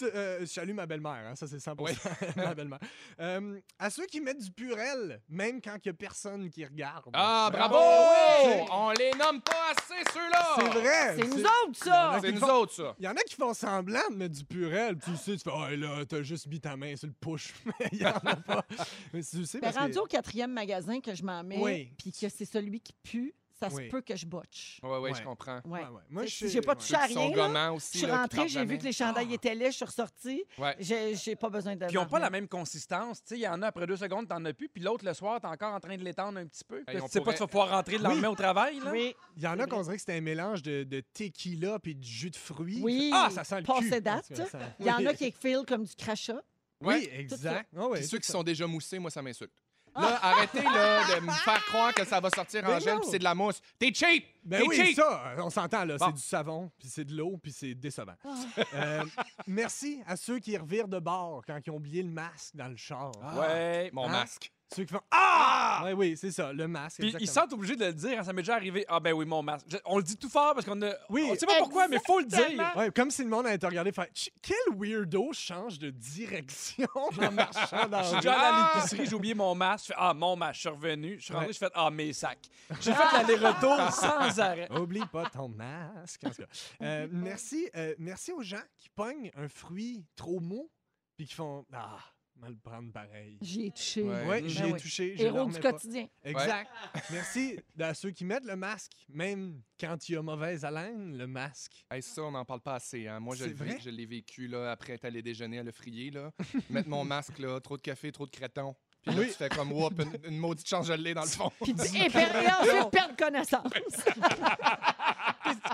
euh, 0.04 0.40
je 0.42 0.46
salue 0.46 0.74
ma 0.74 0.86
belle-mère, 0.86 1.26
hein, 1.30 1.36
ça 1.36 1.48
c'est 1.48 1.58
100% 1.58 2.36
ma 2.36 2.54
belle-mère. 2.54 2.80
Euh, 3.20 3.60
à 3.80 3.90
ceux 3.90 4.06
qui 4.06 4.20
mettent 4.20 4.42
du 4.44 4.52
purel, 4.52 5.22
même 5.30 5.62
quand 5.62 5.76
il 5.76 5.88
n'y 5.88 5.92
a 5.92 5.94
personne 5.94 6.50
qui 6.50 6.66
regarde. 6.66 7.12
Ah, 7.14 7.50
bravo! 7.52 7.78
Oui! 7.78 8.66
On 8.72 8.92
les 8.92 9.12
nomme 9.12 9.42
pas 9.42 9.72
assez, 9.72 10.04
ceux-là! 10.14 10.56
C'est 10.58 10.80
vrai! 10.80 11.16
C'est 11.18 11.28
nous 11.28 11.44
autres, 11.44 11.84
ça! 11.84 12.20
C'est 12.22 12.32
nous 12.32 12.44
autres, 12.44 12.74
ça. 12.74 12.96
Il 13.00 13.06
y 13.06 13.08
en 13.08 13.14
a 13.14 13.22
qui 13.24 13.36
font 13.36 13.54
semblant 13.54 14.02
de 14.12 14.16
mettre 14.16 14.36
du 14.36 14.44
purel. 14.44 14.98
Tu 15.00 15.16
sais, 15.16 15.38
tu 15.38 15.44
fais, 15.44 15.52
oh 15.54 15.66
là, 15.76 16.06
t'as 16.06 16.22
juste 16.22 16.48
mis 16.48 16.60
ta 16.60 16.76
main 16.76 16.96
sur 16.96 17.08
le 17.08 17.14
push. 17.14 17.54
Mais 17.66 17.88
il 17.94 18.00
y 18.02 18.06
en 18.06 18.12
a 18.12 18.36
pas. 18.36 18.66
Mais 19.14 19.24
tu 19.24 19.46
sais, 19.46 19.60
Ben, 19.60 19.68
parce 19.68 19.78
rendu 19.78 19.94
que... 19.94 20.00
au 20.00 20.06
quatrième 20.06 20.52
magasin 20.52 21.00
que 21.00 21.16
je 21.16 21.24
m'en 21.24 21.44
mets, 21.44 21.58
Oui. 21.60 21.94
puis 21.98 22.12
que 22.12 22.28
c'est 22.30 22.46
celui 22.46 22.82
qui 22.82 22.94
pue, 23.04 23.34
ça 23.70 23.76
Oui. 23.76 23.86
se 23.86 23.90
peut 23.90 24.02
que 24.02 24.16
je 24.16 24.26
botche. 24.26 24.80
Ouais, 24.84 24.98
ouais, 25.00 25.14
je 25.14 25.20
Ouais. 25.20 25.24
comprends. 25.24 25.62
Ouais. 25.66 25.82
Ouais, 25.82 25.88
ouais. 25.88 26.02
Moi, 26.10 26.26
Tu 26.26 26.46
je 26.46 26.48
J'ai 26.48 26.62
pas 26.62 26.72
ouais. 26.74 26.78
touché 26.78 26.96
à 26.96 27.08
sont 27.08 27.28
rien. 27.28 27.36
là. 27.36 27.48
gommants 27.48 27.78
Je 27.80 27.86
suis 27.98 28.02
là, 28.02 28.08
qui 28.08 28.12
rentrée, 28.20 28.38
partent 28.38 28.50
j'ai 28.50 28.66
vu 28.66 28.78
que 28.78 28.84
les 28.84 28.92
chandails 28.94 29.34
étaient 29.34 29.56
laids, 29.56 29.72
je 29.72 29.76
suis 29.78 29.86
ressortie. 29.86 30.44
Ouais. 30.58 30.76
J'ai 30.80 31.16
j'ai 31.16 31.36
pas 31.36 31.50
besoin 31.50 31.76
de. 31.76 31.86
Puis 31.86 31.96
ils 31.96 32.00
n'ont 32.00 32.06
pas 32.06 32.20
la 32.20 32.30
même 32.30 32.48
consistance. 32.48 33.24
Tu 33.24 33.30
sais, 33.30 33.36
il 33.38 33.42
y 33.44 33.48
en 33.48 33.62
a 33.62 33.68
après 33.68 33.88
deux 33.88 33.98
secondes, 33.98 34.28
t'en 34.28 34.44
as 34.46 34.54
plus, 34.54 34.70
puis 34.70 34.82
l'autre, 34.82 35.06
le 35.06 35.14
soir, 35.14 35.40
t'es 35.42 35.48
encore 35.48 35.74
en 35.74 35.80
train 35.80 35.96
de 35.98 36.04
l'étendre 36.04 36.38
un 36.40 36.46
petit 36.46 36.64
peu. 36.64 36.84
Puis 36.86 36.96
Hey, 36.96 37.00
tu 37.00 37.04
on 37.04 37.08
sais 37.08 37.20
pas 37.20 37.24
pourrait- 37.26 37.36
tu 37.36 37.40
vas 37.42 37.48
pouvoir 37.48 37.70
rentrer 37.70 37.98
le 37.98 38.04
lendemain 38.04 38.30
au 38.30 38.36
travail. 38.36 38.80
Là. 38.80 38.92
Oui. 38.92 39.16
Il 39.38 39.44
y 39.44 39.48
en 39.48 39.60
a 39.60 39.66
qu'on 39.68 39.82
dirait 39.82 39.96
que 39.98 40.02
c'est 40.06 40.16
un 40.18 40.22
mélange 40.22 40.62
de, 40.64 40.84
de 40.84 41.00
tequila 41.14 41.80
puis 41.80 41.96
de 41.96 42.04
jus 42.04 42.30
de 42.32 42.36
fruits. 42.36 42.82
Oui. 42.84 43.12
Ah, 43.14 43.30
ça 43.32 43.44
sent 43.44 43.62
le 43.62 43.66
Passé 43.66 43.90
cul. 43.90 44.02
date. 44.02 44.26
Ça 44.36 44.46
sent- 44.46 44.58
Il 44.80 44.86
y 44.86 44.92
en 44.92 44.98
Oui. 44.98 45.08
a 45.08 45.14
qui 45.14 45.32
filent 45.32 45.66
comme 45.68 45.84
du 45.84 45.96
crachat. 45.96 46.42
Oui, 46.82 47.08
exact. 47.14 47.70
Ah 47.78 47.88
ouais, 47.88 48.00
Puis 48.00 48.08
ceux 48.08 48.18
tout 48.18 48.22
qui 48.22 48.28
ça. 48.28 48.34
sont 48.34 48.44
déjà 48.44 48.68
moussés, 48.68 49.00
moi, 49.00 49.10
ça 49.10 49.22
m'insulte. 49.22 49.54
Là, 49.96 50.20
arrêtez 50.24 50.62
là, 50.64 51.16
de 51.16 51.22
me 51.26 51.32
faire 51.32 51.64
croire 51.66 51.94
que 51.94 52.04
ça 52.06 52.20
va 52.20 52.30
sortir 52.32 52.64
en 52.66 52.70
Mais 52.74 52.80
gel 52.80 52.96
non. 52.96 53.00
puis 53.02 53.10
c'est 53.12 53.20
de 53.20 53.24
la 53.24 53.36
mousse. 53.36 53.62
T'es 53.78 53.94
cheap! 53.94 54.26
Ben 54.44 54.62
T'es 54.62 54.68
oui, 54.68 54.76
cheap! 54.76 54.96
ça, 54.96 55.36
on 55.38 55.50
s'entend, 55.50 55.86
là. 55.86 55.98
Bon. 55.98 56.06
C'est 56.08 56.14
du 56.14 56.22
savon, 56.22 56.72
puis 56.80 56.88
c'est 56.90 57.06
de 57.06 57.16
l'eau, 57.16 57.38
puis 57.42 57.52
c'est 57.52 57.76
décevant. 57.76 58.16
Ah. 58.26 58.34
Euh, 58.76 59.04
merci 59.48 60.02
à 60.08 60.16
ceux 60.16 60.40
qui 60.40 60.58
revirent 60.58 60.88
de 60.88 61.00
bord 61.00 61.44
quand 61.46 61.60
ils 61.66 61.70
ont 61.70 61.76
oublié 61.76 62.02
le 62.02 62.10
masque 62.10 62.56
dans 62.56 62.68
le 62.68 62.76
char. 62.76 63.12
Ouais. 63.38 63.90
Mon 63.94 64.06
Hein? 64.06 64.12
masque. 64.12 64.52
Ceux 64.76 64.84
qui 64.86 64.94
font 64.94 65.02
Ah! 65.12 65.82
Oui, 65.86 65.92
oui, 65.94 66.18
c'est 66.18 66.32
ça, 66.32 66.54
le 66.54 66.68
masque. 66.68 67.00
Puis 67.00 67.16
ils 67.20 67.28
sont 67.30 67.52
obligés 67.52 67.76
de 67.76 67.86
le 67.86 67.94
dire. 67.94 68.20
hein, 68.20 68.24
Ça 68.24 68.32
m'est 68.34 68.42
déjà 68.42 68.56
arrivé. 68.56 68.86
Ah, 68.88 69.00
ben 69.00 69.14
oui, 69.14 69.26
mon 69.26 69.42
masque. 69.44 69.66
Je- 69.70 69.78
on 69.86 69.98
le 69.98 70.04
dit 70.04 70.16
tout 70.18 70.30
fort 70.30 70.54
parce 70.54 70.66
qu'on 70.66 70.82
a. 70.82 70.94
Oui. 71.10 71.28
On 71.32 71.36
sait 71.36 71.46
pas 71.46 71.58
pourquoi, 71.58 71.88
mais 71.88 71.98
faut 72.06 72.20
le 72.20 72.26
dire. 72.26 72.74
Ouais, 72.76 72.92
comme 72.92 73.10
si 73.12 73.24
le 73.24 73.30
monde 73.30 73.46
regardé 73.46 73.92
faire 73.92 74.06
Ch- 74.14 74.30
Quel 74.42 74.58
weirdo 74.78 75.32
change 75.34 75.80
de 75.80 75.90
direction 75.90 76.88
en 76.96 77.32
marchant 77.32 77.88
dans 77.90 78.02
Je 78.04 78.06
suis 78.08 78.14
la 78.16 78.22
déjà 78.22 78.34
allé 78.34 78.58
à 78.58 78.76
l'épicerie, 78.76 79.06
j'ai 79.08 79.16
oublié 79.16 79.34
mon 79.34 79.56
masque. 79.56 79.86
Je 79.88 79.94
fais 79.94 80.00
Ah, 80.00 80.14
mon 80.14 80.36
masque. 80.36 80.56
Je 80.56 80.60
suis 80.62 80.70
revenu. 80.70 81.16
Je 81.20 81.26
suis 81.26 81.34
rentré, 81.34 81.54
je 81.54 81.58
fais 81.58 81.70
Ah, 81.74 81.90
mes 81.92 82.14
sacs. 82.14 82.40
J'ai 82.82 82.94
fait 82.94 83.12
l'aller-retour 83.14 83.78
sans 83.92 84.40
arrêt. 84.40 84.70
Oublie 84.80 85.06
pas 85.12 85.26
ton 85.30 85.50
masque. 85.50 86.22
En 86.26 86.30
tout 86.30 86.42
cas. 86.44 86.48
Euh, 86.82 87.08
merci, 87.12 87.70
euh, 87.76 87.94
merci 87.98 88.32
aux 88.32 88.42
gens 88.42 88.62
qui 88.78 88.90
pognent 88.90 89.32
un 89.36 89.48
fruit 89.48 90.06
trop 90.16 90.40
mou 90.40 90.70
puis 91.18 91.26
qui 91.28 91.34
font 91.34 91.66
Ah, 91.74 91.98
mal 92.44 92.52
le 92.52 92.58
prendre 92.58 92.92
pareil. 92.92 93.38
J'y 93.42 93.66
ai 93.68 93.72
touché. 93.72 94.04
Ouais. 94.04 94.22
Oui, 94.28 94.42
Ben 94.42 94.48
j'y 94.50 94.64
ai 94.64 94.74
touché. 94.74 95.16
je 95.18 95.24
Héros 95.24 95.46
du 95.46 95.60
pas. 95.60 95.72
quotidien. 95.72 96.08
Exact. 96.24 96.70
Merci 97.12 97.58
à 97.80 97.94
ceux 97.94 98.12
qui 98.12 98.26
mettent 98.26 98.46
le 98.46 98.56
masque, 98.56 98.92
même 99.10 99.62
quand 99.80 100.08
il 100.10 100.14
y 100.14 100.18
a 100.18 100.22
mauvaise 100.22 100.64
haleine, 100.66 101.18
le 101.18 101.28
masque. 101.28 101.86
Hey, 101.90 102.02
ça, 102.02 102.22
on 102.24 102.32
n'en 102.32 102.46
parle 102.46 102.62
pas 102.62 102.76
assez. 102.76 103.08
Hein. 103.08 103.20
Moi, 103.20 103.36
je, 103.36 103.46
vrai? 103.46 103.78
je 103.82 103.90
l'ai 103.90 104.06
vécu 104.06 104.48
là, 104.48 104.72
après 104.72 104.94
être 104.94 105.06
allé 105.06 105.22
déjeuner 105.22 105.60
à 105.60 105.64
le 105.64 105.72
frier. 105.72 106.12
Là. 106.12 106.32
Mettre 106.70 106.90
mon 106.90 107.04
masque, 107.06 107.40
là, 107.40 107.60
trop 107.60 107.78
de 107.78 107.82
café, 107.82 108.12
trop 108.12 108.26
de 108.26 108.32
créton. 108.32 108.76
Puis 109.06 109.14
là, 109.16 109.22
Oui. 109.22 109.28
tu 109.28 109.34
fais 109.34 109.50
comme, 109.50 109.72
whoop, 109.74 110.00
une, 110.00 110.32
une 110.34 110.38
maudite 110.38 110.68
change 110.68 110.88
de 110.88 110.94
lait 110.94 111.14
dans 111.14 111.24
le 111.24 111.28
fond. 111.28 111.52
Puis 111.62 111.74
per- 111.74 111.82
et 111.90 112.08
ensuite 112.08 112.92
perdre 112.92 113.16
connaissance. 113.18 113.72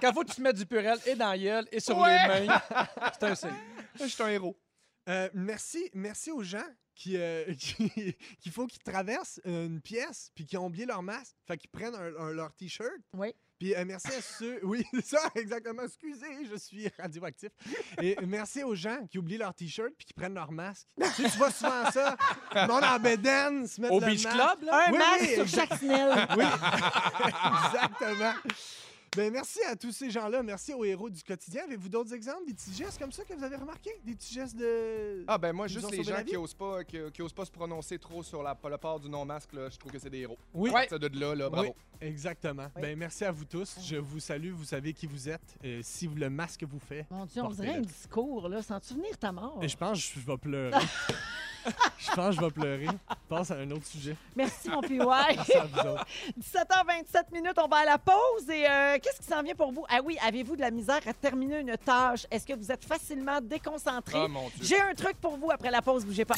Quand 0.02 0.14
faut 0.14 0.24
que 0.24 0.30
tu 0.30 0.36
te 0.38 0.42
mettes 0.42 0.56
du 0.58 0.66
purel 0.66 0.98
et 1.06 1.16
dans 1.16 1.30
la 1.30 1.38
gueule 1.38 1.68
et 1.72 1.80
sur 1.80 1.98
Ouais. 1.98 2.18
les 2.40 2.48
mains, 2.48 2.62
c'est 3.20 3.24
un 3.28 3.36
signe. 3.36 3.50
Je 4.00 4.06
suis 4.06 4.24
un 4.24 4.30
héros. 4.30 4.58
Euh, 5.10 5.30
merci, 5.34 5.90
merci 5.94 6.32
aux 6.32 6.44
gens 6.44 6.66
qui, 6.96 7.18
euh, 7.18 7.46
qui- 7.60 8.16
faut 8.52 8.68
qu'ils 8.68 8.84
traversent 8.84 9.40
une 9.46 9.82
pièce 9.82 10.32
puis 10.36 10.46
qui 10.46 10.56
ont 10.58 10.68
oublié 10.68 10.86
leur 10.86 11.02
masque. 11.02 11.36
Fait 11.48 11.58
qu'ils 11.58 11.70
prennent 11.70 11.96
un- 11.96 12.16
un- 12.18 12.32
leur 12.34 12.54
T-shirt. 12.54 12.90
Oui. 13.14 13.34
Puis 13.58 13.76
euh, 13.76 13.84
merci 13.86 14.08
à 14.08 14.22
ceux... 14.22 14.60
Oui, 14.64 14.86
c'est 14.94 15.06
ça, 15.06 15.20
exactement. 15.36 15.84
Excusez, 15.84 16.46
je 16.50 16.56
suis 16.58 16.88
radioactif. 16.98 17.50
Et 18.02 18.16
merci 18.26 18.64
aux 18.64 18.76
gens 18.76 19.06
qui 19.08 19.18
oublient 19.18 19.38
leur 19.38 19.54
T-shirt 19.54 19.92
puis 19.98 20.06
qui 20.06 20.14
prennent 20.14 20.36
leur 20.36 20.52
masque. 20.52 20.88
tu, 21.16 21.24
sais, 21.24 21.30
tu 21.30 21.38
vois 21.38 21.52
souvent 21.52 21.90
ça. 21.92 22.16
Monde 22.68 22.84
en 22.84 23.00
bédaine 23.00 23.68
se 23.68 23.82
mettre 23.82 23.94
Au 23.94 24.00
le 24.00 24.06
Beach 24.06 24.24
masque. 24.26 24.36
Club, 24.38 24.64
là? 24.64 24.86
Un 24.88 24.92
Oui, 24.92 24.98
masque 24.98 25.22
oui, 25.22 25.36
sur 25.36 25.48
chaque 25.48 25.74
snelle. 25.80 26.28
Oui, 26.38 26.44
exactement. 27.66 28.34
Ben, 29.16 29.32
merci 29.34 29.60
à 29.70 29.76
tous 29.76 29.92
ces 29.92 30.10
gens-là. 30.12 30.44
Merci 30.44 30.74
aux 30.74 30.86
héros 30.86 31.10
du 31.10 31.24
quotidien. 31.24 31.64
Avez-vous 31.64 31.90
d'autres 31.90 32.14
exemples, 32.14 32.46
des 32.48 32.54
petits 32.54 32.74
gestes 32.74 33.00
comme 33.00 33.12
ça 33.12 33.24
que 33.24 33.34
vous 33.34 33.44
avez 33.44 33.56
remarqués? 33.56 34.00
Des 34.06 34.14
petits 34.14 34.34
gestes 34.34 34.56
de... 34.56 35.24
Ah, 35.28 35.38
ben 35.38 35.52
moi, 35.52 35.68
Ils 35.68 35.74
juste 35.74 35.92
les 35.92 36.04
gens 36.04 36.24
qui 36.24 36.38
osent, 36.38 36.54
pas, 36.54 36.84
qui, 36.84 36.98
qui 37.14 37.22
osent 37.22 37.34
pas 37.34 37.46
se 37.46 37.52
prononcer 37.52 37.98
trop 37.98 38.22
sur 38.22 38.44
la, 38.44 38.58
le 38.64 38.78
port 38.78 39.00
du 39.00 39.10
non-masque, 39.10 39.54
là, 39.54 39.70
je 39.70 39.78
trouve 39.78 39.92
que 39.92 40.00
c'est 40.00 40.10
des 40.10 40.20
héros. 40.20 40.38
Oui. 40.54 40.70
À 40.70 40.74
partir 40.74 41.00
de 41.00 41.20
là, 41.20 41.34
là, 41.36 41.50
bravo. 41.50 41.70
Oui, 41.70 42.08
exactement. 42.08 42.68
Oui. 42.76 42.82
Ben, 42.84 42.98
merci 42.98 43.26
à 43.26 43.32
vous 43.32 43.46
tous. 43.46 43.78
Je 43.84 43.96
vous 43.98 44.20
salue. 44.20 44.52
Vous 44.52 44.66
savez 44.66 44.94
qui 44.94 45.08
vous 45.08 45.28
êtes. 45.28 45.58
Euh, 45.66 45.80
si 45.84 46.06
vous- 46.06 46.16
le 46.16 46.30
masque 46.30 46.64
vous 46.64 46.80
fait. 46.80 47.06
Mon 47.10 47.26
Dieu, 47.26 47.42
on 47.42 47.50
dirait 47.50 47.76
un 47.76 47.82
discours, 47.82 48.48
là, 48.50 48.62
sans 48.62 48.80
te 48.80 48.86
souvenir 48.86 49.18
ta 49.18 49.32
mort? 49.32 49.60
Et 49.62 49.68
je 49.68 49.78
pense 49.78 49.98
que 50.14 50.20
je 50.20 50.26
vais 50.26 50.38
pleurer. 50.38 50.78
je 51.98 52.12
pense 52.16 52.36
que 52.36 52.42
je 52.42 52.42
vais 52.42 52.52
pleurer. 52.52 52.88
Passe 53.28 53.52
à 53.52 53.56
un 53.56 53.72
autre 53.72 53.86
sujet. 53.86 54.16
Merci, 54.36 54.70
mon 54.70 54.82
PY. 54.82 54.98
Merci 54.98 55.54
à 55.58 55.66
vous 55.66 55.80
autres. 55.80 56.06
17h27 56.40 57.32
minutes, 57.34 57.58
on 57.64 57.68
va 57.68 57.78
à 57.78 57.86
la 57.86 57.98
pause. 57.98 58.50
Et 58.50 58.66
euh, 58.68 58.98
qu'est-ce 59.02 59.20
qui 59.20 59.28
s'en 59.28 59.44
vient 59.44 59.56
pour 59.56 59.72
vous? 59.72 59.86
Ah 59.90 60.00
oui, 60.04 60.18
avez-vous 60.26 60.56
de 60.56 60.62
la 60.62 60.72
misère 60.72 61.02
à 61.06 61.14
terminer 61.14 61.60
une 61.60 61.78
tâche? 61.78 62.26
Est-ce 62.32 62.46
que 62.46 62.54
vous 62.54 62.72
êtes 62.72 62.84
facilement 62.86 63.40
déconcentré? 63.42 64.20
Ah, 64.24 64.28
mon 64.28 64.48
Dieu. 64.50 64.64
J'ai 64.64 64.80
un 64.80 64.94
truc 64.94 65.18
pour 65.20 65.38
vous 65.38 65.52
après 65.52 65.72
la 65.72 65.82
pause, 65.82 66.06
bougez 66.06 66.26
pas. 66.26 66.36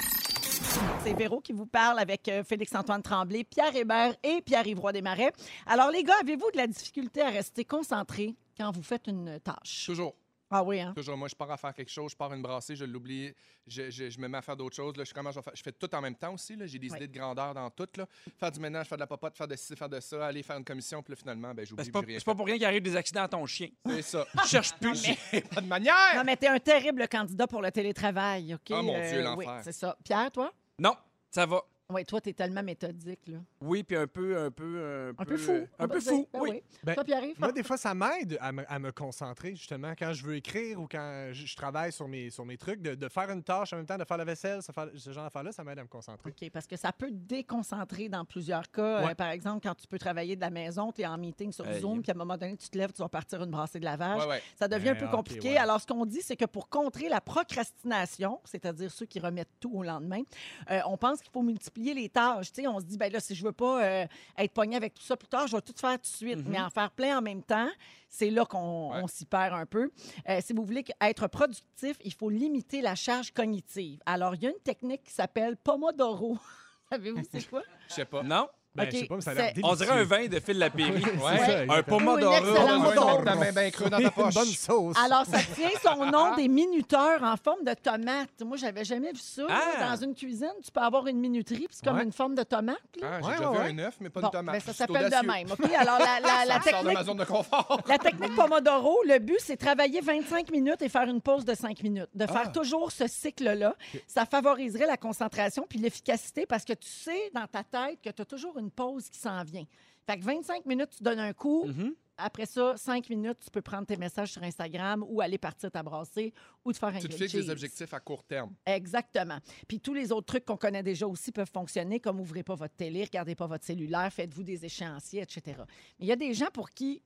C'est 1.03 1.13
Véro 1.13 1.41
qui 1.41 1.53
vous 1.53 1.65
parle 1.65 1.99
avec 1.99 2.27
euh, 2.27 2.43
Félix-Antoine 2.43 3.01
Tremblay, 3.01 3.43
Pierre 3.43 3.75
Hébert 3.75 4.15
et 4.23 4.41
Pierre-Yvroy 4.41 4.93
Desmarais. 4.93 5.31
Alors, 5.65 5.89
les 5.91 6.03
gars, 6.03 6.13
avez-vous 6.21 6.49
de 6.51 6.57
la 6.57 6.67
difficulté 6.67 7.21
à 7.21 7.29
rester 7.29 7.65
concentré 7.65 8.35
quand 8.57 8.71
vous 8.71 8.83
faites 8.83 9.07
une 9.07 9.39
tâche? 9.39 9.85
Toujours. 9.85 10.13
Ah 10.53 10.63
oui, 10.63 10.81
hein? 10.81 10.91
Toujours, 10.95 11.15
moi, 11.15 11.27
je 11.29 11.35
pars 11.35 11.49
à 11.49 11.55
faire 11.57 11.73
quelque 11.73 11.89
chose, 11.89 12.11
je 12.11 12.15
pars 12.17 12.33
une 12.33 12.41
brassée, 12.41 12.75
je 12.75 12.83
l'oublie, 12.83 13.33
je, 13.65 13.89
je, 13.89 14.09
je 14.09 14.19
me 14.19 14.27
mets 14.27 14.37
à 14.37 14.41
faire 14.41 14.57
d'autres 14.57 14.75
choses. 14.75 14.95
Là, 14.97 15.03
je, 15.03 15.05
suis 15.05 15.13
comment 15.13 15.31
je, 15.31 15.37
vais 15.39 15.43
faire- 15.43 15.55
je 15.55 15.63
fais 15.63 15.71
tout 15.71 15.93
en 15.95 16.01
même 16.01 16.15
temps 16.15 16.33
aussi. 16.33 16.55
là. 16.57 16.65
J'ai 16.67 16.77
des 16.77 16.89
Oui. 16.91 16.97
idées 16.97 17.07
de 17.07 17.17
grandeur 17.17 17.53
dans 17.53 17.69
tout. 17.69 17.87
Là. 17.95 18.05
Faire 18.37 18.51
du 18.51 18.59
ménage, 18.59 18.87
faire 18.87 18.97
de 18.97 19.01
la 19.01 19.07
popote, 19.07 19.37
faire 19.37 19.47
de 19.47 19.55
ci, 19.55 19.75
faire 19.75 19.87
de 19.89 19.99
ça, 20.01 20.27
aller 20.27 20.43
faire 20.43 20.57
une 20.57 20.65
commission, 20.65 21.01
puis 21.01 21.13
là, 21.13 21.15
finalement, 21.15 21.47
ben, 21.49 21.55
Ben, 21.55 21.65
j'oublie 21.65 21.85
c'est 21.85 21.91
pas, 21.91 21.99
plus 22.01 22.09
rien. 22.09 22.19
c'est 22.19 22.25
pas 22.25 22.35
pour 22.35 22.45
rien 22.45 22.55
qu'il 22.57 22.65
arrive 22.65 22.81
des 22.81 22.95
accidents 22.97 23.23
à 23.23 23.27
ton 23.29 23.45
chien. 23.45 23.69
C'est 23.85 24.01
ça. 24.01 24.25
Je 24.43 24.49
cherche 24.49 24.73
plus. 24.73 25.01
Pas 25.55 25.61
de 25.61 25.67
manière! 25.67 26.15
Non, 26.15 26.23
mais 26.25 26.35
t'es 26.35 26.47
un 26.47 26.59
terrible 26.59 27.07
candidat 27.07 27.47
pour 27.47 27.61
le 27.61 27.71
télétravail, 27.71 28.53
OK? 28.55 28.71
Ah, 28.71 28.81
mon 28.81 28.93
Dieu, 29.07 29.17
oui, 29.37 29.45
l'enfer. 29.45 29.61
c'est 29.63 29.71
ça. 29.71 29.97
Pierre, 30.03 30.31
toi? 30.31 30.51
Non, 30.79 30.95
ça 31.29 31.45
va. 31.45 31.61
Oui, 31.89 32.03
toi, 32.05 32.19
t'es 32.19 32.33
tellement 32.33 32.63
méthodique, 32.63 33.27
là. 33.27 33.37
Oui, 33.61 33.83
puis 33.83 33.95
un 33.95 34.07
peu, 34.07 34.37
un 34.37 34.51
peu, 34.51 35.13
Un 35.17 35.23
peu 35.25 35.37
fou. 35.37 35.51
Un 35.79 35.85
on 35.85 35.87
peu 35.87 35.99
fou, 35.99 36.27
Ben 36.33 36.39
oui. 36.41 36.63
Ben, 36.83 36.95
Toi, 36.95 37.03
Pierre-Yves? 37.03 37.39
Moi, 37.39 37.51
des 37.51 37.63
fois, 37.63 37.77
ça 37.77 37.93
m'aide 37.93 38.37
à, 38.41 38.51
me- 38.51 38.69
à 38.71 38.79
me 38.79 38.91
concentrer, 38.91 39.55
justement, 39.55 39.93
quand 39.97 40.13
je 40.13 40.23
veux 40.25 40.35
écrire 40.35 40.79
ou 40.81 40.87
quand 40.89 41.29
je, 41.31 41.45
je 41.45 41.55
travaille 41.55 41.91
sur 41.91 42.07
mes, 42.07 42.29
sur 42.29 42.45
mes 42.45 42.57
trucs, 42.57 42.81
de, 42.81 42.95
de 42.95 43.07
faire 43.09 43.29
une 43.29 43.43
tâche 43.43 43.73
en 43.73 43.77
même 43.77 43.85
temps, 43.85 43.97
de 43.97 44.03
faire 44.05 44.17
la 44.17 44.25
vaisselle, 44.25 44.61
ce, 44.63 44.71
faire- 44.71 44.89
ce 44.95 45.11
genre 45.11 45.23
d'affaires-là, 45.25 45.51
ça 45.51 45.63
m'aide 45.63 45.79
à 45.79 45.83
me 45.83 45.87
concentrer. 45.87 46.31
OK, 46.31 46.49
parce 46.51 46.65
que 46.67 46.75
ça 46.75 46.91
peut 46.91 47.11
déconcentrer 47.11 48.09
dans 48.09 48.25
plusieurs 48.25 48.69
cas. 48.71 48.81
Euh, 49.01 49.05
Ouais. 49.05 49.15
par 49.15 49.29
exemple, 49.29 49.61
quand 49.67 49.75
tu 49.75 49.87
peux 49.87 49.99
travailler 49.99 50.35
de 50.35 50.41
la 50.41 50.49
maison, 50.49 50.91
tu 50.91 51.01
es 51.01 51.05
en 51.05 51.17
meeting 51.17 51.51
sur. 51.51 51.65
Zoom, 51.73 52.01
puis 52.01 52.11
à 52.11 52.15
un 52.15 52.17
moment 52.17 52.37
donné, 52.37 52.57
tu 52.57 52.69
te 52.69 52.77
lèves, 52.77 52.91
tu 52.91 53.01
vas 53.01 53.09
partir 53.09 53.41
une 53.43 53.51
brassée 53.51 53.79
de 53.79 53.85
lavage. 53.85 54.21
Ouais, 54.23 54.27
ouais. 54.29 54.41
Ça 54.59 54.67
devient 54.67 54.89
un 54.89 54.95
Eh, 54.95 54.99
peu 54.99 55.05
ok, 55.05 55.11
compliqué. 55.11 55.49
ouais. 55.51 55.57
Alors, 55.57 55.79
ce 55.79 55.85
qu'on 55.87 56.05
dit, 56.05 56.21
c'est 56.21 56.35
que 56.35 56.45
pour 56.45 56.67
contrer 56.69 57.07
la 57.09 57.21
procrastination, 57.65 58.39
c'est-à-dire 58.43 58.91
ceux 58.91 59.05
qui 59.05 59.19
remettent 59.19 59.49
tout 59.59 59.71
au 59.73 59.83
lendemain, 59.83 60.21
euh, 60.69 60.79
on 60.87 60.97
pense 60.97 61.21
qu'il 61.21 61.31
faut 61.31 61.41
multiplier 61.43 61.93
les 61.93 62.09
tâches. 62.09 62.51
Tu 62.51 62.61
sais, 62.61 62.67
on 62.67 62.79
se 62.79 62.85
dit, 62.85 62.97
ben 62.97 63.11
là, 63.11 63.19
si 63.19 63.35
je 63.35 63.43
veux 63.43 63.50
pas 63.53 63.83
euh, 63.83 64.05
être 64.37 64.51
pogné 64.53 64.75
avec 64.75 64.93
tout 64.93 65.03
ça 65.03 65.15
plus 65.17 65.27
tard, 65.27 65.47
je 65.47 65.55
vais 65.55 65.61
tout 65.61 65.73
faire 65.75 65.93
tout 65.93 66.01
de 66.01 66.05
suite. 66.07 66.37
Mhm. 66.37 66.45
Mais 66.47 66.61
en 66.61 66.69
faire 66.69 66.91
plein 66.91 67.17
en 67.17 67.21
même 67.21 67.43
temps, 67.43 67.69
c'est 68.09 68.29
là 68.29 68.45
qu'on 68.45 68.93
Ouais. 68.93 69.07
s'y 69.07 69.25
perd 69.25 69.53
un 69.53 69.65
peu. 69.65 69.91
Euh, 70.29 70.39
si 70.43 70.53
vous 70.53 70.63
voulez 70.65 70.83
être 71.01 71.27
productif, 71.27 71.97
il 72.03 72.13
faut 72.13 72.29
limiter 72.29 72.81
la 72.81 72.95
charge 72.95 73.31
cognitive. 73.31 73.99
Alors, 74.05 74.35
il 74.35 74.43
y 74.43 74.47
a 74.47 74.49
une 74.49 74.59
technique 74.63 75.03
qui 75.03 75.13
s'appelle 75.13 75.57
Pomodoro. 75.57 76.37
Savez-vous 76.91 77.21
c'est 77.31 77.47
quoi? 77.49 77.63
Je 77.87 77.93
sais 77.93 78.05
pas. 78.05 78.21
Non? 78.23 78.47
Ben, 78.73 78.83
Ok, 78.83 78.89
je 78.93 78.97
sais 78.99 79.05
pas, 79.05 79.15
mais 79.15 79.21
ça 79.21 79.31
a 79.31 79.33
l'air 79.33 79.45
c'est- 79.47 79.53
délicieux. 79.55 79.71
On 79.73 79.75
dirait 79.75 79.99
un 79.99 80.03
vin 80.05 80.27
de 80.27 80.39
Phil 80.39 80.57
Lapéry. 80.57 81.01
C'est 81.03 81.11
Ouais. 81.23 81.65
ça, 81.67 81.73
Un 81.75 81.83
pomodoro. 81.83 82.35
Une 82.37 84.29
bonne 84.33 84.45
sauce. 84.45 84.95
Alors, 84.97 85.25
ça 85.25 85.39
tient 85.55 85.69
son 85.83 86.05
nom 86.11 86.35
des 86.35 86.47
minuteurs 86.47 87.21
en 87.23 87.35
forme 87.37 87.63
de 87.65 87.73
tomate. 87.73 88.29
Moi, 88.45 88.57
j'avais 88.57 88.83
jamais 88.85 89.11
vu 89.11 89.19
ça. 89.19 89.43
Ah! 89.49 89.89
Dans 89.95 90.03
une 90.05 90.15
cuisine, 90.15 90.53
tu 90.63 90.71
peux 90.71 90.79
avoir 90.81 91.07
une 91.07 91.17
minuterie, 91.19 91.67
puis 91.67 91.69
c'est 91.71 91.83
comme 91.85 91.97
Ouais. 91.97 92.03
une 92.03 92.13
forme 92.13 92.35
de 92.35 92.43
tomate. 92.43 92.77
là. 93.01 93.07
Ah, 93.11 93.19
j'ai 93.21 93.27
Ouais, 93.27 93.33
déjà 93.37 93.51
ouais, 93.51 93.71
vu 93.73 93.81
un 93.81 93.85
œuf, 93.85 93.95
mais 93.99 94.09
pas 94.09 94.21
Bon, 94.21 94.27
une 94.27 94.31
tomate. 94.31 94.53
ben, 94.55 94.61
ça 94.61 94.73
s'appelle 94.73 95.09
de 95.09 95.25
même. 95.27 95.51
OK? 95.51 95.71
Alors, 95.73 95.99
la, 95.99 96.57
de 96.59 96.63
technique 96.63 96.93
ma 96.93 97.03
zone 97.03 97.17
de 97.17 97.25
confort. 97.25 97.81
La 97.87 97.97
technique 97.97 98.35
Pomodoro, 98.35 98.97
le 99.05 99.19
but, 99.19 99.39
c'est 99.39 99.57
travailler 99.57 100.01
25 100.01 100.49
minutes 100.51 100.81
et 100.81 100.89
faire 100.89 101.03
une 101.09 101.21
pause 101.21 101.45
de 101.45 101.53
5 101.55 101.81
minutes. 101.83 102.09
De 102.13 102.25
faire 102.25 102.43
Ah. 102.45 102.49
toujours 102.49 102.91
ce 102.91 103.07
cycle-là. 103.07 103.75
Ça 104.07 104.25
favoriserait 104.25 104.85
la 104.87 104.97
concentration 104.97 105.65
puis 105.67 105.79
l'efficacité 105.79 106.45
parce 106.45 106.63
que 106.63 106.73
tu 106.73 106.87
sais 106.89 107.31
dans 107.33 107.47
ta 107.47 107.63
tête 107.63 107.99
que 108.03 108.09
tu 108.09 108.21
as 108.21 108.25
toujours 108.25 108.57
une 108.59 108.60
pause 108.69 109.09
qui 109.09 109.17
s'en 109.17 109.43
vient. 109.43 109.65
Fait 110.05 110.19
que 110.19 110.23
25 110.25 110.65
minutes, 110.65 110.89
tu 110.97 111.03
donnes 111.03 111.19
un 111.19 111.33
coup. 111.33 111.65
Mhm. 111.65 111.95
après 112.17 112.45
ça, 112.45 112.75
cinq 112.77 113.09
minutes, 113.09 113.39
tu 113.43 113.49
peux 113.49 113.63
prendre 113.63 113.87
tes 113.87 113.97
messages 113.97 114.31
sur 114.33 114.43
Instagram 114.43 115.03
ou 115.07 115.21
aller 115.21 115.39
partir 115.39 115.71
t'abrasser 115.71 116.33
ou 116.63 116.71
te 116.71 116.77
faire 116.77 116.89
un 116.89 116.99
Tu 116.99 117.07
te 117.09 117.15
fixes 117.15 117.33
des 117.33 117.49
objectifs 117.49 117.91
à 117.95 117.99
court 117.99 118.23
terme. 118.23 118.53
Exactement. 118.65 119.39
Puis 119.67 119.79
tous 119.79 119.93
les 119.95 120.11
autres 120.11 120.27
trucs 120.27 120.45
qu'on 120.45 120.57
connaît 120.57 120.83
déjà 120.83 121.07
aussi 121.07 121.31
peuvent 121.31 121.49
fonctionner, 121.51 121.99
comme 121.99 122.19
ouvrez 122.19 122.43
pas 122.43 122.53
votre 122.53 122.75
télé, 122.75 123.03
regardez 123.05 123.33
pas 123.33 123.47
votre 123.47 123.65
cellulaire, 123.65 124.11
faites-vous 124.13 124.43
des 124.43 124.63
échéanciers, 124.65 125.21
etc. 125.23 125.61
Mais 125.99 126.05
il 126.05 126.07
y 126.07 126.11
a 126.11 126.15
des 126.15 126.33
gens 126.35 126.49
pour 126.53 126.69
qui 126.69 127.01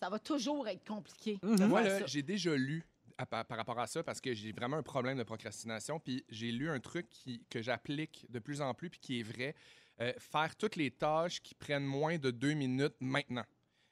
ça 0.00 0.08
va 0.08 0.18
toujours 0.18 0.66
être 0.68 0.86
compliqué. 0.86 1.38
Moi, 1.42 1.82
faire 1.82 1.92
là, 1.92 1.98
ça. 2.00 2.06
j'ai 2.06 2.22
déjà 2.22 2.54
lu 2.56 2.84
à- 3.18 3.26
par, 3.26 3.44
par 3.44 3.56
rapport 3.58 3.78
à 3.78 3.86
ça 3.86 4.02
parce 4.02 4.20
que 4.20 4.32
j'ai 4.34 4.52
vraiment 4.52 4.76
un 4.76 4.82
problème 4.82 5.18
de 5.18 5.22
procrastination. 5.24 6.00
Puis 6.00 6.24
j'ai 6.30 6.50
lu 6.52 6.70
un 6.70 6.80
truc 6.80 7.08
qui, 7.10 7.42
que 7.50 7.60
j'applique 7.62 8.26
de 8.30 8.38
plus 8.38 8.60
en 8.60 8.72
plus 8.74 8.88
puis 8.90 9.00
qui 9.00 9.20
est 9.20 9.22
vrai. 9.22 9.54
Euh, 10.00 10.12
faire 10.18 10.56
toutes 10.56 10.76
les 10.76 10.90
tâches 10.90 11.40
qui 11.40 11.54
prennent 11.54 11.84
moins 11.84 12.18
de 12.18 12.30
deux 12.30 12.54
minutes 12.54 12.96
maintenant. 13.00 13.44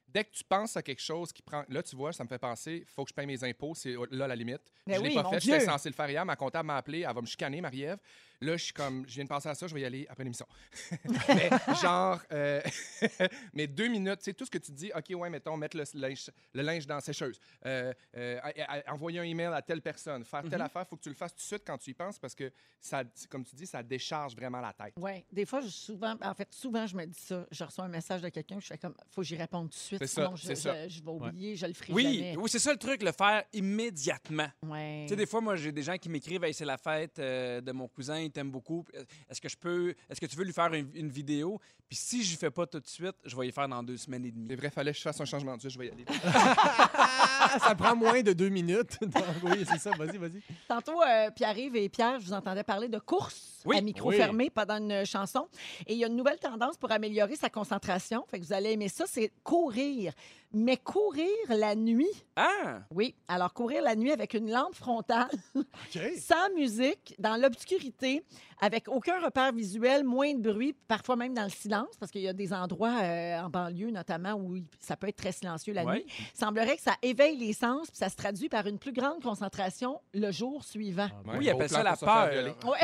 Dès 0.08 0.24
que 0.24 0.30
tu 0.32 0.44
penses 0.44 0.76
à 0.76 0.82
quelque 0.82 1.00
chose 1.00 1.32
qui 1.32 1.42
prend. 1.42 1.64
Là, 1.68 1.82
tu 1.82 1.96
vois, 1.96 2.12
ça 2.12 2.24
me 2.24 2.28
fait 2.28 2.38
penser, 2.38 2.84
faut 2.86 3.04
que 3.04 3.10
je 3.10 3.14
paye 3.14 3.26
mes 3.26 3.42
impôts, 3.44 3.74
c'est 3.74 3.94
là 4.10 4.26
la 4.26 4.36
limite. 4.36 4.60
Mais 4.86 4.96
je 4.96 5.00
l'ai 5.00 5.08
oui, 5.08 5.14
pas 5.14 5.30
fait, 5.30 5.40
j'étais 5.40 5.60
censé 5.60 5.88
le 5.88 5.94
faire 5.94 6.10
hier. 6.10 6.24
Ma 6.24 6.36
comptable 6.36 6.66
m'a 6.66 6.76
appelé, 6.76 7.00
elle 7.08 7.14
va 7.14 7.20
me 7.20 7.26
chicaner, 7.26 7.60
Marie-Ève. 7.60 7.98
Là, 8.42 8.56
je 8.56 8.64
suis 8.64 8.72
comme, 8.72 9.04
je 9.08 9.14
viens 9.14 9.24
de 9.24 9.28
penser 9.28 9.48
à 9.48 9.54
ça, 9.54 9.66
je 9.66 9.74
vais 9.74 9.80
y 9.82 9.84
aller 9.84 10.06
après 10.08 10.24
l'émission. 10.24 10.46
mais 11.28 11.50
genre, 11.80 12.18
euh, 12.32 12.60
mais 13.54 13.66
deux 13.66 13.88
minutes, 13.88 14.18
tu 14.18 14.24
sais, 14.24 14.32
tout 14.34 14.44
ce 14.44 14.50
que 14.50 14.58
tu 14.58 14.72
dis, 14.72 14.90
OK, 14.96 15.14
ouais, 15.18 15.30
mettons, 15.30 15.56
mettre 15.56 15.76
le 15.76 15.84
linge, 15.94 16.30
le 16.52 16.62
linge 16.62 16.86
dans 16.86 16.96
la 16.96 17.00
sécheuse, 17.00 17.38
euh, 17.66 17.92
euh, 18.16 18.40
à- 18.42 18.78
à- 18.88 18.92
envoyer 18.92 19.20
un 19.20 19.24
email 19.24 19.46
à 19.54 19.62
telle 19.62 19.80
personne, 19.80 20.24
faire 20.24 20.42
telle 20.42 20.60
affaire, 20.60 20.82
il 20.86 20.88
faut 20.90 20.96
que 20.96 21.02
tu 21.02 21.08
le 21.08 21.14
fasses 21.14 21.32
tout 21.32 21.38
de 21.38 21.42
suite 21.42 21.62
quand 21.66 21.78
tu 21.78 21.90
y 21.90 21.94
penses 21.94 22.18
parce 22.18 22.34
que, 22.34 22.52
ça, 22.80 23.02
comme 23.30 23.44
tu 23.44 23.54
dis, 23.54 23.66
ça 23.66 23.82
décharge 23.82 24.34
vraiment 24.34 24.60
la 24.60 24.72
tête. 24.72 24.94
Oui, 24.96 25.24
des 25.32 25.46
fois, 25.46 25.60
je, 25.60 25.68
souvent, 25.68 26.16
en 26.20 26.34
fait, 26.34 26.52
souvent, 26.52 26.86
je 26.86 26.96
me 26.96 27.06
dis 27.06 27.18
ça. 27.20 27.46
Je 27.50 27.62
reçois 27.64 27.84
un 27.84 27.88
message 27.88 28.22
de 28.22 28.28
quelqu'un, 28.28 28.58
je 28.58 28.66
fais 28.66 28.78
comme, 28.78 28.94
faut 29.10 29.20
que 29.20 29.26
j'y 29.26 29.36
réponde 29.36 29.70
tout 29.70 29.76
de 29.76 29.82
suite, 29.82 29.98
C'est 30.00 30.06
ça, 30.08 30.24
sinon 30.24 30.36
je, 30.36 30.54
ça. 30.54 30.88
je- 30.88 30.94
je 30.96 31.02
vais 31.02 31.10
oublier, 31.10 31.54
je 31.56 31.66
le 31.66 31.74
ferai 31.74 31.92
Oui, 31.92 32.02
jamais. 32.02 32.36
oui 32.36 32.50
c'est 32.50 32.58
ça 32.58 32.72
le 32.72 32.78
truc, 32.78 33.02
le 33.02 33.12
faire 33.12 33.44
immédiatement. 33.52 34.48
Ouais. 34.66 35.04
Tu 35.06 35.10
sais, 35.10 35.16
des 35.16 35.26
fois, 35.26 35.40
moi, 35.40 35.54
j'ai 35.56 35.70
des 35.72 35.82
gens 35.82 35.96
qui 35.96 36.08
m'écrivent 36.08 36.42
Hey, 36.44 36.54
c'est 36.54 36.64
la 36.64 36.78
fête 36.78 37.18
euh, 37.20 37.60
de 37.60 37.70
mon 37.72 37.86
cousin, 37.88 38.28
il 38.32 38.34
t'aime 38.34 38.50
beaucoup. 38.50 38.84
Est-ce 39.28 39.40
que 39.40 39.48
je 39.48 39.56
peux. 39.56 39.94
Est-ce 40.08 40.20
que 40.20 40.26
tu 40.26 40.36
veux 40.36 40.44
lui 40.44 40.52
faire 40.52 40.72
une, 40.72 40.90
une 40.94 41.10
vidéo? 41.10 41.60
Puis 41.86 41.96
si 41.96 42.24
je 42.24 42.32
ne 42.32 42.38
fais 42.38 42.50
pas 42.50 42.66
tout 42.66 42.80
de 42.80 42.86
suite, 42.86 43.14
je 43.24 43.36
vais 43.36 43.48
y 43.48 43.52
faire 43.52 43.68
dans 43.68 43.82
deux 43.82 43.98
semaines 43.98 44.24
et 44.24 44.30
demie. 44.30 44.46
C'est 44.48 44.56
vrai, 44.56 44.70
fallait 44.70 44.92
que 44.92 44.98
je 44.98 45.02
fasse 45.02 45.20
un 45.20 45.26
changement 45.26 45.56
de 45.56 45.68
je 45.68 45.78
vais 45.78 45.88
y 45.88 45.90
aller. 45.90 46.04
Ça 47.60 47.74
prend 47.76 47.94
moins 47.94 48.22
de 48.22 48.32
deux 48.32 48.48
minutes. 48.48 48.98
Donc, 49.02 49.24
oui, 49.42 49.64
c'est 49.68 49.78
ça. 49.78 49.90
Vas-y, 49.90 50.16
vas-y. 50.16 50.42
Tantôt, 50.66 51.02
euh, 51.02 51.30
Pierre-Yves 51.30 51.76
et 51.76 51.88
Pierre, 51.88 52.18
je 52.18 52.26
vous 52.26 52.32
entendais 52.32 52.64
parler 52.64 52.88
de 52.88 52.98
course 52.98 53.51
Oui, 53.64 53.76
à 53.78 53.80
micro 53.80 54.10
oui. 54.10 54.16
fermé 54.16 54.50
pendant 54.50 54.76
une 54.78 55.04
chanson. 55.04 55.48
Et 55.86 55.92
il 55.94 55.98
y 55.98 56.04
a 56.04 56.08
une 56.08 56.16
nouvelle 56.16 56.38
tendance 56.38 56.76
pour 56.76 56.90
améliorer 56.92 57.36
sa 57.36 57.48
concentration. 57.50 58.24
Fait 58.28 58.38
que 58.40 58.44
vous 58.44 58.52
allez 58.52 58.72
aimer 58.72 58.88
ça, 58.88 59.04
c'est 59.06 59.32
courir. 59.44 60.12
Mais 60.54 60.76
courir 60.76 61.30
la 61.48 61.74
nuit. 61.74 62.10
Ah! 62.36 62.80
Oui, 62.90 63.14
alors 63.26 63.54
courir 63.54 63.80
la 63.82 63.96
nuit 63.96 64.12
avec 64.12 64.34
une 64.34 64.50
lampe 64.50 64.74
frontale, 64.74 65.30
sans 66.18 66.50
musique, 66.54 67.14
dans 67.18 67.40
l'obscurité, 67.40 68.22
avec 68.60 68.86
aucun 68.88 69.18
repère 69.18 69.52
visuel, 69.52 70.04
moins 70.04 70.34
de 70.34 70.52
bruit, 70.52 70.74
parfois 70.88 71.16
même 71.16 71.32
dans 71.32 71.44
le 71.44 71.48
silence, 71.48 71.96
parce 71.98 72.12
qu'il 72.12 72.20
y 72.20 72.28
a 72.28 72.34
des 72.34 72.52
endroits 72.52 72.98
euh, 73.02 73.40
en 73.40 73.48
banlieue 73.48 73.90
notamment 73.90 74.34
où 74.34 74.56
il- 74.56 74.66
ça 74.78 74.94
peut 74.94 75.08
être 75.08 75.16
très 75.16 75.32
silencieux 75.32 75.72
la 75.72 75.84
Ouais. 75.84 75.94
nuit. 75.94 76.06
Il 76.34 76.38
semblerait 76.38 76.76
que 76.76 76.82
ça 76.82 76.96
éveille 77.00 77.36
les 77.38 77.54
sens, 77.54 77.88
puis 77.88 77.96
ça 77.96 78.10
se 78.10 78.16
traduit 78.16 78.50
par 78.50 78.66
une 78.66 78.78
plus 78.78 78.92
grande 78.92 79.22
concentration 79.22 80.02
le 80.12 80.30
jour 80.32 80.64
suivant. 80.64 81.08
Ouais, 81.26 81.38
Oui, 81.38 81.46
ils 81.46 81.50
beau 81.52 81.56
appellent 81.56 81.68
plan 81.68 81.78
ça 81.78 81.82
la 81.82 81.96
peur. 81.96 82.56
Ouais. 82.66 82.78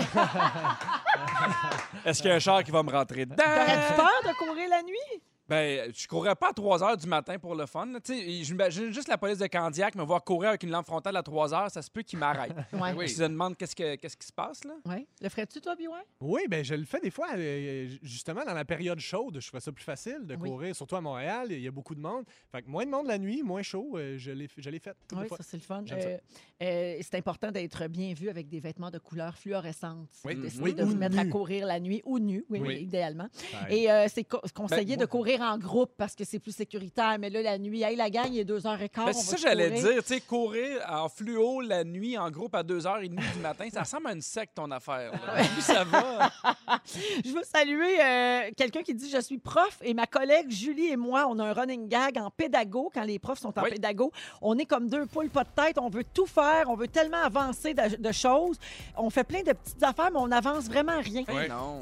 Est-ce 2.05 2.23
qu'il 2.23 2.31
y 2.31 2.33
a 2.33 2.37
un 2.37 2.41
char 2.41 2.63
qui 2.65 2.71
va 2.71 2.83
me 2.83 2.91
rentrer 2.91 3.27
dedans? 3.27 3.43
T'aurais-tu 3.43 3.95
peur 3.95 4.21
de 4.25 4.37
courir 4.39 4.69
la 4.69 4.83
nuit? 4.83 5.23
Ben, 5.49 5.91
je 5.95 6.07
courrais 6.07 6.35
pas 6.35 6.51
à 6.51 6.53
3 6.53 6.83
heures 6.85 6.97
du 6.97 7.07
matin 7.07 7.39
pour 7.39 7.55
le 7.55 7.65
fun. 7.67 7.87
là. 7.87 8.01
Tu 8.01 8.15
sais, 8.15 8.43
J'imagine 8.45 8.93
juste 8.93 9.09
la 9.09 9.17
police 9.17 9.39
de 9.39 9.47
Candiac 9.47 9.95
me 9.95 10.03
voir 10.03 10.23
courir 10.23 10.51
avec 10.51 10.63
une 10.63 10.71
lampe 10.71 10.87
frontale 10.87 11.17
à 11.17 11.23
3 11.23 11.55
heures, 11.55 11.71
ça 11.71 11.81
se 11.83 11.91
peut 11.91 12.03
qu'il 12.03 12.19
m'arrête. 12.19 12.53
Ouais. 12.73 12.93
Oui. 12.97 13.09
Je 13.09 13.23
me 13.23 13.29
demande 13.29 13.57
qu'est-ce, 13.57 13.75
que- 13.75 13.97
qu'est-ce 13.97 14.17
qui 14.17 14.27
se 14.27 14.33
passe, 14.33 14.65
là? 14.65 14.75
Ouais. 14.85 15.07
Le 15.21 15.29
ferais-tu, 15.29 15.61
toi, 15.61 15.75
Biouin? 15.75 16.01
Oui, 16.21 16.43
ben 16.49 16.65
je 16.65 16.75
le 16.75 16.85
fais 16.85 17.01
des 17.01 17.11
fois, 17.11 17.29
euh, 17.37 17.89
justement, 18.03 18.45
dans 18.45 18.55
la 18.55 18.65
période 18.65 19.01
chaude. 19.01 19.39
Je 19.41 19.47
ferais 19.49 19.61
ça 19.61 19.73
plus 19.73 19.85
facile 19.85 20.21
de 20.27 20.35
Oui. 20.37 20.51
courir, 20.51 20.77
surtout 20.77 20.97
à 20.97 21.01
Montréal. 21.01 21.49
Il 21.51 21.61
y 21.61 21.67
a 21.69 21.71
beaucoup 21.71 21.95
de 21.95 22.01
monde. 22.01 22.25
Fait 22.53 22.63
que 22.63 22.69
moins 22.69 22.85
de 22.85 22.91
monde 22.91 23.07
la 23.07 23.19
nuit, 23.19 23.43
moins 23.43 23.63
chaud. 23.63 23.97
euh, 23.97 24.17
je 24.19 24.31
l'ai 24.31 24.49
je 24.57 24.71
l'ai 24.71 24.79
fait. 24.79 24.97
Oui, 25.13 25.27
ça, 25.29 25.37
c'est 25.41 25.57
le 25.57 25.63
fun. 25.63 25.83
Euh, 25.93 26.19
euh, 26.63 26.99
c'est 27.01 27.15
important 27.17 27.51
d'être 27.51 27.87
bien 27.89 28.13
vu 28.15 28.29
avec 28.29 28.49
des 28.49 28.61
vêtements 28.61 28.91
de 28.91 28.99
couleur 28.99 29.37
fluorescente. 29.37 30.09
Oui. 30.25 30.39
Oui, 30.61 30.75
de 30.75 30.83
ou 30.83 30.89
vous 30.89 30.97
mettre 30.97 31.19
à 31.19 31.25
courir 31.25 31.67
la 31.67 31.81
nuit 31.81 32.03
ou 32.05 32.19
nu, 32.19 32.45
oui, 32.51 32.59
Oui. 32.61 32.69
oui, 32.69 32.75
idéalement. 32.83 33.29
Et 33.71 33.91
euh, 33.91 34.07
c'est 34.09 34.25
co- 34.25 34.41
conseillé 34.55 34.97
Ben, 34.97 34.97
de 34.97 34.99
moi- 35.01 35.07
courir 35.39 35.53
en 35.53 35.59
groupe 35.59 35.91
parce 35.97 36.15
que 36.15 36.25
c'est 36.25 36.39
plus 36.39 36.55
sécuritaire. 36.55 37.17
Mais 37.19 37.31
là, 37.31 37.43
la 37.43 37.59
nuit, 37.59 37.83
hey, 37.83 37.97
la 37.97 38.11
gang, 38.11 38.29
il 38.31 38.39
est 38.41 38.45
2h15. 38.45 38.89
Ben, 38.97 39.13
c'est 39.13 39.23
ça 39.31 39.37
que 39.37 39.43
j'allais 39.43 39.71
dire. 39.71 40.03
Tu 40.03 40.15
sais, 40.15 40.21
courir 40.21 40.81
en 40.89 41.09
fluo 41.09 41.61
la 41.61 41.85
nuit, 41.85 42.17
en 42.19 42.31
groupe 42.31 42.55
à 42.55 42.63
2h30 42.63 43.09
du 43.09 43.39
matin, 43.41 43.67
ça 43.73 43.81
ressemble 43.83 44.09
à 44.09 44.13
une 44.13 44.21
secte, 44.23 44.55
ton 44.55 44.71
affaire. 44.71 45.13
là. 45.13 45.43
Plus 45.55 45.63
ça 45.63 45.85
va. 45.85 46.31
Je 47.25 47.31
veux 47.33 47.43
saluer 47.45 48.01
euh, 48.01 48.51
quelqu'un 48.57 48.83
qui 48.83 48.95
dit 48.95 49.11
Je 49.11 49.21
suis 49.21 49.39
prof 49.39 49.79
et 49.83 49.95
ma 49.95 50.07
collègue 50.07 50.51
Julie 50.51 50.89
et 50.89 50.97
moi, 50.97 51.27
on 51.29 51.39
a 51.39 51.45
un 51.45 51.53
running 51.53 51.89
gag 51.89 52.19
en 52.19 52.31
pédago. 52.31 52.91
Quand 52.93 53.05
les 53.05 53.19
profs 53.19 53.39
sont 53.41 53.57
en 53.59 53.63
Oui. 53.63 53.71
pédago, 53.71 54.13
on 54.43 54.57
est 54.59 54.67
comme 54.67 54.89
deux 54.89 55.07
poules 55.07 55.31
pas 55.31 55.45
de 55.45 55.49
tête. 55.55 55.79
On 55.79 55.89
veut 55.89 56.05
tout 56.15 56.27
faire. 56.27 56.65
On 56.69 56.75
veut 56.77 56.89
tellement 56.89 57.23
avancer 57.23 57.75
de, 57.75 57.97
de 57.97 58.13
choses. 58.13 58.57
On 58.97 59.11
fait 59.11 59.25
plein 59.25 59.43
de 59.43 59.53
petites 59.53 59.83
affaires, 59.83 60.11
mais 60.13 60.19
on 60.21 60.29
n'avance 60.29 60.65
vraiment 60.65 61.01
rien. 61.01 61.25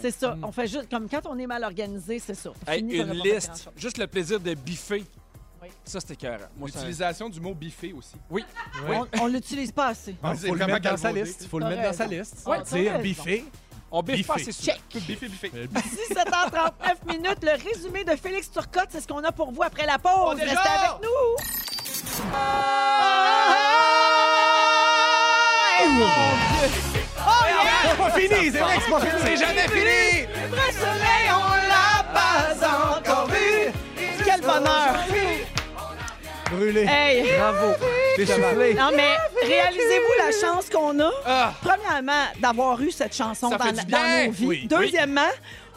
C'est 0.00 0.10
ça. 0.10 0.36
On 0.42 0.52
fait 0.52 0.66
juste 0.66 0.88
comme 0.90 1.08
quand 1.08 1.26
on 1.26 1.38
est 1.38 1.46
mal 1.46 1.64
organisé, 1.64 2.18
c'est 2.18 2.34
ça. 2.34 2.50
Hey, 2.66 2.80
une 2.80 3.12
liste, 3.12 3.45
grand-chose. 3.46 3.72
juste 3.76 3.98
le 3.98 4.06
plaisir 4.06 4.40
de 4.40 4.54
biffer. 4.54 5.04
Oui. 5.62 5.68
Ça, 5.84 6.00
c'était 6.00 6.14
écœurant. 6.14 6.36
Moi, 6.56 6.68
un- 6.68 6.76
L'utilisation 6.78 7.28
du 7.28 7.40
mot 7.40 7.54
biffé 7.54 7.92
aussi. 7.92 8.14
Oui. 8.30 8.44
Ouais. 8.88 8.98
On, 9.18 9.22
on 9.22 9.26
l'utilise 9.26 9.72
pas 9.72 9.88
assez. 9.88 10.14
Ah, 10.22 10.32
c'est 10.36 10.46
faut 10.48 10.52
le 10.54 10.58
vraiment 10.58 10.74
mettre 10.74 10.90
dans 10.90 10.96
sa 10.96 11.02
galvaudé. 11.08 11.24
liste. 11.24 11.48
faut 11.48 11.58
le 11.58 11.64
T'as 11.64 11.70
mettre 11.70 11.82
dans 11.90 11.96
sa 11.96 12.06
liste. 12.06 12.36
Ouais, 12.46 12.58
t'as 12.58 12.76
Dire 12.76 12.90
raison. 12.92 13.02
biffé. 13.02 13.44
On 13.90 14.02
biffe 14.02 14.26
pas, 14.26 14.38
sûr. 14.38 14.52
Check. 14.52 14.80
Biffé, 14.94 15.28
biffé. 15.28 15.50
17h39 15.50 17.06
minutes, 17.06 17.38
le 17.42 17.52
résumé 17.70 18.04
de 18.04 18.16
Félix 18.16 18.50
Turcotte, 18.50 18.88
c'est 18.90 19.00
ce 19.00 19.06
qu'on 19.08 19.22
a 19.24 19.32
pour 19.32 19.52
vous 19.52 19.62
après 19.62 19.86
la 19.86 19.98
pause. 19.98 20.36
déjà? 20.36 20.50
Restez 20.60 20.68
avec 20.68 21.02
nous. 21.02 21.36
C'est 27.82 27.96
pas 27.98 28.10
fini, 28.10 28.50
c'est 28.50 28.58
vrai 28.58 28.76
que 28.76 28.82
c'est 28.82 28.90
pas 28.90 29.00
fini. 29.00 29.12
C'est 29.22 29.36
jamais 29.36 29.68
fini! 29.68 30.26
Le 30.50 30.72
soleil, 30.72 31.30
on 31.30 31.68
l'a 31.68 32.04
pas 32.12 32.98
encore. 32.98 33.15
Quel 34.46 34.62
bonheur. 34.62 35.15
Brûlé. 36.50 36.86
Hey. 36.88 37.24
Bravo. 37.38 37.74
T'es 38.16 38.26
soufflé. 38.26 38.74
Non, 38.74 38.90
mais 38.94 39.14
réalisez-vous 39.42 40.26
la 40.26 40.32
chance 40.40 40.70
qu'on 40.70 40.98
a, 41.00 41.10
Ah. 41.26 41.52
premièrement, 41.60 42.24
d'avoir 42.40 42.80
eu 42.80 42.90
cette 42.90 43.14
chanson 43.14 43.50
Ça 43.50 43.58
dans, 43.58 44.26
nos 44.26 44.32
vies. 44.32 44.46
Oui. 44.46 44.66
Deuxièmement, 44.70 45.28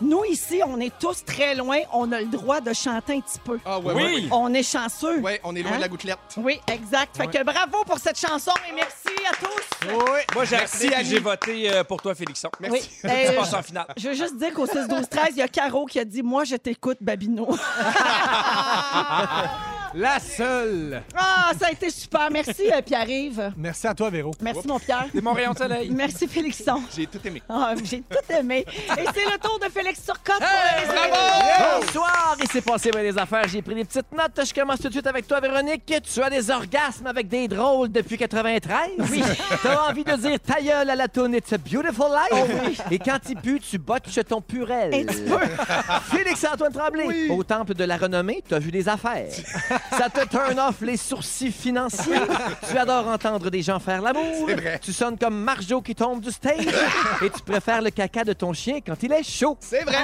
nous, 0.01 0.23
ici, 0.25 0.61
on 0.65 0.79
est 0.79 0.93
tous 0.99 1.25
très 1.25 1.55
loin. 1.55 1.79
On 1.91 2.09
a 2.13 2.19
le 2.21 2.27
droit 2.27 2.61
de 2.61 2.71
chanter 2.73 3.15
un 3.15 3.19
petit 3.19 3.39
peu. 3.43 3.59
Ah 3.65 3.79
ouais, 3.79 3.93
Oui. 3.93 4.03
ouais, 4.03 4.13
ouais. 4.13 4.23
On 4.31 4.53
est 4.53 4.63
chanceux. 4.63 5.19
Ouais, 5.19 5.41
on 5.43 5.53
est 5.55 5.61
loin 5.63 5.73
Hein? 5.73 5.77
de 5.77 5.81
la 5.81 5.87
gouttelette. 5.89 6.17
Oui, 6.37 6.61
exact. 6.71 7.17
Fait 7.17 7.27
que 7.27 7.43
bravo 7.43 7.83
pour 7.85 7.97
cette 7.99 8.17
chanson 8.19 8.51
et 8.69 8.73
merci 8.73 9.25
à 9.29 9.35
tous. 9.35 9.89
Oui. 9.89 10.21
Moi, 10.33 10.45
j'ai 10.45 10.55
Merci, 10.55 10.87
accepté 10.87 10.87
et 10.87 10.95
Annie. 10.95 11.09
j'ai 11.09 11.19
voté 11.19 11.73
euh, 11.73 11.83
pour 11.83 12.01
toi, 12.01 12.15
Félixon. 12.15 12.49
Oui. 12.61 12.69
Merci. 12.69 12.89
Tu 13.01 13.07
Euh, 13.07 13.35
passes 13.35 13.53
en 13.53 13.61
finale. 13.63 13.87
je 13.97 14.07
veux 14.07 14.13
juste 14.15 14.37
dire 14.37 14.53
qu'au 14.53 14.65
6 14.65 14.87
12 14.87 15.09
13 15.09 15.27
il 15.31 15.37
y 15.37 15.41
a 15.41 15.47
Caro 15.49 15.85
qui 15.85 15.99
a 15.99 16.05
dit 16.05 16.23
Moi, 16.23 16.45
je 16.45 16.55
t'écoute, 16.55 16.99
Babino. 17.01 17.49
La 19.95 20.19
seule. 20.19 21.01
Ah, 21.15 21.51
ça 21.59 21.67
a 21.67 21.71
été 21.71 21.89
super. 21.89 22.29
Merci, 22.31 22.71
euh, 22.71 22.81
Pierre-Yves. 22.81 23.53
Merci 23.57 23.87
à 23.87 23.93
toi, 23.93 24.09
Véro. 24.09 24.31
Merci, 24.41 24.67
mon 24.67 24.79
Pierre. 24.79 25.07
C'est 25.13 25.21
mon 25.21 25.33
rayon 25.33 25.51
de 25.53 25.57
soleil. 25.57 25.89
Merci, 25.89 26.27
Félixon. 26.27 26.81
J'ai 26.95 27.07
tout 27.07 27.19
aimé. 27.25 27.41
Ah, 27.49 27.73
J'ai 27.83 28.01
tout 28.01 28.33
aimé. 28.33 28.65
Et 28.67 29.05
c'est 29.13 29.25
le 29.25 29.37
tour 29.41 29.59
de 29.59 29.65
Félix 29.71 30.03
Turcotte 30.05 30.37
pour 30.39 30.47
le 30.47 30.79
résumé. 30.79 31.13
Bonsoir, 31.81 32.37
il 32.41 32.47
s'est 32.49 32.61
passé 32.61 32.91
bien 32.91 33.01
des 33.01 33.17
affaires. 33.17 33.47
J'ai 33.47 33.61
pris 33.61 33.75
des 33.75 33.85
petites 33.85 34.11
notes. 34.11 34.47
Je 34.47 34.53
commence 34.53 34.79
tout 34.79 34.87
de 34.89 34.93
suite 34.93 35.07
avec 35.07 35.27
toi, 35.27 35.39
Véronique. 35.39 35.91
Tu 36.03 36.21
as 36.21 36.29
des 36.29 36.51
orgasmes 36.51 37.07
avec 37.07 37.27
des 37.27 37.47
drôles 37.47 37.91
depuis 37.91 38.17
93. 38.17 38.77
Oui. 39.11 39.23
T'as 39.63 39.89
envie 39.89 40.03
de 40.03 40.15
dire 40.15 40.39
ta 40.39 40.61
gueule 40.61 40.89
à 40.89 40.95
la 40.95 41.07
toune 41.07 41.33
It's 41.33 41.51
a 41.53 41.57
Beautiful 41.57 42.11
Life? 42.31 42.81
Et 42.91 42.99
quand 42.99 43.19
il 43.29 43.37
pue, 43.37 43.59
tu 43.59 43.77
botches 43.79 44.19
ton 44.27 44.41
purel. 44.41 44.93
Un 44.93 45.05
petit 45.05 45.21
peu. 45.21 45.39
Félix-Antoine 46.15 46.73
Tremblay, 46.73 47.29
au 47.29 47.43
temple 47.43 47.73
de 47.73 47.83
la 47.83 47.97
renommée, 47.97 48.43
t'as 48.47 48.59
vu 48.59 48.71
des 48.71 48.87
affaires. 48.87 49.27
Ça 49.91 50.09
te 50.09 50.27
turn 50.27 50.59
off 50.59 50.81
les 50.81 50.97
sourcils 50.97 51.51
financiers. 51.51 52.21
tu 52.69 52.77
adores 52.77 53.07
entendre 53.07 53.49
des 53.49 53.61
gens 53.61 53.79
faire 53.79 54.01
l'amour. 54.01 54.45
C'est 54.47 54.55
vrai. 54.55 54.79
Tu 54.81 54.93
sonnes 54.93 55.17
comme 55.17 55.39
Marjo 55.41 55.81
qui 55.81 55.95
tombe 55.95 56.21
du 56.21 56.31
stage. 56.31 56.67
Et 57.21 57.29
tu 57.29 57.41
préfères 57.45 57.81
le 57.81 57.89
caca 57.89 58.23
de 58.23 58.33
ton 58.33 58.53
chien 58.53 58.79
quand 58.85 59.01
il 59.03 59.11
est 59.11 59.23
chaud. 59.23 59.57
C'est 59.59 59.83
vrai. 59.83 59.97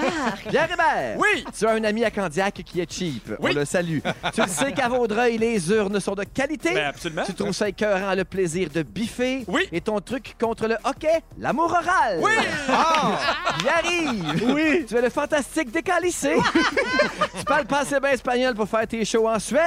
Pierre 0.49 0.69
Hébert! 0.71 1.17
Oui! 1.17 1.45
Tu 1.57 1.65
as 1.65 1.71
un 1.71 1.83
ami 1.83 2.03
à 2.03 2.11
Candiac 2.11 2.53
qui 2.65 2.81
est 2.81 2.91
cheap. 2.91 3.31
Oui. 3.39 3.51
On 3.51 3.59
le 3.59 3.65
salue. 3.65 3.99
tu 4.33 4.41
le 4.41 4.47
sais 4.47 4.71
qu'à 4.71 4.87
Vaudreuil, 4.89 5.37
les 5.37 5.69
urnes 5.71 5.99
sont 5.99 6.15
de 6.15 6.23
qualité. 6.23 6.73
Ben, 6.73 6.87
absolument. 6.87 7.23
Tu 7.25 7.33
trouves 7.33 7.51
ça 7.51 7.69
écœurant 7.69 8.13
le 8.15 8.23
plaisir 8.25 8.69
de 8.73 8.83
biffer. 8.83 9.43
Oui. 9.47 9.67
Et 9.71 9.81
ton 9.81 9.99
truc 9.99 10.35
contre 10.39 10.67
le 10.67 10.75
hockey, 10.83 11.21
l'amour 11.37 11.71
oral. 11.71 12.19
Oui! 12.21 12.31
Ah! 12.69 13.19
Il 13.61 13.69
arrive! 13.69 14.53
Oui. 14.53 14.85
Tu 14.87 14.95
es 14.95 15.01
le 15.01 15.09
fantastique 15.09 15.71
décalissé. 15.71 16.35
tu 17.37 17.45
parles 17.45 17.65
pas 17.65 17.79
assez 17.79 17.99
bien 17.99 18.11
espagnol 18.11 18.53
pour 18.55 18.67
faire 18.67 18.87
tes 18.87 19.03
shows 19.05 19.27
en 19.27 19.39
Suède. 19.39 19.64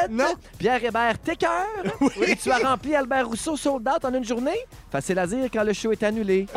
Pierre 0.59 0.84
Hébert, 0.84 1.18
t'écœure. 1.18 1.66
Et 2.26 2.36
tu 2.42 2.51
as 2.51 2.59
rempli 2.59 2.94
Albert 2.94 3.28
Rousseau 3.28 3.57
sold 3.57 3.88
out 3.88 4.05
en 4.05 4.12
une 4.14 4.24
journée. 4.24 4.59
Facile 4.90 5.18
à 5.18 5.26
dire 5.26 5.49
quand 5.53 5.64
le 5.64 5.72
show 5.72 5.92
est 5.92 6.03
annulé. 6.03 6.46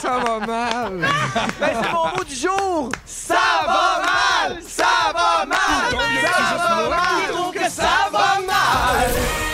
Ça 0.00 0.18
va 0.18 0.46
mal. 0.46 1.00
Ben, 1.60 1.70
c'est 1.82 1.92
mon 1.92 2.06
mot 2.16 2.24
du 2.24 2.34
jour. 2.34 2.90
Ça 3.04 3.34
va 3.66 4.02
mal! 4.04 4.62
Ça 4.62 5.12
va 5.12 5.44
mal! 5.44 5.58
Ça 6.32 6.56
va 6.56 6.88
mal! 6.88 7.68
Ça 7.68 9.47